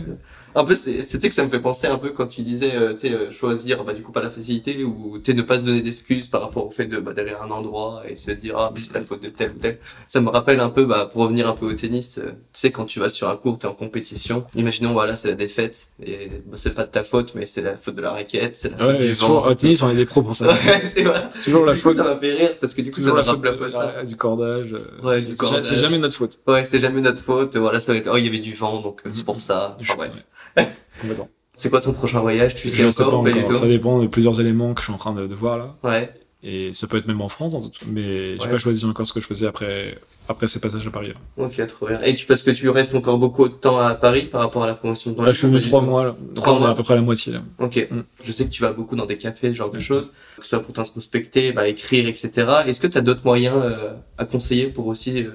Un 0.58 0.64
peu, 0.64 0.74
c'est, 0.74 1.04
c'est- 1.04 1.18
tu 1.18 1.22
sais 1.24 1.30
que 1.30 1.36
ça 1.36 1.44
me 1.44 1.50
fait 1.50 1.60
penser 1.60 1.88
un 1.88 1.98
peu 1.98 2.12
quand 2.12 2.28
tu 2.28 2.42
disais, 2.42 2.72
euh, 2.76 2.94
tu 2.94 3.10
sais, 3.10 3.14
euh, 3.14 3.30
choisir, 3.30 3.84
bah, 3.84 3.94
du 3.94 4.02
coup, 4.02 4.14
pas 4.14 4.22
la 4.22 4.30
facilité 4.30 4.86
ou, 4.86 5.18
tu 5.22 5.32
sais, 5.32 5.38
ne 5.38 5.42
pas 5.42 5.60
se 5.60 5.66
donner 5.66 5.82
d'excuses 5.82 6.28
par 6.30 6.42
rapport 6.42 6.66
au 6.66 6.70
fait 6.72 6.86
de, 6.86 6.98
bah, 6.98 7.12
d'aller 7.14 7.32
à 7.32 7.44
un 7.44 7.52
endroit 7.52 8.04
et 8.10 8.16
se 8.16 8.32
dire, 8.32 8.58
ah, 8.58 8.72
mais 8.74 8.80
c'est 8.80 8.94
la 8.94 9.02
faute 9.02 9.22
de 9.22 9.28
tel 9.30 9.52
ou 9.54 9.60
tel. 9.60 9.80
Ça 10.08 10.22
me 10.22 10.30
rappelle 10.30 10.62
un 10.62 10.70
peu, 10.70 10.86
bah, 10.86 11.10
pour 11.12 11.24
revenir 11.24 11.50
un 11.50 11.54
peu 11.56 11.66
au 11.66 11.74
tennis, 11.74 12.20
euh, 12.20 12.28
tu 12.32 12.38
sais, 12.54 12.72
quand 12.72 12.86
tu 12.86 13.02
vas 13.02 13.10
sur 13.10 13.28
un 13.28 13.36
court, 13.36 13.60
t'es 13.60 13.68
en 13.68 13.74
compétition. 13.74 14.46
Imaginons, 14.56 14.94
voilà, 14.94 15.18
c'est 15.18 15.28
la 15.28 15.34
défaite 15.36 15.90
et, 16.02 16.32
bah, 16.46 16.56
c'est 16.56 16.74
pas 16.74 16.84
de 16.84 16.90
ta 16.92 17.04
faute, 17.04 17.34
mais 17.36 17.46
c'est 17.46 17.62
la 17.62 17.76
faute 17.76 17.96
de 17.96 18.02
la 18.02 18.12
raquette, 18.12 18.56
c'est 18.56 18.72
la 18.72 18.78
faute 18.78 18.98
Ouais, 19.00 19.08
du 19.08 19.14
vent. 19.14 19.46
au 19.48 19.54
tennis 19.56 19.82
on 19.84 19.90
est 19.90 19.96
des 19.96 20.06
pros 20.06 20.22
pour 20.22 20.36
ça. 20.36 20.46
Ouais, 20.54 20.82
c'est 20.86 21.04
voilà. 21.04 21.30
toujours 21.44 21.66
la 21.66 21.74
Du 21.74 21.82
coup, 21.82 21.90
faute, 21.90 21.98
ça 21.98 22.04
m'a 22.06 22.16
fait 22.16 22.32
rire 22.32 22.52
parce 22.62 22.74
que 22.74 22.82
du 22.82 22.92
coup, 22.92 23.02
ça 23.02 23.08
me 23.12 23.20
rappelle 23.20 23.52
un 23.52 23.58
peu 23.58 23.70
ça. 23.70 24.04
du 24.06 24.16
cordage. 24.28 24.74
euh, 24.74 25.06
Ouais, 25.08 25.20
c'est- 25.20 25.38
cordage. 25.38 25.66
C'est 25.66 25.76
jamais 25.76 26.00
notre 26.00 26.16
faute. 26.16 26.40
Ouais, 26.48 26.64
c'est 26.66 26.80
jamais 26.80 27.02
notre 27.02 27.22
faute. 27.22 27.56
Voilà, 27.58 27.80
ça 27.80 27.92
va 27.92 27.98
être, 28.00 28.10
oh, 28.12 28.18
il 28.18 28.26
y 28.26 28.28
avait 28.28 28.40
du 28.40 28.54
vent, 28.54 28.82
donc 28.82 29.02
euh, 29.06 29.10
c'est 29.14 29.26
pour 29.26 29.40
ça. 29.40 29.78
Enfin, 29.80 29.96
bref. 29.98 30.26
ouais. 30.58 30.68
C'est 31.58 31.70
quoi 31.70 31.80
ton 31.80 31.94
prochain 31.94 32.20
voyage 32.20 32.54
Tu 32.56 32.70
sais 32.70 32.84
Je 32.92 33.02
encore, 33.02 33.24
pas 33.24 33.30
encore. 33.32 33.56
Ça 33.56 33.68
dépend 33.68 34.00
de 34.02 34.08
plusieurs 34.08 34.42
éléments 34.42 34.74
que 34.74 34.82
je 34.82 34.86
suis 34.88 34.94
en 34.94 34.98
train 34.98 35.14
de, 35.14 35.26
de 35.26 35.34
voir 35.34 35.58
là. 35.58 35.76
Ouais. 35.84 36.10
Et 36.44 36.74
ça 36.74 36.86
peut 36.88 36.98
être 36.98 37.08
même 37.08 37.22
en 37.22 37.30
France, 37.30 37.54
en 37.54 37.62
tout- 37.62 37.86
mais 37.88 38.38
j'ai 38.38 38.44
Ouais. 38.44 38.50
pas 38.52 38.58
choisi 38.58 38.84
encore 38.86 39.08
ce 39.08 39.14
que 39.14 39.22
je 39.22 39.26
faisais 39.26 39.48
après, 39.48 39.98
après 40.28 40.48
ces 40.48 40.60
passages 40.60 40.86
à 40.88 40.90
Paris. 40.92 41.10
Là, 41.10 41.46
Ok, 41.46 41.66
trop 41.68 41.88
bien. 41.88 42.02
Et 42.02 42.16
tu 42.16 42.26
parce 42.26 42.44
que 42.44 42.52
tu 42.52 42.70
restes 42.70 42.96
encore 42.96 43.18
beaucoup 43.18 43.48
de 43.48 43.54
temps 43.54 43.80
à 43.80 43.94
Paris 43.96 44.24
par 44.24 44.42
rapport 44.42 44.64
à 44.64 44.68
la 44.68 44.74
promotion 44.76 45.12
de 45.12 45.24
Là, 45.24 45.32
je 45.32 45.38
suis 45.38 45.48
venu 45.48 45.62
trois 45.62 45.82
mois. 45.82 46.06
Là. 46.06 46.16
Trois 46.36 46.58
mois. 46.60 46.70
à 46.70 46.76
peu 46.76 46.84
près 46.84 46.94
à 46.94 46.98
la 46.98 47.04
moitié. 47.04 47.34
Là. 47.34 47.42
Ok. 47.60 47.88
Mm. 47.92 48.00
Je 48.24 48.32
sais 48.32 48.46
que 48.46 48.50
tu 48.52 48.62
vas 48.62 48.74
beaucoup 48.74 48.96
dans 48.96 49.06
des 49.06 49.18
cafés, 49.18 49.50
ce 49.50 49.54
genre 49.58 49.70
de 49.72 49.78
Mm. 49.78 49.82
choses, 49.82 50.14
que 50.38 50.44
ce 50.44 50.50
soit 50.50 50.62
pour 50.64 50.74
t'introspecter, 50.74 51.52
bah, 51.52 51.68
écrire, 51.68 52.08
etc. 52.08 52.32
Est-ce 52.68 52.80
que 52.82 52.88
tu 52.88 52.98
as 52.98 53.02
d'autres 53.02 53.26
moyens 53.26 53.56
euh, 53.64 53.94
à 54.18 54.26
conseiller 54.26 54.68
pour 54.68 54.88
aussi 54.88 55.24
euh, 55.24 55.30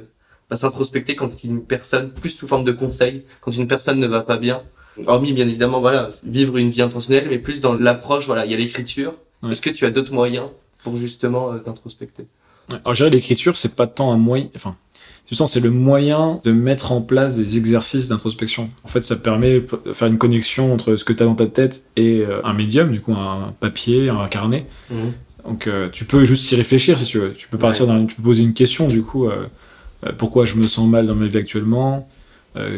bah, 0.48 0.56
s'introspecter 0.56 1.14
quand 1.14 1.30
une 1.44 1.62
personne, 1.62 2.10
plus 2.10 2.30
sous 2.30 2.48
forme 2.48 2.64
de 2.64 2.72
conseil, 2.72 3.24
quand 3.40 3.52
une 3.52 3.68
personne 3.68 4.00
ne 4.00 4.06
va 4.06 4.20
pas 4.22 4.36
bien? 4.38 4.62
Hormis, 5.06 5.32
bien 5.32 5.46
évidemment, 5.46 5.80
voilà, 5.80 6.08
vivre 6.24 6.56
une 6.58 6.68
vie 6.70 6.82
intentionnelle, 6.82 7.26
mais 7.30 7.38
plus 7.38 7.60
dans 7.60 7.74
l'approche, 7.74 8.26
voilà, 8.26 8.44
il 8.44 8.50
y 8.50 8.54
a 8.54 8.56
l'écriture. 8.58 9.14
Est-ce 9.48 9.62
que 9.62 9.70
tu 9.70 9.86
as 9.86 9.90
d'autres 9.90 10.12
moyens 10.12 10.46
pour 10.82 10.96
justement 10.96 11.52
euh, 11.52 11.58
t'introspecter? 11.58 12.26
Alors, 12.70 12.94
je 12.94 13.04
dirais 13.04 13.10
l'écriture, 13.10 13.56
c'est 13.56 13.74
pas 13.76 13.86
tant 13.86 14.12
un 14.12 14.16
moyen. 14.16 14.48
Enfin, 14.56 14.76
c'est 15.46 15.60
le 15.60 15.70
moyen 15.70 16.40
de 16.44 16.52
mettre 16.52 16.92
en 16.92 17.00
place 17.00 17.36
des 17.36 17.56
exercices 17.56 18.08
d'introspection. 18.08 18.68
En 18.84 18.88
fait, 18.88 19.02
ça 19.02 19.16
permet 19.16 19.60
de 19.84 19.92
faire 19.92 20.08
une 20.08 20.18
connexion 20.18 20.72
entre 20.72 20.96
ce 20.96 21.04
que 21.04 21.12
tu 21.12 21.22
as 21.22 21.26
dans 21.26 21.34
ta 21.36 21.46
tête 21.46 21.84
et 21.96 22.20
euh, 22.20 22.40
un 22.44 22.52
médium, 22.52 22.90
du 22.90 23.00
coup, 23.00 23.12
un 23.12 23.54
papier, 23.60 24.08
un 24.08 24.26
carnet. 24.26 24.66
Mhm. 24.90 25.12
Donc, 25.46 25.66
euh, 25.66 25.88
tu 25.90 26.04
peux 26.04 26.24
juste 26.24 26.50
y 26.52 26.56
réfléchir 26.56 26.98
si 26.98 27.06
tu 27.06 27.18
veux. 27.18 27.32
Tu 27.32 27.48
peux 27.48 27.58
partir 27.58 27.86
Ouais. 27.88 27.94
dans, 27.94 28.06
tu 28.06 28.16
peux 28.16 28.22
poser 28.22 28.42
une 28.42 28.54
question, 28.54 28.86
du 28.88 29.02
coup, 29.02 29.26
euh, 29.28 29.46
euh, 30.06 30.12
pourquoi 30.18 30.44
je 30.46 30.56
me 30.56 30.66
sens 30.66 30.88
mal 30.88 31.06
dans 31.06 31.14
ma 31.14 31.26
vie 31.26 31.38
actuellement 31.38 32.08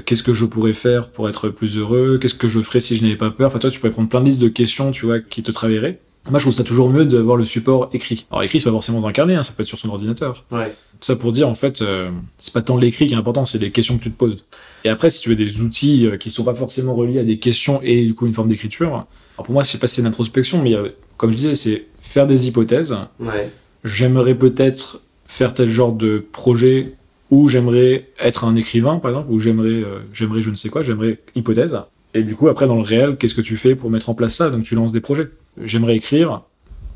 Qu'est-ce 0.05 0.23
que 0.23 0.35
je 0.35 0.45
pourrais 0.45 0.75
faire 0.75 1.09
pour 1.09 1.31
être 1.31 1.49
plus 1.49 1.79
heureux 1.79 2.19
Qu'est-ce 2.21 2.35
que 2.35 2.47
je 2.47 2.61
ferais 2.61 2.79
si 2.79 2.95
je 2.95 3.03
n'avais 3.05 3.17
pas 3.17 3.31
peur 3.31 3.47
Enfin, 3.47 3.59
toi, 3.59 3.71
tu 3.71 3.81
pourrais 3.81 3.91
prendre 3.91 4.09
plein 4.11 4.21
de 4.21 4.27
listes 4.27 4.43
de 4.43 4.49
questions, 4.49 4.91
tu 4.91 5.07
vois, 5.07 5.19
qui 5.21 5.43
te 5.43 5.51
travailleraient. 5.51 5.99
Moi, 6.31 6.39
je 6.39 6.45
trouve 6.45 6.55
ça 6.55 6.65
toujours 6.65 6.89
mieux 6.89 7.05
d'avoir 7.05 7.37
le 7.37 7.45
support 7.45 7.91
écrit. 7.93 8.27
Alors, 8.31 8.45
écrit, 8.45 8.61
c'est 8.61 8.67
pas 8.67 8.71
forcément 8.71 9.01
dans 9.01 9.09
un 9.09 9.13
carnet, 9.13 9.35
hein, 9.35 9.43
ça 9.43 9.53
peut 9.53 9.63
être 9.63 9.69
sur 9.69 9.79
son 9.79 9.89
ordinateur. 9.89 10.45
Ouais. 10.53 10.69
Tout 10.69 11.07
ça 11.07 11.17
pour 11.17 11.33
dire, 11.33 11.49
en 11.49 11.55
fait, 11.55 11.83
euh, 11.83 12.11
c'est 12.39 12.53
pas 12.53 12.63
tant 12.63 12.77
l'écrit 12.77 13.09
qui 13.09 13.15
est 13.15 13.17
important, 13.17 13.45
c'est 13.45 13.59
les 13.59 13.73
questions 13.73 13.99
que 13.99 14.05
tu 14.05 14.11
te 14.13 14.17
poses. 14.17 14.45
Et 14.85 14.89
après, 14.89 15.11
si 15.11 15.21
tu 15.21 15.29
veux 15.31 15.37
des 15.37 15.63
outils 15.63 16.07
euh, 16.07 16.17
qui 16.17 16.31
sont 16.31 16.45
pas 16.45 16.55
forcément 16.55 16.95
reliés 16.95 17.19
à 17.19 17.25
des 17.25 17.39
questions 17.39 17.81
et 17.83 18.05
du 18.05 18.15
coup 18.15 18.27
une 18.27 18.35
forme 18.35 18.49
d'écriture, 18.49 18.89
alors 18.89 19.07
pour 19.45 19.53
moi, 19.53 19.63
je 19.63 19.71
sais 19.71 19.79
pas 19.79 19.87
si 19.87 19.97
c'est 19.97 20.03
une 20.03 20.09
introspection, 20.09 20.63
mais 20.63 20.75
euh, 20.75 20.91
comme 21.17 21.31
je 21.31 21.37
disais, 21.37 21.55
c'est 21.55 21.87
faire 22.01 22.27
des 22.27 22.49
hypothèses. 22.49 22.97
Ouais. 23.19 23.51
J'aimerais 23.85 24.35
peut-être 24.35 25.01
faire 25.27 25.55
tel 25.55 25.69
genre 25.69 25.93
de 25.93 26.25
projet 26.33 26.95
ou 27.31 27.49
j'aimerais 27.49 28.11
être 28.21 28.45
un 28.45 28.57
écrivain, 28.57 28.99
par 28.99 29.11
exemple, 29.11 29.31
ou 29.31 29.41
j'aimerais, 29.41 29.69
euh, 29.69 30.01
j'aimerais 30.13 30.43
je 30.43 30.51
ne 30.51 30.57
sais 30.57 30.69
quoi, 30.69 30.83
j'aimerais 30.83 31.19
hypothèse. 31.35 31.79
Et 32.15 32.23
du 32.23 32.37
coup, 32.37 32.49
après, 32.49 32.67
dans 32.67 32.77
le 32.77 32.83
réel, 32.83 33.17
qu'est-ce 33.17 33.35
que 33.35 33.41
tu 33.41 33.57
fais 33.57 33.75
pour 33.75 33.91
mettre 33.91 34.11
en 34.11 34.15
place 34.15 34.35
ça? 34.35 34.51
Donc, 34.51 34.65
tu 34.65 34.75
lances 34.75 34.93
des 34.93 35.01
projets. 35.01 35.29
J'aimerais 35.63 35.97
écrire. 35.97 36.43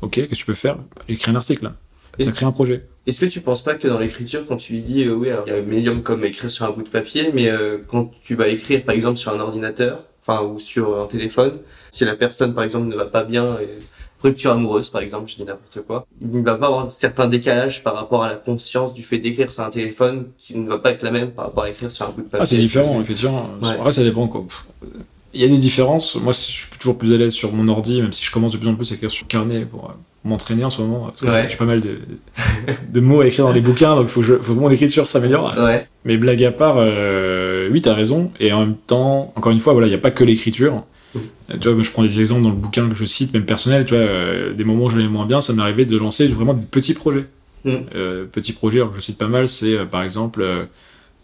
Ok, 0.01 0.11
qu'est-ce 0.11 0.29
que 0.29 0.35
tu 0.35 0.45
peux 0.45 0.53
faire? 0.53 0.77
Écrire 1.09 1.33
un 1.33 1.37
article. 1.37 1.71
Ça 2.19 2.31
crée 2.31 2.45
un 2.45 2.51
projet. 2.51 2.83
Est-ce 3.05 3.21
que 3.21 3.25
tu 3.25 3.41
penses 3.41 3.63
pas 3.63 3.75
que 3.75 3.87
dans 3.87 3.99
l'écriture, 3.99 4.41
quand 4.47 4.57
tu 4.57 4.73
dis, 4.79 5.03
euh, 5.03 5.13
oui, 5.13 5.29
alors, 5.29 5.45
il 5.47 5.53
y 5.53 5.55
a 5.55 5.59
un 5.59 5.63
médium 5.63 6.01
comme 6.01 6.23
écrire 6.25 6.51
sur 6.51 6.65
un 6.65 6.71
bout 6.71 6.83
de 6.83 6.89
papier, 6.89 7.31
mais 7.33 7.49
euh, 7.49 7.77
quand 7.87 8.11
tu 8.23 8.35
vas 8.35 8.47
écrire, 8.47 8.83
par 8.83 8.95
exemple, 8.95 9.17
sur 9.17 9.33
un 9.33 9.39
ordinateur, 9.39 10.03
enfin, 10.21 10.43
ou 10.43 10.59
sur 10.59 10.99
un 10.99 11.05
téléphone, 11.05 11.53
si 11.91 12.05
la 12.05 12.15
personne, 12.15 12.53
par 12.53 12.63
exemple, 12.63 12.87
ne 12.87 12.95
va 12.95 13.05
pas 13.05 13.23
bien, 13.23 13.57
et 13.61 13.67
rupture 14.27 14.51
amoureuse, 14.51 14.89
par 14.89 15.01
exemple, 15.01 15.29
je 15.29 15.35
dis 15.35 15.43
n'importe 15.45 15.79
quoi, 15.87 16.05
il 16.21 16.31
ne 16.31 16.43
va 16.43 16.55
pas 16.55 16.67
avoir 16.67 16.91
certains 16.91 17.27
décalages 17.27 17.83
par 17.83 17.95
rapport 17.95 18.23
à 18.23 18.27
la 18.29 18.35
conscience 18.35 18.93
du 18.93 19.03
fait 19.03 19.17
d'écrire 19.19 19.51
sur 19.51 19.63
un 19.63 19.69
téléphone 19.69 20.25
qui 20.37 20.57
ne 20.57 20.67
va 20.67 20.77
pas 20.77 20.91
être 20.91 21.03
la 21.03 21.11
même 21.11 21.31
par 21.31 21.45
rapport 21.45 21.63
à 21.63 21.69
écrire 21.69 21.91
sur 21.91 22.05
un 22.05 22.09
bout 22.09 22.21
de 22.21 22.27
papier. 22.27 22.39
Ah, 22.41 22.45
c'est 22.45 22.57
différent, 22.57 23.01
effectivement. 23.01 23.49
Ouais. 23.61 23.69
Après, 23.71 23.91
ça 23.91 24.03
dépend. 24.03 24.27
Quoi. 24.27 24.45
Il 25.33 25.41
y 25.41 25.45
a 25.45 25.47
des 25.47 25.57
différences. 25.57 26.15
Moi, 26.15 26.31
je 26.31 26.37
suis 26.39 26.67
toujours 26.79 26.97
plus 26.97 27.13
à 27.13 27.17
l'aise 27.17 27.33
sur 27.33 27.51
mon 27.53 27.67
ordi, 27.67 28.01
même 28.01 28.13
si 28.13 28.23
je 28.25 28.31
commence 28.31 28.53
de 28.53 28.57
plus 28.57 28.67
en 28.69 28.75
plus 28.75 28.91
à 28.91 28.95
écrire 28.95 29.11
sur 29.11 29.27
carnet 29.27 29.65
pour 29.65 29.85
euh, 29.85 29.93
m'entraîner 30.23 30.63
en 30.63 30.69
ce 30.69 30.81
moment. 30.81 31.05
Parce 31.07 31.21
que 31.21 31.27
Ouais. 31.27 31.47
j'ai 31.49 31.57
pas 31.57 31.65
mal 31.65 31.81
de, 31.81 31.99
de 32.91 32.99
mots 32.99 33.21
à 33.21 33.27
écrire 33.27 33.45
dans 33.45 33.51
les 33.51 33.61
bouquins, 33.61 33.95
donc 33.95 34.07
faut 34.07 34.23
je, 34.23 34.35
faut 34.41 34.53
que 34.55 34.59
mon 34.59 34.69
écriture 34.69 35.05
s'améliore. 35.05 35.53
Ouais, 35.57 35.85
Mais 36.05 36.17
blague 36.17 36.43
à 36.43 36.51
part, 36.51 36.75
euh, 36.79 37.69
oui, 37.71 37.81
t'as 37.81 37.93
raison. 37.93 38.31
Et 38.39 38.51
en 38.53 38.61
même 38.61 38.75
temps, 38.75 39.31
encore 39.35 39.51
une 39.51 39.59
fois, 39.59 39.73
voilà, 39.73 39.87
il 39.87 39.91
n'y 39.91 39.95
a 39.95 39.99
pas 39.99 40.11
que 40.11 40.23
l'écriture. 40.23 40.83
Euh, 41.15 41.19
Tu 41.59 41.69
vois, 41.69 41.81
je 41.81 41.91
prends 41.91 42.03
des 42.03 42.19
exemples 42.19 42.43
dans 42.43 42.49
le 42.49 42.55
bouquin 42.55 42.87
que 42.89 42.95
je 42.95 43.05
cite, 43.05 43.33
même 43.33 43.45
personnel. 43.45 43.85
Tu 43.85 43.93
vois, 43.95 44.03
euh, 44.03 44.53
des 44.53 44.63
moments 44.63 44.85
où 44.85 44.89
je 44.89 44.97
l'ai 44.97 45.07
moins 45.07 45.25
bien, 45.25 45.41
ça 45.41 45.53
m'est 45.53 45.61
arrivé 45.61 45.85
de 45.85 45.97
lancer 45.97 46.27
vraiment 46.27 46.53
des 46.53 46.65
petits 46.65 46.93
projets. 46.93 47.25
Mm. 47.65 47.75
Euh, 47.95 48.25
petits 48.25 48.53
projets, 48.53 48.79
alors 48.79 48.91
que 48.91 48.97
je 48.97 49.01
cite 49.01 49.17
pas 49.17 49.27
mal, 49.27 49.47
c'est 49.47 49.73
euh, 49.75 49.85
par 49.85 50.03
exemple, 50.03 50.45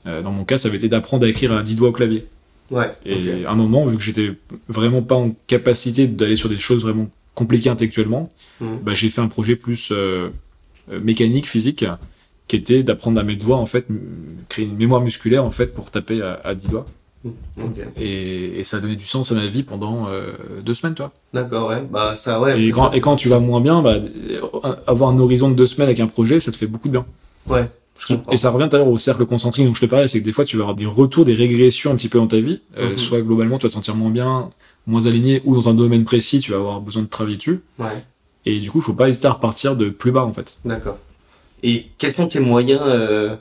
dans 0.06 0.32
mon 0.32 0.44
cas, 0.44 0.58
ça 0.58 0.68
avait 0.68 0.78
été 0.78 0.90
d'apprendre 0.90 1.26
à 1.26 1.30
écrire 1.30 1.54
à 1.54 1.62
10 1.64 1.76
doigts 1.76 1.90
au 1.90 1.94
clavier. 1.94 2.26
ouais, 2.72 2.92
Et 3.06 3.46
à 3.46 3.52
un 3.52 3.56
moment, 3.56 3.86
vu 3.86 3.98
que 3.98 4.04
j'étais 4.04 4.34
vraiment 4.68 5.02
pas 5.02 5.16
en 5.16 5.36
capacité 5.48 6.08
d'aller 6.08 6.36
sur 6.36 6.50
des 6.50 6.60
choses 6.60 6.84
vraiment 6.84 7.10
compliquées 7.36 7.70
intellectuellement, 7.70 8.32
Mm. 8.60 8.78
bah, 8.84 8.94
j'ai 8.94 9.10
fait 9.10 9.22
un 9.22 9.28
projet 9.28 9.56
plus 9.56 9.92
mécanique, 11.02 11.48
physique, 11.48 11.86
qui 12.48 12.56
était 12.58 12.84
d'apprendre 12.84 13.20
à 13.20 13.24
mes 13.24 13.36
doigts, 13.36 13.58
en 13.58 13.66
fait, 13.66 13.88
créer 14.50 14.66
une 14.66 14.76
mémoire 14.76 15.02
musculaire, 15.02 15.44
en 15.46 15.52
fait, 15.52 15.68
pour 15.74 15.90
taper 15.92 16.22
à, 16.22 16.40
à 16.44 16.54
10 16.56 16.68
doigts. 16.68 16.86
Ok. 17.26 17.80
Et, 17.98 18.60
et 18.60 18.64
ça 18.64 18.78
a 18.78 18.80
donné 18.82 18.96
du 18.96 19.06
sens 19.06 19.32
à 19.32 19.36
ma 19.36 19.46
vie 19.48 19.64
pendant 19.64 20.08
euh, 20.10 20.32
deux 20.62 20.74
semaines, 20.74 20.94
toi. 20.96 21.12
D'accord, 21.34 21.70
ouais, 21.70 21.82
bah, 21.90 22.16
ça, 22.16 22.42
ouais. 22.42 22.62
et, 22.62 22.72
quand, 22.72 22.90
ça- 22.92 22.98
et 22.98 23.00
quand 23.02 23.16
tu 23.16 23.30
vas 23.30 23.40
moins 23.40 23.62
bien, 23.62 23.82
bah, 23.82 23.96
euh, 23.96 24.76
avoir 24.88 25.10
un 25.10 25.20
horizon 25.20 25.50
de 25.50 25.56
deux 25.56 25.66
semaines 25.66 25.88
avec 25.88 26.00
un 26.02 26.08
projet, 26.08 26.40
ça 26.40 26.52
te 26.52 26.58
fait 26.58 26.68
beaucoup 26.68 26.88
de 26.90 26.94
bien. 26.94 27.06
Ouais, 27.48 27.70
je. 27.98 28.16
Et 28.32 28.38
ça 28.38 28.50
revient 28.50 28.68
tout 28.70 28.76
à 28.76 28.80
l'heure 28.80 28.88
au 28.90 28.98
cercle 28.98 29.26
concentrique 29.26 29.66
dont 29.66 29.74
je 29.74 29.82
te 29.82 29.86
parlais, 29.86 30.08
c'est 30.08 30.20
que 30.20 30.26
des 30.26 30.34
fois 30.34 30.44
tu 30.46 30.58
vas 30.58 30.64
avoir 30.64 30.76
des 30.76 30.86
retours, 30.86 31.24
des 31.26 31.34
régressions 31.34 31.92
un 31.92 31.96
petit 31.96 32.10
peu 32.10 32.18
dans 32.18 32.28
ta 32.28 32.40
vie. 32.40 32.60
Euh, 32.78 32.92
Mhm. 32.92 32.98
Soit 32.98 33.22
globalement 33.22 33.58
tu 33.58 33.64
vas 33.64 33.70
te 33.70 33.74
sentir 33.76 33.96
moins 33.96 34.10
bien, 34.12 34.50
moins 34.88 35.06
aligné, 35.06 35.42
ou 35.46 35.56
dans 35.56 35.70
un 35.70 35.74
domaine 35.74 36.04
précis 36.04 36.40
tu 36.40 36.52
vas 36.52 36.58
avoir 36.58 36.82
besoin 36.82 37.04
de 37.04 37.08
travailler 37.08 37.38
dessus. 37.38 37.62
Ouais. 37.80 37.88
Et 38.46 38.60
du 38.60 38.70
coup, 38.70 38.80
il 38.80 38.84
faut 38.84 38.94
pas 38.94 39.08
hésiter 39.08 39.28
à 39.28 39.32
repartir 39.32 39.78
de 39.78 39.88
plus 39.90 40.12
bas 40.12 40.26
en 40.26 40.34
fait. 40.34 40.58
D'accord. 40.66 40.98
Et 41.62 41.88
quels 41.98 42.12
sont 42.12 42.28
tes 42.28 42.40
moyens 42.42 42.82
euh, 42.84 43.38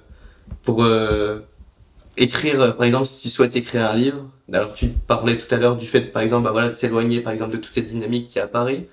pour 0.63 0.85
écrire, 2.17 2.61
euh, 2.61 2.71
par 2.73 2.85
exemple, 2.85 3.07
si 3.07 3.21
tu 3.21 3.29
souhaites 3.29 3.57
écrire 3.57 3.91
un 3.91 3.95
livre 3.95 4.29
Alors, 4.53 4.75
tu 4.75 4.89
parlais 4.89 5.37
tout 5.39 5.53
à 5.55 5.59
l'heure 5.59 5.77
du 5.77 5.87
fait, 5.87 6.13
par 6.13 6.23
exemple, 6.23 6.45
bah, 6.45 6.53
voilà, 6.53 6.69
de 6.69 6.75
s'éloigner, 6.75 7.21
par 7.21 7.33
exemple, 7.33 7.53
de 7.53 7.57
toute 7.59 7.75
cette 7.75 7.87
dynamique 7.87 8.29
qui 8.29 8.39
apparaît. 8.39 8.87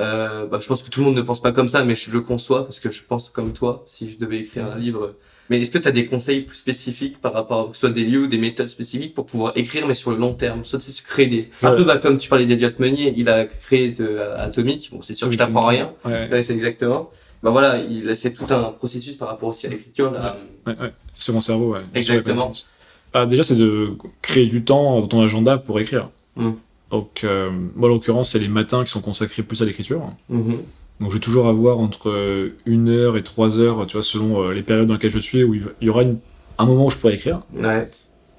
Euh, 0.00 0.46
bah, 0.46 0.58
je 0.60 0.66
pense 0.66 0.82
que 0.82 0.90
tout 0.90 1.00
le 1.00 1.06
monde 1.06 1.16
ne 1.16 1.22
pense 1.22 1.40
pas 1.40 1.52
comme 1.52 1.68
ça, 1.68 1.84
mais 1.84 1.94
je 1.94 2.10
le 2.10 2.20
conçois 2.20 2.64
parce 2.64 2.80
que 2.80 2.90
je 2.90 3.04
pense 3.04 3.30
comme 3.30 3.52
toi, 3.52 3.84
si 3.86 4.10
je 4.10 4.18
devais 4.18 4.38
écrire 4.38 4.66
un 4.66 4.76
livre. 4.76 5.14
Mais 5.50 5.60
est-ce 5.60 5.70
que 5.70 5.78
tu 5.78 5.86
as 5.86 5.92
des 5.92 6.06
conseils 6.06 6.40
plus 6.40 6.56
spécifiques 6.56 7.20
par 7.20 7.32
rapport 7.32 7.70
à 7.70 7.74
soit 7.74 7.90
des 7.90 8.04
lieux 8.04 8.22
ou 8.22 8.26
des 8.26 8.38
méthodes 8.38 8.68
spécifiques 8.68 9.14
pour 9.14 9.26
pouvoir 9.26 9.52
écrire, 9.56 9.86
mais 9.86 9.94
sur 9.94 10.10
le 10.10 10.16
long 10.16 10.32
terme? 10.32 10.64
Soit 10.64 10.80
tu 10.80 10.90
sais, 10.90 11.02
créer 11.04 11.26
des... 11.26 11.50
Un 11.62 11.72
peu 11.72 11.84
bah, 11.84 11.98
comme 11.98 12.18
tu 12.18 12.28
parlais 12.28 12.46
d'Eliot 12.46 12.70
Meunier, 12.78 13.14
il 13.16 13.28
a 13.28 13.44
créé 13.44 13.90
de 13.90 14.04
euh, 14.04 14.36
Atomic, 14.38 14.90
bon 14.92 15.02
c'est 15.02 15.14
sûr 15.14 15.28
que 15.28 15.32
je 15.34 15.38
t'apprends 15.38 15.66
rien, 15.66 15.92
Ouais, 16.04 16.28
Ouais, 16.30 16.42
c'est 16.42 16.54
exactement. 16.54 17.10
Bah 17.44 17.50
voilà, 17.50 17.78
il 17.78 18.16
c'est 18.16 18.32
tout 18.32 18.46
un 18.50 18.72
processus 18.72 19.14
par 19.16 19.28
rapport 19.28 19.50
aussi 19.50 19.66
à 19.66 19.70
l'écriture 19.70 20.10
là. 20.10 20.36
ouais, 20.66 20.74
ouais. 20.80 20.90
Second 21.16 21.40
cerveau, 21.42 21.74
ouais. 21.74 21.82
Exactement. 21.94 22.50
Ah, 23.12 23.26
déjà, 23.26 23.44
c'est 23.44 23.54
de 23.54 23.92
créer 24.22 24.46
du 24.46 24.64
temps 24.64 24.98
dans 25.00 25.06
ton 25.06 25.20
agenda 25.20 25.58
pour 25.58 25.78
écrire. 25.78 26.08
Mm. 26.34 26.50
Donc, 26.90 27.20
euh, 27.22 27.50
moi, 27.76 27.88
en 27.88 27.92
l'occurrence, 27.92 28.30
c'est 28.30 28.38
les 28.40 28.48
matins 28.48 28.82
qui 28.84 28.90
sont 28.90 29.00
consacrés 29.00 29.42
plus 29.42 29.60
à 29.62 29.64
l'écriture. 29.66 30.02
Mhm. 30.28 30.56
Donc 31.00 31.10
je 31.10 31.14
vais 31.16 31.20
toujours 31.20 31.48
avoir 31.48 31.78
entre 31.80 32.08
euh, 32.08 32.56
une 32.66 32.88
heure 32.88 33.16
et 33.16 33.22
trois 33.24 33.58
heures, 33.58 33.84
tu 33.86 33.94
vois, 33.96 34.02
selon 34.04 34.42
euh, 34.42 34.54
les 34.54 34.62
périodes 34.62 34.86
dans 34.86 34.94
lesquelles 34.94 35.10
je 35.10 35.18
suis, 35.18 35.42
où 35.44 35.52
il 35.54 35.64
y 35.82 35.88
aura 35.88 36.02
une- 36.02 36.18
un 36.58 36.66
moment 36.66 36.86
où 36.86 36.90
je 36.90 36.96
pourrai 36.98 37.14
écrire. 37.14 37.40
Ouais. 37.52 37.88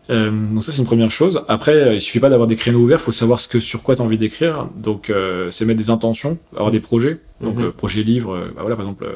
Euh, 0.10 0.30
donc 0.54 0.64
ça 0.64 0.72
c'est 0.72 0.80
une 0.80 0.86
première 0.86 1.10
chose. 1.12 1.42
Après, 1.48 1.74
euh, 1.74 1.94
il 1.96 2.02
suffit 2.02 2.20
pas 2.20 2.30
d'avoir 2.30 2.48
des 2.48 2.56
créneaux 2.56 2.80
ouverts, 2.80 3.02
faut 3.02 3.12
savoir 3.12 3.40
ce 3.40 3.48
que 3.48 3.60
sur 3.60 3.82
quoi 3.82 3.96
tu 3.96 4.02
as 4.02 4.06
envie 4.06 4.18
d'écrire. 4.20 4.68
Donc 4.76 5.10
euh, 5.10 5.50
c'est 5.52 5.66
mettre 5.66 5.80
des 5.80 5.90
intentions, 5.90 6.38
avoir 6.56 6.72
des 6.72 6.80
projets. 6.80 7.20
Donc 7.42 7.58
Mhm. 7.58 7.66
euh, 7.66 7.72
projet 7.72 8.04
livre, 8.04 8.50
bah 8.56 8.62
voilà 8.62 8.76
par 8.76 8.86
exemple 8.86 9.08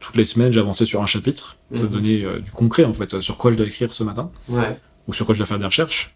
toutes 0.00 0.16
les 0.16 0.24
semaines 0.24 0.52
j'avançais 0.52 0.84
sur 0.84 1.02
un 1.02 1.06
chapitre, 1.06 1.56
ça 1.74 1.86
Mhm. 1.86 1.90
donnait 1.90 2.24
du 2.40 2.50
concret 2.50 2.84
en 2.84 2.92
fait 2.92 3.20
sur 3.22 3.36
quoi 3.38 3.52
je 3.52 3.56
dois 3.56 3.66
écrire 3.66 3.92
ce 3.94 4.04
matin 4.04 4.30
Ouais. 4.48 4.76
ou 5.08 5.14
sur 5.14 5.24
quoi 5.24 5.34
je 5.34 5.38
dois 5.40 5.46
faire 5.46 5.58
des 5.58 5.64
recherches. 5.64 6.14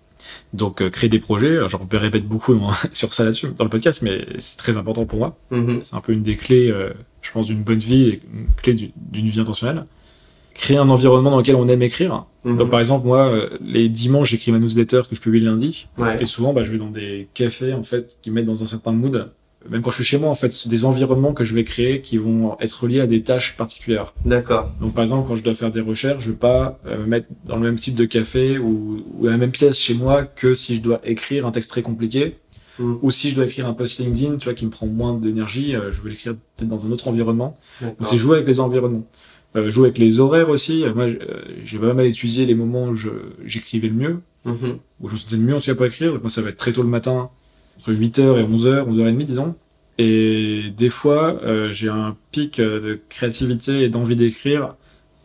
Donc 0.53 0.87
créer 0.91 1.09
des 1.09 1.20
projets, 1.20 1.57
Alors, 1.57 1.68
je 1.70 1.76
répète 1.97 2.26
beaucoup 2.29 2.55
dans- 2.55 2.70
sur 2.93 3.12
ça 3.14 3.24
là-dessus 3.24 3.49
dans 3.57 3.64
le 3.64 3.70
podcast, 3.70 4.03
mais 4.03 4.26
c'est 4.39 4.59
très 4.59 4.76
important 4.76 5.07
pour 5.07 5.18
moi. 5.18 5.39
Mhm. 5.51 5.79
C'est 5.83 5.95
un 5.97 6.01
peu 6.01 6.12
une 6.12 6.22
des 6.22 6.37
clés, 6.37 6.74
je 7.22 7.31
pense, 7.33 7.47
d'une 7.47 7.62
bonne 7.62 7.79
vie 7.79 8.09
et 8.09 8.20
une 8.35 8.47
clé 8.62 8.74
du- 8.74 8.91
d'une 8.97 9.29
vie 9.31 9.41
intentionnelle. 9.41 9.85
Créer 10.55 10.77
un 10.77 10.89
environnement 10.89 11.31
dans 11.31 11.39
lequel 11.39 11.57
on 11.57 11.69
aime 11.69 11.83
écrire. 11.83 12.25
Mhm. 12.45 12.57
Donc, 12.57 12.71
par 12.71 12.81
exemple, 12.81 13.07
moi, 13.07 13.27
euh, 13.27 13.49
les 13.61 13.89
dimanches, 13.89 14.31
j'écris 14.31 14.53
ma 14.53 14.59
newsletter 14.59 15.03
que 15.09 15.15
je 15.15 15.21
publie 15.21 15.41
le 15.41 15.47
lundi. 15.47 15.89
Ouais. 15.99 16.21
Et 16.21 16.27
souvent, 16.27 16.53
bah, 16.53 16.63
je 16.63 16.73
vais 16.73 16.79
dans 16.79 16.91
des 16.91 17.29
cafés, 17.35 17.73
en 17.73 17.83
fait, 17.83 18.19
qui 18.23 18.31
me 18.31 18.37
mettent 18.37 18.47
dans 18.47 18.63
un 18.63 18.67
certain 18.67 18.93
mood. 18.93 19.31
Même 19.69 19.83
quand 19.83 19.91
je 19.91 19.97
suis 19.97 20.05
chez 20.05 20.19
moi, 20.19 20.31
en 20.31 20.35
fait, 20.35 20.53
c'est 20.53 20.69
des 20.69 20.85
environnements 20.85 21.33
que 21.33 21.45
je 21.45 21.53
vais 21.53 21.65
créer 21.65 22.01
qui 22.01 22.17
vont 22.17 22.57
être 22.61 22.87
liés 22.87 23.01
à 23.01 23.07
des 23.07 23.23
tâches 23.23 23.57
particulières. 23.57 24.15
D'accord. 24.25 24.71
Donc, 24.81 24.95
par 24.95 25.03
exemple, 25.03 25.27
quand 25.29 25.35
je 25.35 25.43
dois 25.43 25.55
faire 25.55 25.71
des 25.71 25.81
recherches, 25.81 26.25
je 26.25 26.31
vais 26.31 26.37
pas 26.37 26.79
euh, 26.87 26.99
me 26.99 27.07
mettre 27.07 27.27
dans 27.45 27.57
le 27.57 27.63
même 27.63 27.77
type 27.77 27.95
de 27.95 28.05
café 28.05 28.59
ou, 28.59 29.05
la 29.23 29.37
même 29.37 29.51
pièce 29.51 29.79
chez 29.79 29.95
moi 29.95 30.25
que 30.25 30.55
si 30.55 30.77
je 30.77 30.81
dois 30.81 31.01
écrire 31.05 31.45
un 31.45 31.51
texte 31.51 31.71
très 31.71 31.83
compliqué. 31.83 32.37
Mhm. 32.79 32.99
Ou 33.03 33.11
si 33.11 33.31
je 33.31 33.35
dois 33.35 33.45
écrire 33.45 33.67
un 33.67 33.75
post 33.75 33.99
LinkedIn, 33.99 34.37
tu 34.37 34.45
vois, 34.45 34.55
qui 34.55 34.65
me 34.65 34.71
prend 34.71 34.87
moins 34.87 35.15
d'énergie, 35.15 35.75
euh, 35.75 35.91
je 35.91 36.01
vais 36.03 36.11
l'écrire 36.11 36.35
peut-être 36.57 36.69
dans 36.69 36.87
un 36.87 36.93
autre 36.93 37.09
environnement. 37.09 37.59
Donc, 37.81 37.95
c'est 38.03 38.17
jouer 38.17 38.37
avec 38.37 38.47
les 38.47 38.61
environnements. 38.61 39.05
Euh, 39.57 39.71
jouer 39.71 39.87
avec 39.87 39.99
les 39.99 40.21
horaires 40.21 40.51
aussi. 40.51 40.85
Moi, 40.95 41.05
euh, 41.07 41.43
j'ai 41.65 41.79
pas 41.79 41.95
mal 41.95 42.05
étudié 42.07 42.45
les 42.45 42.55
moments 42.55 42.89
où 42.89 42.95
j'écrivais 43.45 43.89
le 43.89 43.95
mieux, 43.95 44.21
Mhm. 44.45 44.77
où 45.01 45.09
je 45.09 45.15
me 45.15 45.19
sentais 45.19 45.37
le 45.37 45.43
mieux 45.43 45.55
en 45.55 45.59
tout 45.59 45.67
cas 45.67 45.75
pour 45.75 45.87
écrire. 45.87 46.13
Moi, 46.21 46.29
ça 46.31 46.43
va 46.43 46.51
être 46.51 46.59
très 46.59 46.73
tôt 46.73 46.83
le 46.83 46.89
matin, 46.89 47.31
entre 47.79 47.93
8h 47.93 48.39
et 48.39 48.43
11h, 48.45 48.87
11h30, 48.89 49.25
disons. 49.27 49.55
Et 49.97 50.65
des 50.77 50.91
fois, 50.91 51.41
euh, 51.45 51.73
j'ai 51.73 51.89
un 51.89 52.17
pic 52.31 52.61
euh, 52.61 52.79
de 52.81 53.01
créativité 53.09 53.83
et 53.83 53.89
d'envie 53.89 54.17
d'écrire 54.17 54.75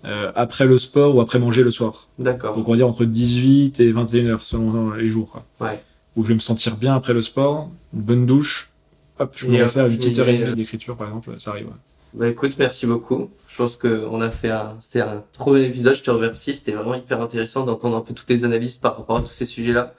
euh, 0.06 0.32
après 0.36 0.66
le 0.66 0.78
sport 0.78 1.16
ou 1.16 1.22
après 1.22 1.38
manger 1.38 1.64
le 1.64 1.72
soir. 1.72 2.08
D'accord. 2.18 2.56
Donc, 2.56 2.68
on 2.68 2.72
va 2.72 2.78
dire 2.78 2.88
entre 2.88 3.06
18 3.06 3.80
et 3.82 3.92
21h 3.92 4.40
selon 4.40 4.92
les 4.92 5.10
jours. 5.10 5.32
Quoi. 5.32 5.68
Ouais. 5.68 5.80
Où 6.16 6.24
je 6.24 6.30
vais 6.30 6.34
me 6.36 6.40
sentir 6.40 6.76
bien 6.78 6.96
après 6.96 7.14
le 7.14 7.22
sport, 7.22 7.70
une 7.94 8.02
bonne 8.02 8.26
douche. 8.26 8.72
Hop, 9.20 9.34
je 9.36 9.46
hop, 9.48 9.70
faire 9.70 9.86
une 9.86 9.92
je 9.92 9.98
petite 9.98 10.16
vais 10.16 10.22
heure 10.22 10.30
et 10.30 10.32
y 10.32 10.36
aller, 10.38 10.44
demie 10.46 10.54
euh. 10.54 10.56
d'écriture, 10.56 10.96
par 10.98 11.08
exemple, 11.08 11.30
ça 11.38 11.52
arrive. 11.52 11.68
ouais. 11.68 11.74
Bah 12.14 12.28
écoute, 12.30 12.53
merci 12.59 12.86
beaucoup. 12.86 13.30
Je 13.49 13.55
pense 13.57 13.76
que 13.76 14.05
on 14.11 14.22
a 14.22 14.30
fait 14.30 14.49
un, 14.51 14.76
c'était 14.80 15.01
un 15.01 15.24
trop 15.32 15.51
bon 15.53 15.64
épisode. 15.64 15.95
Je 15.95 16.03
te 16.03 16.11
remercie. 16.11 16.53
C'était 16.53 16.72
vraiment 16.74 16.95
hyper 16.95 17.22
intéressant 17.22 17.64
d'entendre 17.66 17.97
un 17.97 18.01
peu 18.01 18.14
toutes 18.14 18.28
tes 18.28 18.43
analyses 18.43 18.78
par 18.78 18.97
rapport 18.97 19.18
à 19.18 19.22
tous 19.22 19.32
ces 19.34 19.45
sujets-là. 19.45 19.93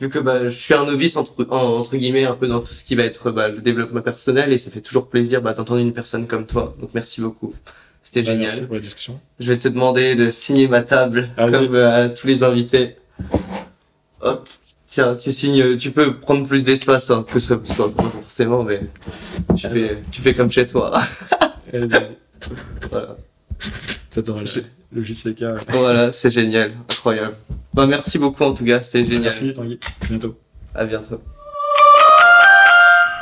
Vu 0.00 0.08
que 0.08 0.18
bah, 0.18 0.44
je 0.44 0.48
suis 0.50 0.74
un 0.74 0.84
novice 0.84 1.16
entre, 1.16 1.46
en- 1.50 1.78
entre 1.78 1.96
guillemets 1.96 2.24
un 2.24 2.34
peu 2.34 2.46
dans 2.46 2.60
tout 2.60 2.72
ce 2.74 2.84
qui 2.84 2.94
va 2.94 3.02
être 3.04 3.30
bah, 3.30 3.48
le 3.48 3.60
développement 3.60 4.02
personnel 4.02 4.52
et 4.52 4.58
ça 4.58 4.70
fait 4.70 4.80
toujours 4.82 5.08
plaisir 5.08 5.40
bah, 5.42 5.54
d'entendre 5.54 5.80
une 5.80 5.92
personne 5.94 6.26
comme 6.26 6.46
toi. 6.46 6.74
Donc 6.80 6.90
merci 6.94 7.20
beaucoup. 7.20 7.52
C'était 8.02 8.20
Ouais, 8.20 8.26
génial. 8.26 8.40
Merci 8.42 8.66
pour 8.66 8.74
la 8.74 8.80
discussion. 8.80 9.18
Je 9.40 9.50
vais 9.52 9.58
te 9.58 9.66
demander 9.68 10.14
de 10.14 10.30
signer 10.30 10.68
ma 10.68 10.82
table 10.82 11.30
Ah 11.36 11.50
comme 11.50 11.74
euh, 11.74 12.04
à 12.04 12.08
tous 12.10 12.26
les 12.28 12.44
invités. 12.44 12.94
Hop. 14.20 14.46
Tiens, 14.88 15.16
tu 15.16 15.32
signes, 15.32 15.76
tu 15.76 15.90
peux 15.90 16.14
prendre 16.14 16.46
plus 16.46 16.62
d'espace, 16.62 17.10
hein, 17.10 17.24
que 17.28 17.40
ce 17.40 17.56
soit 17.64 17.92
pas 17.92 18.04
forcément, 18.04 18.62
mais 18.62 18.80
tu 19.56 19.66
fais, 19.68 19.98
tu 20.12 20.22
fais 20.22 20.32
comme 20.32 20.50
chez 20.50 20.64
toi. 20.66 20.96
voilà. 22.90 23.16
Ça 24.10 24.22
t'aura 24.22 24.40
le, 24.42 24.62
le 24.92 25.02
JCK. 25.02 25.44
Voilà, 25.70 26.12
c'est 26.12 26.30
génial, 26.30 26.70
incroyable. 26.90 27.34
Bah, 27.74 27.86
merci 27.86 28.18
beaucoup 28.18 28.44
en 28.44 28.54
tout 28.54 28.64
cas, 28.64 28.80
c'était 28.82 29.04
génial. 29.04 29.22
Merci 29.22 29.52
Tanguy. 29.52 29.78
À 30.02 30.06
bientôt. 30.08 30.38
À 30.74 30.84
bientôt. 30.84 31.20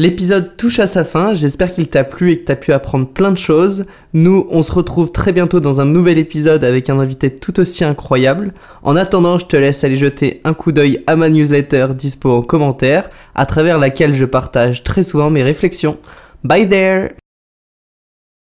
L'épisode 0.00 0.56
touche 0.56 0.80
à 0.80 0.88
sa 0.88 1.04
fin, 1.04 1.34
j'espère 1.34 1.72
qu'il 1.72 1.86
t'a 1.86 2.02
plu 2.02 2.32
et 2.32 2.40
que 2.40 2.46
t'as 2.46 2.56
pu 2.56 2.72
apprendre 2.72 3.08
plein 3.08 3.30
de 3.30 3.38
choses. 3.38 3.84
Nous, 4.12 4.46
on 4.50 4.62
se 4.64 4.72
retrouve 4.72 5.12
très 5.12 5.32
bientôt 5.32 5.60
dans 5.60 5.80
un 5.80 5.84
nouvel 5.84 6.18
épisode 6.18 6.64
avec 6.64 6.90
un 6.90 6.98
invité 6.98 7.32
tout 7.32 7.60
aussi 7.60 7.84
incroyable. 7.84 8.52
En 8.82 8.96
attendant, 8.96 9.38
je 9.38 9.46
te 9.46 9.56
laisse 9.56 9.84
aller 9.84 9.96
jeter 9.96 10.40
un 10.42 10.52
coup 10.52 10.72
d'œil 10.72 11.04
à 11.06 11.14
ma 11.14 11.28
newsletter 11.28 11.88
dispo 11.94 12.32
en 12.32 12.42
commentaire, 12.42 13.08
à 13.36 13.46
travers 13.46 13.78
laquelle 13.78 14.14
je 14.14 14.24
partage 14.24 14.82
très 14.82 15.04
souvent 15.04 15.30
mes 15.30 15.44
réflexions. 15.44 15.96
Bye 16.42 16.68
there 16.68 17.14